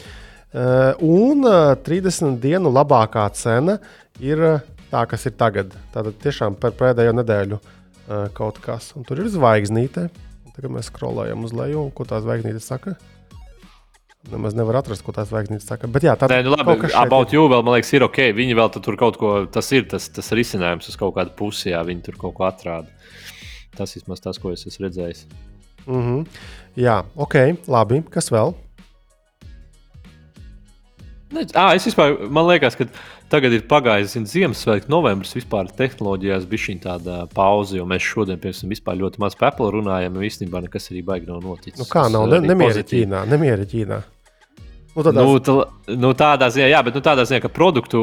Un 1.04 1.44
30 1.84 2.38
dienu 2.40 2.72
labākā 2.72 3.26
cena 3.36 3.76
ir 4.22 4.40
tā, 4.88 5.02
kas 5.10 5.26
ir 5.28 5.36
tagad. 5.36 5.74
Tātad 5.92 6.16
tiešām 6.22 6.56
par 6.60 6.72
pēdējo 6.78 7.12
nedēļu 7.18 7.60
kaut 8.38 8.62
kas. 8.64 8.94
Un 8.96 9.04
tur 9.04 9.20
ir 9.20 9.28
zvaigznīte. 9.28 10.08
Tagad 10.56 10.72
mēs 10.74 10.88
skrolējam 10.88 11.44
uz 11.46 11.52
leju, 11.54 11.84
un 11.84 11.94
ko 11.94 12.08
tā 12.08 12.18
zvaigznīte 12.24 12.62
saka. 12.64 12.96
Nemaz 14.28 14.56
nevar 14.58 14.80
atrast, 14.80 15.04
ko 15.06 15.12
tās 15.14 15.28
zvaigznītes 15.30 15.68
saka. 15.68 15.88
Bet, 15.88 16.04
jā, 16.04 16.16
tā 16.18 16.26
ir. 16.32 16.42
Nu, 16.44 16.56
labi, 16.56 16.74
about 16.98 17.30
you 17.32 17.44
vēl, 17.48 17.62
man 17.62 17.76
liekas, 17.76 17.92
ir 17.94 18.02
ok. 18.04 18.18
Viņi 18.36 18.56
vēl 18.58 18.72
tur 18.74 18.96
kaut 18.98 19.16
ko, 19.20 19.30
tas 19.52 19.68
ir 19.76 19.86
tas, 19.88 20.08
tas 20.12 20.32
risinājums 20.34 20.90
uz 20.90 20.98
kaut 21.00 21.14
kādu 21.16 21.36
pusi, 21.38 21.70
jā, 21.70 21.84
viņi 21.86 22.02
tur 22.08 22.18
kaut 22.24 22.34
ko 22.40 22.48
atrāda. 22.48 22.90
Tas 23.78 23.96
ir 23.96 24.02
tas, 24.08 24.38
ko 24.42 24.52
es 24.52 24.66
esmu 24.66 24.88
redzējis. 24.88 25.26
Mm 25.86 26.02
-hmm. 26.02 26.24
Jā, 26.76 27.02
ok, 27.16 27.34
labi. 27.66 28.02
Kas 28.10 28.30
vēl? 28.30 28.54
Ne, 31.32 31.44
à, 31.52 31.74
es 31.76 31.84
vispār, 31.84 32.14
man 32.32 32.46
liekas, 32.48 32.76
ka 32.76 32.86
tagad 33.28 33.52
ir 33.52 33.66
pagājis 33.68 34.16
Ziemassvētku 34.32 34.88
novembris. 34.88 35.34
Vispār 35.36 35.68
tehnoloģijās 35.76 36.46
bija 36.48 36.64
šī 36.64 36.76
tāda 36.86 37.26
pauze, 37.34 37.76
jo 37.76 37.84
mēs 37.84 38.04
šodien, 38.04 38.40
piemēram, 38.40 39.00
ļoti 39.02 39.20
maz 39.20 39.36
par 39.36 39.52
Apple 39.52 39.70
runājam. 39.76 40.16
Īstenībā 40.24 40.62
nekas 40.64 40.88
arī 40.90 41.04
baigi 41.04 41.28
nav 41.28 41.42
noticis. 41.44 41.78
Nu 41.78 41.84
kā 41.84 42.06
nav? 42.12 42.28
Ne, 42.32 42.40
nemieri 42.40 42.84
Ķīnā. 42.84 43.26
Nemieri 43.28 43.68
Ķīnā. 43.68 44.00
Nu, 44.96 45.04
tādās... 45.04 45.28
nu, 45.28 45.38
tā, 45.44 45.54
nu, 46.00 46.10
tādā 46.18 46.48
ziņā, 46.50 46.68
jā, 46.72 46.78
bet 46.86 46.96
nu, 46.96 47.02
tādā 47.04 47.26
ziņā, 47.28 47.42
ka 47.44 47.50
produktu, 47.52 48.00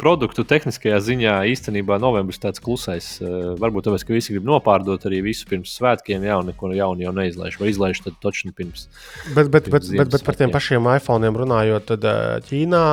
produktu 0.00 0.44
tehniskajā 0.48 1.00
ziņā 1.04 1.34
īstenībā 1.50 1.98
novembris 2.00 2.40
tāds 2.40 2.62
klusais. 2.62 3.10
Uh, 3.20 3.52
varbūt 3.60 3.88
tāpēc, 3.88 4.06
ka 4.06 4.16
visi 4.16 4.36
grib 4.36 4.48
nopārdot 4.48 5.04
arī 5.10 5.20
visu 5.26 5.48
pirms 5.50 5.74
svētkiem, 5.76 6.24
jau 6.28 6.40
neko 6.46 6.72
jaunu 6.76 7.04
jau 7.04 7.14
neizlaiž. 7.18 7.58
Vai 7.60 7.72
izlaiž 7.74 8.02
tad 8.06 8.16
točni 8.22 8.54
pirms. 8.56 8.88
Bet, 9.34 9.50
bet, 9.52 9.68
pirms 9.68 9.90
bet, 9.90 9.90
bet, 10.04 10.14
bet 10.16 10.26
par 10.26 10.38
tiem 10.38 10.54
pašiem 10.54 10.88
iPhone 10.94 11.34
runājot, 11.42 11.92
tad 11.92 12.08
Ķīnā 12.48 12.84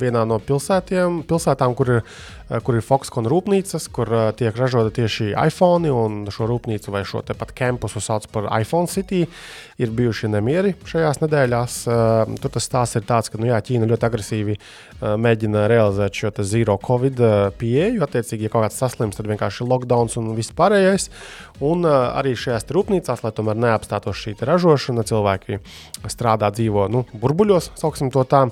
vienā 0.00 0.24
no 0.28 0.40
pilsētiem, 0.40 1.22
pilsētām, 1.28 1.76
kur 1.78 1.98
ir 1.98 2.02
Eh, 2.02 2.37
kur 2.64 2.78
ir 2.78 2.84
Foxconn 2.84 3.28
rūpnīcas, 3.28 3.88
kur 3.92 4.08
eh, 4.08 4.26
tiek 4.38 4.56
ražota 4.56 4.92
tieši 4.96 5.32
iPhone, 5.36 5.90
un 5.92 6.20
šo 6.32 6.48
rūpnīcu 6.48 6.94
vai 6.94 7.04
šo 7.08 7.20
pat 7.28 7.52
kampusu 7.56 8.00
sauc 8.00 8.28
par 8.32 8.48
iPhone 8.56 8.88
City. 8.88 9.26
Ir 9.78 9.92
bijuši 9.94 10.30
nemieri 10.32 10.72
šajās 10.88 11.20
nedēļās. 11.22 11.78
Eh, 11.92 12.36
tur 12.40 12.54
tas 12.54 12.68
stāsts 12.70 12.98
ir 12.98 13.04
tāds, 13.08 13.28
ka 13.32 13.40
nu, 13.40 13.50
jā, 13.52 13.60
Ķīna 13.68 13.88
ļoti 13.90 14.08
agresīvi 14.08 14.56
mēģina 15.00 15.66
realizēt 15.70 16.18
šo 16.18 16.32
zero 16.42 16.78
covid 16.82 17.20
pieeju. 17.58 18.02
Attiecīgi, 18.04 18.48
ja 18.48 18.52
kaut 18.52 18.66
kāds 18.66 18.78
saslims, 18.80 19.18
tad 19.18 19.28
vienkārši 19.30 19.66
lockdown 19.68 20.10
un 20.20 20.32
viss 20.36 20.54
pārējais. 20.56 21.08
Un 21.64 21.82
arī 21.88 22.36
šajās 22.38 22.68
rūpnīcās, 22.74 23.22
lai 23.24 23.32
tomēr 23.34 23.58
neapstātos 23.58 24.18
šī 24.20 24.36
ražošana, 24.46 25.04
cilvēki 25.08 25.58
strādā, 26.10 26.50
dzīvo 26.54 26.86
nu, 26.92 27.04
burbuļos, 27.18 27.72
sauksim 27.78 28.12
to 28.14 28.22
tā. 28.28 28.44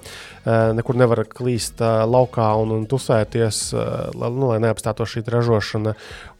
Nekur 0.47 0.99
nevar 0.99 1.25
klīst 1.31 1.83
laukā 1.83 2.49
un, 2.63 2.75
un 2.77 2.87
tusēties 2.91 3.61
nu, 4.15 4.51
lai 4.51 4.59
neapstātos 4.63 5.15
šī 5.15 5.25
ražošana. 5.31 5.95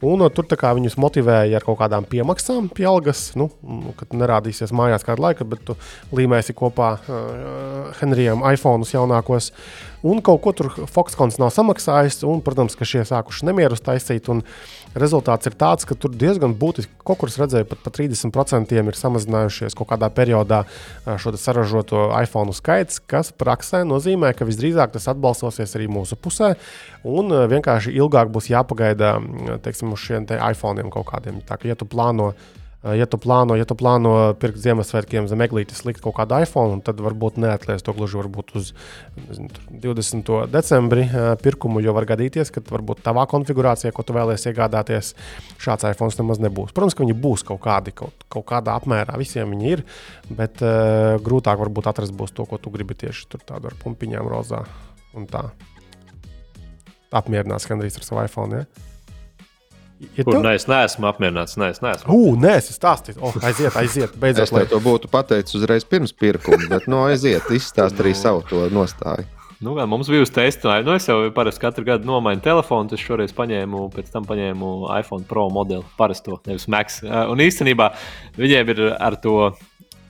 Un 0.07 0.27
tur 0.35 0.47
viņus 0.47 0.97
motivēja 1.01 1.59
ar 1.59 1.65
kaut 1.65 1.79
kādām 1.79 2.05
piemaksām, 2.07 2.69
pie 2.73 2.85
algas, 2.89 3.31
nu, 3.39 3.49
kad 3.97 4.13
nerādīsies 4.15 4.73
mājās 4.75 5.05
kādu 5.07 5.23
laiku, 5.25 5.47
bet 5.49 5.63
tu 5.67 5.75
līmēsi 6.15 6.55
kopā 6.57 6.91
uh, 6.97 7.93
Henrijam 7.99 8.43
iPhone 8.51 8.87
jaunākos. 8.87 9.51
Un 10.05 10.19
kaut 10.21 10.43
ko 10.43 10.51
tur 10.53 10.69
Foxconn 10.93 11.33
nav 11.41 11.49
samaksājis, 11.55 12.19
un, 12.27 12.41
protams, 12.45 12.75
ka 12.77 12.85
šie 12.85 13.01
sākuši 13.07 13.47
nemierus 13.47 13.81
taisīt. 13.81 14.29
Rezultāts 14.97 15.49
ir 15.49 15.55
tāds, 15.57 15.85
ka 15.89 15.97
tur 15.97 16.13
diezgan 16.13 16.53
būtiski, 16.57 16.91
kaut 17.05 17.19
kur 17.21 17.31
redzēju, 17.31 17.67
pat 17.69 17.81
par 17.85 17.93
30% 17.97 18.75
ir 18.77 18.97
samazinājušies 18.97 19.77
kaut 19.77 19.89
kādā 19.91 20.09
periodā 20.13 20.63
šo 21.05 21.33
saražoto 21.37 22.07
iPhone 22.17 22.53
skaits, 22.57 23.01
kas 23.09 23.33
praksē 23.33 23.83
nozīmē, 23.87 24.33
ka 24.37 24.47
visdrīzāk 24.47 24.93
tas 24.93 25.09
atbalstosies 25.13 25.75
arī 25.77 25.89
mūsu 25.91 26.17
pusē, 26.17 26.53
un 27.05 27.33
vienkārši 27.49 27.93
ilgāk 27.97 28.31
būs 28.33 28.51
jāpagaida 28.53 29.17
teiksim, 29.65 29.93
uz 29.93 30.05
šiem 30.05 30.29
iPhone 30.37 30.87
kaut 30.93 31.09
kādiem. 31.11 31.41
Tā 31.45 31.57
kā, 31.57 31.69
ja 31.69 31.77
tu 31.77 31.89
plāno 31.89 32.33
Ja 32.95 33.07
tu 33.09 33.17
plāno, 33.19 33.55
ja 33.57 33.65
tu 33.67 33.75
plāno 33.75 34.13
pirkt 34.39 34.61
Ziemassvētkiem 34.63 35.25
zem 35.27 35.41
eglītes, 35.43 35.81
likt 35.87 35.99
kaut 36.03 36.15
kādu 36.19 36.37
iPhone, 36.45 36.79
tad 36.85 37.01
varbūt 37.03 37.39
neatliec 37.41 37.83
to 37.83 37.91
gluži 37.97 38.21
uz 38.55 38.69
nezinu, 39.17 39.49
20. 39.83 40.31
decembri 40.53 41.07
pirkumu, 41.43 41.81
jo 41.83 41.95
var 41.97 42.07
gadīties, 42.07 42.51
ka 42.53 42.63
varbūt 42.69 43.03
tavā 43.03 43.25
konfigurācijā, 43.27 43.91
ko 43.91 44.05
tu 44.07 44.15
vēlēsies 44.15 44.53
iegādāties, 44.53 45.11
šāds 45.59 45.89
iPhone 45.89 46.15
nemaz 46.21 46.39
nebūs. 46.43 46.71
Protams, 46.75 46.95
ka 46.95 47.03
viņi 47.03 47.17
būs 47.27 47.43
kaut 47.47 47.63
kādi, 47.65 47.95
kaut, 47.97 48.27
kaut 48.31 48.47
kādā 48.47 48.77
apmērā, 48.79 49.19
visiem 49.19 49.51
viņi 49.51 49.73
ir, 49.73 49.83
bet 50.29 50.63
uh, 50.63 51.17
grūtāk 51.23 51.59
varbūt 51.59 51.91
atrast 51.91 52.15
to, 52.15 52.45
ko 52.47 52.61
tu 52.61 52.71
gribi 52.71 52.95
tieši 52.95 53.27
tur 53.33 53.43
tādu 53.43 53.71
ar 53.71 53.79
pumpiņām 53.83 54.31
rozā 54.31 54.63
un 55.17 55.27
tā. 55.27 55.49
Apmierinās 57.15 57.67
gandrīz 57.67 57.99
ar 57.99 58.05
savu 58.05 58.23
iPhone. 58.27 58.61
Ja? 58.61 58.86
Ja 59.97 60.23
Kur, 60.23 60.35
tu... 60.35 60.41
Nē, 60.45 60.53
es 60.59 60.67
neesmu 60.69 61.07
apmierināts. 61.09 61.57
Nē, 61.57 61.71
es 61.73 61.81
neesmu. 61.81 62.13
Ugh, 62.13 62.35
nē, 62.41 62.57
es 62.59 62.69
stāstīju. 62.75 63.17
Oh, 63.25 63.37
aiziet, 63.41 63.73
aiziet. 63.79 64.13
Beidzot, 64.21 64.45
es 64.45 64.53
lai... 64.53 64.67
to 64.69 64.77
būtu 64.83 65.09
pateicis 65.09 65.57
uzreiz 65.57 65.87
pirms 65.89 66.13
pirkuma, 66.13 66.67
bet 66.69 66.85
no 66.85 66.99
nu, 66.99 67.07
aiziet, 67.09 67.49
izstāst 67.53 67.97
arī 68.03 68.13
savu 68.17 68.45
to 68.49 68.67
nostāju. 68.73 69.25
Nu, 69.59 69.73
mums 69.89 70.09
bija 70.09 70.21
uz 70.21 70.29
testu. 70.29 70.69
Nu, 70.85 70.93
es 70.93 71.07
jau 71.09 71.17
parasti 71.33 71.63
katru 71.63 71.85
gadu 71.85 72.05
nomainu 72.05 72.43
telefonu. 72.45 72.93
Es 72.93 73.01
šoreiz 73.01 73.33
paņēmu, 73.33 73.87
pēc 73.95 74.11
tam 74.13 74.27
paņēmu 74.29 74.73
iPhone 74.99 75.25
Pro 75.25 75.47
modeli, 75.49 75.85
parasto, 75.97 76.37
nevis 76.45 76.67
Max. 76.69 76.99
Un 77.01 77.41
īstenībā 77.41 77.89
viņiem 78.37 78.73
ir 78.75 78.83
ar 78.93 79.17
to 79.23 79.39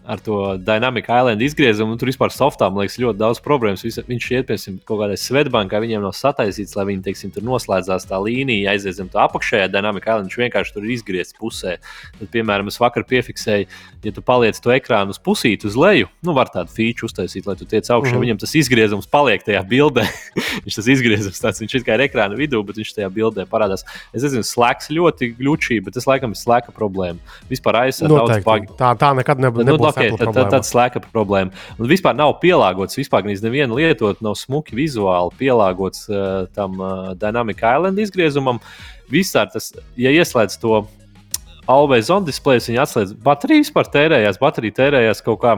ar 0.07 0.19
to 0.23 0.57
Dynamic 0.57 1.05
Island 1.11 1.41
izgriezumu. 1.43 1.97
Tur 1.99 2.07
vispār 2.07 2.31
softā, 2.31 2.69
man 2.71 2.85
liekas, 2.85 2.95
ļoti 3.01 3.19
daudz 3.19 3.41
problēmas. 3.43 3.83
Vis, 3.83 3.99
viņš 4.07 4.27
iet 4.31 4.47
pie 4.47 4.55
kaut 4.87 5.01
kādai 5.01 5.17
Svetbankai, 5.19 5.81
viņiem 5.83 6.05
nav 6.05 6.13
sataisīts, 6.15 6.77
lai 6.79 6.85
viņi, 6.87 7.03
teiksim, 7.09 7.33
tur 7.35 7.43
noslēdzās 7.43 8.07
tā 8.07 8.19
līnija, 8.23 8.71
aiziet 8.71 8.95
zem 8.95 9.09
tā 9.11 9.25
apakšējā 9.27 9.67
Dynamic 9.73 10.07
Island. 10.07 10.29
Viņš 10.29 10.39
vienkārši 10.45 10.75
tur 10.77 10.87
ir 10.87 10.93
izgriezts 10.95 11.35
pusē. 11.35 11.75
Tad, 12.15 12.29
piemēram, 12.31 12.71
es 12.71 12.79
vakar 12.79 13.03
piefiksēju, 13.09 13.67
ja 14.07 14.15
tu 14.15 14.23
paliec 14.23 14.61
to 14.63 14.71
ekrānu 14.71 15.11
uz 15.11 15.19
pusīti 15.19 15.67
uz 15.67 15.75
leju, 15.75 16.07
nu, 16.23 16.31
var 16.37 16.53
tādu 16.53 16.71
feature 16.71 17.09
uztaisīt, 17.09 17.43
lai 17.49 17.57
tu 17.59 17.67
tiec 17.67 17.83
augšā. 17.91 18.15
Mm. 18.15 18.23
Viņam 18.23 18.41
tas 18.45 18.55
izgriezums 18.55 19.11
paliek 19.11 19.43
tajā 19.43 19.59
bildē. 19.67 20.07
viņš 20.63 20.79
tas 20.79 20.89
izgriezums 20.95 21.43
tāds, 21.43 21.59
viņš 21.65 21.77
ir 21.81 21.85
kā 21.87 21.99
ir 21.99 22.05
ekrāna 22.07 22.39
vidū, 22.39 22.63
bet 22.63 22.79
viņš 22.79 22.95
tajā 22.95 23.11
bildē 23.11 23.43
parādās. 23.51 23.83
Es 24.15 24.23
nezinu, 24.23 24.47
slēgs 24.47 24.87
ļoti 24.93 25.33
glučīgi, 25.35 25.83
bet 25.83 25.99
tas 25.99 26.07
laikam 26.07 26.31
ir 26.31 26.39
slēga 26.39 26.71
problēma. 26.75 27.19
Vispār 27.51 27.81
aizsākt 27.83 28.13
daudz 28.13 28.39
pagi. 28.47 28.71
Tā, 28.79 28.93
tā 28.99 29.11
nekad 29.17 29.43
nebūs. 29.43 29.67
Nu, 29.67 29.77
okay, 29.97 30.13
tad, 30.19 30.33
tad, 30.35 30.51
tad 30.53 30.67
slēga 30.67 31.01
problēma. 31.09 31.53
Un 31.77 31.89
vispār 31.89 32.15
nav 32.17 32.37
pielāgots, 32.43 32.99
vispār 32.99 33.25
neviena 33.27 33.75
lietot 33.75 34.21
nav 34.25 34.37
smuki 34.39 34.77
vizuāli 34.77 35.33
pielāgots 35.39 36.07
uh, 36.11 36.45
tam 36.55 36.77
uh, 36.79 37.11
Dynamic 37.19 37.63
Island 37.63 37.99
izgriezumam. 37.99 38.61
Vispār 39.11 39.51
tas, 39.53 39.73
ja 39.99 40.13
ieslēdz 40.13 40.59
to 40.61 40.85
Always 41.67 42.07
on 42.13 42.23
display, 42.23 42.61
viņa 42.63 42.85
atslēdz 42.85 43.17
bateriju, 43.25 43.65
vispār 43.65 43.89
tērējās, 43.91 44.39
baterija 44.39 44.77
tērējās 44.77 45.21
kaut 45.25 45.41
kā. 45.41 45.57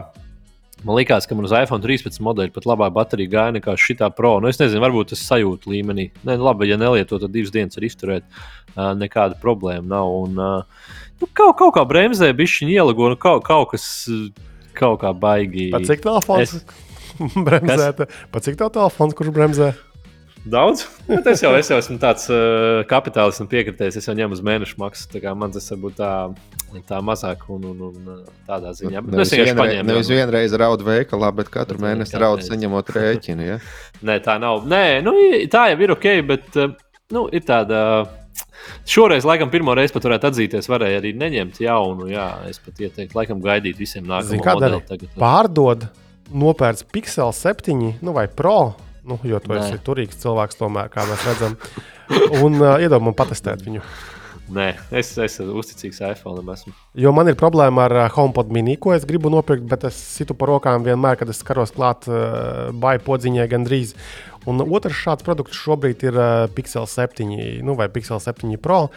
Man 0.79 0.95
liekas, 0.95 1.27
ka 1.27 1.35
man 1.35 1.45
uz 1.45 1.51
iPhone 1.53 1.83
13 1.83 2.21
modeļa 2.23 2.53
pat 2.55 2.65
labāk 2.65 2.93
baterija 2.95 3.29
gāja 3.33 3.55
nekā 3.57 3.75
šī 3.77 3.97
pro. 4.15 4.37
Nu, 4.39 4.47
es 4.47 4.57
nezinu, 4.61 4.81
varbūt 4.81 5.11
tas 5.11 5.21
sajūta 5.27 5.69
līmenī. 5.69 6.07
Nē, 6.23 6.37
nu, 6.39 6.47
labi, 6.47 6.69
ja 6.71 6.79
nelieto, 6.79 7.19
tad 7.19 7.35
divas 7.35 7.51
dienas 7.53 7.77
var 7.77 7.85
izturēt. 7.85 8.25
Uh, 8.73 8.93
nekāda 8.95 9.35
problēma 9.41 9.85
nav. 9.91 10.13
Un, 10.23 10.39
uh, 10.39 10.95
nu, 11.19 11.29
kaut, 11.31 11.55
kaut 11.59 11.75
kā 11.77 11.85
bremzē 11.87 12.31
bija 12.37 12.55
šī 12.55 12.71
ielago, 12.77 13.11
nu, 13.13 13.19
kaut, 13.19 13.43
kaut 13.47 13.73
kas. 13.73 13.85
Kaut 14.79 15.01
kā 15.01 15.11
baigi. 15.17 15.67
Pat 15.73 15.83
cik 15.89 16.05
telefons 16.05 16.53
es... 16.55 16.65
bremzē? 17.47 17.91
Pat 18.31 18.45
cik 18.45 18.59
tā 18.59 18.69
telefons, 18.71 19.15
kurš 19.17 19.33
bremzē? 19.35 19.73
Daudz. 20.47 20.85
Bet 21.07 21.27
es 21.27 21.41
jau, 21.43 21.51
es 21.57 21.67
jau 21.67 21.77
esmu 21.81 21.97
tāds 21.99 22.29
uh, 22.31 22.79
kapitālists 22.87 23.43
un 23.43 23.49
piekritējis. 23.51 23.97
Es 23.99 24.07
jau 24.07 24.15
ņemu 24.15 24.37
uz 24.37 24.43
mēnešu 24.45 24.77
maksu. 24.79 25.09
Tā 25.11 25.19
kā 25.23 25.33
man 25.35 25.51
tas 25.51 25.67
varbūt 25.73 25.97
tā, 25.99 26.11
tā 26.87 27.01
mazāk 27.03 27.43
un, 27.51 27.65
un, 27.73 27.81
un 27.89 28.21
tādā 28.47 28.71
ziņā. 28.77 29.03
Nu, 29.03 29.17
nevis, 29.17 29.33
vienreiz, 29.35 29.57
paņēmu, 29.59 29.87
nevis 29.91 30.11
vienreiz 30.13 30.55
raudu 30.61 30.87
veikalā, 30.87 31.33
bet 31.35 31.51
katru 31.51 31.81
bet 31.81 31.89
mēnesi 31.89 32.21
raudu 32.21 32.47
saņemot 32.47 32.93
rēķinu. 32.95 33.49
Ja? 33.49 33.59
Nē, 34.07 34.21
tā 34.23 34.37
nav. 34.41 34.63
Nē, 34.69 34.85
nu, 35.03 35.15
tā 35.51 35.67
jau 35.73 35.83
ir 35.83 35.95
ok, 35.97 36.09
bet 36.31 36.55
uh, 36.55 36.71
nu, 37.15 37.27
ir 37.35 37.43
tāda. 37.47 37.83
Uh, 37.99 38.15
Šoreiz, 38.89 39.25
laikam, 39.27 39.51
pirmo 39.53 39.73
reizi 39.77 39.95
pat 39.95 40.07
varētu 40.09 40.29
atzīties, 40.31 40.69
varēja 40.71 40.99
arī 41.01 41.13
neņemt 41.17 41.61
jaunu. 41.63 42.09
Jā, 42.11 42.27
es 42.49 42.61
pat 42.63 42.81
ieteiktu, 42.81 43.17
laikam, 43.17 43.41
gaidīt 43.43 43.79
visiem 43.79 44.05
nākamajiem 44.09 44.83
gadiem. 44.85 45.09
Pārdod, 45.19 45.87
nopērts 46.29 46.85
Pixel 46.93 47.33
7 47.35 47.97
nu, 48.01 48.13
vai 48.15 48.27
Pro. 48.27 48.75
Nu, 49.09 49.17
jo 49.25 49.39
tu 49.41 49.53
Nē. 49.53 49.63
esi 49.63 49.81
turīgs 49.81 50.19
cilvēks, 50.21 50.59
tomēr, 50.59 50.91
kā 50.93 51.05
mēs 51.09 51.25
redzam. 51.25 51.57
Un 52.43 52.59
uh, 52.59 52.75
iedomājieties, 52.81 53.17
patestēt 53.17 53.65
viņu. 53.65 53.83
Nē, 54.49 54.69
es 54.97 55.11
esmu 55.21 55.53
uzticīgs 55.61 55.99
iPhone. 56.07 56.41
Esmu. 56.53 56.73
Jo 56.97 57.11
man 57.13 57.29
ir 57.29 57.37
problēma 57.37 57.85
ar 57.85 57.95
uh, 57.99 58.05
HomePod 58.15 58.49
mini, 58.53 58.75
ko 58.81 58.95
es 58.95 59.05
gribu 59.09 59.29
nopirkt, 59.33 59.67
bet 59.69 59.85
es 59.89 59.97
situ 60.17 60.33
pa 60.37 60.49
rokām 60.49 60.85
vienmēr, 60.85 61.19
kad 61.19 61.29
es 61.29 61.41
skaros 61.43 61.73
klāt 61.75 62.07
uh, 62.09 62.69
baigu 62.73 63.05
podziņai 63.05 63.45
gandrīz. 63.51 63.93
Un 64.47 64.63
otrs 64.63 64.95
šāds 64.95 65.25
produkts 65.27 65.59
šobrīd 65.59 66.05
ir 66.07 66.19
uh, 66.19 66.45
Pixel 66.55 66.87
7 66.87 67.27
nu, 67.65 67.75
vai 67.75 67.89
Pixel 67.91 68.21
7 68.23 68.55
Pro. 68.61 68.87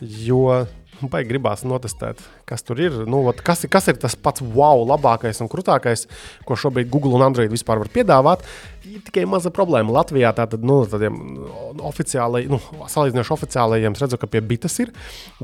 Jo 0.00 0.64
Baigi 1.02 1.28
gribās 1.32 1.64
notestēt, 1.66 2.20
kas 2.48 2.62
tur 2.64 2.78
ir. 2.80 2.94
Nu, 3.10 3.24
ot, 3.28 3.40
kas, 3.44 3.64
kas 3.70 3.88
ir 3.90 3.98
tas 4.00 4.14
pats 4.14 4.42
wow, 4.44 4.84
labākais 4.86 5.40
un 5.42 5.50
krūtākais, 5.50 6.06
ko 6.46 6.56
šobrīd 6.58 6.90
Google 6.92 7.18
un 7.18 7.24
Android 7.26 7.50
vispār 7.52 7.80
var 7.82 7.90
piedāvāt. 7.92 8.44
Ir 8.86 9.02
tikai 9.04 9.24
maza 9.28 9.50
problēma. 9.54 9.92
Latvijā 9.96 10.30
tātad, 10.36 10.64
nu, 10.66 10.82
tādiem 10.88 11.18
oficiālajiem, 11.88 12.54
nu, 12.54 12.86
salīdzinoši 12.92 13.34
oficiālajiem, 13.36 13.98
redzu, 14.00 14.20
ka 14.20 14.30
pie 14.30 14.44
bites 14.44 14.78
ir. 14.84 14.94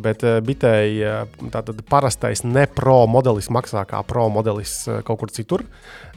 Bet 0.01 0.25
uh, 0.27 0.39
bitēji 0.45 1.03
uh, 1.03 1.51
tātad 1.53 1.83
parastais 1.91 2.45
ne 2.47 2.67
pro 2.71 3.03
modelis 3.11 3.51
maksā 3.53 3.85
kā 3.91 4.05
pro 4.07 4.29
modelis 4.33 4.77
uh, 4.89 5.01
kaut 5.07 5.25
kur 5.25 5.35
citur. 5.35 5.67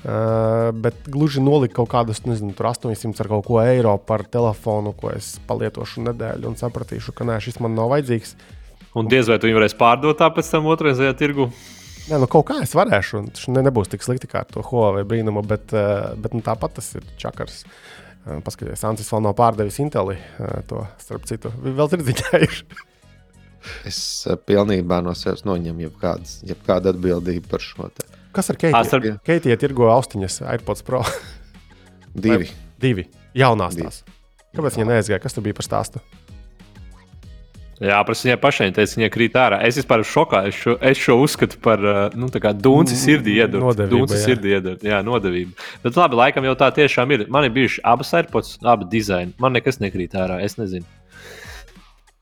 Uh, 0.03 0.69
bet 0.75 1.07
gluži 1.07 1.41
nolikt 1.43 1.77
kaut 1.77 1.89
kādus, 1.93 2.25
nezinu, 2.27 2.53
800 2.59 3.23
ar 3.23 3.31
kaut 3.31 3.47
ko 3.47 3.61
eiro 3.63 3.95
par 3.97 4.27
telefonu, 4.27 4.91
ko 4.99 5.13
es 5.15 5.37
palietošu 5.47 6.03
nedēļu 6.09 6.51
un 6.51 6.59
sapratīšu, 6.59 7.15
ka 7.15 7.27
nē, 7.27 7.39
šis 7.43 7.63
man 7.63 7.79
nav 7.79 7.95
vajadzīgs. 7.95 8.35
Un 8.99 9.09
diez 9.09 9.29
vai 9.29 9.39
tu 9.41 9.49
viņu 9.49 9.57
varēsi 9.57 9.79
pārdot 9.79 10.19
tā 10.19 10.29
pēc 10.33 10.51
tam 10.53 10.69
otrajā 10.69 11.13
tirgu. 11.17 11.49
Jā, 12.03 12.19
nu 12.19 12.27
kaut 12.27 12.45
kā 12.49 12.59
es 12.61 12.73
varēšu, 12.75 13.19
un 13.21 13.27
tas 13.31 13.45
ne, 13.47 13.61
nebūs 13.63 13.89
tik 13.91 14.03
slikti 14.03 14.27
kā 14.27 14.41
ar 14.43 14.49
to 14.51 14.61
Huawei 14.67 15.05
brīnumu, 15.07 15.41
bet, 15.47 15.71
eh, 15.71 16.09
bet 16.19 16.33
nu, 16.35 16.41
tāpat 16.43 16.75
tas 16.79 16.89
ir 16.99 17.05
čakars. 17.17 17.61
Eh, 17.63 18.41
paskatieties, 18.43 18.83
Antis 18.87 19.11
vēl 19.11 19.23
nav 19.23 19.37
pārdevis 19.39 19.79
Inteli. 19.79 20.17
Eh, 20.19 20.57
to 20.67 20.83
starp 20.99 21.23
citu, 21.29 21.51
vēl 21.63 21.87
ir. 22.43 22.57
es 23.87 24.27
pilnībā 24.47 24.99
no 25.03 25.13
sevis 25.15 25.45
noņemu 25.47 25.87
jebkādas, 25.87 26.41
jebkādu 26.43 26.91
atbildību 26.91 27.47
par 27.47 27.63
šo. 27.63 27.87
Te. 27.87 28.03
Kas 28.35 28.51
ar 28.51 28.59
Keitiju? 28.59 28.89
Starp... 28.89 29.23
Keitija 29.23 29.57
tirgo 29.61 29.87
austiņas 29.93 30.41
AirPods 30.41 30.83
Pro. 30.83 31.05
divi. 32.13 32.49
Vai, 32.51 32.67
divi. 32.83 33.07
Jaunās 33.33 33.79
tās. 33.79 34.03
Kāpēc 34.53 34.75
viņa 34.77 34.91
neaizgāja? 34.91 35.23
Kas 35.23 35.33
tur 35.33 35.47
bija 35.47 35.55
par 35.57 35.65
stāstu? 35.65 36.03
Jā, 37.81 37.97
prasa 38.05 38.27
viņai 38.27 38.37
pašai, 38.41 38.67
teica, 38.75 38.97
viņa 38.99 39.09
krīt 39.13 39.37
ārā. 39.39 39.57
Es 39.65 39.77
vispār 39.79 40.03
šokā, 40.05 40.43
es 40.49 40.57
šo, 40.61 40.75
es 40.91 40.99
šo 41.01 41.17
uzskatu 41.23 41.57
par 41.63 41.81
nu, 42.13 42.29
dūnci 42.29 42.97
sirdī 42.99 43.39
iedot. 43.41 43.79
Dūnci 43.89 44.19
sirdī 44.21 44.53
iedot, 44.57 44.83
jā, 44.85 45.01
nodevību. 45.05 45.55
Bet 45.83 45.97
labi, 45.97 46.19
laikam 46.19 46.45
jau 46.47 46.53
tā 46.59 46.69
tiešām 46.75 47.15
ir. 47.15 47.25
Man 47.33 47.47
ir 47.47 47.55
bijuši 47.55 47.81
abas 47.89 48.13
AirPods, 48.19 48.59
abi 48.61 48.87
dizaini. 48.91 49.33
Man 49.41 49.57
nekas 49.57 49.81
nekrīt 49.81 50.13
ārā, 50.19 50.37
es 50.45 50.59
nezinu. 50.61 50.85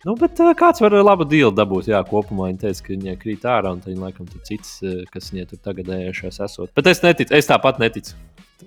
Nu, 0.02 0.16
bet 0.18 0.40
uh, 0.42 0.50
kāds 0.58 0.82
var 0.82 0.96
labu 0.98 1.28
dīlu 1.30 1.52
dabūt? 1.54 1.92
Jā, 1.92 2.00
kopumā 2.08 2.48
viņa 2.50 2.64
teica, 2.64 2.88
ka 2.88 2.94
viņai 2.96 3.18
krīt 3.22 3.44
ārā, 3.46 3.76
un 3.76 3.84
viņa 3.86 4.08
laikam 4.08 4.30
tur 4.30 4.42
cits, 4.48 4.80
kas 5.14 5.30
viņai 5.30 5.46
tur 5.52 5.62
tagadējušās 5.68 6.42
esot. 6.48 6.72
Bet 6.78 6.90
es 6.90 7.04
neticu, 7.04 7.36
es 7.38 7.50
tāpat 7.50 7.78
neticu. 7.84 8.16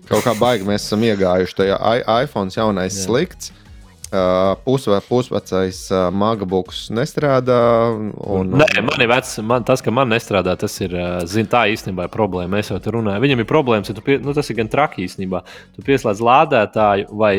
Kaut 0.06 0.22
kā 0.26 0.34
baigi 0.38 0.66
mēs 0.68 0.86
esam 0.86 1.02
iegājuši 1.06 1.58
tajā 1.58 1.78
iPhone 2.22 2.54
jaunais 2.54 2.94
jā. 2.94 3.06
slikts. 3.08 3.50
Pusve, 4.64 4.98
pusvecais 5.08 5.78
MacBooks 6.14 6.84
nestrādā. 6.94 7.58
Un, 8.22 8.52
Nē, 8.60 8.68
man 8.86 9.02
ir 9.02 9.10
vecs, 9.10 9.38
man, 9.42 9.64
tas, 9.66 9.82
ka 9.82 9.90
man 9.94 10.12
nestrādā, 10.12 10.54
tas 10.60 10.76
ir 10.84 10.94
zin, 11.30 11.48
tā 11.50 11.64
īstenībā 11.72 12.06
ir 12.06 12.12
problēma. 12.12 12.52
Mēs 12.58 12.70
jau 12.70 12.78
tur 12.84 13.00
runājam. 13.00 13.24
Viņam 13.24 13.42
ir 13.42 13.48
problēmas, 13.50 13.90
ja 13.90 14.04
pie, 14.04 14.20
nu, 14.22 14.34
tas 14.36 14.50
ir 14.52 14.58
gan 14.60 14.70
traki 14.70 15.06
īstenībā. 15.08 15.40
Tu 15.74 15.86
pieslēdz 15.86 16.22
lādētāju 16.30 17.08
vai 17.24 17.34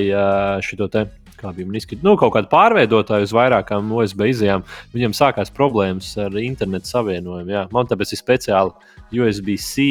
šo 0.66 0.90
te. 0.92 1.08
Kā 1.36 1.50
bija 1.52 1.68
izskatīt, 1.76 2.00
nu, 2.00 2.14
kaut 2.16 2.32
kāda 2.32 2.48
pārveidotāja 2.48 3.26
uz 3.28 3.34
vairākām 3.36 3.90
USB 3.92 4.30
izējām. 4.32 4.62
Viņam 4.96 5.12
sākās 5.18 5.50
problēmas 5.52 6.14
ar 6.24 6.32
internetu 6.40 6.88
savienojumu. 6.88 7.52
Jā. 7.52 7.66
Man 7.76 7.90
tāpēc 7.92 8.14
ir 8.16 8.22
speciāli 8.22 9.20
USB-C 9.20 9.90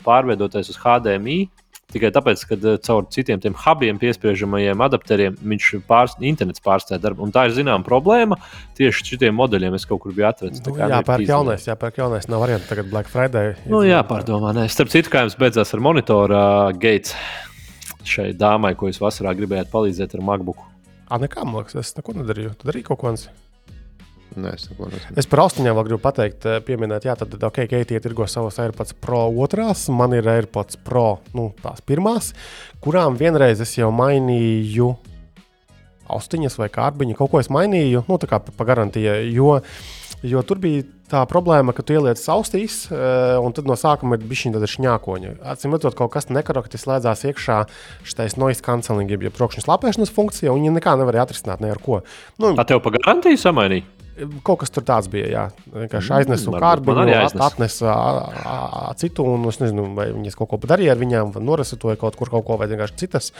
pārveidotājs 0.00 0.72
uz 0.72 0.80
HDMI 0.80 1.42
Tikai 1.90 2.12
tāpēc, 2.14 2.44
ka 2.46 2.58
uh, 2.58 2.76
caur 2.86 3.06
citiem 3.10 3.42
tiem 3.42 3.56
hubiem, 3.64 3.98
piespriežamajiem 4.00 4.84
adapteriem, 4.86 5.36
viņš 5.52 5.70
pārs, 5.88 6.16
internets 6.22 6.62
pārstāja 6.64 7.00
darbu. 7.02 7.26
Un 7.26 7.34
tā 7.34 7.48
ir 7.48 7.56
zināma 7.56 7.86
problēma. 7.86 8.38
Tieši 8.78 9.12
šitiem 9.12 9.36
modeļiem 9.38 9.76
es 9.78 9.86
kaut 9.90 10.04
kur 10.04 10.14
biju 10.16 10.30
atradzis. 10.30 10.62
Nu, 10.66 10.76
jā, 10.78 11.02
pērk 11.06 11.26
jaunais, 11.28 11.66
jā, 11.66 11.76
pērk 11.80 12.00
jaunais. 12.02 12.30
Nav 12.30 12.44
variantu 12.44 12.70
tagad 12.70 12.90
Black 12.92 13.10
Friday. 13.12 13.56
Nu, 13.70 13.82
jā, 13.86 14.00
pārdomā. 14.06 14.54
Nē. 14.56 14.68
Starp 14.72 14.92
citu, 14.94 15.12
kā 15.12 15.26
jums 15.26 15.38
beidzās 15.40 15.74
ar 15.74 15.84
monitora 15.84 16.42
uh, 16.70 16.78
gates 16.78 17.16
šai 18.06 18.30
dāmai, 18.38 18.74
ko 18.78 18.88
jūs 18.88 19.00
vasarā 19.02 19.34
gribējāt 19.36 19.70
palīdzēt 19.72 20.16
ar 20.16 20.24
MacBook. 20.24 20.64
Ah, 21.10 21.18
nekā, 21.20 21.44
man 21.44 21.60
liekas, 21.60 21.76
es 21.82 21.96
neko 21.96 22.14
nedarīju. 22.20 22.54
Tu 22.60 22.68
darīji 22.68 22.86
kaut 22.86 23.00
ko 23.02 23.10
tādu? 23.10 23.32
Nē, 24.38 24.52
es. 24.54 24.68
Es 25.18 25.26
par 25.30 25.42
austiņām 25.44 25.74
vēl 25.74 25.86
gribu 25.88 26.02
pateikt, 26.04 26.46
eh, 26.46 26.60
pieminēt, 26.62 27.06
jā, 27.08 27.16
tad, 27.18 27.34
ok, 27.34 27.64
Keitija 27.70 28.02
tirgo 28.02 28.28
savas 28.30 28.60
AirPods 28.62 28.94
Pro 29.02 29.24
otrās, 29.42 29.88
man 29.90 30.14
ir 30.14 30.28
AirPods 30.30 30.78
Pro, 30.86 31.18
nu, 31.34 31.50
tās 31.62 31.82
pirmās, 31.82 32.30
kurām 32.84 33.18
vienreiz 33.18 33.60
es 33.60 33.74
jau 33.78 33.90
mainīju 33.90 34.94
austiņas 36.10 36.58
vai 36.60 36.70
kārbiņu, 36.70 37.18
kaut 37.18 37.32
ko 37.32 37.42
es 37.42 37.50
mainīju, 37.50 38.04
nu, 38.06 38.22
tā 38.22 38.30
kā 38.30 38.40
pa 38.42 38.66
garantiju, 38.68 39.18
jo, 39.34 39.58
jo 40.22 40.46
tur 40.46 40.62
bija 40.62 40.86
tā 41.10 41.26
problēma, 41.26 41.74
ka 41.74 41.82
tu 41.82 41.96
ieliec 41.96 42.22
austīs, 42.30 42.84
eh, 42.94 43.36
un 43.42 43.54
tad 43.56 43.66
no 43.66 43.74
sākuma 43.74 44.14
ir 44.14 44.26
bijis 44.30 44.46
šī 44.46 44.66
šņākoņa. 44.76 45.36
Atcīm 45.42 45.74
redzot, 45.74 45.98
kaut 45.98 46.12
kas 46.14 46.30
nekorekti 46.30 46.78
slēdzās 46.78 47.26
iekšā 47.26 47.64
šis 48.06 48.38
noise 48.38 48.62
cancelling, 48.62 49.10
jeb 49.10 49.34
trokšņa 49.34 49.66
slāpēšanas 49.66 50.14
funkcija, 50.14 50.52
un 50.54 50.62
viņi 50.62 50.78
nekā 50.78 50.94
nevarēja 51.02 51.26
atrisināt 51.26 51.60
ne 51.60 51.74
ar 51.74 51.82
ko. 51.82 52.04
Nu, 52.38 52.54
A 52.54 52.64
tev 52.64 52.82
pa 52.84 52.94
garantiju 52.94 53.34
samainīja? 53.34 53.99
Kaut 54.46 54.60
kas 54.62 54.72
tur 54.74 54.84
tāds 54.86 55.08
bija. 55.12 55.28
Jā, 55.30 55.44
vienkārši 55.72 56.10
Mm, 56.10 56.16
aiznesu 56.18 56.52
varbūt 56.52 56.64
kārbiņu, 56.64 57.42
atnesu 57.46 57.88
citu, 59.00 59.24
un 59.24 59.48
es 59.48 59.60
nezinu, 59.62 59.86
vai 59.96 60.10
viņas 60.12 60.36
kaut 60.38 60.50
ko 60.52 60.60
darīja 60.70 60.94
ar 60.94 61.00
viņām, 61.00 61.32
vai 61.34 61.42
norisitoja 61.44 61.98
kaut 62.00 62.18
kur 62.18 62.32
kaut 62.32 62.46
ko, 62.48 62.58
vai 62.60 62.68
vienkārši 62.70 62.98
citas. 63.00 63.32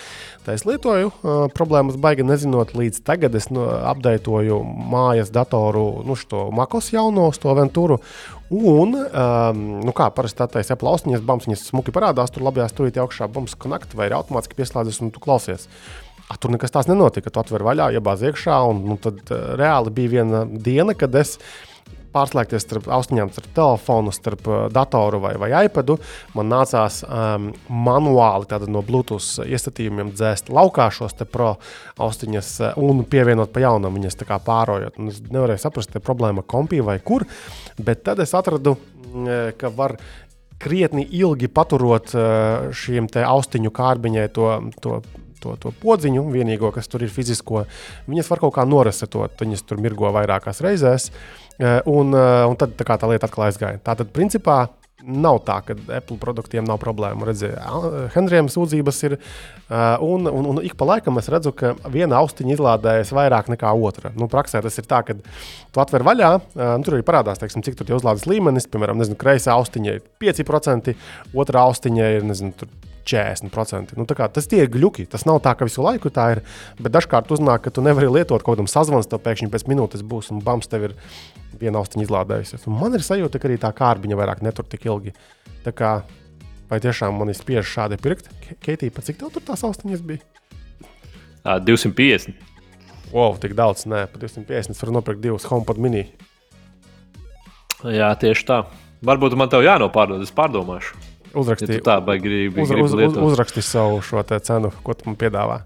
Tā 0.46 0.56
es 0.56 0.66
lietoju. 0.68 1.12
Problēmas 1.56 1.98
baigi 2.00 2.26
nezinot, 2.26 2.74
līdz 2.78 3.02
tagad 3.06 3.36
es 3.38 3.50
nu, 3.52 3.66
apdeitoju 3.66 4.60
mājas 4.64 5.32
datoru, 5.34 6.04
nu, 6.06 6.18
šo 6.18 6.48
makos 6.54 6.92
jauno, 6.94 7.28
to 7.40 7.56
ventūru. 7.56 8.00
Un, 8.50 8.96
um, 8.98 9.58
nu 9.86 9.92
kā 9.94 10.08
parasti 10.10 10.40
tā 10.40 10.48
taisa 10.50 10.74
aplausiņas, 10.74 11.22
bams, 11.22 11.46
viņas 11.46 11.68
smuki 11.70 11.94
parādās, 11.94 12.32
tur 12.34 12.42
labajā 12.42 12.66
stūrītī 12.72 12.98
augšā 12.98 13.28
bums 13.30 13.54
konakt 13.54 13.94
vai 13.94 14.08
ir 14.08 14.16
automātiski 14.16 14.58
pieslēdzas 14.58 14.98
un 15.04 15.12
tu 15.14 15.22
klausies. 15.22 15.68
A, 16.30 16.36
tur 16.38 16.52
nekas 16.54 16.70
tāds 16.70 16.86
nenotika. 16.86 17.32
Tu 17.32 17.42
atver 17.42 17.64
vaļā, 17.66 17.90
iebāz 17.98 18.22
iekšā, 18.28 18.60
un 18.70 18.84
nu, 18.92 18.96
tad 19.02 19.18
uh, 19.34 19.56
reāli 19.58 19.90
bija 19.96 20.14
viena 20.20 20.44
diena, 20.46 20.94
kad 20.94 21.16
es 21.18 21.36
pārslēgties 22.14 22.62
starp 22.62 22.86
austiņām, 22.90 23.32
starp 23.34 23.50
telefonu, 23.56 24.12
starp 24.14 24.46
uh, 24.46 24.60
datoru 24.70 25.18
vai, 25.24 25.32
vai 25.42 25.50
iPadu. 25.66 25.96
Man 26.38 26.46
nācās 26.52 27.00
um, 27.02 27.50
manuāli 27.66 28.60
no 28.70 28.82
Bluetooth 28.86 29.42
iestatījumiem 29.42 30.12
dzēst 30.14 30.52
laukā 30.54 30.86
šos 30.94 31.18
pro 31.30 31.56
austiņas 31.98 32.50
uh, 32.62 32.78
un 32.78 33.02
pievienot 33.10 33.50
pa 33.50 33.64
jaunam 33.66 33.98
viņas 33.98 34.22
pārojot. 34.46 35.02
Un 35.02 35.10
es 35.10 35.18
nevarēju 35.26 35.64
saprast, 35.64 35.96
ir 35.98 36.06
problēma 36.06 36.46
kompī 36.46 36.78
vai 36.78 37.00
kur, 37.02 37.26
bet 37.78 38.04
tad 38.06 38.22
es 38.22 38.36
atradu, 38.38 38.76
mm, 39.10 39.58
ka 39.58 39.72
var 39.74 39.96
krietni 40.60 41.08
ilgi 41.16 41.48
paturot 41.48 42.12
šiem 42.76 43.10
austiņu 43.18 43.74
kārbiņai 43.74 44.28
to. 44.36 44.52
to 44.78 45.00
to, 45.42 45.56
to 45.60 45.74
podziņu, 45.82 46.24
vienīgo, 46.34 46.72
kas 46.74 46.90
tur 46.90 47.04
ir 47.06 47.12
fizisko, 47.12 47.64
viņas 48.10 48.32
var 48.32 48.44
kaut 48.44 48.56
kā 48.58 48.66
noresetot. 48.68 49.38
Viņas 49.40 49.64
tur 49.68 49.80
mirgo 49.82 50.12
vairākās 50.14 50.62
reizēs, 50.64 51.10
eh, 51.58 51.80
un, 51.86 52.14
eh, 52.14 52.44
un 52.50 52.58
tad 52.60 52.76
tā, 52.78 52.96
tā 52.96 53.10
lieta 53.10 53.28
atkal 53.30 53.48
aizgāja. 53.48 53.80
Tātad, 53.84 54.12
principā, 54.16 54.66
nav 55.04 55.40
tā, 55.46 55.58
ka 55.64 55.76
Apple 55.96 56.18
produktiem 56.20 56.66
nav 56.66 56.78
problēmu. 56.82 57.26
Redzēju, 57.28 58.10
Henrijam 58.14 58.50
sūdzības 58.52 58.98
ir, 59.08 59.16
un, 60.04 60.28
un, 60.28 60.48
un 60.52 60.60
ik 60.64 60.76
pa 60.80 60.88
laikam 60.88 61.20
es 61.20 61.30
redzu, 61.32 61.52
ka 61.56 61.72
viena 61.92 62.20
austiņa 62.20 62.54
izlādējas 62.56 63.14
vairāk 63.16 63.50
nekā 63.54 63.72
otra. 63.72 64.12
Nu, 64.18 64.28
praksē 64.30 64.62
tas 64.64 64.76
ir 64.80 64.88
tā, 64.90 65.02
ka 65.06 65.16
tu 65.16 65.82
atver 65.82 66.04
vaļā, 66.06 66.30
nu, 66.60 66.84
tur 66.86 66.98
arī 66.98 67.06
parādās, 67.06 67.40
teiksim, 67.40 67.64
cik 67.66 67.78
tur 67.80 67.90
ir 67.90 67.98
uzlādes 68.00 68.28
līmenis. 68.30 68.68
Piemēram, 68.70 69.00
nezinu, 69.00 69.18
kreisā 69.20 69.56
austiņa 69.56 69.96
ir 69.96 70.04
5%, 70.22 70.94
otrā 71.32 71.66
austiņa 71.70 72.14
ir 72.18 72.28
nezinu, 72.28 72.70
40%. 73.06 73.96
Nu, 73.98 74.06
kā, 74.06 74.28
tas 74.32 74.48
tie 74.50 74.64
ir 74.64 74.70
gluži. 74.72 75.06
Tas 75.10 75.26
nav 75.28 75.40
tā, 75.44 75.54
ka 75.58 75.68
visu 75.68 75.84
laiku 75.84 76.12
tā 76.14 76.26
ir. 76.36 76.42
Bet 76.80 76.94
dažkārt 76.94 77.32
uznāk, 77.32 77.64
ka 77.64 77.74
tu 77.74 77.84
nevari 77.84 78.10
lietot 78.10 78.42
kaut 78.42 78.58
kādam 78.58 78.68
sazvanam, 78.70 79.04
tev 79.06 79.22
pēkšņi 79.24 79.50
pēc 79.52 79.66
minūtes 79.70 80.04
būs 80.06 80.30
un 80.34 80.42
bams, 80.44 80.70
tev 80.70 80.90
ir 80.90 80.96
viena 81.60 81.80
austiņa 81.80 82.06
izlādējusies. 82.06 82.66
Un 82.70 82.78
man 82.80 82.96
ir 82.96 83.04
sajūta, 83.04 83.40
ka 83.40 83.48
arī 83.48 83.58
tā 83.60 83.72
kārbiņa 83.76 84.18
vairāk 84.20 84.44
netur 84.46 84.68
tik 84.68 84.86
ilgi. 84.88 85.14
Tā 85.64 85.74
kā, 85.76 85.94
vai 86.70 86.80
tiešām 86.82 87.16
man 87.18 87.32
ir 87.32 87.38
spiež 87.38 87.66
šādi 87.68 88.00
pirkt? 88.00 88.30
Keitī, 88.64 88.92
pa 88.92 89.04
cik 89.04 89.20
tev 89.20 89.32
tur 89.34 89.44
tās 89.48 89.64
austiņas 89.66 90.04
bija? 90.06 90.24
Ā, 91.44 91.58
250. 91.64 92.48
Wow, 93.10 93.34
tik 93.42 93.56
daudz, 93.58 93.88
nē, 93.90 94.04
pa 94.12 94.20
250 94.22 94.84
var 94.84 94.92
nopirkt 94.94 95.24
divus 95.24 95.48
HomePod 95.50 95.80
mini. 95.82 96.04
Jā, 97.80 98.12
tieši 98.20 98.46
tā. 98.46 98.60
Varbūt 99.06 99.34
man 99.40 99.48
tev 99.50 99.64
jānopārdod, 99.64 100.20
es 100.22 100.34
pārdomāšu. 100.36 101.09
Ja 101.32 101.40
Uzrakstīju, 101.40 101.78
tu 101.82 101.90
tā 101.90 101.98
gribi, 102.20 102.60
uz, 102.62 102.70
uz, 102.70 102.80
uz, 102.90 102.94
lietot. 102.98 103.22
uzrakstīju 103.22 103.62
savu 103.62 104.00
šo 104.02 104.22
te 104.26 104.38
cenu, 104.40 104.72
ko 104.82 104.94
tu 104.94 105.06
man 105.06 105.16
piedāvā. 105.16 105.60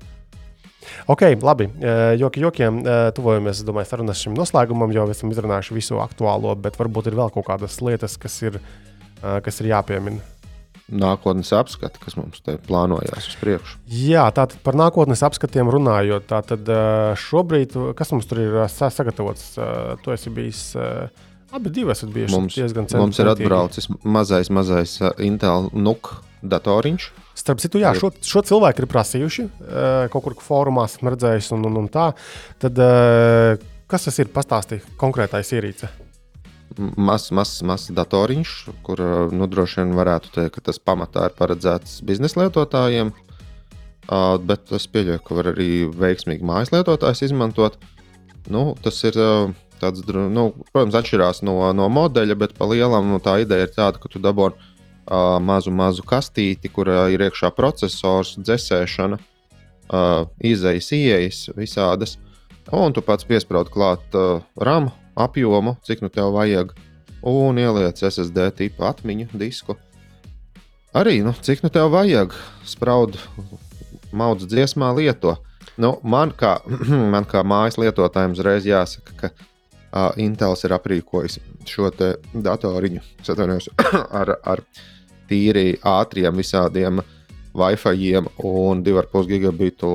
Ok, 1.09 1.23
labi. 1.43 1.65
eh, 1.81 2.15
Joki, 2.21 2.41
jokiem, 2.45 2.83
eh, 2.87 3.11
tuvojamies, 3.17 3.61
es 3.61 3.65
domāju, 3.65 3.89
sarunas 3.89 4.21
šim 4.21 4.35
noslēgumam, 4.37 4.93
jo 4.93 5.07
esam 5.11 5.31
izrunājuši 5.33 5.73
visu 5.75 5.95
aktuālo, 6.03 6.55
bet 6.61 6.77
varbūt 6.77 7.07
ir 7.09 7.15
vēl 7.17 7.33
kaut 7.33 7.47
kādas 7.49 7.81
lietas, 7.81 8.19
kas 8.21 8.37
ir, 8.43 8.61
eh, 9.23 9.41
kas 9.41 9.61
ir 9.61 9.69
jāpiemina. 9.73 10.21
Nākotnes 10.93 11.49
apskati, 11.57 11.97
kas 11.99 12.15
mums 12.21 12.43
te 12.45 12.59
plānojās 12.59 13.25
uz 13.31 13.37
priekšu. 13.41 13.79
Jā, 13.89 14.27
tātad 14.37 14.59
par 14.63 14.75
nākotnes 14.77 15.23
apskatiem 15.25 15.71
runājot, 15.73 16.27
tātad 16.29 16.69
šobrīd, 17.17 17.73
kas 17.97 18.13
mums 18.13 18.27
tur 18.29 18.39
ir 18.39 18.69
sa- 18.69 18.91
sagatavots, 18.93 19.55
tu 20.03 20.11
esi 20.13 20.29
bijis, 20.29 20.77
eh, 20.77 21.09
abi 21.55 21.71
divi 21.71 21.95
esat 21.95 22.11
bijuši 22.15 22.35
Mums, 22.35 22.57
diezgan 22.59 22.89
mums 22.99 23.19
ir 23.19 23.29
centīgi. 23.29 23.47
atbraucis 23.47 23.91
mazais, 24.03 24.51
mazais 24.51 24.99
uh, 25.03 25.13
Intel 25.23 25.71
NUC 25.73 26.11
datoriņš. 26.45 27.11
Starp 27.35 27.61
citu, 27.63 27.81
jā, 27.83 27.93
šo, 27.99 28.13
šo 28.23 28.45
cilvēku 28.47 28.85
ir 28.85 28.89
prasījuši 28.91 29.45
eh, 29.45 30.07
kaut 30.13 30.27
kur 30.27 30.37
formā, 30.45 30.87
esmu 30.91 31.15
redzējis, 31.15 31.51
un, 31.57 31.67
un, 31.71 31.81
un 31.83 31.91
tā. 31.93 32.11
Tad, 32.63 32.79
eh, 32.79 33.65
kas 33.91 34.07
tas 34.09 34.21
ir? 34.23 34.31
Pastāstīja 34.35 34.85
konkrētais 35.01 35.51
ierīce. 35.57 35.91
Mazs, 36.79 37.31
mazs, 37.35 37.61
mazs 37.67 37.91
datoriņš, 37.95 38.53
kur 38.87 39.01
uh, 39.03 39.33
nu, 39.35 39.47
droši 39.51 39.83
vien 39.83 39.93
varētu 39.95 40.33
teikt, 40.35 40.57
ka 40.57 40.63
tas 40.71 40.81
pamatā 40.83 41.29
ir 41.29 41.37
paredzēts 41.39 42.01
biznesa 42.07 42.41
lietotājiem. 42.41 43.13
Uh, 44.05 44.35
bet 44.43 44.73
es 44.75 44.89
pieļauju, 44.91 45.21
ka 45.25 45.37
var 45.39 45.53
arī 45.53 45.69
veiksmīgi 45.89 46.45
mājas 46.45 46.73
lietotājs 46.75 47.23
izmantot. 47.29 47.79
Nu, 48.51 48.73
tas 48.83 48.99
ir 49.07 49.17
uh, 49.23 49.55
tāds, 49.81 50.05
nu, 50.09 50.49
protams, 50.73 50.97
atšķirās 50.99 51.43
no, 51.47 51.59
no 51.77 51.89
modeļa, 51.93 52.37
bet 52.39 52.55
pa 52.59 52.69
lielam 52.71 53.11
nu, 53.13 53.21
tā 53.23 53.39
ideja 53.45 53.69
ir 53.69 53.75
tāda, 53.75 54.01
ka 54.01 54.11
tu 54.13 54.23
dabūji 54.23 54.57
uh, 54.57 55.39
mazu, 55.43 55.73
mazu 55.75 56.05
kastīti, 56.07 56.71
kur 56.73 56.91
uh, 56.91 57.07
ir 57.13 57.25
iekšā 57.27 57.51
processors, 57.57 58.35
dzēsēšana, 58.41 59.21
uh, 59.21 60.27
izejas, 60.41 60.91
ieejas 60.97 61.47
visādas. 61.59 62.19
Un 62.73 62.95
tu 62.97 63.05
pats 63.05 63.27
piesprādi 63.29 63.73
klāt 63.73 64.17
uh, 64.17 64.41
RAM 64.57 64.91
apjomu, 65.21 65.77
cik 65.85 66.03
nu 66.05 66.11
tev 66.13 66.33
vajag, 66.35 66.73
un 67.25 67.59
ieliec 67.61 68.01
SSD 68.01 68.51
tipu 68.59 68.87
atmiņu 68.89 69.31
disku. 69.37 69.77
Arī, 70.95 71.19
nu, 71.27 71.35
cik 71.35 71.65
nu 71.65 71.73
tev 71.75 71.91
vajag, 71.93 72.35
spraudu 72.69 73.19
maudz 74.15 74.47
dziesmā 74.47 74.93
lieto. 74.95 75.37
Nu, 75.81 75.97
man, 76.07 76.31
kā, 76.31 76.59
man 77.15 77.27
kā 77.29 77.43
mājas 77.47 77.79
lietotājiem 77.83 78.37
uzreiz 78.37 78.69
jāsaka, 78.69 79.17
ka 79.19 79.33
uh, 79.95 80.11
Intels 80.21 80.65
ir 80.67 80.75
aprīkojis 80.77 81.39
šo 81.69 81.91
datoriņu 82.35 83.03
ar, 84.21 84.37
ar 84.43 84.63
tīri 85.31 85.79
ātriem 85.81 86.37
visādiem 86.37 87.01
Wi-Fi 87.55 88.19
un 88.43 88.83
2,5 88.83 89.29
gigabitu 89.31 89.89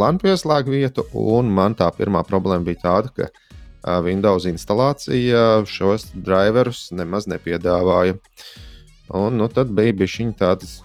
LAN 0.00 0.18
pieslēgu 0.22 0.72
vietu. 0.72 1.04
Man 1.44 1.76
tā 1.76 1.90
pirmā 1.92 2.24
problēma 2.24 2.64
bija 2.64 2.80
tāda, 2.86 3.12
ka 3.12 3.28
uh, 3.28 4.00
Windows 4.04 4.48
instalācija 4.48 5.62
šos 5.68 6.08
driverus 6.14 6.88
nemaz 6.96 7.28
nepiedāvāja. 7.28 8.16
Un, 9.12 9.36
nu, 9.36 9.44
tad 9.52 9.68
bija 9.76 10.06
šī 10.08 10.30
tādas 10.40 10.78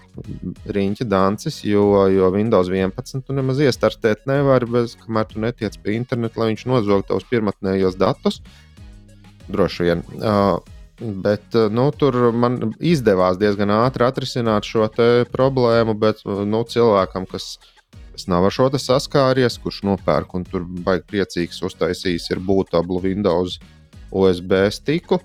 riņķa 0.68 1.04
dances, 1.08 1.62
jo, 1.64 1.84
jo 2.12 2.28
Windows 2.34 2.68
11 2.68 3.22
tu 3.24 3.36
nemaz 3.36 3.60
iestartēt 3.64 4.26
nevari, 4.28 4.68
bez, 4.68 4.98
kamēr 5.00 5.30
tu 5.30 5.40
netiec 5.40 5.78
pie 5.80 5.94
interneta, 5.96 6.40
lai 6.42 6.50
viņš 6.50 6.66
nozogtu 6.68 7.08
tavus 7.08 7.28
pirmotnējos 7.30 7.96
datus. 7.96 8.42
Droši 9.48 9.86
vien. 9.88 10.04
Uh, 10.18 10.58
bet 11.00 11.56
uh, 11.56 11.70
nu, 11.72 11.88
tur 11.96 12.18
man 12.36 12.74
izdevās 12.84 13.40
diezgan 13.40 13.72
ātri 13.78 14.04
atrisināt 14.04 14.68
šo 14.68 14.90
problēmu, 15.32 15.96
bet 15.96 16.20
uh, 16.26 16.44
nu, 16.44 16.66
cilvēkam, 16.68 17.24
kas, 17.32 17.54
kas 18.12 18.28
nav 18.28 18.44
ar 18.50 18.52
šo 18.52 18.68
saskāries, 18.76 19.56
kurš 19.62 19.86
nopērk 19.88 20.36
un 20.36 20.44
tur 20.44 20.68
baigi 20.68 21.08
priecīgs 21.14 21.64
uztaisījis, 21.64 22.28
ir 22.34 22.44
būtablu 22.44 23.00
Windows 23.08 23.56
USB 24.12 24.66
stiku. 24.68 25.22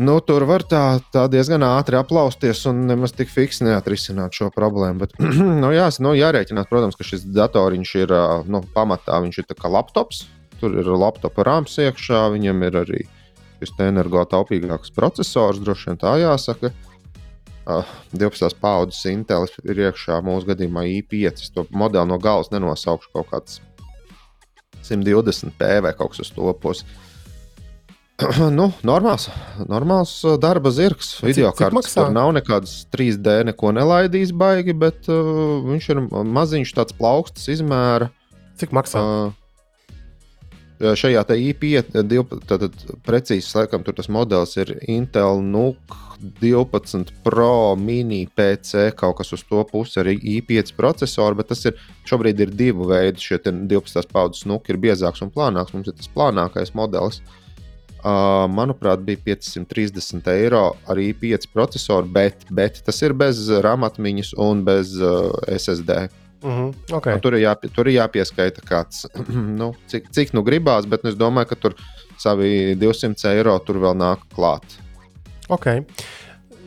Nu, 0.00 0.14
tur 0.24 0.46
var 0.48 0.62
tā, 0.64 1.00
tā 1.12 1.26
diezgan 1.28 1.60
ātri 1.66 1.98
aplausties 1.98 2.62
un 2.70 2.86
nemaz 2.88 3.12
tik 3.12 3.28
fiksi 3.28 3.66
neatrisināt 3.66 4.32
šo 4.32 4.48
problēmu. 4.54 5.02
Bet, 5.02 5.16
nu, 5.62 5.72
jā, 5.74 5.90
nu, 6.00 6.14
jārēķinās, 6.16 6.68
protams, 6.70 6.96
ka 6.96 7.04
šis 7.04 7.26
datoriņš 7.36 7.94
ir 8.00 8.14
nu, 8.48 8.62
pamatā, 8.74 9.18
viņš 9.26 9.42
ir 9.42 9.48
kā 9.60 9.68
laptops. 9.68 10.24
Tur 10.60 10.78
ir 10.80 10.88
laptopa 10.88 11.44
rāms 11.44 11.76
iekšā, 11.80 12.22
viņam 12.32 12.64
ir 12.68 12.78
arī 12.80 13.02
šis 13.60 13.74
energotaupīgāks 13.84 14.94
processors, 14.96 15.60
droši 15.60 15.90
vien 15.90 16.00
tā 16.00 16.14
jāsaka. 16.22 16.72
Uh, 17.68 17.84
12. 18.16 18.56
paudzes 18.60 19.04
Intel 19.10 19.44
ir 19.68 19.84
iekšā 19.84 20.16
mūsu 20.24 20.48
gadījumā 20.48 20.86
i5. 20.96 21.44
Es 21.44 21.52
to 21.52 21.66
modeli 21.76 22.08
no 22.08 22.16
galvas 22.18 22.48
nenosaukšu 22.54 23.12
kaut 23.12 23.28
kāds 23.34 23.60
120p 24.88 25.68
vai 25.84 25.92
kaut 25.96 26.14
kas 26.14 26.24
uz 26.24 26.32
to 26.34 26.56
pusi. 26.56 26.88
nu, 28.58 28.68
normāls, 28.86 29.28
normāls 29.68 30.12
uh, 30.26 30.36
darba 30.40 30.72
zirgs. 30.74 31.14
Video 31.24 31.52
maksā? 31.72 32.02
tur 32.02 32.14
nav 32.14 32.32
nekādas 32.36 32.84
3D, 32.92 33.40
neko 33.48 33.72
nelaidīs 33.76 34.34
baigi, 34.36 34.74
bet 34.76 35.08
uh, 35.10 35.60
viņš 35.66 35.90
ir 35.94 36.02
maziņš, 36.10 36.74
tāds 36.76 36.96
plaukstas 36.96 37.48
izmēra. 37.56 38.10
Cik 38.60 38.74
maksā? 38.76 39.00
Uh, 39.00 40.92
šajā 41.00 41.24
te 41.28 41.38
IP, 41.40 41.66
12, 41.96 42.44
tad 42.48 42.68
precīzi 43.06 43.56
laikam 43.56 43.84
tur 43.84 43.96
tas 43.96 44.08
modelis 44.12 44.56
ir 44.60 44.74
Intel 44.88 45.42
NUC 45.44 45.98
12 46.40 47.12
Pro 47.24 47.76
mini 47.80 48.26
PC, 48.36 48.90
kaut 48.96 49.18
kas 49.20 49.32
uz 49.36 49.44
to 49.48 49.64
pusi 49.68 50.00
ar 50.02 50.10
i5 50.12 50.74
procesoru, 50.76 51.40
bet 51.40 51.52
tas 51.52 51.64
ir 51.68 51.80
šobrīd 52.08 52.40
ir 52.44 52.52
divu 52.52 52.88
veidu. 52.92 53.22
Šie 53.24 53.40
te 53.40 53.52
12. 53.52 54.12
paudzes 54.12 54.48
NUC 54.48 54.72
ir 54.72 54.80
biezāks 54.88 55.24
un 55.24 55.32
plānāks. 55.32 55.72
Mums 55.76 55.88
ir 55.88 55.96
tas 55.96 56.12
plānākais 56.12 56.76
modelis. 56.76 57.20
Uh, 57.24 57.39
manuprāt, 58.50 59.02
bija 59.04 59.20
530 59.26 60.30
eiro 60.32 60.64
ar 60.88 61.00
i5 61.00 61.50
procesoru, 61.52 62.08
bet, 62.08 62.46
bet 62.50 62.82
tas 62.86 63.00
ir 63.02 63.14
bez 63.16 63.48
RAM 63.64 63.86
atmiņas 63.88 64.34
un 64.40 64.64
bez 64.66 64.96
uh, 65.00 65.30
SSD. 65.50 66.08
Mhm, 66.40 66.68
okay. 66.96 67.14
Nu, 67.14 67.20
tur, 67.20 67.36
ir 67.36 67.44
jāpie, 67.44 67.68
tur 67.74 67.88
ir 67.90 67.98
jāpieskaita 67.98 68.64
kāds, 68.64 69.04
nu, 69.60 69.72
cik, 69.92 70.08
cik 70.14 70.32
nu 70.36 70.44
gribās, 70.46 70.88
bet 70.88 71.04
nu, 71.04 71.12
es 71.12 71.18
domāju, 71.20 71.52
ka 71.52 71.60
tur 71.66 71.76
savi 72.20 72.76
200 72.80 73.34
eiro 73.34 73.58
tur 73.64 73.80
vēl 73.82 73.98
nāk 74.00 74.24
klāt. 74.32 74.78
Okay. 75.50 75.82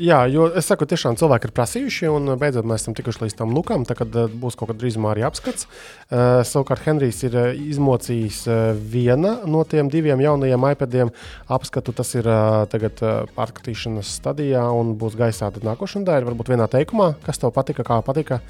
Jā, 0.01 0.23
jo 0.25 0.47
es 0.57 0.65
saku, 0.65 0.87
tiešām 0.89 1.13
cilvēki 1.19 1.45
ir 1.49 1.51
prasījuši, 1.53 2.07
un 2.09 2.31
beidzot 2.41 2.65
mēs 2.65 2.81
esam 2.81 2.95
tikuši 2.97 3.21
līdz 3.27 3.35
tam 3.37 3.51
lukam. 3.53 3.83
Tad 3.85 4.01
uh, 4.17 4.25
būs 4.41 4.57
kaut 4.57 4.71
kad 4.71 4.79
drīzumā 4.81 5.11
arī 5.13 5.21
apskats. 5.27 5.67
Uh, 6.09 6.41
savukārt 6.49 6.81
Henrijs 6.87 7.21
ir 7.27 7.37
uh, 7.37 7.51
izmocījis 7.53 8.39
uh, 8.49 8.55
viena 8.73 9.35
no 9.45 9.61
tiem 9.69 9.91
diviem 9.93 10.23
jaunajiem 10.25 10.65
iPadiem. 10.71 11.13
Apskatu 11.45 11.93
tas 11.93 12.09
ir 12.17 12.25
uh, 12.25 12.63
tagad 12.73 12.97
pārskatīšanas 13.37 14.15
stadijā 14.17 14.65
un 14.73 14.95
būs 14.97 15.13
gaisā 15.19 15.51
nākošajā 15.53 16.01
nedēļā. 16.01 16.29
Varbūt 16.31 16.53
vienā 16.55 16.69
teikumā, 16.73 17.13
kas 17.27 17.37
tev 17.43 17.53
patika, 17.53 17.85
kā 17.85 18.01
patika. 18.01 18.41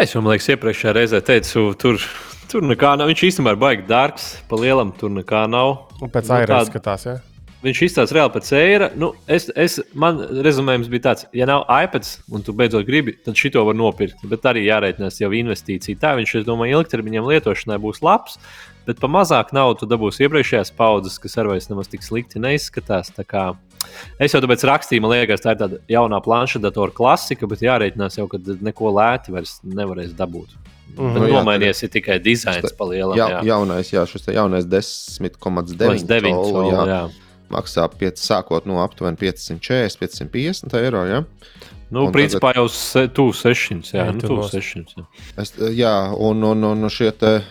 Es 0.00 0.14
jau, 0.14 0.22
man 0.24 0.32
liekas, 0.36 0.48
iepriekšējā 0.54 0.92
reizē 0.96 1.20
teicu, 1.26 1.68
tur, 1.76 2.00
tur 2.48 2.64
nekā 2.64 2.94
nav. 2.96 3.10
Viņš 3.12 3.26
īstenībā 3.28 3.56
ir 3.56 3.60
baigi 3.60 3.88
dārgs, 3.90 4.36
pa 4.48 4.56
lielam 4.56 4.94
tur 4.96 5.12
nekā 5.20 5.44
nav. 5.50 5.90
Un 6.00 6.08
pēc 6.14 6.30
Nu, 6.30 6.36
aira 6.38 6.54
tāda- 6.60 6.70
skatās. 6.70 7.06
Ja? 7.10 7.18
Viņš 7.60 7.80
izstāsta 7.84 8.16
reāli 8.16 8.32
pēc 8.32 8.50
eira. 8.56 8.88
Nu, 8.96 9.10
es, 9.28 9.50
es, 9.52 9.76
man 9.92 10.22
rezumējums 10.46 10.88
bija 10.92 11.10
tāds, 11.10 11.26
ja 11.36 11.44
nav 11.48 11.66
iPads 11.68 12.14
un 12.32 12.44
tu 12.46 12.54
beidzot 12.56 12.86
gribi, 12.88 13.12
tad 13.20 13.36
šito 13.36 13.60
var 13.68 13.76
nopirkt. 13.76 14.22
Bet 14.32 14.46
arī 14.48 14.64
jārēķinās 14.64 15.20
jau 15.20 15.28
investīcija. 15.36 16.00
Tā 16.00 16.14
viņš, 16.16 16.30
es 16.40 16.46
domāju, 16.48 16.80
ilgtermiņam 16.80 17.28
lietošanai 17.28 17.76
būs 17.82 18.00
labs. 18.06 18.38
Bet 18.88 18.96
par 19.02 19.10
mazāk 19.12 19.52
naudu 19.52 19.82
tu 19.82 19.86
dabūsi 19.90 20.24
iepriekšējās 20.24 20.72
paudzes, 20.78 21.18
kas 21.20 21.36
arī 21.38 21.48
vairs 21.52 21.68
nemaz 21.68 21.86
tik 21.92 22.02
slikti 22.06 22.40
neizskatās. 22.40 23.12
Es 24.20 24.32
jau 24.32 24.40
tāpēc 24.40 24.64
rakstīju, 24.66 25.02
man 25.04 25.12
liekas, 25.18 25.44
tā 25.44 25.52
ir 25.52 25.60
tāda 25.60 25.76
jaunā 25.92 26.18
planšetdatora 26.24 26.92
klasika, 26.96 27.44
bet 27.50 27.64
jārēķinās 27.64 28.16
jau, 28.22 28.26
ka 28.32 28.36
neko 28.40 28.86
lēti 28.96 29.28
vairs 29.36 29.52
nevarēs 29.68 30.12
dabūt. 30.16 30.50
Mm. 30.96 30.98
-hmm. 30.98 31.14
Nu 31.14 31.20
Nomainījies 31.36 31.92
tikai 31.92 32.18
dizains 32.24 32.72
pa 32.76 32.84
lielam. 32.88 33.16
Jā, 33.18 33.28
jā. 33.36 33.40
jaunais, 33.52 33.88
jā, 33.92 34.02
šis 34.08 34.32
jaunais 34.32 34.64
10,9 34.64 37.20
9 37.50 37.58
colu, 37.58 37.74
jā, 37.74 37.82
jā. 37.84 37.86
maksā 37.90 37.98
piec, 37.98 38.16
sākot 38.16 38.66
no 38.66 38.80
aptuveni 38.84 39.16
540, 39.16 39.98
550 39.98 40.74
eiro. 40.78 41.04
Jā. 41.06 41.24
Nu, 41.90 42.06
Un 42.06 42.12
principā 42.12 42.54
jau 42.54 42.68
se, 42.68 43.08
tuvu 43.08 43.32
600. 43.34 43.90
Jā, 43.94 44.04
Jā, 44.06 44.12
nu, 44.14 44.20
tuvu 44.20 44.36
nos- 44.44 44.52
600. 44.54 44.94
Jā. 44.96 45.04
Es, 45.36 45.52
jā, 45.74 46.14
un, 46.18 46.42
un, 46.44 46.64
un 46.64 46.88
šie 46.88 47.10
te 47.12 47.42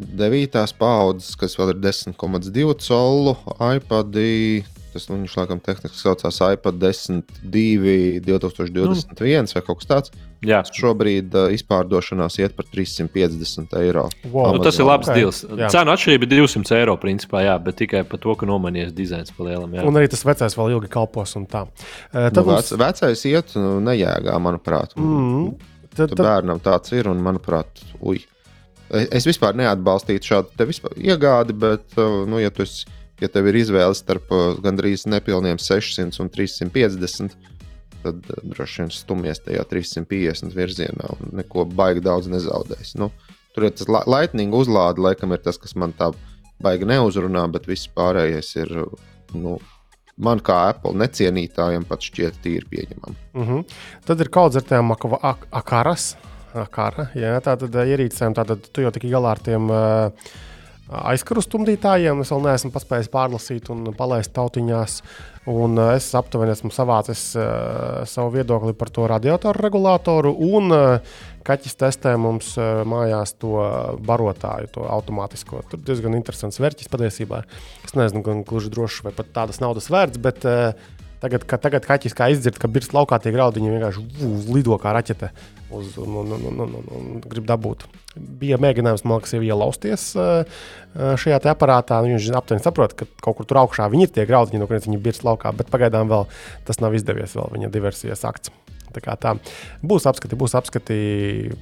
devītās 0.00 0.72
paudzes, 0.72 1.34
kas 1.36 1.56
vēl 1.58 1.74
ir 1.74 1.80
10,2 1.82 2.74
colu 2.86 3.36
iPadi. 3.58 4.64
Tas 4.92 5.06
nu, 5.10 5.18
viņš 5.22 5.34
laikam 5.38 5.60
tehniski 5.62 5.96
saucās 6.00 6.40
iPad 6.52 6.78
10, 6.82 7.22
2, 7.52 8.20
2021 8.26 9.54
vai 9.56 9.62
kaut 9.66 9.80
kas 9.80 9.88
tāds. 9.90 10.12
Jā. 10.46 10.62
Šobrīd 10.72 11.34
uh, 11.36 11.50
izpārdošanās 11.52 12.38
iet 12.40 12.54
par 12.56 12.64
350 12.72 13.74
eiro. 13.82 14.06
Wow. 14.32 14.54
Nu, 14.56 14.62
tas 14.64 14.78
ir 14.80 14.86
labs 14.88 15.08
Ok, 15.08 15.12
okay. 15.12 15.20
deals. 15.20 15.40
jā. 15.60 15.68
Cenu 15.74 15.92
atšķirība 15.92 16.26
ir 16.26 16.32
200 16.40 16.76
eiro, 16.78 16.94
principā, 17.02 17.42
jā, 17.44 17.56
bet 17.60 17.76
tikai 17.82 18.02
par 18.08 18.22
to, 18.22 18.34
ka 18.40 18.48
nomainījies 18.48 18.94
dizains 18.96 19.34
pa 19.36 19.44
lielam. 19.50 19.74
Jā. 19.76 19.84
Un 19.88 20.00
arī 20.00 20.08
tas 20.12 20.24
vecais 20.24 20.56
vēl 20.56 20.72
ilgi 20.78 20.88
kalpos. 20.92 21.36
un 21.36 21.44
tā. 21.50 21.66
Tad 22.12 22.40
Nu, 22.40 22.46
mums, 22.48 22.70
vec, 22.72 22.80
vecais 22.80 23.24
iet 23.28 23.52
nu, 23.60 23.76
nejēgā, 23.84 24.38
manuprāt. 24.40 24.96
mm, 24.96 25.50
tad, 25.90 26.08
Tad 26.08 26.16
tad, 26.16 26.24
bērnam 26.24 26.60
tāds 26.64 26.92
ir, 26.96 27.08
un 27.12 27.20
manuprāt, 27.24 27.84
uj. 28.00 28.22
Es 28.90 29.22
vispār 29.28 29.54
neatbalstītu 29.54 30.26
šādu 30.32 30.56
te 30.58 30.64
vispār 30.66 30.96
iegādi, 30.98 31.52
bet, 31.54 31.84
uh, 32.00 32.24
nu, 32.26 32.40
ja, 32.42 32.48
tu 32.50 32.64
esi, 32.64 32.88
ja 33.20 33.28
tev 33.28 33.46
ir 33.50 33.58
izvēle 33.60 33.94
starp 33.94 34.30
uh, 34.32 34.54
gandrīz 34.64 35.06
nepilniem 35.10 35.58
600 35.60 36.20
un 36.24 36.30
350, 36.32 37.34
tad 38.02 38.14
uh, 38.30 38.40
droši 38.54 38.82
vien 38.82 38.90
stumies 38.94 39.40
tajā 39.44 39.64
350 39.70 40.54
virzienā 40.56 41.10
un 41.18 41.36
neko 41.42 41.64
baigi 41.64 42.00
daudz 42.04 42.28
nezaudēs. 42.32 42.94
Nu, 43.00 43.10
tur 43.54 43.68
ir 43.68 43.70
tas 43.76 43.88
la- 43.88 44.06
lightning 44.06 44.54
uzlāde, 44.54 44.98
laikam, 45.04 45.32
ir 45.32 45.38
tas, 45.44 45.58
kas 45.58 45.76
man 45.76 45.92
tā 45.98 46.12
baigi 46.62 46.84
neuzrunā, 46.88 47.46
bet 47.52 47.66
viss 47.70 47.88
pārējais 47.96 48.56
ir. 48.64 48.76
uh, 48.86 49.06
Nu, 49.34 49.58
Man 50.20 50.40
kā 50.44 50.68
Apple 50.68 50.92
necienītājiem 51.00 51.84
pat 51.88 52.02
šķiet 52.04 52.40
tīri 52.44 52.66
pieņemami. 52.68 53.14
mm 53.32 53.44
-hmm. 53.46 53.64
tad 54.04 54.20
ir 54.20 54.28
kaut 54.28 54.52
kāds 54.52 54.72
ar 54.72 54.82
akva- 54.82 55.18
ak 55.22 55.46
akaras. 55.50 56.16
Akara, 56.54 57.08
jā, 57.14 57.40
tā 57.40 57.56
tad 57.56 57.74
eh, 57.74 57.86
ierīcēm, 57.94 58.34
tātad 58.34 58.58
tu 58.72 58.82
jau 58.82 58.90
tiki 58.90 59.08
galā 59.08 59.30
ar 59.30 59.38
tiem 59.38 59.70
uh, 59.70 60.10
aizkaru 60.90 61.42
stumdītājiem. 61.44 62.22
Es 62.22 62.32
vēl 62.34 62.44
neesmu 62.48 62.72
paspējis 62.74 63.10
pārlasīt 63.12 63.70
un 63.72 63.90
palaist 63.96 64.32
tautiņās. 64.36 65.00
Un 65.50 65.78
uh, 65.80 65.94
es 65.96 66.10
aptuveni 66.18 66.52
esmu 66.52 66.72
savācis 66.74 67.30
uh, 67.38 68.02
savu 68.08 68.34
viedokli 68.34 68.74
par 68.76 68.90
to 68.92 69.06
radiatoru 69.10 69.64
regulātoru. 69.64 70.34
Un 70.58 70.74
uh, 70.74 71.18
kaķis 71.46 71.78
testē 71.80 72.14
mums 72.20 72.52
uh, 72.60 72.82
mājās 72.88 73.34
to 73.40 73.54
barotāju, 74.06 74.72
to 74.76 74.86
automātisko. 74.98 75.64
Tur 75.70 75.82
diezgan 75.86 76.18
interesants 76.18 76.60
vērķis 76.60 76.92
patiesībā. 76.92 77.44
Es 77.86 77.96
nezinu, 77.96 78.24
gan 78.26 78.44
gluži 78.46 78.72
droši, 78.74 79.06
vai 79.08 79.14
pat 79.16 79.32
tādas 79.40 79.62
naudas 79.64 79.88
vērts. 79.92 80.20
Bet, 80.22 80.44
uh, 80.44 80.98
Tagad, 81.20 81.44
kad 81.44 81.60
tagad 81.60 81.84
kaķis 81.84 82.14
kā 82.16 82.30
izdzird, 82.32 82.56
ka 82.60 82.68
birst 82.72 82.94
laukā 82.96 83.18
tie 83.20 83.32
graudi, 83.34 83.60
viņi 83.60 83.74
vienkārši 83.74 84.04
vū, 84.20 84.30
lido 84.56 84.78
kā 84.80 84.94
raķete 84.96 85.28
uz, 85.76 85.92
un, 86.00 86.16
un, 86.22 86.32
un, 86.32 86.46
un, 86.48 86.76
un, 86.78 86.88
un 86.96 87.20
grib 87.26 87.44
dabūt. 87.48 87.84
Bija 88.16 88.56
mēģinājums, 88.60 89.04
man 89.04 89.20
liekas, 89.20 89.36
ielausties 89.36 90.06
uh, 90.16 90.40
uh, 90.96 91.12
šajā 91.20 91.42
aparātā. 91.52 92.00
Nu, 92.00 92.16
Viņš 92.16 92.32
aptuveni 92.40 92.64
saprot, 92.64 92.96
ka 92.96 93.08
kaut 93.20 93.36
kur 93.38 93.48
tur 93.48 93.60
augšā 93.66 93.90
viņi 93.92 94.08
ir 94.08 94.16
tie 94.16 94.26
graudi, 94.28 94.60
no 94.60 94.70
kuriem 94.70 94.86
viņi 94.88 95.02
birst 95.04 95.26
laukā, 95.28 95.52
bet 95.56 95.68
pagaidām 95.72 96.08
vēl 96.10 96.24
tas 96.68 96.80
nav 96.80 96.96
izdevies, 96.96 97.36
vēl 97.36 97.52
viņa 97.58 97.72
diversijas 97.76 98.24
akts. 98.24 98.54
Tā 98.90 99.14
tā. 99.22 99.36
Būs 99.86 100.02
apskati, 100.10 100.34
būs 100.34 100.56
apskati, 100.58 100.96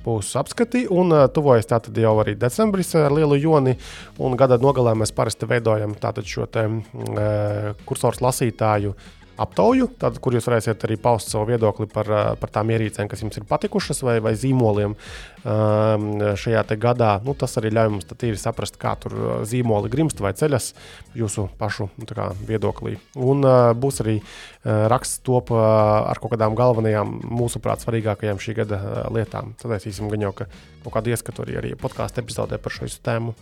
būs 0.04 0.30
apskati. 0.40 0.86
Un 0.88 1.12
uh, 1.12 1.26
tuvojas 1.28 1.68
tātad 1.68 1.98
jau 2.00 2.14
arī 2.22 2.38
decembris 2.40 2.94
ar 2.96 3.12
lielu 3.12 3.36
joni. 3.36 3.76
Un 4.22 4.38
gada 4.40 4.56
nogalē 4.62 4.94
mēs 4.96 5.12
parasti 5.12 5.48
veidojam 5.50 5.92
šo 6.24 6.46
te, 6.48 6.64
uh, 6.64 7.74
kursors 7.84 8.22
lasītāju 8.24 8.94
aptauju, 9.40 9.90
tātad, 9.96 10.18
kur 10.22 10.36
jūs 10.36 10.48
varēsiet 10.48 10.84
arī 10.86 10.98
paust 11.00 11.32
savu 11.32 11.48
viedokli 11.50 11.88
par, 11.92 12.10
uh, 12.10 12.32
par 12.40 12.52
tām 12.54 12.72
ierīcēm, 12.74 13.08
kas 13.10 13.22
jums 13.24 13.38
ir 13.40 13.46
patikušas, 13.48 14.02
vai, 14.06 14.18
vai 14.24 14.34
zīmoliem 14.38 14.94
um, 14.94 16.08
šajā 16.38 16.64
gadā. 16.76 17.14
Nu, 17.24 17.34
tas 17.38 17.56
arī 17.60 17.72
ļauj 17.74 17.92
mums 17.94 18.08
tad 18.08 18.20
tīri 18.22 18.40
saprast, 18.40 18.78
kā 18.80 18.94
tur 19.00 19.16
uh, 19.16 19.30
zīmoli 19.48 19.92
grimst 19.92 20.22
vai 20.24 20.34
ceļas 20.36 20.72
jūsu 21.18 21.48
pašu 21.58 21.88
nu, 21.96 22.08
kā, 22.10 22.30
viedoklī. 22.48 22.98
Un 23.16 23.46
uh, 23.46 23.72
būs 23.78 24.02
arī 24.04 24.18
raksts 24.64 25.22
top 25.22 25.52
uh, 25.54 25.60
ar 26.10 26.18
kaut 26.18 26.32
kādām 26.34 26.56
galvenajām, 26.58 27.14
mūsuprāt, 27.30 27.84
svarīgākajām 27.84 28.40
šī 28.42 28.56
gada 28.58 28.78
uh, 28.78 28.98
lietām. 29.14 29.54
Sadaisīsim 29.62 30.10
gan 30.10 30.26
jau 30.26 30.32
ka 30.34 30.48
kaut 30.82 30.96
kādu 30.96 31.12
ieskatu 31.12 31.44
arī, 31.44 31.56
arī 31.60 31.70
podkāstu 31.78 32.22
epizodē 32.22 32.58
par 32.62 32.74
šo 32.74 32.88
tēmu. 33.04 33.34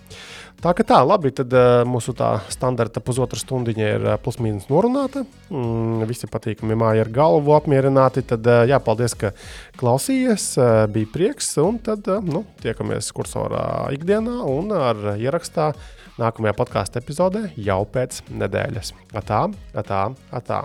Tā 0.60 0.72
kā 0.76 0.84
tā, 0.88 1.00
labi, 1.04 1.32
tad 1.36 1.52
mūsu 1.88 2.14
tā 2.16 2.30
standarta 2.52 3.00
pusotra 3.04 3.40
stundiņa 3.40 3.90
ir 3.96 4.06
uh, 4.10 4.18
plus-mínus 4.20 4.68
norunāta. 4.68 5.24
Mm, 5.48 6.04
visi 6.08 6.28
patīkami 6.30 6.78
māja 6.78 7.06
ar 7.06 7.12
galvu 7.12 7.56
apmierināti. 7.56 8.24
Tad, 8.28 8.46
jā, 8.68 8.80
paldies, 8.84 9.16
ka 9.16 9.32
klausījies. 9.80 10.48
Bija 10.92 11.12
prieks. 11.12 11.54
Un 11.62 11.80
tad 11.84 12.08
nu, 12.28 12.44
tiekamies 12.62 13.08
kursorā 13.16 13.86
ikdienā 13.96 14.40
un 14.52 14.74
ar 14.76 15.14
ierakstā 15.16 15.72
nākamajā 16.20 16.56
podkāstu 16.56 17.00
epizodē 17.02 17.46
jau 17.56 17.82
pēc 17.92 18.24
nedēļas. 18.32 18.92
Atā, 19.16 19.46
atā, 19.76 20.02
atā. 20.32 20.64